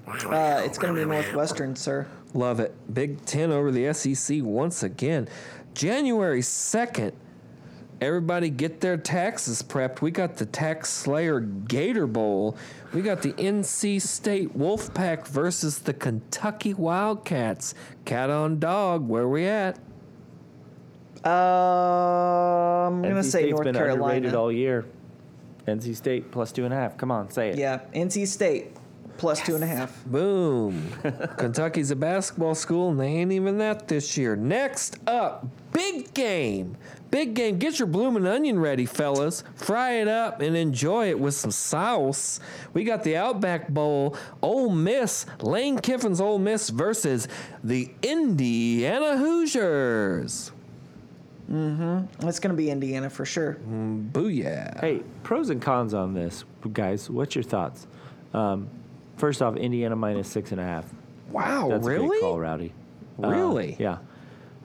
Uh, 0.07 0.61
it's 0.63 0.77
going 0.77 0.95
to 0.95 0.99
be 0.99 1.05
Northwestern, 1.05 1.75
sir. 1.75 2.07
Love 2.33 2.59
it. 2.59 2.73
Big 2.93 3.23
Ten 3.25 3.51
over 3.51 3.71
the 3.71 3.93
SEC 3.93 4.41
once 4.41 4.81
again. 4.81 5.27
January 5.73 6.41
2nd, 6.41 7.13
everybody 8.01 8.49
get 8.49 8.79
their 8.81 8.97
taxes 8.97 9.61
prepped. 9.61 10.01
We 10.01 10.09
got 10.11 10.37
the 10.37 10.45
TaxSlayer 10.45 11.67
Gator 11.67 12.07
Bowl. 12.07 12.57
We 12.93 13.01
got 13.01 13.21
the 13.21 13.33
NC 13.33 14.01
State 14.01 14.57
Wolfpack 14.57 15.27
versus 15.27 15.79
the 15.79 15.93
Kentucky 15.93 16.73
Wildcats. 16.73 17.75
Cat 18.05 18.29
on 18.29 18.59
dog, 18.59 19.07
where 19.07 19.27
we 19.27 19.45
at? 19.45 19.77
Uh, 21.25 21.29
I'm 22.87 23.01
going 23.01 23.15
to 23.15 23.21
NC 23.21 23.23
say 23.23 23.29
State's 23.29 23.51
North 23.51 23.63
been 23.65 23.75
underrated 23.75 24.31
Carolina. 24.31 24.39
all 24.39 24.51
year. 24.51 24.85
NC 25.69 25.95
State 25.95 26.31
plus 26.31 26.51
two 26.51 26.65
and 26.65 26.73
a 26.73 26.77
half. 26.77 26.97
Come 26.97 27.11
on, 27.11 27.29
say 27.31 27.49
it. 27.49 27.57
Yeah, 27.57 27.79
NC 27.93 28.27
State 28.27 28.75
plus 29.19 29.41
two 29.45 29.55
and 29.55 29.63
a 29.63 29.67
half. 29.67 30.03
Boom. 30.05 30.91
Kentucky's 31.37 31.91
a 31.91 31.95
basketball 31.95 32.55
school, 32.55 32.89
and 32.89 32.99
they 32.99 33.07
ain't 33.07 33.31
even 33.31 33.57
that 33.59 33.87
this 33.87 34.17
year. 34.17 34.35
Next 34.35 34.97
up, 35.07 35.45
big 35.73 36.13
game. 36.13 36.77
Big 37.11 37.33
game. 37.33 37.57
Get 37.57 37.79
your 37.79 37.87
bloomin' 37.87 38.25
onion 38.27 38.59
ready, 38.59 38.85
fellas. 38.85 39.43
Fry 39.55 39.93
it 39.93 40.07
up 40.07 40.41
and 40.41 40.55
enjoy 40.55 41.09
it 41.09 41.19
with 41.19 41.33
some 41.33 41.51
sauce. 41.51 42.39
We 42.73 42.83
got 42.83 43.03
the 43.03 43.17
Outback 43.17 43.69
Bowl, 43.69 44.15
Ole 44.41 44.69
Miss, 44.69 45.25
Lane 45.41 45.79
Kiffin's 45.79 46.21
Ole 46.21 46.39
Miss 46.39 46.69
versus 46.69 47.27
the 47.63 47.91
Indiana 48.01 49.17
Hoosiers. 49.17 50.51
It's 51.51 52.39
going 52.39 52.51
to 52.51 52.57
be 52.57 52.69
Indiana 52.69 53.09
for 53.09 53.25
sure. 53.25 53.57
Booyah. 53.67 54.79
Hey, 54.79 55.01
pros 55.23 55.49
and 55.49 55.61
cons 55.61 55.93
on 55.93 56.13
this, 56.13 56.43
guys. 56.73 57.09
What's 57.09 57.33
your 57.35 57.43
thoughts? 57.43 57.87
Um, 58.33 58.69
first 59.17 59.41
off, 59.41 59.55
Indiana 59.55 59.95
minus 59.95 60.27
six 60.27 60.51
and 60.51 60.61
a 60.61 60.63
half. 60.63 60.85
Wow, 61.31 61.69
That's 61.69 61.85
a 61.85 61.89
really? 61.89 62.07
great 62.07 62.21
call, 62.21 62.39
Rowdy. 62.39 62.73
Uh, 63.23 63.27
Really? 63.29 63.75
yeah. 63.79 63.97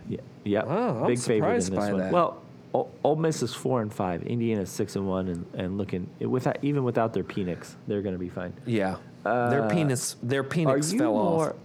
Yeah. 0.09 0.19
Yeah. 0.45 0.65
Wow, 0.65 1.01
I'm 1.03 1.07
Big 1.07 1.19
favorite 1.19 1.55
in 1.55 1.61
surprised 1.63 1.73
this 1.73 1.79
by 1.79 1.93
one. 1.93 2.01
that. 2.03 2.13
Well, 2.13 2.43
O- 2.75 2.89
Ole 3.03 3.17
Miss 3.17 3.43
is 3.43 3.55
four 3.55 3.81
and 3.83 3.93
five. 3.93 4.23
Indiana's 4.25 4.69
six 4.71 4.97
and 4.97 5.07
one, 5.09 5.29
and, 5.29 5.47
and 5.55 5.79
looking 5.79 6.09
without 6.21 6.59
even 6.63 6.85
without 6.85 7.13
their 7.15 7.25
Penix, 7.25 7.75
they're 7.87 8.03
going 8.03 8.15
to 8.15 8.19
be 8.19 8.29
fine. 8.29 8.53
Yeah. 8.67 8.97
their 9.25 9.69
penis 9.71 10.17
their 10.23 10.41
Are 10.41 10.45
penis 10.45 10.93
fell 10.93 11.13
more? 11.15 11.51
off. 11.51 11.57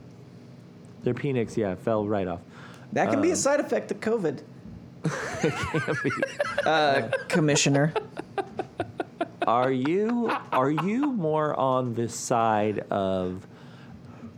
Their 1.04 1.14
Penix, 1.14 1.58
yeah, 1.58 1.76
fell 1.76 2.08
right 2.08 2.28
off. 2.28 2.40
That 2.94 3.08
can 3.08 3.16
Um, 3.18 3.22
be 3.22 3.32
a 3.32 3.36
side 3.36 3.60
effect 3.60 3.92
of 3.92 4.00
COVID. 4.00 4.42
Uh, 6.66 7.10
commissioner. 7.28 7.94
Are 9.48 9.72
you 9.72 10.32
are 10.52 10.70
you 10.70 11.12
more 11.12 11.56
on 11.56 11.96
the 11.96 12.08
side 12.10 12.80
of 12.92 13.48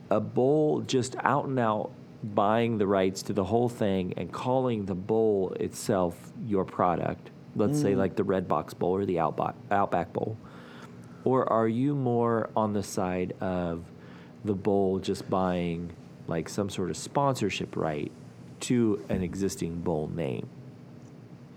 a 0.09 0.19
bowl 0.21 0.81
just 0.81 1.15
out 1.19 1.45
and 1.45 1.59
out 1.59 1.91
buying 2.23 2.77
the 2.77 2.87
rights 2.87 3.23
to 3.23 3.33
the 3.33 3.43
whole 3.43 3.67
thing 3.67 4.13
and 4.15 4.31
calling 4.31 4.85
the 4.85 4.95
bowl 4.95 5.53
itself 5.59 6.31
your 6.45 6.63
product? 6.63 7.29
Let's 7.55 7.81
say 7.81 7.95
like 7.95 8.15
the 8.15 8.23
Redbox 8.23 8.77
Bowl 8.77 8.91
or 8.91 9.05
the 9.05 9.19
Outback 9.19 9.55
Outback 9.69 10.13
Bowl. 10.13 10.37
Or 11.25 11.51
are 11.51 11.67
you 11.67 11.93
more 11.95 12.49
on 12.55 12.71
the 12.73 12.83
side 12.83 13.33
of 13.41 13.83
the 14.45 14.53
bowl 14.53 14.99
just 14.99 15.29
buying 15.29 15.91
like 16.27 16.47
some 16.47 16.69
sort 16.69 16.89
of 16.89 16.95
sponsorship 16.97 17.75
right 17.75 18.11
to 18.61 19.03
an 19.09 19.21
existing 19.23 19.81
bowl 19.81 20.09
name? 20.13 20.47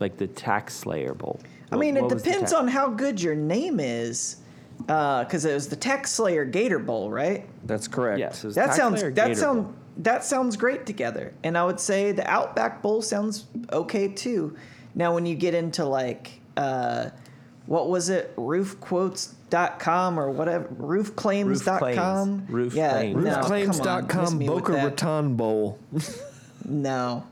Like 0.01 0.17
the 0.17 0.29
TaxSlayer 0.29 1.17
Bowl. 1.17 1.41
I 1.71 1.77
mean, 1.77 1.95
what 1.95 2.11
it 2.11 2.15
was 2.15 2.23
the 2.23 2.31
depends 2.31 2.53
ta- 2.53 2.59
on 2.59 2.69
how 2.69 2.89
good 2.91 3.21
your 3.21 3.35
name 3.35 3.81
is. 3.81 4.37
Because 4.79 5.45
it 5.45 5.55
was 5.55 5.69
the 5.69 5.77
TaxSlayer 5.77 6.51
Gator 6.51 6.81
Bowl, 6.81 7.09
right? 7.11 7.47
That's 7.65 7.87
correct. 7.87 8.19
Yes, 8.19 8.43
it 8.43 8.49
was 8.49 8.57
That 8.57 8.75
sounds 8.75 9.01
Slayer 9.01 9.13
that 9.13 9.29
Gator 9.29 9.41
sound 9.41 9.63
Bowl. 9.65 9.75
that 9.99 10.25
sounds 10.25 10.57
great 10.57 10.85
together. 10.85 11.33
And 11.45 11.57
I 11.57 11.65
would 11.65 11.79
say 11.79 12.11
the 12.11 12.29
Outback 12.29 12.83
Bowl 12.83 13.01
sounds 13.01 13.47
okay 13.73 14.09
too. 14.09 14.57
Now 14.97 15.15
when 15.15 15.27
you 15.27 15.37
get 15.37 15.55
into 15.55 15.85
like 15.85 16.41
uh, 16.57 17.11
what 17.67 17.89
was 17.89 18.09
it, 18.11 18.35
roofquotes.com 18.37 20.19
or 20.21 20.31
whatever, 20.31 20.67
roofclaims.com. 20.69 22.47
Roof 22.49 22.49
Claims. 22.49 22.51
Roof 22.51 22.75
yeah, 22.75 22.91
Claims. 22.93 23.25
no, 23.25 23.35
come 23.35 23.43
Roofclaims.com 23.51 24.39
Boca. 24.41 24.73
Raton 24.73 25.37
Bowl. 25.37 25.79
No. 26.65 27.27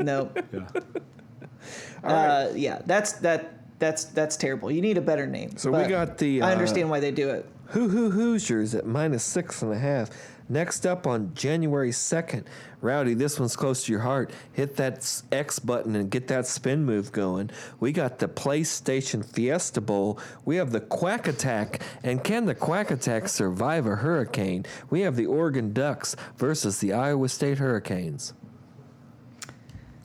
Nope. 0.00 0.38
uh, 2.04 2.48
yeah, 2.54 2.82
that's 2.86 3.12
that 3.14 3.54
that's 3.78 4.04
that's 4.06 4.36
terrible. 4.36 4.70
You 4.70 4.80
need 4.80 4.98
a 4.98 5.02
better 5.02 5.26
name. 5.26 5.56
So 5.56 5.70
we 5.70 5.86
got 5.86 6.18
the, 6.18 6.42
I 6.42 6.50
uh, 6.50 6.52
understand 6.52 6.90
why 6.90 7.00
they 7.00 7.10
do 7.10 7.30
it. 7.30 7.46
Hoo 7.68 7.88
Hoo 7.88 8.10
Hoosiers 8.10 8.74
at 8.74 8.86
minus 8.86 9.24
six 9.24 9.62
and 9.62 9.72
a 9.72 9.78
half. 9.78 10.10
Next 10.46 10.84
up 10.84 11.06
on 11.06 11.32
January 11.34 11.90
2nd, 11.90 12.44
Rowdy, 12.82 13.14
this 13.14 13.40
one's 13.40 13.56
close 13.56 13.86
to 13.86 13.92
your 13.92 14.02
heart. 14.02 14.30
Hit 14.52 14.76
that 14.76 15.22
X 15.32 15.58
button 15.58 15.96
and 15.96 16.10
get 16.10 16.28
that 16.28 16.46
spin 16.46 16.84
move 16.84 17.12
going. 17.12 17.50
We 17.80 17.92
got 17.92 18.18
the 18.18 18.28
PlayStation 18.28 19.24
Fiesta 19.24 19.80
Bowl. 19.80 20.18
We 20.44 20.56
have 20.56 20.70
the 20.70 20.82
Quack 20.82 21.28
Attack. 21.28 21.80
And 22.02 22.22
can 22.22 22.44
the 22.44 22.54
Quack 22.54 22.90
Attack 22.90 23.28
survive 23.28 23.86
a 23.86 23.96
hurricane? 23.96 24.66
We 24.90 25.00
have 25.00 25.16
the 25.16 25.26
Oregon 25.26 25.72
Ducks 25.72 26.14
versus 26.36 26.78
the 26.78 26.92
Iowa 26.92 27.30
State 27.30 27.56
Hurricanes. 27.56 28.34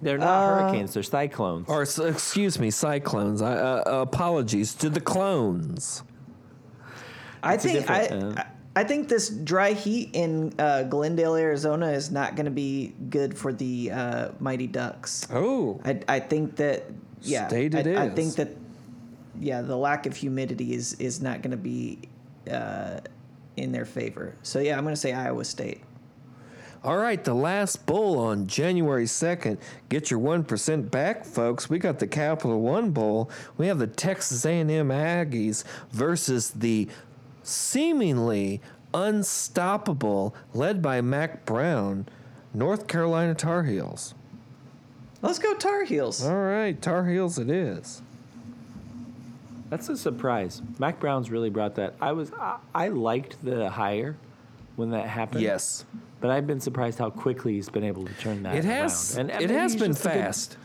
They're 0.02 0.18
not 0.18 0.48
hurricanes; 0.48 0.94
they're 0.94 1.04
cyclones. 1.04 1.68
Or, 1.68 1.84
excuse 1.84 2.58
me, 2.60 2.72
Cyclones. 2.72 3.42
I, 3.42 3.54
uh, 3.54 3.84
apologies 4.02 4.74
to 4.76 4.90
the 4.90 5.02
clones. 5.02 6.04
I 7.44 7.56
It's 7.56 7.64
think 7.64 7.90
I, 7.90 8.06
uh, 8.08 8.34
I 8.38 8.46
I 8.80 8.84
think 8.84 9.10
this 9.10 9.30
dry 9.30 9.74
heat 9.74 10.12
in 10.14 10.54
uh, 10.58 10.84
Glendale, 10.84 11.36
Arizona, 11.36 11.88
is 11.88 12.12
not 12.12 12.36
going 12.36 12.46
to 12.46 12.52
be 12.52 12.94
good 13.10 13.38
for 13.38 13.52
the 13.52 13.92
uh, 13.92 14.30
Mighty 14.40 14.68
Ducks. 14.68 15.28
Oh. 15.32 15.82
I, 15.84 16.00
I 16.08 16.20
think 16.20 16.56
that 16.58 16.86
yeah, 17.22 17.48
State 17.48 17.76
I, 17.76 17.80
it 17.80 17.98
I 17.98 18.06
is. 18.08 18.14
think 18.14 18.36
that 18.36 18.56
yeah, 19.40 19.62
the 19.62 19.76
lack 19.76 20.06
of 20.06 20.16
humidity 20.16 20.74
is 20.74 20.94
is 20.94 21.22
not 21.22 21.42
going 21.42 21.52
to 21.52 21.58
be 21.58 22.00
uh, 22.50 23.00
in 23.58 23.72
their 23.74 23.86
favor. 23.86 24.36
So 24.44 24.60
yeah, 24.60 24.78
I'm 24.78 24.84
going 24.84 24.96
to 24.96 25.02
say 25.02 25.12
Iowa 25.12 25.44
State. 25.44 25.82
All 26.82 26.96
right, 26.96 27.22
the 27.22 27.34
last 27.34 27.86
bowl 27.86 28.18
on 28.18 28.48
January 28.48 29.04
2nd. 29.04 29.58
Get 29.90 30.10
your 30.10 30.20
1% 30.22 30.90
back, 30.90 31.26
folks. 31.26 31.70
We 31.70 31.78
got 31.78 32.00
the 32.00 32.08
Capital 32.08 32.62
One 32.62 32.92
Bowl. 32.92 33.30
We 33.58 33.68
have 33.68 33.80
the 33.80 33.88
Texas 33.88 34.46
A&M 34.46 34.70
Aggies 34.88 35.66
versus 35.92 36.52
the 36.52 36.88
seemingly 37.44 38.62
unstoppable, 38.94 40.34
led 40.54 40.82
by 40.82 41.02
Mack 41.02 41.46
Brown, 41.46 42.08
North 42.54 42.88
Carolina 42.88 43.36
Tar 43.36 43.64
Heels. 43.64 44.14
Let's 45.22 45.40
go 45.40 45.54
Tar 45.56 45.84
Heels. 45.84 46.26
All 46.26 46.34
right, 46.34 46.82
Tar 46.82 47.06
Heels 47.08 47.38
it 47.38 47.50
is. 47.50 48.02
That's 49.70 49.90
a 49.90 49.98
surprise. 49.98 50.62
Mack 50.80 51.02
Brown's 51.02 51.30
really 51.30 51.50
brought 51.50 51.76
that. 51.76 51.96
I 52.00 52.14
was 52.14 52.32
I, 52.40 52.58
I 52.74 52.88
liked 52.88 53.44
the 53.44 53.70
hire 53.70 54.16
when 54.80 54.90
that 54.92 55.08
happened. 55.08 55.42
Yes. 55.44 55.86
but 56.22 56.32
I've 56.32 56.48
been 56.48 56.60
surprised 56.60 56.98
how 57.00 57.10
quickly 57.10 57.54
he's 57.54 57.70
been 57.70 57.84
able 57.84 58.06
to 58.06 58.14
turn 58.16 58.44
that 58.44 58.56
It 58.56 58.66
has 58.66 59.16
around. 59.18 59.30
And 59.32 59.42
it 59.42 59.50
has 59.52 59.74
been 59.76 59.92
a 59.92 59.94
good- 59.94 59.98
fast. 59.98 60.58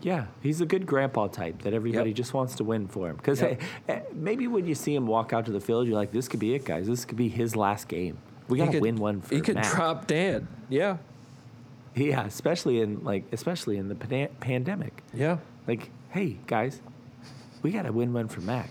yeah, 0.00 0.26
he's 0.42 0.60
a 0.60 0.66
good 0.66 0.86
grandpa 0.86 1.26
type 1.28 1.62
that 1.62 1.72
everybody 1.74 2.10
Yep. 2.10 2.16
just 2.16 2.34
wants 2.34 2.54
to 2.56 2.64
win 2.64 2.86
for 2.86 3.08
him. 3.10 3.16
Because 3.16 3.40
Yep. 3.40 3.60
Eh, 3.88 4.00
maybe 4.14 4.46
when 4.46 4.64
you 4.66 4.74
see 4.76 4.94
him 4.94 5.06
walk 5.06 5.32
out 5.32 5.46
to 5.46 5.50
the 5.52 5.60
field, 5.60 5.86
you're 5.88 5.96
like, 5.96 6.12
"This 6.12 6.28
could 6.28 6.38
be 6.40 6.54
it, 6.54 6.64
guys. 6.64 6.86
This 6.86 7.04
could 7.04 7.16
be 7.18 7.28
his 7.28 7.56
last 7.56 7.88
game. 7.88 8.18
We 8.48 8.58
got 8.58 8.70
to 8.72 8.80
win 8.80 8.96
one 8.96 9.20
for 9.22 9.34
He 9.34 9.40
could 9.40 9.56
Mack." 9.56 9.72
drop 9.74 10.06
dead. 10.06 10.46
Yeah. 10.68 10.98
Yeah, 11.96 12.24
especially 12.26 12.80
in 12.80 13.02
like 13.02 13.24
especially 13.32 13.76
in 13.76 13.88
the 13.88 13.94
pana- 13.96 14.28
pandemic. 14.40 15.02
Yeah. 15.12 15.38
Like, 15.66 15.90
hey 16.10 16.38
guys, 16.46 16.80
we 17.62 17.72
got 17.72 17.82
to 17.82 17.92
win 17.92 18.12
one 18.12 18.28
for 18.28 18.40
Mack. 18.40 18.70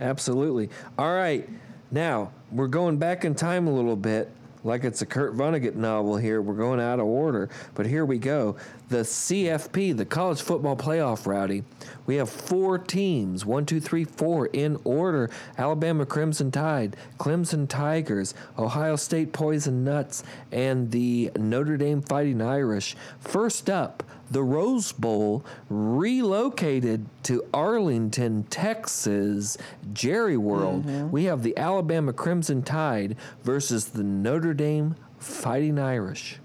Absolutely. 0.00 0.70
All 0.98 1.12
right. 1.12 1.48
Now, 1.96 2.30
we're 2.52 2.66
going 2.66 2.98
back 2.98 3.24
in 3.24 3.34
time 3.34 3.66
a 3.66 3.72
little 3.72 3.96
bit. 3.96 4.30
like 4.64 4.84
it's 4.84 5.00
a 5.00 5.06
Kurt 5.06 5.34
Vonnegut 5.34 5.76
novel 5.76 6.18
here. 6.18 6.42
We're 6.42 6.52
going 6.52 6.78
out 6.78 7.00
of 7.00 7.06
order, 7.06 7.48
but 7.74 7.86
here 7.86 8.04
we 8.04 8.18
go. 8.18 8.56
The 8.90 8.98
CFP, 8.98 9.96
the 9.96 10.04
College 10.04 10.42
Football 10.42 10.76
Playoff, 10.76 11.26
Rowdy. 11.26 11.64
We 12.04 12.16
have 12.16 12.28
four 12.28 12.76
teams, 12.76 13.46
one, 13.46 13.64
two, 13.64 13.80
three, 13.80 14.04
four 14.04 14.44
in 14.48 14.78
order 14.84 15.30
Alabama 15.56 16.04
Crimson 16.04 16.50
Tide, 16.50 16.96
Clemson 17.18 17.66
Tigers, 17.66 18.34
Ohio 18.58 18.96
State 18.96 19.32
Poison 19.32 19.82
Nuts, 19.82 20.22
and 20.52 20.90
the 20.90 21.30
Notre 21.38 21.78
Dame 21.78 22.02
Fighting 22.02 22.42
Irish. 22.42 22.94
First 23.20 23.70
up, 23.70 24.02
the 24.30 24.42
Rose 24.42 24.92
Bowl 24.92 25.44
relocated 25.68 27.06
to 27.24 27.44
Arlington, 27.52 28.44
Texas, 28.44 29.56
Jerry 29.92 30.36
World. 30.36 30.86
Mm-hmm. 30.86 31.10
We 31.10 31.24
have 31.24 31.42
the 31.42 31.56
Alabama 31.56 32.12
Crimson 32.12 32.62
Tide 32.62 33.16
versus 33.42 33.86
the 33.86 34.02
Notre 34.02 34.54
Dame 34.54 34.96
Fighting 35.18 35.78
Irish. 35.78 36.38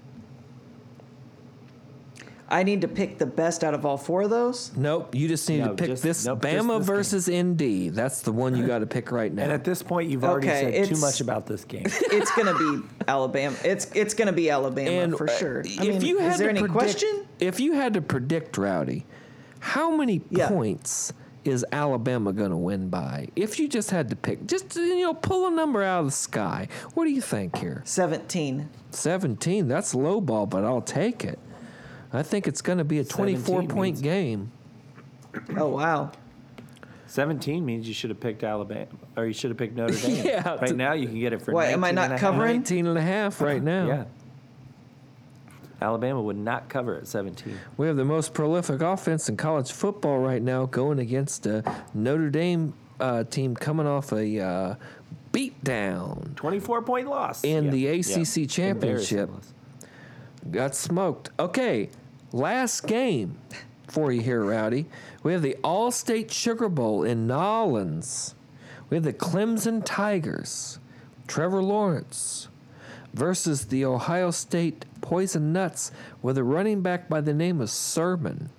I 2.52 2.62
need 2.64 2.82
to 2.82 2.88
pick 2.88 3.16
the 3.18 3.24
best 3.26 3.64
out 3.64 3.72
of 3.72 3.86
all 3.86 3.96
four 3.96 4.22
of 4.22 4.30
those. 4.30 4.70
Nope, 4.76 5.14
you 5.14 5.26
just 5.26 5.48
need 5.48 5.60
No, 5.60 5.68
to 5.68 5.74
pick 5.74 5.86
just- 5.88 6.02
this 6.02 6.26
nope, 6.26 6.40
Bama 6.42 6.50
this 6.52 6.66
game. 6.66 6.82
versus 6.82 7.28
ND. 7.30 7.88
That's 7.94 8.20
the 8.20 8.30
one 8.30 8.54
you 8.54 8.66
got 8.66 8.80
to 8.80 8.86
pick 8.86 9.10
right 9.10 9.32
now. 9.32 9.44
And 9.44 9.52
at 9.52 9.64
this 9.64 9.82
point, 9.82 10.10
you've 10.10 10.22
already 10.22 10.48
Okay, 10.48 10.84
said 10.84 10.94
too 10.94 11.00
much 11.00 11.20
about 11.22 11.46
this 11.46 11.64
game. 11.64 11.86
It's 12.12 12.30
gonna 12.36 12.56
be 12.56 12.82
Alabama. 13.08 13.56
It's 13.64 13.86
it's 13.94 14.12
gonna 14.14 14.32
be 14.34 14.50
Alabama 14.50 15.16
for 15.16 15.28
uh, 15.30 15.38
sure. 15.38 15.58
I 15.60 15.62
if 15.62 15.78
mean, 15.80 16.00
you 16.02 16.18
had 16.18 16.32
is 16.32 16.38
there 16.38 16.46
to 16.48 16.50
any 16.50 16.60
predict, 16.60 16.78
question? 16.78 17.26
If 17.40 17.58
you 17.58 17.72
had 17.72 17.94
to 17.94 18.02
predict, 18.02 18.58
Rowdy, 18.58 19.06
how 19.60 19.90
many 19.96 20.20
Yeah. 20.30 20.48
points 20.48 21.12
is 21.44 21.64
Alabama 21.72 22.32
going 22.32 22.50
to 22.50 22.56
win 22.56 22.88
by? 22.88 23.28
If 23.34 23.58
you 23.58 23.66
just 23.66 23.90
had 23.90 24.10
to 24.10 24.16
pick, 24.16 24.46
just 24.46 24.76
you 24.76 25.00
know, 25.00 25.14
pull 25.14 25.48
a 25.48 25.50
number 25.50 25.82
out 25.82 26.00
of 26.00 26.06
the 26.06 26.12
sky. 26.12 26.68
What 26.94 27.04
do 27.04 27.10
you 27.10 27.20
think 27.22 27.56
here? 27.56 27.82
Seventeen. 27.84 28.68
17. 28.90 29.66
That's 29.68 29.94
low 29.94 30.20
ball, 30.20 30.46
but 30.46 30.64
I'll 30.64 30.82
take 30.82 31.24
it. 31.24 31.38
I 32.12 32.22
think 32.22 32.46
it's 32.46 32.60
going 32.60 32.78
to 32.78 32.84
be 32.84 32.98
a 32.98 33.04
24 33.04 33.62
point 33.64 33.96
means- 33.96 34.00
game. 34.02 34.52
Oh 35.56 35.68
wow. 35.68 36.12
17 37.06 37.64
means 37.64 37.86
you 37.86 37.92
should 37.92 38.08
have 38.08 38.20
picked 38.20 38.42
Alabama, 38.42 38.86
or 39.18 39.26
you 39.26 39.34
should 39.34 39.50
have 39.50 39.58
picked 39.58 39.76
Notre 39.76 39.94
Dame. 40.06 40.24
Yeah, 40.24 40.54
Right 40.54 40.74
now, 40.74 40.94
you 40.94 41.06
can 41.06 41.20
get 41.20 41.34
it 41.34 41.42
for 41.42 41.52
What, 41.52 41.68
am 41.68 41.84
I 41.84 41.90
not 41.90 42.10
and 42.10 42.18
covering? 42.20 42.56
19 42.56 42.86
and 42.86 42.96
a 42.96 43.02
half 43.02 43.40
right 43.42 43.62
now. 43.62 43.86
Yeah. 43.86 44.04
Alabama 45.82 46.22
would 46.22 46.38
not 46.38 46.68
cover 46.70 46.96
at 46.96 47.06
17. 47.06 47.58
We 47.76 47.86
have 47.86 47.96
the 47.96 48.04
most 48.04 48.32
prolific 48.32 48.80
offense 48.80 49.28
in 49.28 49.36
college 49.36 49.72
football 49.72 50.20
right 50.20 50.40
now 50.40 50.66
going 50.66 51.00
against 51.00 51.44
a 51.44 51.62
Notre 51.92 52.30
Dame 52.30 52.72
uh, 53.00 53.24
team 53.24 53.56
coming 53.56 53.86
off 53.86 54.12
a 54.12 54.40
uh, 54.40 54.74
beatdown. 55.32 56.34
24 56.36 56.82
point 56.82 57.08
loss. 57.08 57.44
In 57.44 57.70
the 57.70 57.88
ACC 57.88 58.06
Embarrassing 58.06 58.46
championship. 58.48 59.30
Got 60.50 60.74
smoked. 60.74 61.30
Okay, 61.38 61.90
last 62.32 62.86
game 62.86 63.36
for 63.88 64.10
you 64.12 64.20
here, 64.20 64.42
Rowdy. 64.42 64.86
We 65.22 65.32
have 65.32 65.42
the 65.42 65.56
Allstate 65.62 66.30
Sugar 66.30 66.68
Bowl 66.68 67.04
in 67.04 67.26
Nolens. 67.26 68.34
We 68.90 68.96
have 68.96 69.04
the 69.04 69.12
Clemson 69.12 69.82
Tigers, 69.84 70.78
Trevor 71.26 71.62
Lawrence, 71.62 72.48
versus 73.14 73.66
the 73.66 73.84
Ohio 73.84 74.30
State 74.30 74.84
Poison 75.00 75.52
Nuts 75.52 75.92
with 76.22 76.38
a 76.38 76.44
running 76.44 76.80
back 76.82 77.08
by 77.08 77.20
the 77.20 77.34
name 77.34 77.60
of 77.60 77.70
Sermon. 77.70 78.50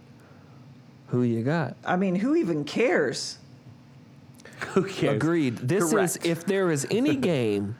Who 1.07 1.23
you 1.23 1.43
got? 1.43 1.75
I 1.85 1.95
mean, 1.95 2.15
who 2.15 2.35
even 2.35 2.63
cares? 2.63 3.37
Who 4.69 4.85
cares? 4.85 5.15
Agreed. 5.15 5.57
This 5.57 5.91
Correct. 5.91 6.17
is 6.17 6.19
if 6.23 6.45
there 6.45 6.71
is 6.71 6.87
any 6.89 7.15
game 7.33 7.75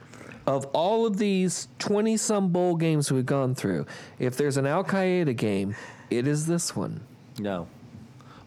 of 0.46 0.66
all 0.74 1.06
of 1.06 1.18
these 1.18 1.68
20 1.80 2.18
some 2.18 2.50
bowl 2.50 2.76
games 2.76 3.12
we've 3.12 3.26
gone 3.26 3.56
through, 3.56 3.86
if 4.20 4.36
there's 4.36 4.58
an 4.58 4.66
Al 4.66 4.84
Qaeda 4.84 5.36
game, 5.36 5.76
it 6.10 6.28
is 6.28 6.46
this 6.46 6.76
one. 6.76 7.02
No. 7.40 7.68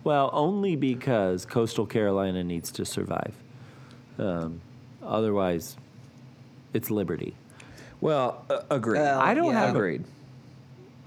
Well, 0.05 0.31
only 0.33 0.77
because 0.77 1.45
Coastal 1.45 1.87
Carolina 1.87 2.45
needs 2.45 2.71
to 2.73 2.85
survive. 2.85 3.35
Um, 4.19 4.61
otherwise, 5.03 5.77
it's 6.73 6.91
Liberty. 6.91 7.35
Well, 8.01 8.45
uh, 8.51 8.61
agreed. 8.71 9.01
Well, 9.01 9.21
I 9.21 9.35
don't 9.35 9.53
yeah. 9.53 9.61
have 9.61 9.75
agreed. 9.75 10.05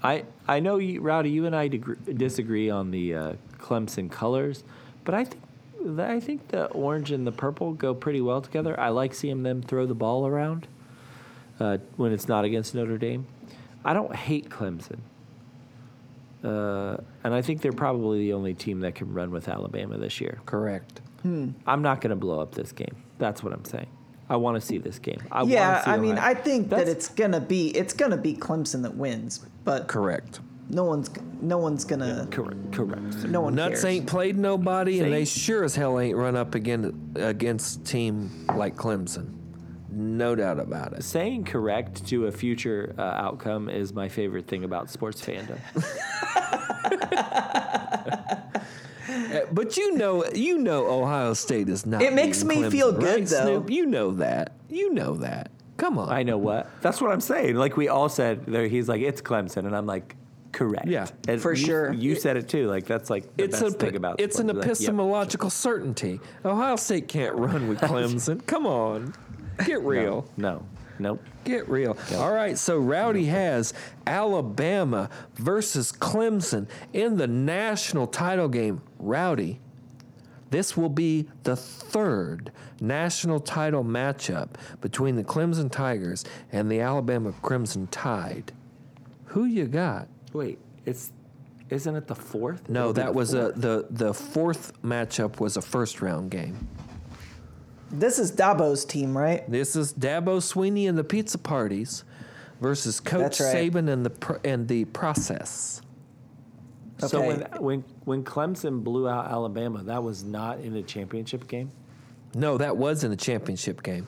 I 0.02 0.24
I 0.48 0.60
know 0.60 0.78
you, 0.78 1.00
Rowdy. 1.00 1.30
You 1.30 1.46
and 1.46 1.54
I 1.54 1.68
degre- 1.68 2.18
disagree 2.18 2.68
on 2.68 2.90
the 2.90 3.14
uh, 3.14 3.32
Clemson 3.58 4.10
colors, 4.10 4.64
but 5.04 5.14
I 5.14 5.24
think 5.24 5.42
I 5.98 6.20
think 6.20 6.48
the 6.48 6.66
orange 6.66 7.10
and 7.10 7.26
the 7.26 7.32
purple 7.32 7.72
go 7.72 7.94
pretty 7.94 8.20
well 8.20 8.42
together. 8.42 8.78
I 8.78 8.88
like 8.90 9.14
seeing 9.14 9.42
them 9.44 9.62
throw 9.62 9.86
the 9.86 9.94
ball 9.94 10.26
around 10.26 10.66
uh, 11.60 11.78
when 11.96 12.12
it's 12.12 12.26
not 12.26 12.44
against 12.44 12.74
Notre 12.74 12.98
Dame. 12.98 13.26
I 13.84 13.92
don't 13.94 14.14
hate 14.14 14.48
Clemson, 14.50 14.98
uh, 16.42 16.96
and 17.24 17.34
I 17.34 17.42
think 17.42 17.62
they're 17.62 17.72
probably 17.72 18.18
the 18.20 18.32
only 18.32 18.54
team 18.54 18.80
that 18.80 18.94
can 18.94 19.12
run 19.12 19.30
with 19.30 19.48
Alabama 19.48 19.98
this 19.98 20.20
year. 20.20 20.40
Correct. 20.46 21.00
I'm 21.22 21.82
not 21.82 22.00
going 22.00 22.10
to 22.10 22.16
blow 22.16 22.40
up 22.40 22.54
this 22.54 22.72
game. 22.72 22.96
That's 23.18 23.42
what 23.42 23.52
I'm 23.52 23.64
saying. 23.66 23.88
I 24.30 24.36
want 24.36 24.58
to 24.58 24.66
see 24.66 24.78
this 24.78 24.98
game. 24.98 25.20
I 25.30 25.42
yeah, 25.42 25.84
see 25.84 25.90
I 25.90 25.96
mean, 25.98 26.16
I 26.16 26.34
think 26.34 26.70
that 26.70 26.88
it's 26.88 27.08
gonna 27.08 27.40
be 27.40 27.70
it's 27.70 27.92
gonna 27.92 28.16
be 28.16 28.34
Clemson 28.34 28.82
that 28.82 28.94
wins, 28.94 29.44
but 29.64 29.88
Correct. 29.88 30.38
no 30.68 30.84
one's 30.84 31.10
no 31.40 31.58
one's 31.58 31.84
gonna 31.84 32.28
correct. 32.30 32.72
Correct. 32.72 33.24
no 33.24 33.40
one 33.40 33.56
Nuts 33.56 33.82
cares. 33.82 33.84
ain't 33.86 34.06
played 34.06 34.38
nobody, 34.38 35.00
and 35.00 35.12
they 35.12 35.24
sure 35.24 35.64
as 35.64 35.74
hell 35.74 35.98
ain't 35.98 36.16
run 36.16 36.36
up 36.36 36.54
again 36.54 37.12
against 37.16 37.84
team 37.84 38.46
like 38.54 38.76
Clemson. 38.76 39.34
No 39.90 40.34
doubt 40.34 40.60
about 40.60 40.92
it. 40.92 41.04
Saying 41.04 41.44
correct 41.44 42.06
to 42.08 42.26
a 42.26 42.32
future 42.32 42.94
uh, 42.96 43.02
outcome 43.02 43.68
is 43.68 43.92
my 43.92 44.08
favorite 44.08 44.46
thing 44.46 44.64
about 44.64 44.90
sports 44.90 45.24
fandom. 45.24 45.58
But 49.52 49.76
you 49.76 49.96
know, 49.96 50.24
you 50.34 50.58
know, 50.58 50.86
Ohio 50.86 51.34
State 51.34 51.68
is 51.68 51.86
not. 51.86 52.02
It 52.02 52.12
makes 52.12 52.42
beating 52.42 52.62
me 52.62 52.70
feel 52.70 52.92
good, 52.92 53.02
right, 53.02 53.26
though. 53.26 53.44
Snoop? 53.44 53.70
You 53.70 53.86
know 53.86 54.12
that. 54.12 54.52
You 54.68 54.92
know 54.92 55.14
that. 55.16 55.50
Come 55.76 55.98
on. 55.98 56.10
I 56.10 56.22
know 56.22 56.38
what. 56.38 56.70
That's 56.82 57.00
what 57.00 57.10
I'm 57.10 57.20
saying. 57.20 57.56
Like 57.56 57.76
we 57.76 57.88
all 57.88 58.08
said, 58.08 58.46
there, 58.46 58.68
he's 58.68 58.88
like, 58.88 59.00
it's 59.00 59.22
Clemson, 59.22 59.66
and 59.66 59.74
I'm 59.74 59.86
like, 59.86 60.14
correct. 60.52 60.86
Yeah. 60.86 61.06
And 61.26 61.40
For 61.40 61.52
you- 61.52 61.64
sure. 61.64 61.92
You 61.92 62.14
said 62.14 62.36
it 62.36 62.48
too. 62.48 62.68
Like 62.68 62.86
that's 62.86 63.10
like 63.10 63.34
the 63.36 63.44
it's 63.44 63.60
best 63.60 63.76
a 63.76 63.78
thing 63.78 63.96
about 63.96 64.20
it's 64.20 64.38
an 64.38 64.48
sports. 64.48 64.58
Like, 64.58 64.66
yep. 64.66 64.76
epistemological 64.76 65.50
certainty. 65.50 66.20
Ohio 66.44 66.76
State 66.76 67.08
can't 67.08 67.34
run 67.34 67.68
with 67.68 67.78
Clemson. 67.80 68.44
Come 68.46 68.66
on, 68.66 69.14
get 69.64 69.82
real. 69.82 70.26
No, 70.36 70.64
nope. 70.98 71.22
Get 71.44 71.68
real. 71.68 71.96
All 72.14 72.32
right, 72.32 72.56
so 72.58 72.78
Rowdy 72.78 73.26
has 73.26 73.72
Alabama 74.06 75.08
versus 75.34 75.92
Clemson 75.92 76.68
in 76.92 77.16
the 77.16 77.26
national 77.26 78.06
title 78.06 78.48
game. 78.48 78.82
Rowdy, 78.98 79.60
this 80.50 80.76
will 80.76 80.88
be 80.88 81.28
the 81.44 81.56
third 81.56 82.52
national 82.80 83.40
title 83.40 83.84
matchup 83.84 84.48
between 84.80 85.16
the 85.16 85.24
Clemson 85.24 85.70
Tigers 85.70 86.24
and 86.52 86.70
the 86.70 86.80
Alabama 86.80 87.32
Crimson 87.42 87.86
Tide. 87.86 88.52
Who 89.26 89.44
you 89.44 89.66
got? 89.66 90.08
Wait, 90.32 90.58
it's 90.84 91.12
isn't 91.70 91.94
it 91.94 92.08
the 92.08 92.16
fourth? 92.16 92.68
No, 92.68 92.92
that 92.92 93.14
was 93.14 93.32
a 93.32 93.52
the 93.52 93.86
the 93.90 94.12
fourth 94.12 94.72
matchup 94.82 95.38
was 95.38 95.56
a 95.56 95.62
first 95.62 96.02
round 96.02 96.30
game. 96.30 96.68
This 97.90 98.18
is 98.18 98.30
Dabo's 98.32 98.84
team, 98.84 99.16
right? 99.16 99.48
This 99.50 99.74
is 99.74 99.92
Dabo 99.92 100.38
Swinney 100.38 100.88
and 100.88 100.96
the 100.96 101.04
Pizza 101.04 101.38
Parties 101.38 102.04
versus 102.60 103.00
Coach 103.00 103.38
That's 103.38 103.40
right. 103.40 103.72
Saban 103.72 103.88
and 103.88 104.04
the 104.06 104.10
pro- 104.10 104.38
and 104.44 104.68
the 104.68 104.84
process. 104.86 105.82
So 106.98 107.20
when 107.26 107.42
Okay. 107.44 107.58
when 107.58 107.84
when 108.04 108.22
Clemson 108.24 108.84
blew 108.84 109.08
out 109.08 109.26
Alabama, 109.26 109.82
that 109.84 110.02
was 110.02 110.22
not 110.22 110.60
in 110.60 110.76
a 110.76 110.82
championship 110.82 111.48
game. 111.48 111.70
No, 112.34 112.58
that 112.58 112.76
was 112.76 113.02
in 113.02 113.10
a 113.10 113.16
championship 113.16 113.82
game. 113.82 114.06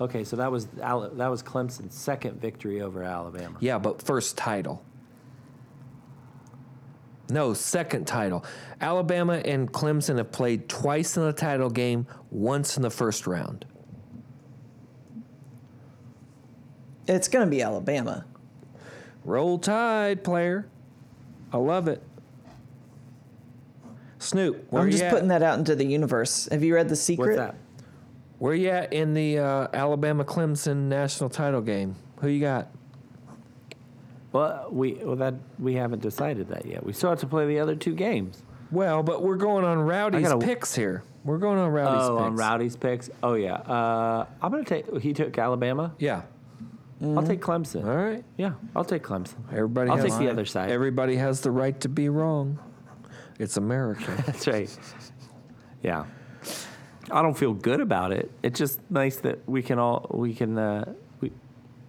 Okay, 0.00 0.22
so 0.24 0.36
that 0.36 0.50
was 0.52 0.68
Al- 0.80 1.10
that 1.10 1.28
was 1.28 1.42
Clemson's 1.42 1.94
second 1.94 2.40
victory 2.40 2.80
over 2.80 3.02
Alabama. 3.02 3.56
Yeah, 3.60 3.78
but 3.78 4.00
first 4.00 4.36
title. 4.38 4.82
No, 7.30 7.52
second 7.52 8.06
title. 8.06 8.44
Alabama 8.80 9.34
and 9.34 9.70
Clemson 9.70 10.16
have 10.16 10.32
played 10.32 10.68
twice 10.68 11.16
in 11.16 11.24
the 11.24 11.32
title 11.32 11.68
game, 11.68 12.06
once 12.30 12.76
in 12.76 12.82
the 12.82 12.90
first 12.90 13.26
round. 13.26 13.66
It's 17.06 17.28
gonna 17.28 17.46
be 17.46 17.62
Alabama. 17.62 18.24
Roll 19.24 19.58
Tide, 19.58 20.24
player. 20.24 20.68
I 21.52 21.56
love 21.56 21.88
it. 21.88 22.02
Snoop, 24.18 24.66
where 24.70 24.82
I'm 24.82 24.88
you 24.88 24.98
just 24.98 25.08
putting 25.10 25.28
that 25.28 25.42
out 25.42 25.58
into 25.58 25.74
the 25.74 25.84
universe. 25.84 26.48
Have 26.50 26.62
you 26.62 26.74
read 26.74 26.88
The 26.88 26.96
Secret? 26.96 27.36
What's 27.36 27.38
that? 27.38 27.54
Where 28.38 28.54
you 28.54 28.68
at 28.68 28.92
in 28.92 29.14
the 29.14 29.38
uh, 29.38 29.68
Alabama 29.72 30.24
Clemson 30.24 30.88
national 30.88 31.30
title 31.30 31.60
game? 31.60 31.96
Who 32.20 32.28
you 32.28 32.40
got? 32.40 32.68
Well, 34.32 34.68
we 34.70 34.94
well 34.94 35.16
that 35.16 35.34
we 35.58 35.74
haven't 35.74 36.02
decided 36.02 36.48
that 36.48 36.66
yet. 36.66 36.84
We 36.84 36.92
still 36.92 37.10
have 37.10 37.20
to 37.20 37.26
play 37.26 37.46
the 37.46 37.58
other 37.60 37.74
two 37.74 37.94
games. 37.94 38.42
Well, 38.70 39.02
but 39.02 39.22
we're 39.22 39.36
going 39.36 39.64
on 39.64 39.78
Rowdy's 39.78 40.28
gotta- 40.28 40.44
picks 40.44 40.74
here. 40.74 41.02
We're 41.24 41.38
going 41.38 41.58
on 41.58 41.70
Rowdy's 41.70 42.08
oh, 42.08 42.16
picks. 42.16 42.26
on 42.26 42.36
Rowdy's 42.36 42.76
picks. 42.76 43.10
Oh 43.22 43.34
yeah. 43.34 43.54
Uh, 43.54 44.26
I'm 44.40 44.50
gonna 44.50 44.64
take. 44.64 45.00
He 45.00 45.12
took 45.12 45.36
Alabama. 45.38 45.94
Yeah. 45.98 46.22
I'll 47.00 47.22
take 47.22 47.40
Clemson. 47.40 47.86
All 47.86 47.96
right. 47.96 48.24
Yeah, 48.36 48.54
I'll 48.74 48.84
take 48.84 49.04
Clemson. 49.04 49.36
Everybody 49.52 49.90
I'll 49.90 49.98
has 49.98 50.06
take 50.06 50.18
the 50.18 50.28
other 50.28 50.44
side. 50.44 50.70
Everybody 50.70 51.14
has 51.16 51.40
the 51.42 51.50
right 51.50 51.78
to 51.82 51.88
be 51.88 52.08
wrong. 52.08 52.58
It's 53.38 53.56
America. 53.56 54.20
That's 54.26 54.46
right. 54.48 54.78
Yeah. 55.82 56.06
I 57.10 57.22
don't 57.22 57.38
feel 57.38 57.54
good 57.54 57.80
about 57.80 58.12
it. 58.12 58.30
It's 58.42 58.58
just 58.58 58.80
nice 58.90 59.16
that 59.20 59.48
we 59.48 59.62
can 59.62 59.78
all 59.78 60.10
we 60.12 60.34
can 60.34 60.58
uh, 60.58 60.92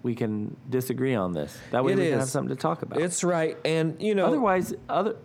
we 0.03 0.15
can 0.15 0.55
disagree 0.69 1.15
on 1.15 1.33
this. 1.33 1.57
That 1.71 1.83
way 1.83 1.93
It 1.93 1.97
we 1.99 2.09
can 2.09 2.19
have 2.19 2.29
something 2.29 2.55
to 2.55 2.61
talk 2.61 2.81
about. 2.81 3.01
it's 3.01 3.23
right. 3.23 3.57
And, 3.65 4.01
you 4.01 4.15
know, 4.15 4.25
Otherwise, 4.27 4.73
other 4.87 5.15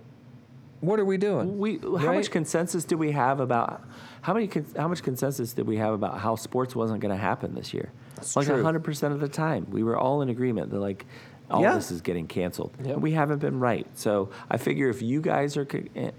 what 0.81 1.01
are 1.01 1.05
we 1.05 1.17
doing? 1.17 1.59
we 1.59 1.79
how 1.79 1.89
Right? 2.09 2.17
much 2.17 2.31
consensus 2.31 2.85
do 2.85 2.99
we 2.99 3.13
have 3.13 3.41
about 3.41 3.83
how 4.21 4.35
many 4.35 4.51
how 4.77 4.89
much 4.89 5.03
consensus 5.03 5.53
did 5.55 5.67
we 5.67 5.77
have 5.79 5.95
about 5.95 6.19
how 6.19 6.35
sports 6.37 6.77
wasn't 6.77 7.01
going 7.01 7.15
to 7.15 7.21
happen 7.21 7.55
this 7.55 7.73
year? 7.73 7.91
That's 8.17 8.37
like 8.37 8.47
hundred 8.49 8.85
percent 8.85 9.15
of 9.15 9.21
the 9.21 9.29
time, 9.29 9.67
we 9.71 9.83
were 9.83 9.97
all 9.97 10.21
in 10.23 10.29
agreement 10.29 10.71
that 10.71 10.81
like 10.81 11.07
all 11.51 11.63
Yeah. 11.63 11.75
this 11.75 11.91
is 11.91 12.01
getting 12.03 12.27
canceled. 12.27 12.73
Yep. 12.85 12.99
We 12.99 13.13
haven't 13.13 13.39
been 13.39 13.61
right. 13.61 13.87
So 13.95 14.29
I 14.51 14.57
figure 14.59 14.89
if 14.91 15.01
you 15.01 15.21
guys 15.23 15.57
are 15.57 15.67
in 15.95 16.13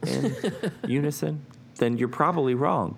unison, 0.87 1.45
then 1.75 1.97
you're 1.97 2.07
probably 2.07 2.55
wrong 2.55 2.97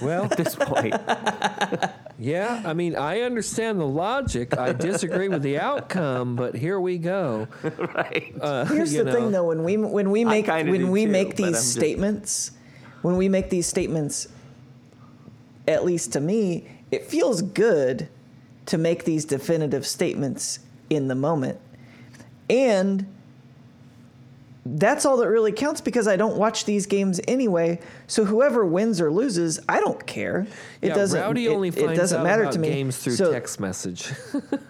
Well, 0.00 0.24
at 0.24 0.36
this 0.36 0.54
point. 0.54 0.94
yeah, 2.18 2.62
I 2.64 2.72
mean, 2.74 2.96
I 2.96 3.22
understand 3.22 3.80
the 3.80 3.86
logic. 3.86 4.56
I 4.56 4.72
disagree 4.72 5.28
with 5.28 5.42
the 5.42 5.58
outcome, 5.58 6.36
but 6.36 6.54
here 6.54 6.78
we 6.80 6.98
go. 6.98 7.48
right. 7.94 8.32
Uh, 8.40 8.64
Here's 8.66 8.94
you 8.94 9.04
the 9.04 9.12
thing, 9.12 9.30
though. 9.30 9.44
When 9.44 9.64
we 9.64 9.76
when 9.76 10.10
we 10.10 10.24
make 10.24 10.46
when 10.48 10.90
we 10.90 11.04
too, 11.06 11.10
make 11.12 11.36
these 11.36 11.46
I'm 11.46 11.52
just- 11.52 11.72
statements, 11.72 12.52
when 13.02 13.16
we 13.16 13.28
make 13.28 13.50
these 13.50 13.66
statements, 13.66 14.28
at 15.66 15.84
least 15.84 16.12
to 16.14 16.20
me, 16.20 16.68
it 16.90 17.04
feels 17.06 17.42
good 17.42 18.08
to 18.66 18.78
make 18.78 19.04
these 19.04 19.24
definitive 19.24 19.86
statements 19.86 20.58
in 20.90 21.08
the 21.08 21.14
moment, 21.14 21.58
and 22.50 23.06
that's 24.76 25.04
all 25.06 25.16
that 25.18 25.28
really 25.28 25.52
counts 25.52 25.80
because 25.80 26.06
I 26.08 26.16
don't 26.16 26.36
watch 26.36 26.64
these 26.64 26.86
games 26.86 27.20
anyway. 27.28 27.80
So 28.06 28.24
whoever 28.24 28.64
wins 28.64 29.00
or 29.00 29.10
loses, 29.10 29.60
I 29.68 29.80
don't 29.80 30.04
care. 30.06 30.46
It 30.82 30.88
yeah, 30.88 30.94
doesn't. 30.94 31.20
Rowdy 31.20 31.46
it, 31.46 31.50
only 31.50 31.68
it 31.68 31.74
finds 31.74 31.98
doesn't 31.98 32.18
out 32.20 32.24
matter 32.24 32.42
about 32.42 32.52
to 32.54 32.58
me. 32.58 32.68
games 32.68 32.96
through 32.98 33.14
So- 33.16 33.32
text 33.32 33.60
message. 33.60 34.12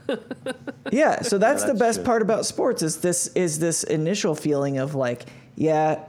yeah, 0.91 1.23
so 1.23 1.39
that's, 1.39 1.63
the 1.63 1.69
that's 1.69 1.79
best 1.79 1.99
true. 1.99 2.05
part 2.05 2.23
about 2.23 2.47
sports 2.47 2.83
is 2.83 2.99
this 2.99 3.29
is 3.29 3.59
this 3.59 3.83
initial 3.85 4.35
feeling 4.35 4.79
of 4.79 4.95
like, 4.95 5.27
yeah, 5.57 6.05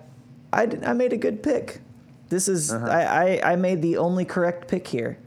I, 0.54 0.68
I 0.86 0.94
made 0.94 1.14
a 1.14 1.18
good 1.18 1.42
pick. 1.44 1.82
This 2.30 2.48
is 2.48 2.72
Uh-huh. 2.72 2.86
I, 2.88 3.40
I 3.42 3.52
I 3.54 3.56
made 3.56 3.82
the 3.82 3.98
only 3.98 4.24
correct 4.26 4.68
pick 4.68 4.88
here. 4.88 5.18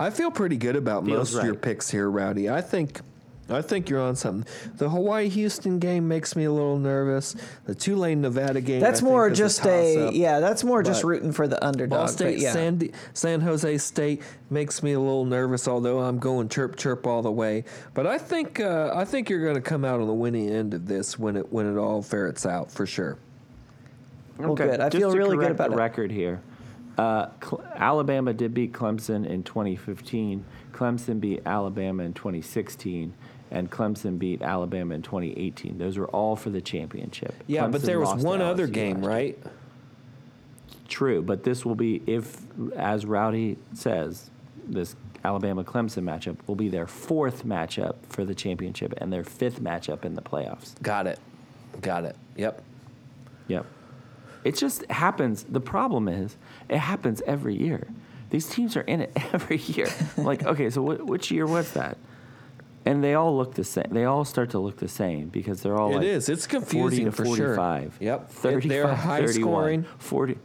I 0.00 0.10
feel 0.10 0.30
pretty 0.30 0.56
good 0.56 0.76
about 0.76 1.04
Feels 1.04 1.32
most 1.32 1.40
of 1.40 1.44
your 1.46 1.54
picks 1.56 1.90
here, 1.90 2.08
Rowdy. 2.08 2.48
I 2.48 2.60
think 2.60 3.00
I 3.50 3.62
think 3.62 3.88
you're 3.88 4.00
on 4.00 4.14
something. 4.14 4.50
The 4.76 4.90
Hawaii 4.90 5.28
Houston 5.30 5.78
game 5.78 6.06
makes 6.06 6.36
me 6.36 6.44
a 6.44 6.52
little 6.52 6.78
nervous. 6.78 7.34
The 7.64 7.74
Tulane 7.74 8.20
Nevada 8.20 8.60
game 8.60 8.80
That's 8.80 9.00
I 9.00 9.04
more 9.04 9.24
think 9.28 9.32
is 9.32 9.38
just 9.38 9.60
a, 9.64 9.94
toss-up. 9.96 10.14
yeah. 10.14 10.40
That's 10.40 10.64
more 10.64 10.82
just 10.82 11.02
rooting 11.02 11.32
for 11.32 11.48
the 11.48 11.64
underdog. 11.64 11.90
Ball 11.98 12.06
but 12.06 12.12
State, 12.12 12.38
yeah. 12.40 12.52
San, 12.52 12.90
San 13.14 13.40
Jose 13.40 13.78
State 13.78 14.22
makes 14.50 14.82
me 14.82 14.92
a 14.92 15.00
little 15.00 15.24
nervous, 15.24 15.66
although 15.66 16.00
I'm 16.00 16.18
going 16.18 16.48
chirp 16.50 16.76
chirp 16.76 17.06
all 17.06 17.22
the 17.22 17.32
way. 17.32 17.64
But 17.94 18.06
I 18.06 18.18
think 18.18 18.60
uh, 18.60 18.92
I 18.94 19.04
think 19.06 19.30
you're 19.30 19.42
going 19.42 19.54
to 19.54 19.62
come 19.62 19.84
out 19.84 20.00
on 20.00 20.06
the 20.06 20.12
winning 20.12 20.50
end 20.50 20.74
of 20.74 20.86
this 20.86 21.18
when 21.18 21.36
it 21.36 21.50
when 21.52 21.66
it 21.66 21.78
all 21.78 22.02
ferrets 22.02 22.44
out 22.44 22.70
for 22.70 22.84
sure. 22.84 23.16
Well, 24.36 24.54
good. 24.54 24.80
I 24.80 24.88
Just 24.88 25.00
feel 25.00 25.10
to 25.12 25.16
really 25.18 25.36
good 25.36 25.50
about 25.50 25.70
the 25.70 25.76
it. 25.76 25.80
record 25.80 26.12
here. 26.12 26.40
Uh, 26.96 27.28
Cl- 27.42 27.64
Alabama 27.74 28.32
did 28.32 28.52
beat 28.54 28.72
Clemson 28.72 29.24
in 29.26 29.42
2015. 29.42 30.44
Clemson 30.72 31.20
beat 31.20 31.42
Alabama 31.46 32.02
in 32.04 32.12
2016, 32.12 33.14
and 33.50 33.70
Clemson 33.70 34.18
beat 34.18 34.42
Alabama 34.42 34.94
in 34.94 35.02
2018. 35.02 35.78
Those 35.78 35.98
were 35.98 36.08
all 36.08 36.36
for 36.36 36.50
the 36.50 36.60
championship. 36.60 37.34
Yeah, 37.46 37.66
but 37.68 37.82
there 37.82 38.00
was 38.00 38.22
one 38.22 38.40
other 38.40 38.66
game, 38.66 39.04
right? 39.04 39.38
True, 40.88 41.22
but 41.22 41.44
this 41.44 41.64
will 41.64 41.74
be 41.74 42.02
if, 42.06 42.38
as 42.74 43.04
Rowdy 43.04 43.58
says, 43.74 44.30
this 44.66 44.96
Alabama 45.24 45.64
Clemson 45.64 46.04
matchup 46.04 46.36
will 46.46 46.54
be 46.54 46.68
their 46.68 46.86
fourth 46.86 47.44
matchup 47.44 47.96
for 48.08 48.24
the 48.24 48.34
championship 48.34 48.94
and 48.98 49.12
their 49.12 49.24
fifth 49.24 49.60
matchup 49.60 50.04
in 50.04 50.14
the 50.14 50.22
playoffs. 50.22 50.80
Got 50.82 51.06
it. 51.06 51.18
Got 51.80 52.04
it. 52.04 52.16
Yep. 52.36 52.62
Yep. 53.48 53.66
It 54.44 54.56
just 54.56 54.86
happens. 54.90 55.44
The 55.44 55.60
problem 55.60 56.08
is, 56.08 56.36
it 56.68 56.78
happens 56.78 57.20
every 57.26 57.56
year. 57.56 57.88
These 58.30 58.48
teams 58.48 58.76
are 58.76 58.82
in 58.82 59.00
it 59.00 59.12
every 59.32 59.58
year. 59.58 59.88
like, 60.16 60.44
okay, 60.44 60.70
so 60.70 60.82
what, 60.82 61.04
which 61.04 61.30
year 61.30 61.46
was 61.46 61.72
that? 61.72 61.98
And 62.88 63.04
they 63.04 63.12
all 63.12 63.36
look 63.36 63.52
the 63.54 63.64
same. 63.64 63.88
They 63.90 64.06
all 64.06 64.24
start 64.24 64.48
to 64.50 64.58
look 64.58 64.78
the 64.78 64.88
same 64.88 65.28
because 65.28 65.60
they're 65.62 65.76
all 65.76 65.90
It 65.92 65.96
like 65.96 66.04
is. 66.04 66.30
It's 66.30 66.46
40 66.46 66.66
confusing 66.66 67.04
to 67.04 67.12
for 67.12 67.26
sure. 67.26 67.54
45. 67.54 67.98
Yep. 68.00 68.30
35, 68.30 68.68
They're 68.70 68.94
high 68.94 69.20
31, 69.26 69.34
scoring. 69.42 69.86
40. 69.98 70.38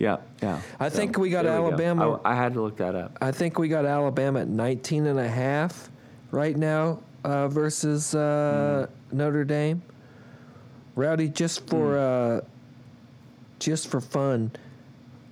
Yeah, 0.00 0.16
yeah. 0.42 0.60
I 0.80 0.88
think 0.88 1.16
we 1.16 1.30
got 1.30 1.44
there 1.44 1.56
go. 1.58 1.68
Alabama- 1.68 2.20
I, 2.24 2.32
I 2.32 2.34
had 2.34 2.54
to 2.54 2.60
look 2.60 2.78
that 2.78 2.96
up. 2.96 3.18
I 3.20 3.30
think 3.30 3.56
we 3.56 3.68
got 3.68 3.84
Alabama 3.84 4.40
at 4.40 4.48
19 4.48 5.06
and 5.06 5.18
a 5.20 5.28
half 5.28 5.90
right 6.32 6.56
now 6.56 6.98
uh, 7.22 7.46
versus 7.46 8.16
uh, 8.16 8.88
Notre 9.12 9.44
Dame. 9.44 9.80
Rowdy, 10.96 11.28
just 11.28 11.68
for 11.68 11.96
uh, 11.96 12.40
just 13.60 13.86
for 13.86 14.00
fun, 14.00 14.50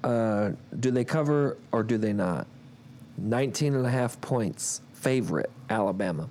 uh, 0.04 0.50
do 0.78 0.92
they 0.92 1.04
cover 1.04 1.56
or 1.72 1.82
do 1.82 1.98
they 1.98 2.12
not? 2.12 2.46
19 3.18 3.74
and 3.74 3.84
a 3.84 3.90
half 3.90 4.20
points. 4.20 4.82
Favorite 5.00 5.50
Alabama. 5.70 6.28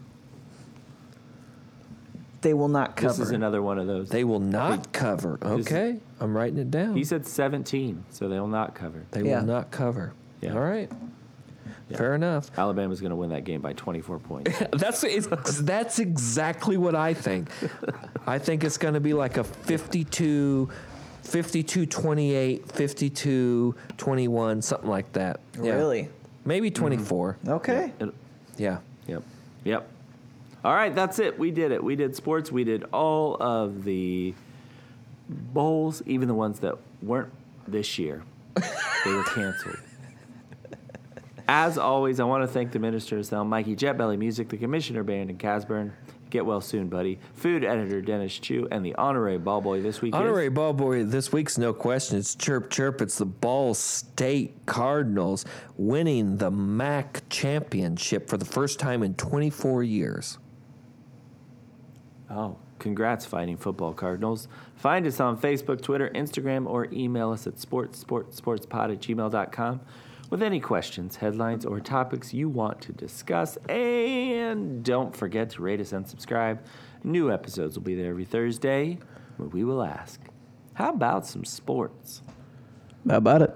They 2.42 2.54
will 2.54 2.68
not 2.68 2.96
cover. 2.96 3.10
This 3.14 3.20
is 3.20 3.32
another 3.32 3.62
one 3.62 3.80
of 3.80 3.88
those. 3.88 4.10
They 4.10 4.24
will 4.24 4.40
not 4.40 4.92
cover. 4.94 5.40
is- 5.42 5.66
Okay, 5.66 5.98
I'm 6.20 6.36
writing 6.38 6.60
it 6.60 6.70
down. 6.70 6.96
he 6.96 7.04
said 7.04 7.26
17, 7.26 8.04
so 8.12 8.28
they 8.30 8.40
will 8.40 8.48
not 8.48 8.76
cover. 8.76 9.04
They 9.12 9.24
Yeah. 9.24 9.40
will 9.40 9.48
not 9.48 9.72
cover. 9.72 10.14
Yeah. 10.42 10.54
All 10.54 10.60
right. 10.62 10.92
Yeah. 11.90 11.98
Fair 11.98 12.14
enough. 12.16 12.52
Alabama's 12.58 13.00
going 13.00 13.10
to 13.12 13.16
win 13.16 13.30
that 13.30 13.46
game 13.46 13.62
by 13.62 13.74
24 13.74 14.20
points. 14.20 14.52
That's 14.74 15.04
it's, 15.04 15.28
that's 15.62 16.00
exactly 16.00 16.78
what 16.78 16.96
I 16.96 17.14
think. 17.14 17.50
I 18.28 18.40
think 18.40 18.64
it's 18.64 18.78
going 18.78 18.96
to 18.96 19.00
be 19.00 19.14
like 19.14 19.38
a 19.38 19.44
52 19.44 20.70
52 21.24 21.86
28 21.86 22.72
52 22.72 23.76
21 23.98 24.62
something 24.64 24.90
like 24.90 25.12
that. 25.14 25.40
Yeah. 25.62 25.74
Really? 25.74 26.10
Maybe 26.44 26.70
24. 26.72 27.38
Mm-hmm. 27.44 27.50
Okay. 27.54 27.92
It- 28.00 28.14
Yeah. 28.58 28.80
Yep. 29.08 29.24
Yep. 29.64 29.90
All 30.64 30.74
right, 30.74 30.94
that's 30.96 31.20
it. 31.20 31.38
We 31.38 31.52
did 31.52 31.72
it. 31.72 31.84
We 31.84 31.96
did 31.96 32.16
sports. 32.16 32.52
We 32.52 32.64
did 32.64 32.86
all 32.92 33.38
of 33.40 33.84
the 33.84 34.34
bowls, 35.30 36.02
even 36.06 36.28
the 36.28 36.34
ones 36.34 36.60
that 36.62 36.78
weren't 37.02 37.32
this 37.68 38.00
year. 38.00 38.24
they 38.56 39.14
were 39.14 39.24
canceled. 39.24 39.78
As 41.48 41.78
always, 41.78 42.20
I 42.20 42.24
want 42.24 42.44
to 42.44 42.48
thank 42.48 42.72
the 42.72 42.80
ministers, 42.80 43.32
Mikey 43.32 43.76
Jetbelly 43.76 44.18
Music, 44.18 44.50
the 44.50 44.58
Commissioner 44.58 45.04
Band 45.04 45.30
and 45.30 45.38
Casburn. 45.38 45.92
Get 46.30 46.46
well 46.46 46.62
soon, 46.62 46.90
buddy. 46.90 47.20
Food 47.34 47.64
editor 47.64 48.02
Dennis 48.02 48.38
Chu, 48.38 48.68
and 48.72 48.86
the 48.86 48.96
honorary 48.96 49.38
ball 49.38 49.62
boy 49.62 49.82
this 49.82 50.02
week 50.02 50.16
Honorary 50.16 50.48
is 50.48 50.54
ball 50.54 50.74
boy 50.74 51.04
this 51.04 51.32
week's 51.32 51.58
no 51.58 51.74
question. 51.74 52.18
It's 52.18 52.36
chirp 52.36 52.70
chirp. 52.70 53.02
It's 53.02 53.18
the 53.18 53.26
Ball 53.26 53.74
State 53.74 54.66
Cardinals 54.66 55.46
winning 55.78 56.38
the 56.38 56.52
MAC 56.52 57.24
championship 57.30 58.28
for 58.28 58.38
the 58.38 58.46
first 58.46 58.80
time 58.80 59.04
in 59.04 59.14
24 59.16 59.84
years. 59.84 60.38
Oh, 62.30 62.58
congrats, 62.80 63.26
Fighting 63.26 63.58
Football 63.58 63.94
Cardinals. 63.94 64.48
Find 64.76 65.06
us 65.06 65.20
on 65.20 65.38
Facebook, 65.38 65.82
Twitter, 65.82 66.10
Instagram, 66.10 66.66
or 66.68 66.88
email 66.92 67.32
us 67.32 67.46
at 67.46 67.60
sports, 67.60 68.00
sports, 68.00 68.42
sportspod 68.42 68.92
at 68.92 69.00
gmail.com 69.00 69.82
with 70.30 70.42
any 70.42 70.60
questions, 70.60 71.16
headlines, 71.18 71.66
or 71.66 71.80
topics 71.80 72.34
you 72.34 72.50
want 72.50 72.82
to 72.82 72.92
discuss. 72.92 73.58
And 73.70 74.84
don't 74.84 75.16
forget 75.16 75.52
to 75.52 75.62
rate 75.62 75.80
us 75.80 75.92
and 75.92 76.08
subscribe. 76.08 76.64
New 77.04 77.32
episodes 77.32 77.76
will 77.78 77.84
be 77.84 77.96
there 77.96 78.10
every 78.10 78.26
Thursday 78.26 78.98
where 79.38 79.50
we 79.50 79.64
will 79.64 79.84
ask, 79.84 80.20
how 80.74 80.90
about 80.90 81.26
some 81.26 81.46
sports? 81.46 82.22
How 83.08 83.18
about 83.18 83.44
it? 83.44 83.56